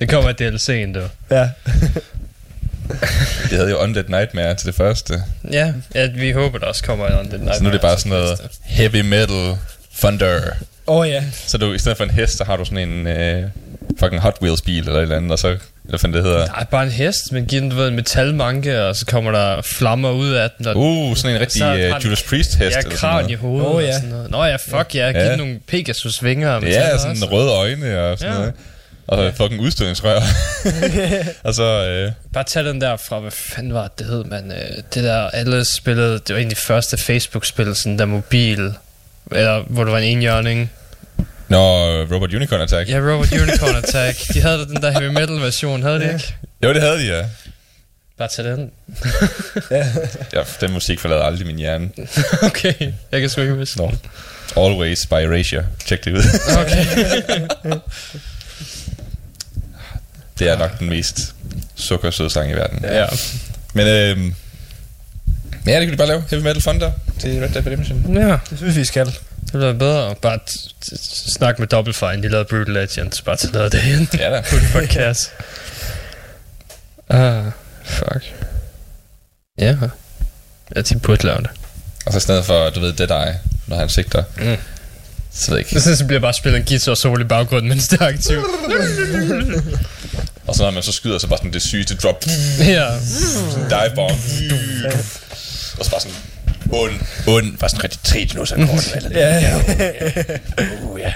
det 0.00 0.08
kommer 0.08 0.30
i 0.30 0.32
DLC'en, 0.32 0.92
du. 0.94 1.02
ja. 1.34 1.48
Det 3.50 3.58
havde 3.58 3.70
jo 3.70 3.76
Undead 3.78 4.04
Nightmare 4.08 4.54
til 4.54 4.66
det 4.66 4.74
første. 4.74 5.22
Ja, 5.50 5.72
ja, 5.94 6.06
vi 6.06 6.30
håber, 6.30 6.58
der 6.58 6.66
også 6.66 6.84
kommer 6.84 7.06
en 7.06 7.12
Undead 7.12 7.30
Nightmare. 7.38 7.56
Så 7.56 7.62
nu 7.62 7.68
er 7.68 7.72
det 7.72 7.80
bare 7.80 7.98
sådan 7.98 8.10
noget 8.10 8.38
heavy 8.62 9.00
metal 9.00 9.56
thunder. 9.98 10.40
Åh 10.86 10.96
oh, 10.96 11.08
ja. 11.08 11.24
Så 11.46 11.58
du, 11.58 11.72
i 11.72 11.78
stedet 11.78 11.96
for 11.96 12.04
en 12.04 12.10
hest, 12.10 12.36
så 12.36 12.44
har 12.44 12.56
du 12.56 12.64
sådan 12.64 12.88
en 12.88 13.06
øh, 13.06 13.44
fucking 13.98 14.22
Hot 14.22 14.36
Wheels 14.42 14.62
bil 14.62 14.78
eller 14.78 14.94
et 14.98 15.02
eller 15.02 15.16
andet, 15.16 15.30
og 15.32 15.38
så, 15.38 15.56
eller 15.84 15.98
hvad 15.98 16.12
det 16.12 16.22
hedder. 16.22 16.46
Nej, 16.46 16.64
bare 16.64 16.82
en 16.84 16.90
hest, 16.90 17.32
men 17.32 17.46
giv 17.46 17.60
den, 17.60 17.70
du 17.70 17.76
ved, 17.76 17.88
en 17.88 17.96
metalmanke, 17.96 18.82
og 18.84 18.96
så 18.96 19.06
kommer 19.06 19.30
der 19.30 19.62
flammer 19.62 20.10
ud 20.10 20.30
af 20.32 20.50
den. 20.58 20.66
Og 20.66 20.76
Uh, 20.76 21.16
sådan 21.16 21.34
en 21.36 21.40
rigtig 21.40 21.58
så 21.58 21.94
uh, 21.96 22.04
Judas 22.04 22.22
Priest 22.22 22.54
hest. 22.54 22.76
Ja, 22.76 22.82
kraven 22.82 23.30
i 23.30 23.34
hovedet 23.34 23.68
oh, 23.68 23.82
ja. 23.82 23.88
og 23.88 23.94
sådan 23.94 24.08
noget. 24.10 24.30
Nå 24.30 24.44
ja, 24.44 24.56
fuck 24.56 24.94
ja, 24.94 25.06
giv 25.12 25.20
Ja. 25.20 25.30
den 25.30 25.38
nogle 25.38 25.60
Pegasus 25.68 26.24
vinger. 26.24 26.50
og 26.50 26.62
metal 26.62 26.74
Ja, 26.80 26.92
også. 26.94 27.02
sådan 27.14 27.24
røde 27.32 27.50
øjne 27.50 28.00
og 28.00 28.18
sådan 28.18 28.32
Ja. 28.32 28.38
noget. 28.38 28.52
Og 29.06 29.18
så 29.18 29.36
fucking 29.36 29.60
udstødningsrør. 29.60 30.20
og 31.44 31.54
så... 31.54 31.62
Øh, 31.88 32.12
Bare 32.32 32.44
tag 32.44 32.64
den 32.64 32.80
der 32.80 32.96
fra, 32.96 33.20
hvad 33.20 33.30
fanden 33.30 33.74
var 33.74 33.82
det, 33.82 33.98
det 33.98 34.06
hed, 34.06 34.24
man. 34.24 34.52
Øh, 34.52 34.76
det 34.94 35.04
der, 35.04 35.20
alle 35.30 35.64
spillede, 35.64 36.12
det 36.12 36.28
var 36.30 36.36
egentlig 36.36 36.58
første 36.58 36.96
Facebook-spil, 36.96 37.74
sådan 37.74 37.98
der 37.98 38.04
mobil, 38.06 38.72
eller 39.32 39.62
hvor 39.68 39.84
det 39.84 39.92
var 39.92 39.98
en 39.98 40.04
enhjørning. 40.16 40.70
Nå, 41.52 42.02
Robot 42.12 42.34
Unicorn 42.34 42.60
Attack. 42.60 42.88
Ja, 42.88 42.98
Robot 42.98 43.32
Unicorn 43.32 43.76
Attack. 43.76 44.34
De 44.34 44.40
havde 44.40 44.58
da 44.58 44.64
den 44.64 44.82
der 44.82 44.90
heavy 44.90 45.12
metal 45.12 45.40
version, 45.40 45.82
havde 45.82 46.00
de 46.00 46.12
ikke? 46.12 46.34
Jo, 46.64 46.72
det 46.72 46.82
havde 46.82 46.98
de, 46.98 47.16
ja. 47.16 47.24
Bare 48.18 48.28
tag 48.28 48.44
den. 48.44 48.70
ja. 50.32 50.42
Den 50.60 50.72
musik 50.72 51.00
forlader 51.00 51.22
aldrig 51.22 51.46
min 51.46 51.56
hjerne. 51.56 51.90
okay, 52.48 52.74
jeg 53.12 53.20
kan 53.20 53.30
sgu 53.30 53.40
ikke 53.40 53.54
huske 53.54 53.78
Nå. 53.78 53.92
Always 54.56 55.06
by 55.06 55.12
Erasure. 55.12 55.66
Tjek 55.86 56.04
det 56.04 56.12
ud. 56.12 56.24
Okay. 56.58 56.84
det 60.38 60.48
er 60.48 60.58
nok 60.58 60.78
den 60.78 60.88
mest 60.88 61.34
sukkersøde 61.74 62.30
sang 62.30 62.50
i 62.50 62.54
verden. 62.54 62.84
Ja. 62.84 63.06
Men 63.74 63.86
øhm, 63.86 64.34
ja, 65.66 65.80
det 65.80 65.86
kan 65.86 65.92
de 65.92 65.96
bare 65.96 66.08
lave. 66.08 66.24
Heavy 66.30 66.42
Metal 66.42 66.62
Thunder 66.62 66.92
til 67.18 67.40
Red 67.40 67.48
Dead 67.48 67.66
Redemption. 67.66 68.16
Ja. 68.16 68.38
Det 68.50 68.58
synes 68.58 68.76
vi 68.76 68.84
skal. 68.84 69.18
Det 69.52 69.58
bliver 69.60 69.72
bedre. 69.72 70.14
Bare 70.22 70.38
t- 70.50 70.70
t- 70.84 71.32
snak 71.32 71.58
med 71.58 71.66
Double 71.66 71.94
Fine. 71.94 72.22
De 72.22 72.28
lavede 72.28 72.44
Brutal 72.44 72.74
Legends. 72.74 73.20
Bare 73.22 73.36
til 73.36 73.50
noget 73.52 73.72
det 73.72 73.84
ind. 73.84 74.08
Ja 74.18 74.30
da. 74.30 74.40
Put 74.40 74.60
for 74.72 74.80
cash. 74.86 75.28
Ah, 77.08 77.44
fuck. 77.84 78.34
Ja. 79.58 79.76
at 80.70 80.88
de 80.88 80.98
burde 80.98 81.26
lave 81.26 81.38
det. 81.38 81.50
Og 82.06 82.12
så 82.12 82.18
i 82.18 82.20
stedet 82.20 82.44
for, 82.44 82.70
du 82.70 82.80
ved, 82.80 82.92
Dead 82.92 83.10
Eye, 83.10 83.38
når 83.66 83.76
han 83.76 83.88
sigter. 83.88 84.24
Mm. 84.36 84.56
Så 85.34 85.50
ved 85.50 85.58
jeg 85.58 85.72
ikke. 85.74 85.80
Så 85.96 86.04
bliver 86.06 86.20
bare 86.20 86.32
spillet 86.32 86.58
en 86.60 86.66
guitar 86.66 86.94
solo 86.94 87.20
i 87.20 87.24
baggrunden, 87.24 87.68
mens 87.68 87.88
det 87.88 88.00
er 88.00 88.06
aktivt. 88.06 88.44
Og 90.46 90.54
så 90.54 90.62
når 90.62 90.70
man 90.70 90.82
så 90.82 90.92
skyder, 90.92 91.18
så 91.18 91.26
bare 91.26 91.38
sådan 91.38 91.52
det 91.52 91.62
sygeste 91.62 91.96
drop. 91.96 92.24
ja. 92.58 92.88
Sådan 93.50 93.68
dive 93.68 93.94
bomb. 93.94 94.10
Og 95.78 95.84
så 95.84 95.90
bare 95.90 96.00
sådan 96.00 96.16
ond, 96.72 96.92
ond, 97.26 97.58
bare 97.58 97.70
sådan 97.70 97.84
rigtig 97.84 98.00
tre 98.02 98.28
nu 98.34 98.44
så 98.46 98.54
kort. 98.54 98.92
Eller 98.96 99.10
Ja, 99.20 99.38
ja. 99.40 99.56
Uh, 100.84 101.00
ja. 101.00 101.12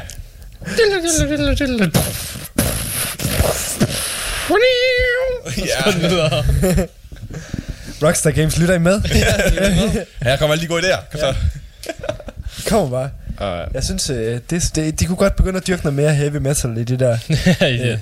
Ja. 5.67 5.83
Sådan 5.85 6.01
videre. 6.01 6.45
Rockstar 8.03 8.31
Games, 8.31 8.59
lytter 8.59 8.75
I 8.75 8.79
med? 8.79 9.01
Her 10.23 10.37
kommer 10.37 10.55
alle 10.55 10.63
de 10.63 10.69
gode 10.69 10.83
idéer. 10.83 11.01
Kom 11.11 11.21
så. 11.21 11.35
Kommer 12.69 12.91
bare. 12.91 13.11
Uh, 13.41 13.75
Jeg 13.75 13.85
synes, 13.85 14.11
øh, 14.11 14.41
det, 14.51 14.71
det, 14.75 15.01
de 15.01 15.07
kunne 15.07 15.17
godt 15.17 15.37
begynde 15.37 15.57
at 15.57 15.67
dyrke 15.67 15.83
noget 15.83 15.97
mere 15.97 16.15
heavy 16.15 16.37
metal 16.37 16.77
i 16.79 16.85
det 16.85 17.01
der. 17.01 17.19
i 17.67 17.79
det. 17.79 18.01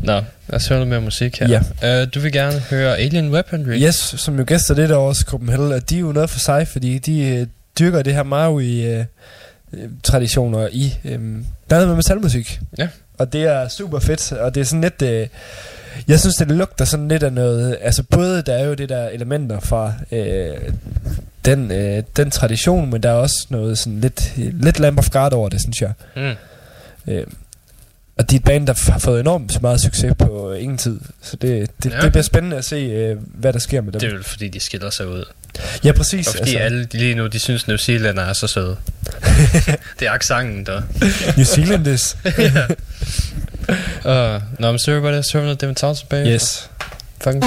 Nå, 0.00 0.12
lad 0.12 0.22
os 0.50 0.68
høre 0.68 0.78
noget 0.78 0.88
mere 0.88 1.00
musik 1.00 1.38
her. 1.38 1.60
Ja. 1.82 2.02
Uh, 2.02 2.08
du 2.14 2.20
vil 2.20 2.32
gerne 2.32 2.58
høre 2.58 2.96
Alien 2.98 3.30
Weaponry? 3.30 3.80
Yes, 3.82 3.94
som 3.94 4.38
jo 4.38 4.44
gæster 4.46 4.74
lidt 4.74 4.90
over 4.90 5.06
hos 5.08 5.18
Copenhagen, 5.18 5.72
at 5.72 5.90
de 5.90 5.96
er 5.96 6.00
jo 6.00 6.12
noget 6.12 6.30
for 6.30 6.38
sig, 6.38 6.68
fordi 6.68 6.98
de 6.98 7.20
øh, 7.28 7.46
dyrker 7.78 8.02
det 8.02 8.14
her 8.14 8.22
Maui 8.22 8.84
øh, 8.86 9.04
øh, 9.72 9.88
traditioner 10.02 10.68
i 10.72 10.98
øh, 11.04 11.10
blandt 11.18 11.44
andet 11.72 11.88
med 11.88 11.96
metalmusik. 11.96 12.60
Ja. 12.78 12.88
Og 13.18 13.32
det 13.32 13.42
er 13.44 13.68
super 13.68 13.98
fedt, 13.98 14.32
og 14.32 14.54
det 14.54 14.60
er 14.60 14.64
sådan 14.64 14.80
lidt... 14.80 15.02
Øh, 15.02 15.26
jeg 16.08 16.20
synes, 16.20 16.36
det 16.36 16.48
lugter 16.50 16.84
sådan 16.84 17.08
lidt 17.08 17.22
af 17.22 17.32
noget... 17.32 17.78
Altså 17.80 18.02
både, 18.02 18.42
der 18.42 18.54
er 18.54 18.64
jo 18.64 18.74
det 18.74 18.88
der 18.88 19.08
elementer 19.08 19.60
fra 19.60 19.92
øh, 20.12 20.56
den, 21.44 21.70
øh, 21.72 22.02
den 22.16 22.30
tradition, 22.30 22.90
men 22.90 23.02
der 23.02 23.08
er 23.08 23.14
også 23.14 23.46
noget 23.48 23.78
sådan 23.78 24.00
lidt, 24.00 24.32
lidt 24.36 24.80
Lamp 24.80 24.98
of 24.98 25.10
God 25.10 25.32
over 25.32 25.48
det, 25.48 25.60
synes 25.60 25.80
jeg. 25.80 25.92
Mm. 26.16 27.12
Øh, 27.12 27.26
og 28.18 28.30
de 28.30 28.36
er 28.36 28.38
et 28.40 28.44
band, 28.44 28.66
der 28.66 28.90
har 28.92 28.98
fået 28.98 29.20
enormt 29.20 29.62
meget 29.62 29.80
succes 29.80 30.14
på 30.18 30.52
øh, 30.52 30.62
ingen 30.62 30.78
tid. 30.78 31.00
Så 31.22 31.36
det, 31.36 31.70
det, 31.82 31.92
Ja. 31.92 32.00
det 32.00 32.12
bliver 32.12 32.22
spændende 32.22 32.56
at 32.56 32.64
se, 32.64 32.76
øh, 32.76 33.16
hvad 33.34 33.52
der 33.52 33.58
sker 33.58 33.80
med 33.80 33.92
dem. 33.92 34.00
Det 34.00 34.08
er 34.08 34.14
vel 34.14 34.24
fordi, 34.24 34.48
de 34.48 34.60
skiller 34.60 34.90
sig 34.90 35.08
ud. 35.08 35.24
Ja, 35.84 35.92
præcis. 35.92 36.26
Og 36.26 36.34
fordi 36.38 36.50
altså. 36.50 36.58
alle 36.58 36.88
lige 36.92 37.14
nu, 37.14 37.26
de 37.26 37.38
synes, 37.38 37.68
New 37.68 37.76
Zealander 37.76 38.22
er 38.22 38.32
så 38.32 38.46
søde. 38.46 38.76
det 40.00 40.08
er 40.08 40.12
accenten, 40.12 40.66
der. 40.66 40.82
New 41.36 41.44
Zealanders. 41.44 42.16
ja. 44.04 44.34
Uh, 44.36 44.42
Nå, 44.58 44.70
men 44.70 44.78
så 44.78 44.90
er 44.90 44.94
det 44.94 45.02
bare 45.02 45.16
det, 45.16 45.24
så 45.24 45.38
vi 45.38 45.44
noget 45.44 45.60
Devin 45.60 45.74
Townsend 45.74 46.08
bag. 46.08 46.26
Yes. 46.26 46.70
Fucking 47.20 47.44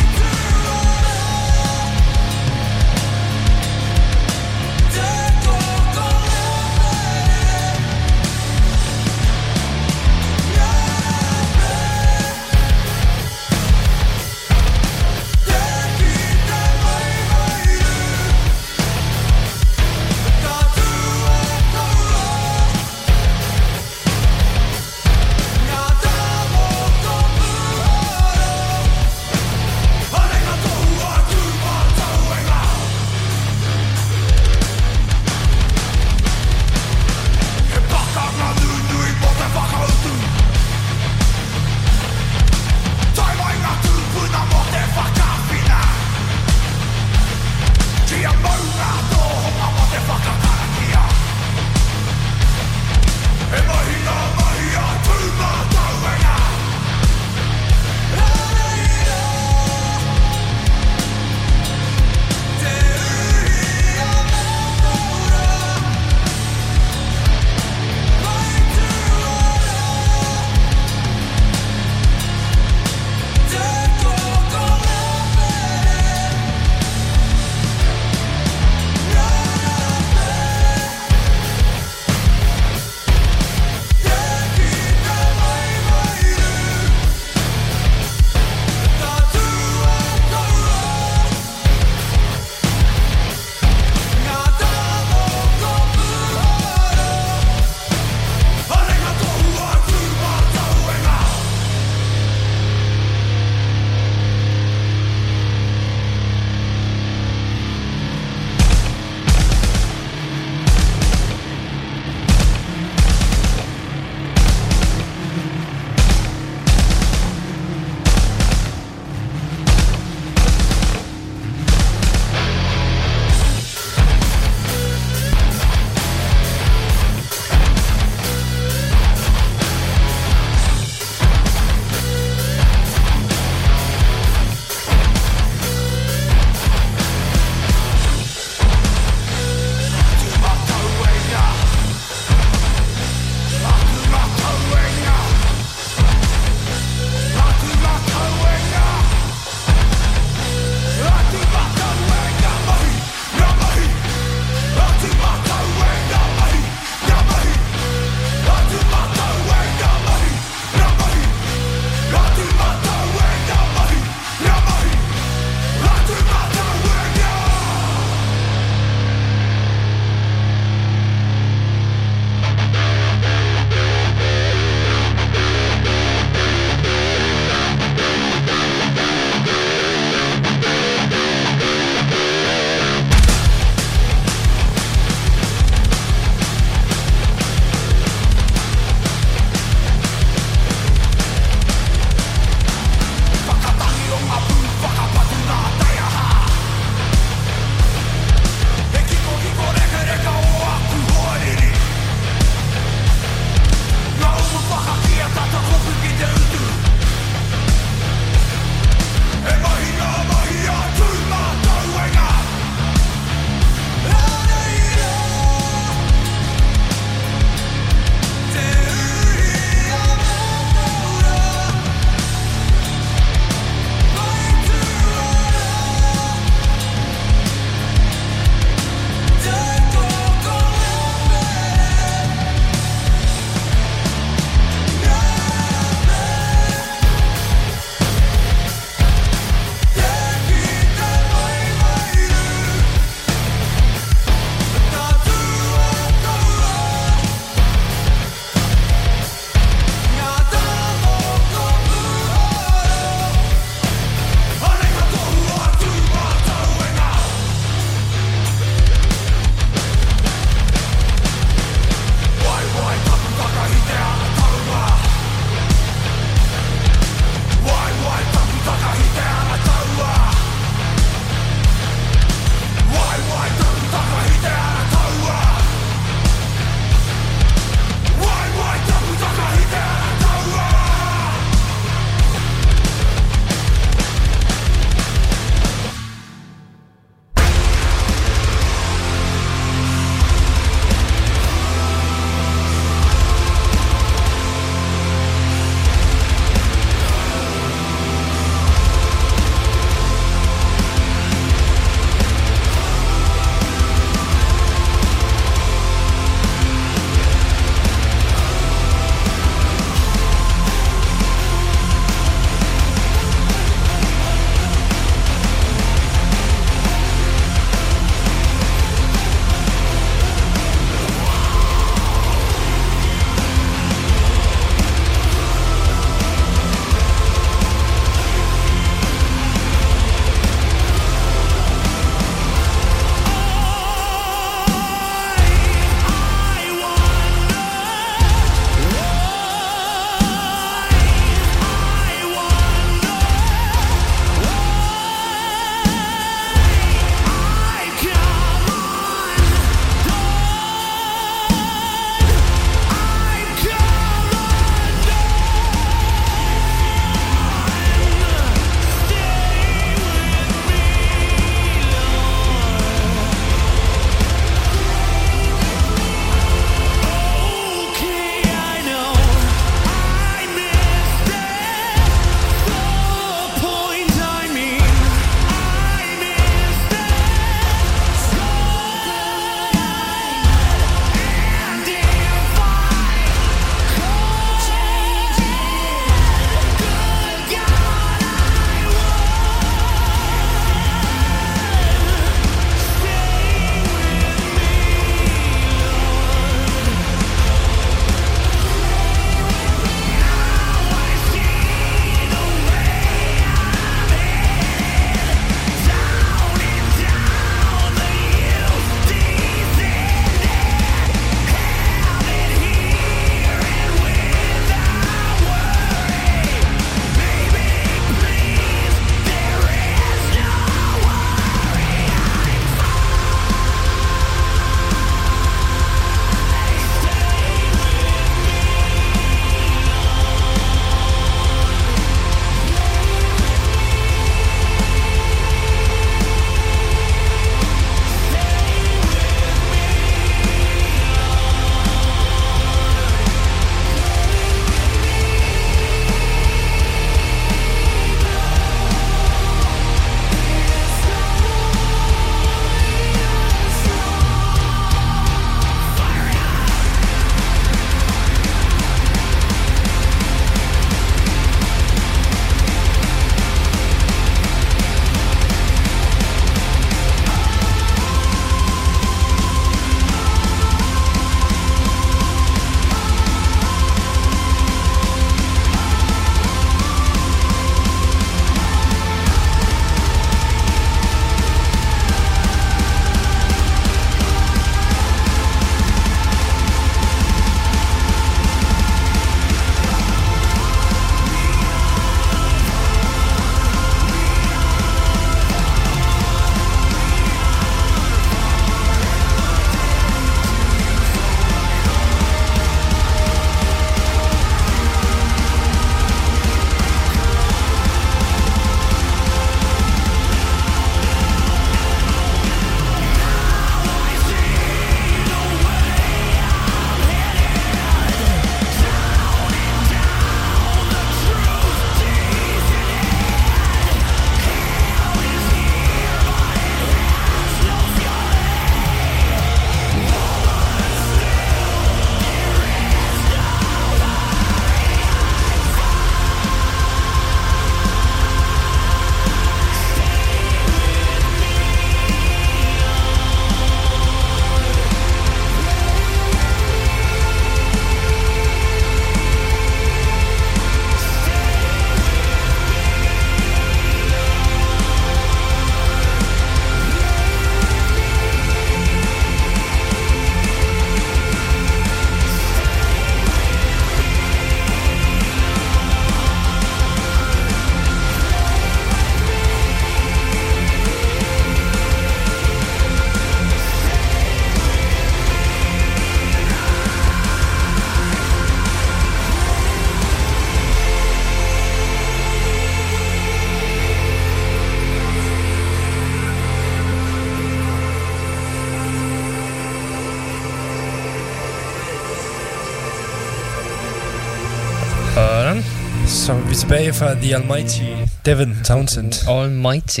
tilbage 596.74 596.92
fra 596.92 597.14
The 597.14 597.36
Almighty 597.36 597.82
Devin 598.26 598.56
Townsend. 598.64 599.28
Almighty. 599.28 600.00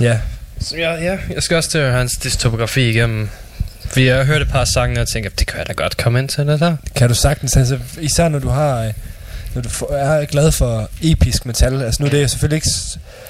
Ja. 0.00 0.18
Så 0.60 0.76
ja, 0.76 0.92
ja, 0.92 1.18
jeg 1.34 1.42
skal 1.42 1.56
også 1.56 1.70
til 1.70 1.78
at 1.78 1.84
høre 1.84 1.98
hans 1.98 2.12
distografi 2.22 2.88
igennem. 2.90 3.28
Vi 3.94 4.06
har 4.06 4.24
hørt 4.24 4.42
et 4.42 4.48
par 4.48 4.64
sange, 4.64 5.00
og 5.00 5.08
tænker, 5.08 5.30
det 5.30 5.46
kan 5.46 5.58
jeg 5.58 5.68
da 5.68 5.72
godt 5.72 5.96
komme 5.96 6.18
ind 6.18 6.28
til 6.28 6.46
det 6.46 6.60
der. 6.60 6.76
Kan 6.94 7.08
du 7.08 7.14
sagtens, 7.14 7.56
altså, 7.56 7.78
især 8.00 8.28
når 8.28 8.38
du 8.38 8.48
har... 8.48 8.82
øh, 8.82 8.92
Når 9.54 9.62
du 9.62 9.68
er 9.90 10.24
glad 10.24 10.52
for 10.52 10.88
episk 11.02 11.46
metal. 11.46 11.82
Altså 11.82 12.02
nu 12.02 12.06
er 12.06 12.10
det 12.10 12.30
selvfølgelig 12.30 12.56
ikke... 12.56 12.68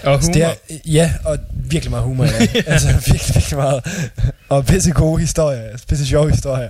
Og 0.05 0.13
altså, 0.15 0.31
det 0.33 0.43
humor. 0.43 0.51
er, 0.71 0.75
ja, 0.87 1.13
og 1.25 1.39
virkelig 1.55 1.91
meget 1.91 2.05
humor, 2.05 2.25
ja. 2.55 2.63
altså 2.67 2.89
virkelig, 2.89 3.35
virkelig 3.35 3.57
meget. 3.59 3.85
Og 4.49 4.67
pisse 4.67 4.91
gode 4.93 5.21
historier. 5.21 5.63
altså, 5.63 5.87
Pisse 5.87 6.07
sjove 6.07 6.31
historier. 6.31 6.69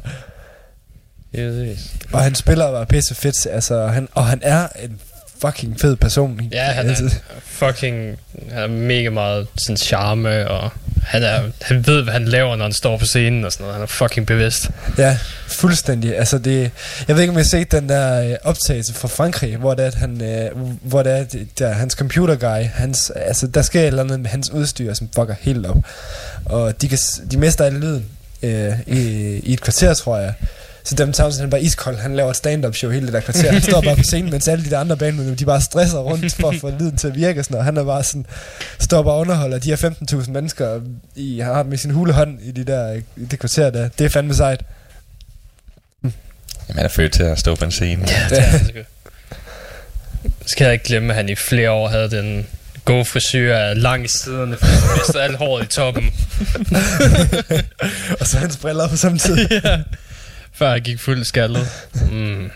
Yes. 1.38 1.92
Og 2.12 2.20
han 2.22 2.34
spiller 2.34 2.72
bare 2.72 2.86
pisse 2.86 3.14
fedt. 3.14 3.46
Altså, 3.50 3.86
han, 3.86 4.08
og 4.14 4.26
han 4.26 4.40
er 4.42 4.68
en 4.82 5.00
fucking 5.40 5.80
fed 5.80 5.96
person. 5.96 6.40
Ja, 6.52 6.64
han 6.64 6.88
altså, 6.88 7.04
er 7.04 7.10
fucking... 7.44 8.18
Han 8.52 8.62
er 8.62 8.66
mega 8.66 9.10
meget 9.10 9.46
sådan 9.56 9.76
charme, 9.76 10.48
og 10.50 10.70
han, 11.02 11.22
er, 11.22 11.40
han 11.62 11.86
ved, 11.86 12.02
hvad 12.02 12.12
han 12.12 12.24
laver, 12.24 12.56
når 12.56 12.64
han 12.64 12.72
står 12.72 12.96
på 12.96 13.06
scenen 13.06 13.44
og 13.44 13.52
sådan 13.52 13.64
noget. 13.64 13.74
Han 13.74 13.82
er 13.82 13.86
fucking 13.86 14.26
bevidst. 14.26 14.70
Ja, 14.98 15.18
fuldstændig. 15.46 16.18
Altså 16.18 16.38
det, 16.38 16.70
jeg 17.08 17.16
ved 17.16 17.22
ikke, 17.22 17.30
om 17.30 17.36
jeg 17.36 17.44
har 17.44 17.48
set 17.48 17.72
den 17.72 17.88
der 17.88 18.30
øh, 18.30 18.36
optagelse 18.44 18.94
fra 18.94 19.08
Frankrig, 19.08 19.56
hvor 19.56 19.74
det 19.74 19.82
er, 19.82 19.86
at 19.86 19.94
han, 19.94 20.22
øh, 20.22 20.50
hvor 20.82 21.02
det 21.02 21.12
er, 21.12 21.16
at 21.16 21.36
der, 21.58 21.72
hans 21.72 21.92
computer 21.92 22.34
guy, 22.36 22.64
hans, 22.74 23.10
altså 23.10 23.46
der 23.46 23.62
sker 23.62 23.80
et 23.80 23.86
eller 23.86 24.02
andet 24.02 24.20
med 24.20 24.30
hans 24.30 24.50
udstyr, 24.50 24.94
som 24.94 25.08
fucker 25.14 25.34
helt 25.40 25.66
op. 25.66 25.76
Og 26.44 26.82
de, 26.82 26.88
kan, 26.88 26.98
de 27.30 27.36
mister 27.38 27.64
alle 27.64 27.80
lyden 27.80 28.06
øh, 28.42 28.72
i, 28.86 29.00
i 29.38 29.52
et 29.52 29.60
kvarter, 29.60 29.94
tror 29.94 30.18
jeg. 30.18 30.34
Så 30.84 30.94
dem 30.94 31.12
Townsend, 31.12 31.40
han 31.40 31.48
er 31.48 31.50
bare 31.50 31.62
iskold. 31.62 31.98
Han 31.98 32.16
laver 32.16 32.30
et 32.30 32.36
stand-up 32.36 32.74
show 32.74 32.90
hele 32.90 33.06
det 33.06 33.12
der 33.12 33.20
kvarter. 33.20 33.52
Han 33.52 33.62
står 33.62 33.80
bare 33.80 33.96
på 33.96 34.02
scenen, 34.02 34.30
mens 34.30 34.48
alle 34.48 34.64
de 34.64 34.70
der 34.70 34.78
andre 34.78 34.96
bandmedlemmer, 34.96 35.36
de 35.36 35.44
bare 35.44 35.60
stresser 35.60 35.98
rundt 35.98 36.34
for 36.34 36.48
at 36.48 36.60
få 36.60 36.70
lyden 36.70 36.96
til 36.96 37.08
at 37.08 37.14
virke. 37.14 37.40
og 37.40 37.44
Sådan, 37.44 37.58
og 37.58 37.64
han 37.64 37.76
er 37.76 37.84
bare 37.84 38.04
sådan, 38.04 38.26
står 38.78 39.02
bare 39.02 39.14
og 39.14 39.20
underholder 39.20 39.58
de 39.58 39.68
her 39.68 39.76
15.000 40.12 40.30
mennesker 40.30 40.80
i, 41.14 41.38
han 41.38 41.54
har 41.54 41.62
med 41.62 41.78
sin 41.78 41.90
hulehånd 41.90 42.38
i, 42.42 42.50
de 42.50 42.64
der, 42.64 42.92
i 43.16 43.24
det 43.24 43.38
kvarter 43.38 43.70
der. 43.70 43.88
Det 43.98 44.04
er 44.04 44.08
fandme 44.08 44.34
sejt. 44.34 44.60
Jamen, 46.02 46.76
han 46.76 46.84
er 46.84 46.88
født 46.88 47.12
til 47.12 47.22
at 47.22 47.38
stå 47.38 47.54
på 47.54 47.64
en 47.64 47.70
scene. 47.70 48.04
Ja, 48.08 48.26
det 48.28 48.38
er 48.38 48.42
han 48.42 48.68
sgu. 48.68 48.78
Skal 50.46 50.64
jeg 50.64 50.72
ikke 50.72 50.84
glemme, 50.84 51.08
at 51.12 51.16
han 51.16 51.28
i 51.28 51.34
flere 51.34 51.70
år 51.70 51.88
havde 51.88 52.10
den 52.10 52.46
gode 52.84 53.04
frisyr 53.04 53.54
af 53.54 53.82
lang 53.82 54.04
i 54.04 54.08
siderne, 54.08 54.56
for 54.56 54.66
han 54.66 54.98
mistede 54.98 55.22
alt 55.22 55.36
håret 55.36 55.64
i 55.64 55.66
toppen. 55.66 56.04
og 58.20 58.26
så 58.26 58.38
hans 58.38 58.56
briller 58.56 58.88
på 58.88 58.96
samme 58.96 59.18
tid. 59.18 59.48
ja. 59.64 59.78
Før 60.54 60.72
jeg 60.72 60.82
gik 60.82 61.00
fuldt 61.00 61.26
skaldet. 61.26 61.68
Mm. 62.10 62.50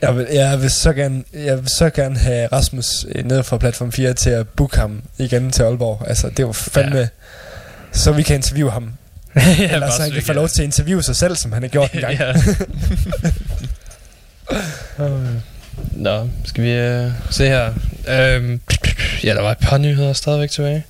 Jeg 0.00 0.16
vil, 0.16 0.26
jeg 0.32 0.62
vil, 0.62 0.70
så 0.70 0.92
gerne, 0.92 1.24
jeg 1.32 1.58
vil 1.58 1.68
så 1.68 1.90
gerne 1.90 2.18
have 2.18 2.46
Rasmus 2.52 3.06
øh, 3.14 3.24
nede 3.24 3.44
fra 3.44 3.58
platform 3.58 3.92
4 3.92 4.14
til 4.14 4.30
at 4.30 4.48
booke 4.48 4.76
ham 4.76 5.02
igen 5.18 5.50
til 5.50 5.62
Aalborg. 5.62 6.08
Altså, 6.08 6.28
det 6.28 6.46
var 6.46 6.52
fandme... 6.52 6.98
Ja. 6.98 7.08
Så 7.92 8.12
vi 8.12 8.22
kan 8.22 8.36
interviewe 8.36 8.70
ham. 8.70 8.92
Ja, 9.36 9.74
Eller 9.74 9.90
så 9.90 10.02
han 10.02 10.10
kan 10.10 10.22
få 10.22 10.32
lov 10.32 10.48
til 10.48 10.62
at 10.62 10.64
interviewe 10.64 11.02
sig 11.02 11.16
selv, 11.16 11.36
som 11.36 11.52
han 11.52 11.62
har 11.62 11.68
gjort 11.68 11.92
en 11.92 12.00
gang. 12.06 12.18
Ja. 12.18 12.32
Nå, 15.92 16.28
skal 16.44 16.64
vi 16.64 17.04
uh, 17.06 17.12
se 17.30 17.46
her. 17.46 17.68
Um, 18.38 18.60
ja, 19.24 19.34
der 19.34 19.40
var 19.40 19.50
et 19.50 19.58
par 19.58 19.78
nyheder 19.78 20.12
stadigvæk 20.12 20.50
tilbage. 20.50 20.84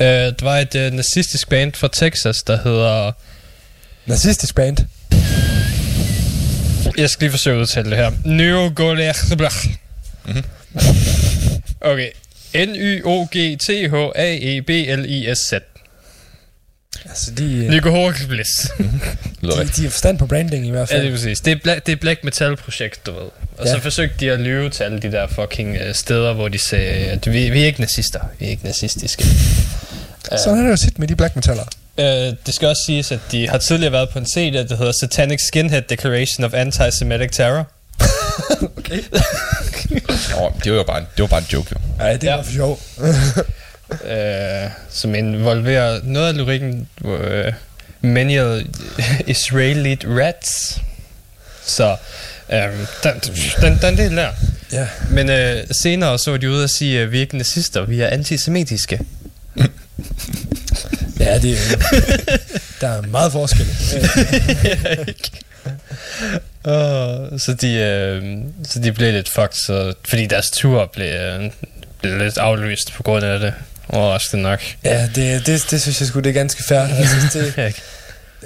Uh, 0.00 0.06
der 0.06 0.44
var 0.44 0.58
et 0.58 0.74
uh, 0.74 0.96
nazistisk 0.96 1.48
band 1.48 1.72
fra 1.72 1.88
Texas, 1.92 2.42
der 2.42 2.58
hedder... 2.64 3.12
Nazistisk 4.06 4.54
band? 4.54 4.76
Jeg 6.98 7.10
skal 7.10 7.24
lige 7.24 7.30
forsøge 7.30 7.56
at 7.56 7.60
udtale 7.60 7.90
det 7.90 7.98
her. 7.98 8.12
Nyogolech. 8.24 9.18
Mhm. 10.26 10.44
Okay. 11.80 12.10
N-Y-O-G-T-H-A-E-B-L-I-S-Z. 12.56 15.52
Altså, 17.08 17.30
de, 17.30 17.44
øh, 17.44 17.68
Nygohorkblis. 17.70 18.46
de, 19.42 19.48
de 19.76 19.82
har 19.82 19.90
forstand 19.90 20.18
på 20.18 20.26
branding 20.26 20.66
i 20.66 20.70
hvert 20.70 20.90
Ja, 20.90 20.94
fald. 20.96 21.02
det 21.02 21.08
er 21.12 21.16
præcis. 21.16 21.40
Det 21.40 21.52
er, 21.52 21.56
bla- 21.56 21.78
det 21.86 21.92
er 21.92 21.96
black 21.96 22.24
metal 22.24 22.56
projekt, 22.56 23.06
du 23.06 23.12
ved. 23.12 23.20
Og 23.58 23.66
Ja. 23.66 23.72
så 23.72 23.80
forsøgte 23.80 24.16
de 24.20 24.30
at 24.30 24.40
lyve 24.40 24.70
til 24.70 24.84
alle 24.84 24.98
de 25.00 25.12
der 25.12 25.26
fucking 25.26 25.76
uh, 25.88 25.92
steder, 25.92 26.32
hvor 26.32 26.48
de 26.48 26.58
sagde, 26.58 26.86
at 27.06 27.32
vi, 27.32 27.50
vi 27.50 27.62
er 27.62 27.66
ikke 27.66 27.80
nazister. 27.80 28.20
Vi 28.38 28.46
er 28.46 28.50
ikke 28.50 28.64
nazistiske. 28.64 29.24
Sådan 30.44 30.58
er 30.58 30.62
det 30.62 30.70
jo 30.70 30.76
tit 30.76 30.98
med 30.98 31.08
de 31.08 31.16
black 31.16 31.36
metaller. 31.36 31.64
Uh, 31.98 32.04
det 32.46 32.54
skal 32.54 32.68
også 32.68 32.82
siges, 32.86 33.12
at 33.12 33.20
de 33.32 33.48
har 33.48 33.58
tidligere 33.58 33.92
været 33.92 34.08
på 34.08 34.18
en 34.18 34.26
CD, 34.26 34.68
der 34.68 34.76
hedder 34.76 34.92
Satanic 35.00 35.40
Skinhead 35.40 35.82
Declaration 35.82 36.44
of 36.44 36.54
Anti-Semitic 36.54 37.28
Terror. 37.32 37.66
okay. 38.78 39.02
Nå, 40.30 40.52
det 40.64 40.72
var 40.72 40.78
jo 40.78 40.82
bare, 40.82 41.00
det 41.00 41.20
var 41.20 41.26
bare 41.26 41.40
en 41.40 41.46
joke, 41.52 41.68
jo. 41.72 41.80
Nej, 41.98 42.16
det 42.16 42.30
var 42.30 42.42
for 42.42 42.52
sjov. 42.52 42.80
uh, 43.90 44.70
som 45.00 45.14
involverer 45.14 46.00
noget 46.02 46.28
af 46.28 46.36
lyrikken, 46.36 46.88
uh, 47.00 47.14
many 48.00 48.40
of 48.40 48.62
Israeli 49.26 49.98
rats. 50.04 50.80
Så 51.64 51.96
um, 52.48 52.86
den, 53.02 53.20
den, 53.60 53.78
den 53.82 53.98
del 53.98 54.16
der. 54.16 54.30
Ja. 54.72 54.88
Men 55.10 55.30
øh, 55.30 55.64
senere 55.82 56.18
så 56.18 56.30
var 56.30 56.38
de 56.38 56.50
ude 56.50 56.64
at 56.64 56.70
sige, 56.70 57.00
at 57.00 57.12
vi 57.12 57.16
er 57.16 57.20
ikke 57.20 57.36
nazister, 57.36 57.84
vi 57.84 58.00
er 58.00 58.08
antisemitiske. 58.08 59.00
Ja, 61.20 61.38
det 61.38 61.52
er, 61.52 61.76
der 62.80 62.88
er 62.88 63.02
meget 63.02 63.32
forskel. 63.32 63.66
uh, 66.64 67.38
så, 67.38 67.56
de, 67.60 67.72
øh, 67.74 68.38
så 68.64 68.78
de 68.78 68.92
blev 68.92 69.12
lidt 69.12 69.28
fucked, 69.28 69.66
så, 69.66 69.94
fordi 70.08 70.26
deres 70.26 70.50
tur 70.50 70.90
blev, 70.92 71.06
øh, 71.06 71.50
blev 72.00 72.18
lidt 72.18 72.38
aflyst 72.38 72.92
på 72.92 73.02
grund 73.02 73.24
af 73.24 73.40
det. 73.40 73.54
Overraskende 73.88 74.42
nok. 74.42 74.60
Ja, 74.84 75.08
det, 75.14 75.46
det, 75.46 75.66
det 75.70 75.82
synes 75.82 76.00
jeg 76.00 76.08
sgu, 76.08 76.20
det 76.20 76.30
er 76.30 76.34
ganske 76.34 76.62
fair. 76.68 76.80
Altså, 76.80 77.38
det, 77.38 77.54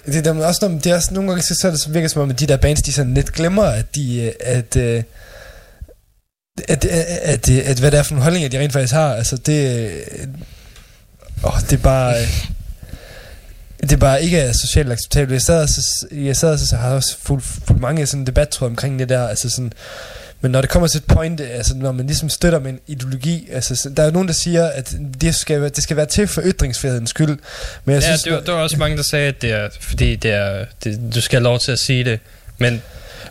det, 0.13 0.25
der, 0.25 0.35
er 0.35 0.47
også, 0.47 0.69
når, 0.69 0.79
det 0.79 0.87
er 0.87 0.95
også 0.95 1.15
nogle 1.15 1.31
gange, 1.31 1.43
så, 1.43 1.55
så 1.55 1.71
det 1.71 1.95
virker 1.95 2.09
som 2.09 2.23
om, 2.23 2.31
at 2.31 2.41
de 2.41 2.47
der 2.47 2.57
bands, 2.57 2.83
de 2.83 2.93
sådan 2.93 3.15
lidt 3.15 3.33
glemmer, 3.33 3.65
at 3.65 3.95
de, 3.95 4.23
øh, 4.23 4.33
at, 4.41 4.77
øh, 4.77 5.03
at, 6.69 6.85
at, 6.85 6.85
at, 6.85 7.49
at, 7.49 7.67
at, 7.67 7.79
hvad 7.79 7.91
det 7.91 7.99
er 7.99 8.03
for 8.03 8.15
nogle 8.15 8.23
holdninger, 8.23 8.49
de 8.49 8.59
rent 8.59 8.73
faktisk 8.73 8.95
har. 8.95 9.15
Altså, 9.15 9.37
det, 9.37 9.91
åh, 11.45 11.61
det 11.61 11.73
er 11.73 11.83
bare... 11.83 12.21
Øh, 12.21 12.47
det 13.81 13.93
er 13.93 13.97
bare 13.97 14.23
ikke 14.23 14.39
er 14.39 14.53
socialt 14.53 14.93
acceptabelt. 14.93 15.33
Jeg 15.33 15.43
sad, 15.43 15.69
så, 15.69 16.07
jeg 16.13 16.37
sad 16.37 16.59
så, 16.59 16.67
så 16.67 16.77
har 16.77 16.91
også 16.95 17.17
fulgt, 17.23 17.45
fulgt 17.45 17.81
mange 17.81 18.07
sådan 18.07 18.27
debattråd 18.27 18.69
omkring 18.69 18.99
det 18.99 19.09
der. 19.09 19.29
Altså 19.29 19.51
sådan, 19.51 19.73
men 20.41 20.51
når 20.51 20.61
det 20.61 20.71
kommer 20.71 20.87
til 20.89 20.99
et 20.99 21.05
point, 21.05 21.41
altså 21.41 21.75
når 21.77 21.93
man 21.93 22.07
ligesom 22.07 22.29
støtter 22.29 22.59
med 22.59 22.71
en 22.71 22.79
ideologi, 22.87 23.49
altså 23.53 23.77
så- 23.77 23.89
der 23.89 24.03
er 24.03 24.07
jo 24.07 24.13
nogen, 24.13 24.29
der 24.29 24.35
siger, 24.35 24.67
at 24.67 24.95
det 25.21 25.35
skal, 25.35 25.61
være- 25.61 25.71
det 25.71 25.83
skal 25.83 25.97
være 25.97 26.07
til 26.07 26.27
for 26.27 26.43
ytringsfrihedens 26.45 27.11
skyld. 27.11 27.39
Men 27.85 27.95
jeg 27.95 28.03
ja, 28.03 28.07
synes, 28.09 28.23
det, 28.23 28.33
var, 28.33 28.41
der 28.41 28.53
var 28.53 28.63
også 28.63 28.77
mange, 28.77 28.97
der 28.97 29.03
sagde, 29.03 29.29
at 29.29 29.43
det 29.43 29.53
er, 29.53 29.69
fordi 29.81 30.17
det 30.17 30.31
er, 30.31 30.65
det, 30.85 31.01
du 31.15 31.21
skal 31.21 31.37
have 31.39 31.45
lov 31.45 31.59
til 31.59 31.73
at 31.73 31.79
sige 31.79 32.05
det. 32.05 32.21
Men 32.59 32.83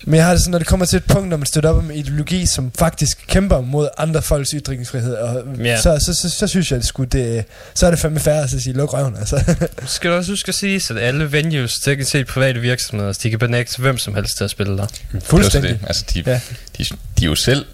Men 0.04 0.16
jeg 0.16 0.26
har 0.26 0.32
det 0.32 0.42
sådan, 0.42 0.52
når 0.52 0.58
det 0.58 0.68
kommer 0.68 0.86
til 0.86 0.98
et 0.98 1.04
punkt, 1.04 1.30
når 1.30 1.38
man 1.38 1.46
støtter 1.46 1.70
op 1.70 1.78
om 1.78 1.92
ideologi, 1.92 2.46
som 2.46 2.72
faktisk 2.80 3.24
kæmper 3.28 3.62
mod 3.62 3.90
andre 3.98 4.22
folks 4.22 4.50
ytringsfrihed, 4.56 5.14
og 5.16 5.44
Ja. 5.58 5.82
så, 5.82 6.00
så, 6.06 6.14
så, 6.22 6.30
så, 6.38 6.48
synes 6.48 6.72
jeg, 6.72 6.80
det 6.80 6.88
skulle, 6.88 7.10
det, 7.10 7.46
så 7.76 7.86
er 7.86 7.90
det 7.90 8.00
fandme 8.00 8.20
færre 8.20 8.44
at 8.44 8.50
sige, 8.50 8.74
luk 8.74 8.94
røven, 8.94 9.16
altså. 9.18 9.56
skal 9.86 10.12
du 10.12 10.16
også 10.16 10.32
huske 10.32 10.50
at 10.50 10.56
sige, 10.56 10.82
at 10.90 10.98
alle 10.98 11.32
venues, 11.32 11.74
teknisk 11.80 12.12
set 12.12 12.28
private 12.28 12.60
virksomheder, 12.60 13.14
de 13.24 13.30
kan 13.30 13.40
benægte 13.40 13.82
hvem 13.82 13.98
som 13.98 14.16
helst 14.16 14.38
til 14.38 14.44
at 14.44 14.50
spille 14.50 14.78
der. 14.78 14.88
Fuldstændig. 15.24 15.72
Det. 15.72 15.80
Altså, 15.88 16.06
de, 16.14 16.24
Ja. 16.26 16.32
ja. 16.32 16.40
de, 16.78 16.84
de 17.20 17.26
er 17.26 17.30
jo 17.30 17.36
selv 17.36 17.66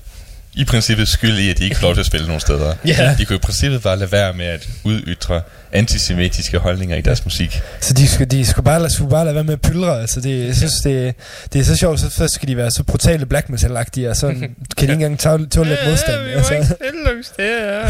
i 0.55 0.65
princippet 0.65 1.07
skyld 1.07 1.37
i, 1.37 1.49
at 1.49 1.57
de 1.57 1.63
ikke 1.63 1.75
får 1.75 1.87
lov 1.87 1.93
til 1.93 1.99
at 1.99 2.05
spille 2.05 2.27
nogen 2.27 2.39
steder. 2.41 2.75
Ja. 2.85 3.15
De 3.17 3.25
kunne 3.25 3.35
i 3.35 3.39
princippet 3.39 3.81
bare 3.83 3.99
lade 3.99 4.11
være 4.11 4.33
med 4.33 4.45
at 4.45 4.69
udytre 4.83 5.41
antisemitiske 5.71 6.57
holdninger 6.57 6.95
i 6.97 7.01
deres 7.01 7.25
musik. 7.25 7.61
Så 7.81 7.93
de 7.93 8.07
skal, 8.07 8.31
de 8.31 8.45
skal 8.45 8.63
bare, 8.63 8.79
lade- 8.79 8.93
skulle 8.93 9.09
bare 9.09 9.23
lade 9.25 9.35
være 9.35 9.43
med 9.43 9.53
at 9.53 9.61
pyldre, 9.61 10.01
altså 10.01 10.21
det, 10.21 10.45
jeg 10.47 10.55
synes, 10.55 10.73
det, 10.83 11.15
det 11.53 11.61
er 11.61 11.65
så 11.65 11.75
sjovt, 11.75 11.99
så 11.99 12.09
først 12.09 12.33
skal 12.33 12.47
de 12.47 12.57
være 12.57 12.71
så 12.71 12.83
brutale 12.83 13.25
black 13.25 13.49
metal-agtige, 13.49 14.09
og 14.09 14.15
så 14.15 14.27
kan 14.31 14.49
de 14.77 14.81
ikke 14.81 14.93
engang 14.93 15.19
tåle, 15.19 15.47
tåle 15.47 15.69
lidt 15.69 15.79
modstand. 15.87 16.21
Ja, 16.21 16.27
vi 16.27 16.33
må 16.35 16.39
ikke 16.39 16.55
Altså. 16.55 16.75
spille 16.75 17.03
nogen 17.03 17.23
steder. 17.23 17.85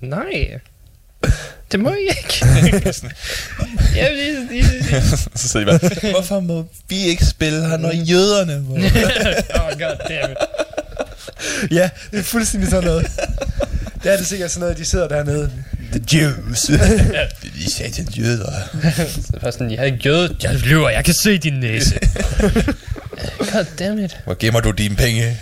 Nej. 0.16 0.58
Det 1.72 1.80
må 1.80 1.90
I 1.90 2.08
ikke. 2.08 2.46
ja, 3.96 4.06
de, 4.08 4.48
de, 4.50 4.62
de. 4.62 5.18
så 5.34 5.48
sidder 5.48 5.78
de 5.78 5.78
bare, 5.78 6.10
hvorfor 6.10 6.40
må 6.40 6.66
vi 6.88 6.96
ikke 6.96 7.26
spille 7.26 7.68
her, 7.68 7.76
når 7.76 7.92
jøderne 7.94 8.60
må? 8.68 8.74
oh, 9.60 9.70
god 9.78 9.96
damn 10.08 10.32
it. 10.32 10.36
ja, 11.78 11.90
det 12.10 12.18
er 12.18 12.22
fuldstændig 12.22 12.70
sådan 12.70 12.84
noget. 12.84 13.06
Det 14.02 14.12
er 14.12 14.16
det 14.16 14.26
sikkert 14.26 14.50
sådan 14.50 14.60
noget, 14.60 14.78
de 14.78 14.84
sidder 14.84 15.08
dernede. 15.08 15.50
The 15.92 16.18
Jews. 16.18 16.60
Det 17.42 17.52
de 17.56 17.72
satans 17.72 18.18
jøder. 18.18 18.52
Så 19.04 19.38
var 19.42 19.50
sådan, 19.50 19.70
jeg 19.70 19.88
er 19.88 19.96
jøde. 20.04 20.36
Jeg 20.42 20.54
lyver, 20.54 20.90
jeg 20.90 21.04
kan 21.04 21.14
se 21.14 21.38
din 21.38 21.52
næse. 21.52 21.98
God 23.52 23.66
damn 23.78 24.04
it. 24.04 24.18
Hvor 24.24 24.36
gemmer 24.38 24.60
du 24.60 24.70
dine 24.70 24.96
penge? 24.96 25.36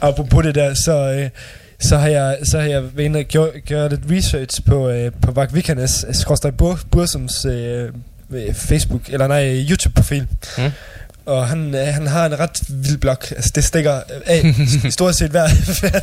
Apropos 0.00 0.44
det 0.44 0.54
der, 0.54 0.74
så, 0.74 0.92
øh, 0.92 1.30
så 1.80 1.98
har 1.98 2.08
jeg, 2.08 2.38
så 2.44 2.60
har 2.60 2.66
jeg 2.66 2.82
været 2.82 3.04
inde 3.04 3.18
og 3.18 3.24
gjort, 3.24 3.50
gjort 3.66 3.90
lidt 3.90 4.02
research 4.10 4.62
på, 4.64 4.88
øh, 4.90 5.12
på 5.22 5.32
Vak 5.32 5.54
Vikernes, 5.54 6.04
skorstræk 6.12 6.54
Bur, 6.54 6.80
Bursums 6.90 7.44
øh, 7.44 7.88
øh, 8.30 8.54
Facebook, 8.54 9.08
eller 9.08 9.26
nej, 9.26 9.66
YouTube-profil. 9.70 10.26
Mm. 10.58 10.70
Og 11.26 11.46
han, 11.48 11.74
øh, 11.74 11.86
han 11.86 12.06
har 12.06 12.26
en 12.26 12.38
ret 12.40 12.60
vild 12.68 12.98
blog. 12.98 13.16
Altså, 13.30 13.52
det 13.54 13.64
stikker 13.64 14.00
af 14.26 14.54
stort 14.90 15.16
set 15.16 15.30
hver, 15.30 15.48
hver, 15.80 16.00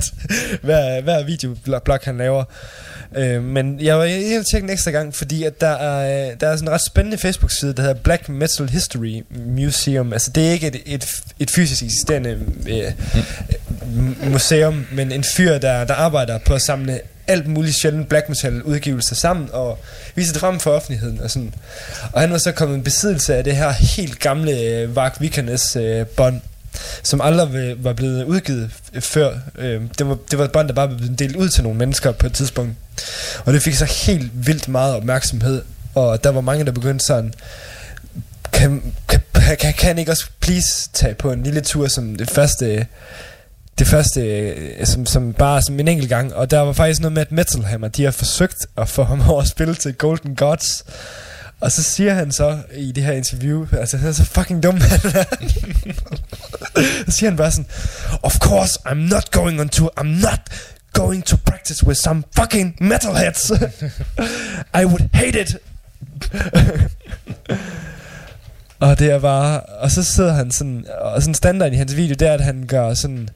hver, 0.62 1.02
hver 1.02 1.24
videoblog, 1.24 2.00
han 2.04 2.18
laver. 2.18 2.44
Øh, 3.16 3.44
men 3.44 3.80
jeg 3.82 3.98
var 4.00 4.06
helt 4.06 4.48
tjekke 4.52 4.66
en 4.66 4.72
ekstra 4.72 4.92
gang, 4.92 5.16
fordi 5.16 5.44
at 5.44 5.62
der 5.62 5.68
er, 5.68 6.30
øh, 6.32 6.36
der 6.42 6.48
er 6.48 6.56
sådan 6.56 6.68
en 6.70 6.74
ret 6.74 6.82
spændende 6.88 7.18
Facebook-side, 7.18 7.74
der 7.74 7.82
hedder 7.82 7.96
Black 7.96 8.30
Metal 8.30 8.70
History 8.70 9.24
Museum. 9.48 10.14
Altså, 10.14 10.32
det 10.36 10.48
er 10.48 10.52
ikke 10.52 10.68
et, 10.68 10.82
et, 10.86 11.06
et 11.40 11.50
fysisk 11.52 11.84
eksisterende 11.84 12.38
øh, 12.70 12.92
m- 13.82 14.30
museum, 14.30 14.86
men 14.92 15.12
en 15.12 15.24
fyr, 15.24 15.58
der, 15.58 15.84
der 15.86 15.94
arbejder 15.94 16.38
på 16.38 16.54
at 16.54 16.62
samle 16.62 17.00
alt 17.30 17.48
muligt 17.48 17.76
sjældent 17.76 18.10
black 18.10 18.30
metal 18.30 18.64
udgivelser 18.64 19.16
sammen 19.16 19.50
og 19.54 19.80
vise 20.16 20.34
det 20.34 20.40
frem 20.40 20.60
for 20.60 20.72
offentligheden 20.72 21.22
og 21.22 21.32
sådan. 21.32 21.54
Og 22.12 22.22
han 22.22 22.32
var 22.32 22.38
så 22.38 22.52
kommet 22.52 22.78
i 22.78 22.82
besiddelse 22.82 23.36
af 23.36 23.44
det 23.44 23.56
her 23.56 23.72
helt 23.72 24.20
gamle 24.20 24.60
øh, 24.60 24.96
Vark 24.96 25.18
Vikernes 25.20 25.76
øh, 25.76 26.06
bånd 26.06 26.42
som 27.04 27.22
aldrig 27.22 27.84
var 27.84 27.94
blevet 27.94 28.24
udgivet 28.24 28.72
øh, 28.94 29.02
før. 29.02 29.34
Øh, 29.58 29.82
det, 29.98 30.08
var, 30.08 30.18
det 30.32 30.40
var 30.40 30.46
et 30.46 30.52
bånd, 30.52 30.68
der 30.68 30.74
bare 30.74 30.88
blev 30.88 31.10
delt 31.20 31.36
ud 31.36 31.50
til 31.50 31.64
nogle 31.64 31.78
mennesker 31.80 32.12
på 32.12 32.26
et 32.26 32.34
tidspunkt. 32.34 32.76
Og 33.46 33.54
det 33.54 33.62
fik 33.62 33.76
så 33.76 33.86
helt 33.86 34.32
vildt 34.48 34.68
meget 34.68 34.96
opmærksomhed. 34.96 35.62
Og 35.96 36.24
der 36.24 36.30
var 36.30 36.42
mange, 36.42 36.66
der 36.66 36.72
begyndte 36.72 37.06
sådan, 37.06 37.34
kan, 38.52 38.94
kan, 39.08 39.22
kan, 39.60 39.74
kan 39.74 39.98
ikke 39.98 40.12
også 40.12 40.26
please 40.40 40.90
tage 40.94 41.14
på 41.14 41.32
en 41.32 41.44
lille 41.44 41.62
tur 41.62 41.88
som 41.88 42.16
det 42.16 42.30
første 42.30 42.86
det 43.80 43.88
første 43.88 44.22
øh, 44.22 44.86
som, 44.86 45.06
som 45.06 45.34
bare 45.34 45.62
som 45.62 45.80
en 45.80 45.88
enkelt 45.88 46.10
gang 46.10 46.34
og 46.34 46.52
der 46.52 46.60
var 46.60 46.74
faktisk 46.74 47.02
noget 47.02 47.14
med 47.14 47.22
at 47.22 47.32
Metal 47.32 47.64
Hammer 47.64 47.88
de 47.88 48.04
har 48.04 48.12
forsøgt 48.12 48.58
at 48.78 48.90
få 48.90 49.04
ham 49.04 49.22
over 49.30 49.42
at 49.42 49.48
spille 49.48 49.76
til 49.76 49.94
Golden 49.94 50.36
Gods. 50.36 50.86
Og 51.60 51.72
så 51.72 51.84
siger 51.84 52.14
han 52.14 52.32
så 52.32 52.58
i 52.76 52.92
det 52.92 53.04
her 53.04 53.12
interview 53.12 53.68
altså 53.72 53.98
han 53.98 54.10
er 54.10 54.12
så 54.12 54.24
fucking 54.24 54.64
dum 54.64 54.82
han 54.92 55.00
så 55.00 55.26
siger 57.08 57.30
han 57.30 57.38
bare 57.38 57.52
sådan 57.52 57.70
of 58.24 58.38
course 58.38 58.80
I'm 58.86 58.94
not 58.94 59.32
going 59.32 59.62
on 59.62 59.70
tour 59.70 59.92
I'm 60.00 60.22
not 60.22 60.40
going 60.94 61.26
to 61.26 61.38
practice 61.46 61.86
with 61.86 62.00
some 62.00 62.24
fucking 62.36 62.76
metalheads 62.82 63.52
I 64.82 64.86
would 64.86 65.10
hate 65.14 65.42
it. 65.42 65.58
Og 68.80 69.00
det 69.00 69.12
er 69.12 69.20
bare 69.20 69.60
Og 69.60 69.92
så 69.92 70.04
sidder 70.04 70.34
han 70.34 70.52
sådan 70.52 70.86
Og 71.00 71.22
sådan 71.22 71.34
standard 71.34 71.74
i 71.74 71.76
hans 71.76 71.96
video 71.96 72.16
Det 72.20 72.28
er 72.28 72.34
at 72.34 72.42
han 72.42 72.66
gør 72.68 72.94
sådan 72.94 73.30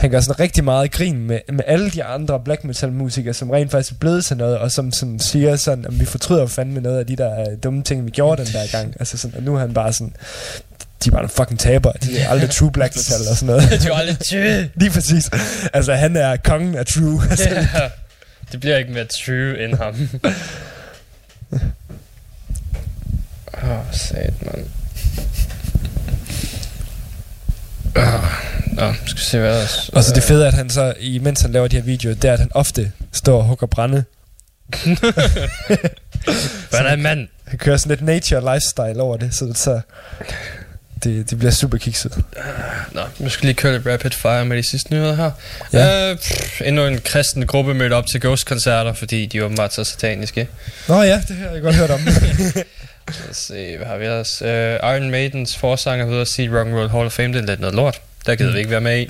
han 0.00 0.10
gør 0.10 0.20
sådan 0.20 0.40
rigtig 0.40 0.64
meget 0.64 0.90
grin 0.90 1.26
med, 1.26 1.40
med 1.48 1.64
alle 1.66 1.90
de 1.90 2.04
andre 2.04 2.40
black 2.40 2.64
metal 2.64 2.92
musikere, 2.92 3.34
som 3.34 3.50
rent 3.50 3.70
faktisk 3.70 3.92
er 3.92 3.96
blevet 3.96 4.24
til 4.24 4.36
noget, 4.36 4.58
og 4.58 4.72
som 4.72 4.92
sådan 4.92 5.18
siger 5.18 5.56
sådan, 5.56 5.84
at 5.84 6.00
vi 6.00 6.04
fortryder 6.04 6.46
fandme 6.46 6.80
noget 6.80 6.98
af 6.98 7.06
de 7.06 7.16
der 7.16 7.40
øh, 7.40 7.46
dumme 7.64 7.82
ting, 7.82 8.06
vi 8.06 8.10
gjorde 8.10 8.44
den 8.44 8.52
der 8.52 8.70
gang. 8.72 8.94
Altså 9.00 9.18
sådan, 9.18 9.36
og 9.36 9.42
nu 9.42 9.54
er 9.54 9.58
han 9.60 9.74
bare 9.74 9.92
sådan, 9.92 10.12
de 11.04 11.08
er 11.08 11.10
bare 11.10 11.20
nogle 11.20 11.28
fucking 11.28 11.58
taber. 11.58 11.92
De 11.92 12.18
er 12.18 12.28
aldrig 12.28 12.50
true 12.50 12.72
black 12.72 12.96
metal 12.96 13.28
og 13.30 13.36
sådan 13.36 13.46
noget. 13.46 13.70
De 13.82 13.88
er 13.88 13.94
aldrig 13.94 14.18
true. 14.18 14.70
Lige 14.80 14.90
præcis. 14.90 15.30
Altså, 15.72 15.94
han 15.94 16.16
er 16.16 16.36
kongen 16.36 16.74
af 16.74 16.86
true. 16.86 17.22
Altså, 17.30 17.48
Ja. 17.50 17.66
Det 18.52 18.60
bliver 18.60 18.76
ikke 18.76 18.92
mere 18.92 19.04
true 19.04 19.64
end 19.64 19.74
ham. 19.74 19.94
Åh, 23.62 23.70
oh, 23.70 23.84
sat, 23.92 24.34
mand. 24.46 24.66
Oh, 27.96 28.24
Nå, 28.72 28.92
skal 29.06 29.18
vi 29.18 29.24
se 29.24 29.38
hvad 29.38 29.50
ellers. 29.50 29.88
Og 29.88 30.04
så 30.04 30.14
det 30.14 30.22
fede 30.22 30.44
er, 30.44 30.48
at 30.48 30.54
han 30.54 30.70
så, 30.70 30.94
imens 31.00 31.40
han 31.40 31.52
laver 31.52 31.68
de 31.68 31.76
her 31.76 31.82
videoer, 31.82 32.14
det 32.14 32.28
er, 32.28 32.32
at 32.32 32.38
han 32.38 32.50
ofte 32.54 32.92
står 33.12 33.38
og 33.38 33.44
hugger 33.44 33.66
brænde. 33.66 34.04
Hvad 36.70 36.80
er 36.80 36.96
mand? 36.96 37.28
Han 37.44 37.58
kører 37.58 37.76
sådan 37.76 37.90
lidt 37.90 38.02
nature 38.02 38.54
lifestyle 38.54 39.02
over 39.02 39.16
det, 39.16 39.34
så 39.34 39.44
det, 39.44 39.58
så 39.58 39.80
det, 41.04 41.30
det 41.30 41.38
bliver 41.38 41.52
super 41.52 41.78
kikset. 41.78 42.24
Nå, 42.92 43.00
vi 43.18 43.30
skal 43.30 43.46
lige 43.46 43.56
køre 43.56 43.72
lidt 43.72 43.86
rapid 43.86 44.10
fire 44.10 44.44
med 44.44 44.56
de 44.56 44.70
sidste 44.70 44.92
nyheder 44.92 45.14
her. 45.14 45.30
Ja. 45.72 46.10
Uh, 46.10 46.18
pff, 46.18 46.60
endnu 46.64 46.86
en 46.86 47.00
kristen 47.04 47.46
gruppe 47.46 47.74
mødte 47.74 47.94
op 47.94 48.06
til 48.06 48.20
Ghost-koncerter, 48.20 48.92
fordi 48.92 49.26
de 49.26 49.38
er 49.38 49.42
åbenbart 49.42 49.74
så 49.74 49.84
sataniske. 49.84 50.48
Nå 50.88 51.02
ja, 51.02 51.22
det 51.28 51.36
har 51.36 51.50
jeg 51.50 51.62
godt 51.62 51.74
hørt 51.74 51.90
om. 51.90 52.00
Lad 53.20 53.30
os 53.30 53.36
se, 53.36 53.76
hvad 53.76 53.86
har 53.86 53.96
vi 53.96 54.04
ellers? 54.04 54.42
Uh, 54.42 54.48
Iron 54.48 55.10
Maidens 55.10 55.56
forsanger 55.56 56.06
ved 56.06 56.20
at 56.20 56.28
sige 56.28 56.58
Rock 56.58 56.66
and 56.66 56.76
Roll 56.76 56.90
Hall 56.90 57.06
of 57.06 57.12
Fame, 57.12 57.28
det 57.32 57.42
er 57.42 57.46
lidt 57.46 57.60
noget 57.60 57.74
lort. 57.74 58.00
Der 58.26 58.34
gider 58.34 58.52
vi 58.52 58.58
ikke 58.58 58.70
være 58.70 58.80
med 58.80 58.98
i. 59.00 59.04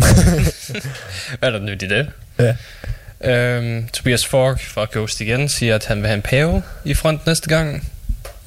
hvad 1.39 1.49
er 1.49 1.51
der 1.51 1.61
nyt 1.61 1.83
i 1.83 1.87
det? 1.89 2.09
Ja. 2.39 3.59
Um, 3.59 3.89
Tobias 3.93 4.27
Fork 4.27 4.61
fra 4.61 4.87
Ghost 4.93 5.21
igen 5.21 5.49
siger, 5.49 5.75
at 5.75 5.87
han 5.87 5.99
vil 5.99 6.07
have 6.07 6.17
en 6.17 6.23
pave 6.23 6.63
i 6.85 6.95
front 6.95 7.27
næste 7.27 7.49
gang. 7.49 7.89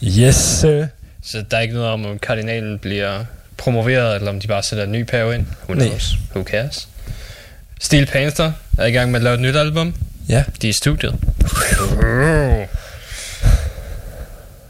yes, 0.03 0.35
sir. 0.35 0.85
Så 1.23 1.43
der 1.51 1.57
er 1.57 1.61
ikke 1.61 1.73
noget 1.73 1.89
om, 1.89 2.05
om 2.05 2.19
kardinalen 2.19 2.80
bliver 2.80 3.25
promoveret, 3.57 4.15
eller 4.15 4.30
om 4.30 4.39
de 4.39 4.47
bare 4.47 4.63
sætter 4.63 4.84
en 4.85 4.91
ny 4.91 5.03
pave 5.03 5.35
ind. 5.35 5.45
Who 5.69 5.73
knows? 5.73 6.15
Who 6.35 6.43
cares? 6.43 6.88
Steel 7.80 8.05
Panther 8.05 8.51
er 8.77 8.85
i 8.85 8.91
gang 8.91 9.11
med 9.11 9.19
at 9.19 9.23
lave 9.23 9.34
et 9.34 9.41
nyt 9.41 9.55
album. 9.55 9.95
Ja. 10.30 10.43
De 10.61 10.67
er 10.67 10.69
i 10.69 10.73
studiet. 10.73 11.15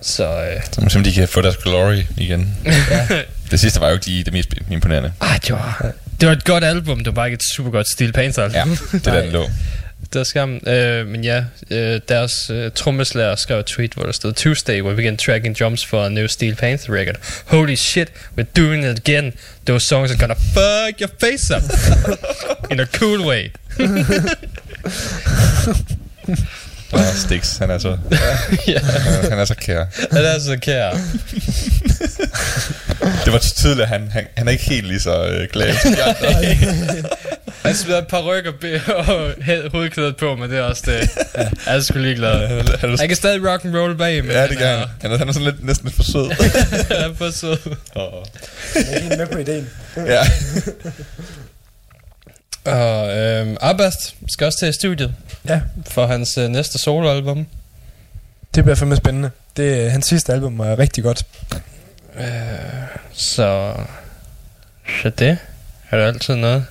Så 0.04 0.24
øh, 0.26 0.62
Som, 0.72 0.90
som 0.90 1.04
de 1.04 1.12
kan 1.14 1.28
få 1.28 1.42
deres 1.42 1.58
glory 1.58 2.02
igen. 2.18 2.58
det 3.52 3.60
sidste 3.60 3.82
var 3.82 3.88
jo 3.88 3.94
ikke 3.94 4.06
lige 4.06 4.24
det 4.24 4.34
mest 4.34 4.50
imponerende. 4.72 5.14
ah, 5.22 5.40
det, 5.42 5.52
var, 5.52 5.92
det 6.22 6.28
var 6.28 6.36
et 6.36 6.44
godt 6.44 6.64
album, 6.64 6.98
det 6.98 7.06
var 7.06 7.12
bare 7.12 7.28
ikke 7.28 7.36
et 7.36 7.44
super 7.56 7.72
godt 7.72 7.88
Steel 7.92 8.12
Panther 8.14 8.44
album. 8.44 8.78
Ja, 8.94 8.98
det 8.98 9.08
er 9.08 9.22
den 9.22 9.32
lå. 9.32 9.50
Det 10.14 10.20
er 10.20 10.24
skam. 10.24 10.60
Øh, 10.68 11.08
men 11.08 11.24
ja, 11.24 11.44
øh, 11.70 12.02
deres 12.10 12.50
øh, 12.50 12.72
trommeslager 12.76 13.36
skrev 13.36 13.60
et 13.60 13.66
tweet, 13.66 13.94
hvor 13.94 14.04
der 14.04 14.12
stod 14.12 14.34
Tuesday, 14.34 14.82
we 14.82 14.96
begin 14.96 15.18
tracking 15.18 15.60
drums 15.60 15.86
for 15.86 16.06
a 16.06 16.10
new 16.10 16.28
Steel 16.28 16.56
Panther 16.56 16.94
record. 16.94 17.16
Holy 17.46 17.76
shit, 17.76 18.08
we're 18.38 18.46
doing 18.58 18.86
it 18.86 19.00
again. 19.00 19.34
Those 19.68 19.86
songs 19.88 20.12
are 20.12 20.18
gonna 20.18 20.36
fuck 20.54 21.02
your 21.02 21.10
face 21.20 21.52
up. 21.56 21.64
In 22.72 22.80
a 22.80 22.86
cool 22.86 23.26
way. 23.26 23.52
Ja, 26.98 27.14
Stix, 27.16 27.58
han 27.58 27.70
er 27.70 27.78
så, 27.78 27.90
ja, 28.68 28.80
han, 28.80 29.30
han 29.30 29.40
er 29.40 29.46
så 29.46 29.56
kær. 29.56 29.86
det 30.12 30.36
er 30.36 30.40
så 30.40 30.58
kær. 30.62 30.92
Det 33.26 33.34
var 33.34 33.40
tydeligt, 33.40 33.82
at 33.82 33.88
han, 33.88 34.10
han, 34.12 34.28
han 34.38 34.48
er 34.48 34.52
ikke 34.52 34.64
helt 34.64 34.88
lige 34.88 35.00
så 35.00 35.26
øh, 35.26 35.48
glad. 35.54 35.76
som 35.82 35.92
de 35.94 36.04
andre. 36.04 36.56
Han 37.66 37.76
smider 37.76 37.98
et 37.98 38.08
par 38.08 38.22
rykker 38.22 38.52
og 38.88 39.32
he- 39.32 39.70
hovedklædet 39.72 40.18
på, 40.18 40.36
men 40.36 40.50
det 40.50 40.58
er 40.58 40.62
også 40.62 40.84
det. 40.86 41.10
Ja, 41.38 41.42
jeg 41.68 41.76
er 41.78 41.80
sgu 41.82 42.00
ligeglad. 42.00 42.48
Han 42.48 42.58
er- 42.58 42.78
han 42.78 42.98
Han 43.00 43.08
kan 43.08 43.16
stadig 43.18 43.50
rock 43.52 43.66
and 43.66 43.76
roll 43.78 43.98
bag, 43.98 44.24
men 44.24 44.32
Ja, 44.32 44.48
det 44.48 44.58
gør 44.58 44.78
han. 44.78 44.88
Han 45.02 45.12
er, 45.12 45.18
han 45.18 45.30
er 45.30 45.34
sådan 45.34 45.46
lidt, 45.46 45.66
næsten 45.66 45.86
lidt 45.86 45.96
for 45.96 46.04
sød. 46.04 46.32
han 47.00 47.12
er 47.12 47.16
for 47.18 47.32
sød. 47.32 47.58
Og, 47.96 48.26
Jeg 48.76 48.84
er 48.94 49.00
helt 49.00 49.18
med 49.18 49.28
på 49.28 49.38
ideen. 49.38 49.70
ja. 49.98 50.24
Og 52.66 53.18
øhm, 53.18 53.58
Abbas 53.62 54.16
skal 54.28 54.46
også 54.48 54.60
til 54.60 54.68
i 54.70 54.74
studiet 54.74 55.14
Ja, 55.50 55.62
for 55.90 56.06
hans 56.08 56.38
øh, 56.38 56.50
næste 56.50 56.78
soloalbum. 56.80 57.48
det 58.56 58.64
bliver 58.64 58.76
fandme 58.76 58.96
spændende. 58.96 59.30
Det, 59.58 59.92
hans 59.92 60.06
sidste 60.06 60.34
album 60.34 60.60
er 60.60 60.80
rigtig 60.80 61.04
godt. 61.04 61.26
Øh, 62.18 62.24
så... 63.14 63.74
Så 65.04 65.10
det 65.10 65.38
er 65.92 65.98
der 65.98 66.08
altid 66.08 66.36
noget. 66.36 66.66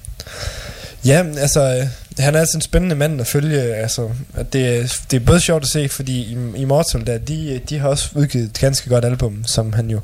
Ja, 1.04 1.24
altså, 1.38 1.60
øh, 1.60 1.86
han 2.24 2.34
er 2.34 2.40
altså 2.40 2.56
en 2.58 2.62
spændende 2.62 2.94
mand 2.96 3.20
at 3.20 3.26
følge. 3.26 3.74
Altså, 3.74 4.10
at 4.36 4.52
det, 4.52 4.92
det 5.10 5.16
er 5.22 5.26
både 5.26 5.40
sjovt 5.40 5.62
at 5.62 5.68
se, 5.68 5.88
fordi 5.88 6.12
i- 6.22 6.56
Immortal, 6.56 7.06
der, 7.06 7.18
de, 7.18 7.60
de 7.68 7.78
har 7.78 7.88
også 7.88 8.08
udgivet 8.14 8.44
et 8.44 8.58
ganske 8.60 8.88
godt 8.88 9.04
album, 9.04 9.44
som 9.46 9.72
han 9.72 9.90
jo 9.90 10.00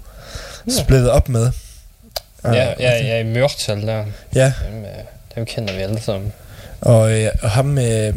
splittet 0.82 1.10
op 1.10 1.28
med. 1.28 1.50
Ja, 2.44 2.52
ja, 2.54 2.74
ja, 3.06 3.18
i 3.20 3.24
Mørtal 3.24 3.82
der. 3.86 4.04
Ja, 4.34 4.52
Dem, 4.70 4.78
øh, 4.84 4.88
dem 5.38 5.46
kender 5.46 5.74
vi 5.76 5.80
alle 5.82 6.00
sammen. 6.00 6.32
og, 6.80 7.20
øh, 7.20 7.30
og 7.42 7.50
ham 7.50 7.64
med... 7.64 8.12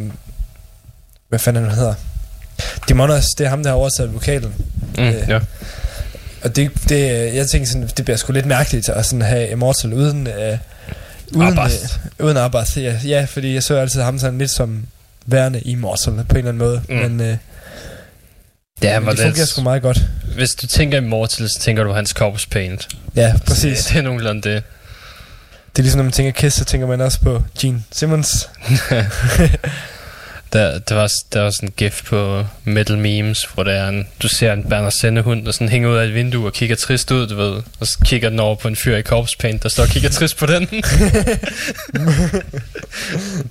hvad 1.29 1.39
fanden 1.39 1.63
han 1.65 1.73
hedder? 1.75 1.93
Demonos, 2.89 3.25
det 3.37 3.45
er 3.45 3.49
ham, 3.49 3.63
der 3.63 3.69
har 3.69 3.77
overtaget 3.77 4.13
vokalen. 4.13 4.53
Mm, 4.97 5.03
Øh, 5.03 5.13
ja. 5.29 5.39
Og 6.43 6.55
det, 6.55 6.71
det, 6.89 7.35
jeg 7.35 7.47
tænker 7.47 7.67
sådan, 7.67 7.89
det 7.97 8.05
bliver 8.05 8.17
sgu 8.17 8.33
lidt 8.33 8.45
mærkeligt 8.45 8.89
at 8.89 9.05
sådan 9.05 9.21
have 9.21 9.49
Immortal 9.49 9.93
uden... 9.93 10.27
Øh, 10.27 10.57
uden 11.33 11.47
Abbas. 11.47 11.99
Øh, 12.19 12.25
uden 12.25 12.37
Abbas, 12.37 12.77
ja, 12.77 12.95
ja, 13.05 13.25
fordi 13.29 13.53
jeg 13.53 13.63
så 13.63 13.75
altid 13.77 14.01
ham 14.01 14.19
sådan 14.19 14.37
lidt 14.37 14.51
som 14.51 14.85
værende 15.25 15.59
Immortal 15.61 16.13
på 16.13 16.19
en 16.19 16.37
eller 16.37 16.37
anden 16.49 16.57
måde. 16.57 16.81
Mm. 16.89 16.95
Men 16.95 17.21
øh, 17.21 17.37
Ja, 18.83 18.99
det 18.99 19.19
fungerer 19.19 19.45
sgu 19.45 19.61
meget 19.61 19.81
godt. 19.81 20.01
Hvis 20.35 20.49
du 20.49 20.67
tænker 20.67 20.97
Immortal, 20.97 21.49
så 21.49 21.59
tænker 21.59 21.83
du 21.83 21.91
hans 21.91 22.09
corpse 22.09 22.49
paint. 22.49 22.87
Ja, 23.15 23.33
præcis. 23.47 23.77
Det, 23.83 23.89
det 23.93 23.97
er 23.99 24.01
nogenlunde 24.01 24.49
det. 24.49 24.63
Det 25.75 25.79
er 25.79 25.83
ligesom, 25.83 25.97
når 25.97 26.03
man 26.03 26.11
tænker 26.11 26.31
Kiss, 26.31 26.57
så 26.57 26.65
tænker 26.65 26.87
man 26.87 27.01
også 27.01 27.21
på 27.21 27.43
Gene 27.59 27.83
Simmons. 27.91 28.49
Der, 30.53 30.79
der, 30.79 30.95
var, 30.95 31.11
der 31.33 31.41
var 31.41 31.49
sådan 31.49 31.69
en 31.69 31.73
gif 31.77 32.03
på 32.05 32.45
Metal 32.63 32.97
Memes, 32.97 33.43
hvor 33.53 33.63
der 33.63 33.71
er 33.71 33.89
en, 33.89 34.07
du 34.21 34.27
ser 34.27 34.53
en 34.53 34.63
Berner 34.63 34.89
sendehund, 34.89 35.45
der 35.45 35.51
sådan 35.51 35.69
hænger 35.69 35.89
ud 35.89 35.95
af 35.95 36.05
et 36.05 36.13
vindue 36.13 36.45
og 36.45 36.53
kigger 36.53 36.75
trist 36.75 37.11
ud, 37.11 37.27
du 37.27 37.35
ved. 37.35 37.61
Og 37.79 37.87
så 37.87 37.97
kigger 38.05 38.29
den 38.29 38.39
over 38.39 38.55
på 38.55 38.67
en 38.67 38.75
fyr 38.75 38.97
i 38.97 39.01
corpse 39.01 39.37
paint, 39.37 39.63
der 39.63 39.69
står 39.69 39.83
og 39.83 39.89
kigger 39.89 40.09
trist 40.09 40.37
på 40.37 40.45
den. 40.45 40.67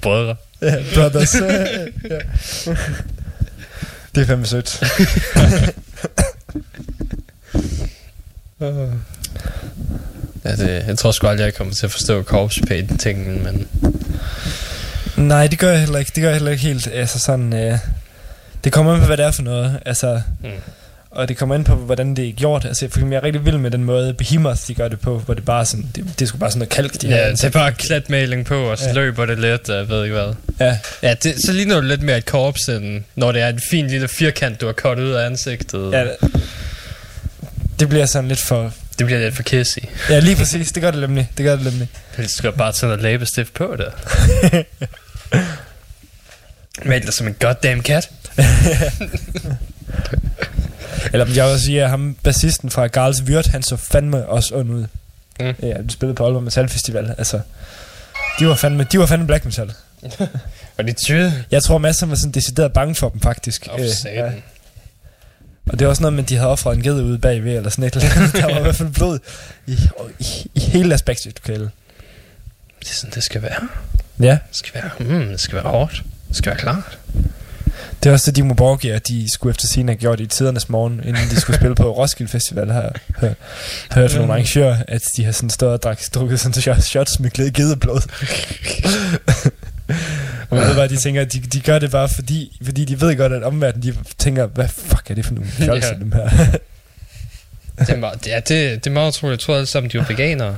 Brødre. 0.03 0.37
Ja, 0.63 0.77
brothers. 0.95 1.35
ja. 1.35 1.67
Det 4.15 4.23
er 4.23 4.27
fandme 4.27 4.47
sødt. 4.47 4.83
Ja, 10.45 10.57
det, 10.57 10.85
jeg 10.87 10.99
tror 10.99 11.11
sgu 11.11 11.27
aldrig, 11.27 11.45
jeg 11.45 11.55
kommer 11.55 11.75
til 11.75 11.87
at 11.87 11.93
forstå 11.93 12.23
corpse 12.23 12.61
paint 12.69 13.01
tingen, 13.01 13.45
men 13.45 13.69
Nej, 15.17 15.47
det 15.47 15.59
gør 15.59 15.71
jeg 15.71 15.81
heller 15.81 15.99
ikke. 15.99 16.13
Det 16.15 16.21
gør 16.23 16.29
jeg 16.29 16.37
heller 16.37 16.51
ikke 16.51 16.63
helt. 16.63 16.89
Altså 16.93 17.19
sådan... 17.19 17.53
Øh, 17.53 17.79
det 18.65 18.73
kommer 18.73 18.95
an 18.95 19.01
på, 19.01 19.07
hvad 19.07 19.17
det 19.17 19.25
er 19.25 19.31
for 19.31 19.43
noget. 19.43 19.81
Altså... 19.87 20.21
Mm. 20.43 20.51
Og 21.11 21.29
det 21.29 21.37
kommer 21.37 21.55
an 21.55 21.65
på, 21.65 21.75
hvordan 21.75 22.17
det 22.17 22.29
er 22.29 22.33
gjort. 22.33 22.65
Altså, 22.65 22.81
for 22.81 22.87
eksempel, 22.87 23.11
jeg 23.13 23.19
er 23.19 23.23
rigtig 23.23 23.45
vild 23.45 23.59
med 23.59 23.71
den 23.71 23.85
måde, 23.85 24.15
Behemoth 24.15 24.61
de 24.69 24.75
gør 24.75 24.89
det 24.89 25.01
på, 25.01 25.19
hvor 25.19 25.35
det 25.35 25.45
bare 25.45 25.67
sådan, 25.67 25.87
det, 25.97 26.05
det 26.19 26.23
er 26.23 26.27
sgu 26.27 26.39
bare 26.39 26.51
sådan 26.51 26.59
noget 26.59 26.69
kalk, 26.69 27.03
de 27.03 27.11
har 27.11 27.19
ja, 27.19 27.31
det 27.31 27.45
er 27.45 27.51
bare 27.51 27.73
klatmaling 27.73 28.47
på, 28.47 28.63
og 28.63 28.79
så 28.79 28.85
ja. 28.87 28.93
løber 28.93 29.27
det 29.27 29.39
lidt, 29.39 29.71
og 29.71 29.77
jeg 29.77 29.89
ved 29.89 30.05
ikke 30.05 30.17
hvad. 30.17 30.35
Ja, 30.61 30.79
Ja, 31.03 31.15
det, 31.15 31.35
så 31.47 31.53
ligner 31.53 31.75
det 31.75 31.85
lidt 31.85 32.03
mere 32.03 32.19
et 32.19 32.27
korps, 32.27 32.69
end 32.69 33.03
når 33.17 33.33
det 33.33 33.43
er 33.43 33.49
en 33.49 33.61
fin 33.71 33.87
lille 33.87 34.09
firkant, 34.09 34.61
du 34.61 34.67
har 34.67 34.73
kottet 34.73 35.05
ud 35.05 35.11
af 35.13 35.27
ansigtet. 35.27 35.93
ja, 35.93 36.07
det 37.81 37.89
bliver 37.89 38.07
sådan 38.07 38.29
lidt 38.29 38.41
for... 38.41 38.73
Det 39.01 39.07
bliver 39.07 39.21
lidt 39.21 39.37
for 39.37 39.43
kissy. 39.43 39.79
Ja, 40.11 40.19
lige 40.19 40.37
præcis. 40.37 40.73
Det 40.73 40.83
gør 40.83 40.91
det 40.91 41.01
nemlig. 41.01 41.31
Det 41.37 41.45
gør 41.45 41.57
det 41.57 41.65
nemlig. 41.65 41.89
Helst 42.17 42.37
skal 42.37 42.53
bare 42.53 42.73
tage 42.73 42.89
noget 42.89 43.03
læbestift 43.03 43.55
på 43.55 43.77
det. 43.79 43.93
Mal 46.85 47.03
dig 47.03 47.13
som 47.13 47.27
en 47.27 47.35
goddamn 47.41 47.83
kat. 47.83 48.11
Eller 51.13 51.27
jeg 51.27 51.27
vil 51.27 51.41
også 51.43 51.65
sige, 51.65 51.83
at 51.83 51.91
ham, 51.91 52.17
bassisten 52.23 52.71
fra 52.71 52.87
Garls 52.87 53.27
Vyrt, 53.27 53.47
han 53.47 53.63
så 53.63 53.77
fandme 53.77 54.27
også 54.27 54.55
ond 54.55 54.71
ud. 54.71 54.87
Mm. 55.41 55.55
Ja, 55.63 55.75
de 55.83 55.91
spillede 55.91 56.15
på 56.15 56.25
Aalborg 56.25 56.43
Metal 56.43 56.69
Festival. 56.69 57.15
Altså, 57.19 57.41
de 58.41 58.47
var 58.47 58.55
fandme, 58.55 58.87
de 58.93 58.99
var 58.99 59.07
fandme 59.07 59.27
black 59.27 59.45
metal. 59.45 59.73
Og 60.79 60.85
de 60.87 60.93
tyde. 60.93 61.45
Jeg 61.51 61.63
tror, 61.63 61.79
masser 61.79 62.07
var 62.07 62.15
sådan 62.15 62.33
decideret 62.33 62.73
bange 62.73 62.95
for 62.95 63.09
dem, 63.09 63.21
faktisk. 63.21 63.69
Åh, 63.73 63.81
Øh. 63.81 64.33
Og 65.73 65.79
det 65.79 65.85
var 65.87 65.91
også 65.91 66.03
noget 66.03 66.13
med, 66.13 66.23
at 66.23 66.29
de 66.29 66.37
havde 66.37 66.49
offret 66.51 66.77
en 66.77 66.83
ged 66.83 67.03
ude 67.03 67.19
bagved, 67.19 67.57
eller 67.57 67.71
sådan 67.71 67.85
et 67.85 67.95
eller 67.97 68.09
andet. 68.17 68.33
Der 68.33 68.43
var 68.47 68.59
i 68.59 68.63
hvert 68.63 68.77
fald 68.77 68.91
blod 68.91 69.19
i, 69.67 69.79
i, 70.19 70.51
i 70.55 70.61
hele 70.61 70.99
backstage-lokale. 71.07 71.71
Det 72.81 72.91
er 72.91 72.95
sådan, 72.95 73.15
det 73.15 73.23
skal 73.23 73.43
være. 73.43 73.69
Ja, 74.21 74.39
Det 74.49 74.57
skal 74.57 74.83
være, 74.83 74.91
mm, 75.21 75.29
det 75.29 75.41
skal 75.41 75.55
være 75.55 75.65
hårdt. 75.71 76.03
Det 76.29 76.37
skal 76.37 76.51
være 76.51 76.59
klart. 76.61 76.99
det 78.03 78.09
er 78.09 78.13
også 78.13 78.31
det, 78.31 78.37
Dimo 78.37 78.55
Borgia, 78.55 78.99
de 78.99 79.27
skulle 79.33 79.51
efter 79.51 79.67
scene 79.67 79.93
have 79.93 79.99
gjort 79.99 80.21
i 80.21 80.27
tidernes 80.27 80.69
morgen, 80.69 81.01
inden 81.05 81.29
de 81.31 81.41
skulle 81.41 81.57
spille 81.57 81.75
på 81.75 81.93
Roskilde 81.99 82.31
Festival 82.33 82.71
her. 82.73 82.91
Hør, 83.19 83.33
hørt 83.93 84.11
fra 84.11 84.19
nogle 84.19 84.33
arrangører, 84.33 84.77
at 84.89 85.03
de 85.17 85.25
har 85.25 85.33
sådan 85.33 85.51
stået 85.51 85.73
og 85.73 85.83
drak, 85.83 86.01
drukket 86.15 86.41
sådan 86.41 86.81
shots, 86.83 87.21
med 87.21 87.53
gedeblod. 87.53 88.01
Og 90.51 90.57
man 90.57 90.67
ved 90.69 90.75
bare, 90.75 90.89
de 90.89 90.97
tænker, 90.97 91.25
de, 91.25 91.41
de 91.41 91.61
gør 91.61 91.79
det 91.79 91.91
bare 91.91 92.09
fordi, 92.09 92.59
fordi 92.65 92.85
de 92.85 93.01
ved 93.01 93.17
godt, 93.17 93.33
at 93.33 93.43
omverdenen, 93.43 93.93
de 93.93 93.99
tænker, 94.19 94.47
hvad 94.47 94.69
fuck 94.69 95.11
er 95.11 95.15
det 95.15 95.27
for 95.27 95.35
nogle 95.35 95.51
fjolser, 95.59 95.89
Ja. 95.89 95.95
dem 95.99 96.13
her? 96.13 96.29
Det 97.79 97.89
er 97.91 97.97
meget, 97.97 98.27
ja, 98.27 98.37
det, 98.37 98.49
det 98.85 98.87
er 98.87 98.91
meget 98.91 99.09
utroligt. 99.09 99.41
Jeg 99.41 99.45
tror 99.47 99.55
alle 99.55 99.67
sammen, 99.67 99.91
de 99.91 99.99
var 99.99 100.05
veganere. 100.09 100.57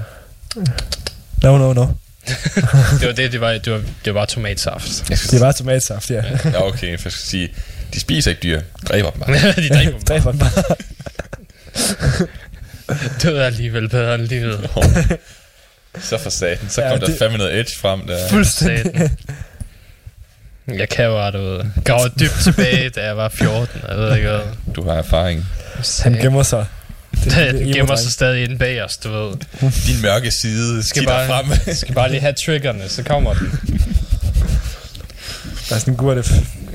no, 1.42 1.59
no, 1.59 1.72
no. 1.72 1.86
det 3.00 3.06
var 3.06 3.12
det, 3.12 3.32
det 3.32 3.40
var, 3.40 3.50
det 3.52 3.72
var, 3.72 3.78
det 4.04 4.14
var 4.14 4.20
bare 4.20 4.26
tomatsaft. 4.26 5.04
Det 5.09 5.34
er 5.34 5.40
bare 5.40 5.52
tomatsaft, 5.52 6.10
ja. 6.10 6.22
Ja, 6.44 6.66
okay, 6.66 6.98
for 6.98 7.09
jeg 7.09 7.12
skal 7.12 7.12
sige, 7.12 7.48
de 7.94 8.00
spiser 8.00 8.30
ikke 8.30 8.42
dyr, 8.42 8.60
dræber 8.88 9.10
dem 9.10 9.20
bare. 9.20 9.36
de 9.62 9.68
dræber 9.68 9.90
dem. 9.92 10.00
Dræber 10.02 10.30
dem 10.30 10.38
bare. 10.40 10.76
Det 13.22 13.34
var 13.34 13.42
alligevel 13.42 13.88
bedre 13.88 14.14
end 14.14 14.22
livet. 14.22 14.70
Så 16.01 16.19
for 16.19 16.31
satan, 16.31 16.69
så 16.69 16.82
Ja, 16.82 16.90
kom 16.90 16.98
der 16.98 17.06
det- 17.06 17.19
fandme 17.19 17.39
noget 17.39 17.59
edge 17.60 17.73
frem 17.78 18.01
der. 18.06 18.28
Fuldstændig. 18.28 19.10
Jeg 20.69 20.89
kan 20.89 21.05
jo 21.05 21.19
ret 21.20 21.35
ud. 21.35 21.66
Graver 21.85 22.09
dybt 22.09 22.36
tilbage, 22.44 22.89
da 22.90 23.05
jeg 23.05 23.16
var 23.16 23.28
14. 23.28 23.81
Jeg 23.89 23.98
ved 23.98 24.16
ikke 24.16 24.28
hvad. 24.28 24.40
Du 24.74 24.82
har 24.89 24.93
erfaring. 24.94 25.47
Han 26.02 26.12
gemmer 26.14 26.43
sig. 26.43 26.66
Det, 27.24 27.32
Den 27.55 27.73
gemmer 27.73 27.97
sig 27.97 28.12
stadig 28.12 28.44
inde 28.44 28.59
bag 28.59 28.82
os, 28.85 28.97
du 28.97 29.10
ved. 29.10 29.32
Din 29.86 30.02
mørke 30.02 30.31
side 30.31 30.82
Skal 30.89 31.06
bare, 31.06 31.27
frem. 31.27 31.74
skal 31.74 31.94
bare 31.94 32.10
lige 32.10 32.20
have 32.20 32.32
triggerne, 32.47 32.89
så 32.89 33.02
kommer 33.02 33.35
den. 33.35 33.51
Der 35.69 35.74
er 35.77 35.78
sådan 35.81 35.94
en 35.94 35.97
gut, 35.98 36.16
der, 36.16 36.23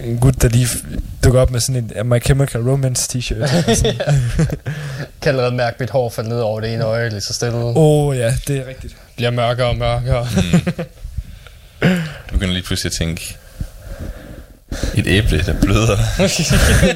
en 0.04 0.18
gut, 0.18 0.42
der 0.42 0.50
lige 0.50 0.68
dukker 1.24 1.42
op 1.42 1.52
med 1.52 1.60
sådan 1.60 1.92
en 1.96 2.10
My 2.10 2.24
Chemical 2.24 2.62
Romance 2.62 3.18
t-shirt. 3.18 3.50
Kan 5.22 5.30
allerede 5.30 5.52
mærke 5.56 5.78
mit 5.80 5.90
hår 5.90 6.10
falde 6.10 6.30
ned 6.30 6.40
over 6.40 6.60
det 6.62 6.74
ene 6.74 6.84
øje, 6.84 7.10
lige 7.10 7.22
så 7.22 7.34
stille. 7.34 7.56
Åh 7.58 7.74
oh, 7.76 8.18
ja, 8.18 8.34
det 8.48 8.58
er 8.58 8.68
rigtigt. 8.68 8.96
Bliver 9.18 9.32
mørkere 9.32 9.68
og 9.68 9.78
mørkere. 9.78 10.28
Du 12.30 12.32
begynder 12.34 12.54
lige 12.54 12.64
pludselig 12.64 12.90
at 12.90 12.94
tænke, 12.94 13.38
et 14.96 15.08
æble, 15.08 15.44
der 15.46 15.62
bløder. 15.62 15.98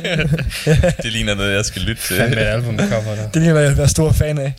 det 1.03 1.11
ligner 1.11 1.35
noget, 1.35 1.55
jeg 1.55 1.65
skal 1.65 1.81
lytte 1.81 2.01
til. 2.07 2.17
Fandme 2.17 2.41
et 2.41 2.45
albumcover 2.45 3.15
der. 3.15 3.29
Det 3.33 3.41
ligner 3.41 3.59
jeg 3.59 3.69
vil 3.69 3.77
være 3.77 3.87
stor 3.89 4.11
fan 4.11 4.37
af. 4.37 4.53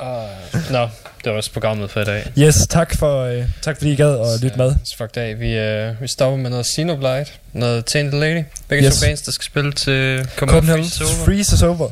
Uh, 0.00 0.70
Nå, 0.72 0.88
det 1.24 1.30
var 1.30 1.36
også 1.36 1.52
programmet 1.52 1.90
for 1.90 2.00
i 2.00 2.04
dag. 2.04 2.32
Yes, 2.38 2.66
tak, 2.70 2.98
for, 2.98 3.22
øh, 3.24 3.44
tak 3.62 3.76
fordi 3.76 3.92
I 3.92 3.96
gad 3.96 4.06
og 4.10 4.26
lytte 4.42 4.56
med. 4.56 4.74
Så 4.84 4.96
fuck 4.98 5.14
det 5.14 5.20
af. 5.20 5.40
Vi, 5.40 5.52
øh, 5.58 6.02
vi 6.02 6.08
stopper 6.08 6.36
med 6.38 6.50
noget 6.50 6.66
Xenoblade, 6.66 7.24
noget 7.52 7.86
Tainted 7.86 8.20
Lady. 8.20 8.44
Begge 8.68 8.86
Yes. 8.86 8.96
to 8.96 9.06
bands, 9.06 9.22
der 9.22 9.32
skal 9.32 9.44
spille 9.44 9.72
til 9.72 10.28
Come 10.36 10.52
Copenhagen 10.52 10.84
Freeze 10.84 11.04
Over. 11.04 11.24
Freeze 11.24 11.54
is 11.54 11.62
over. 11.62 11.90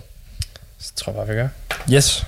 Så 0.81 0.93
tror 0.97 1.13
jeg 1.13 1.17
bare, 1.17 1.27
vi 1.29 1.35
gør. 1.35 1.49
Yes. 1.97 2.25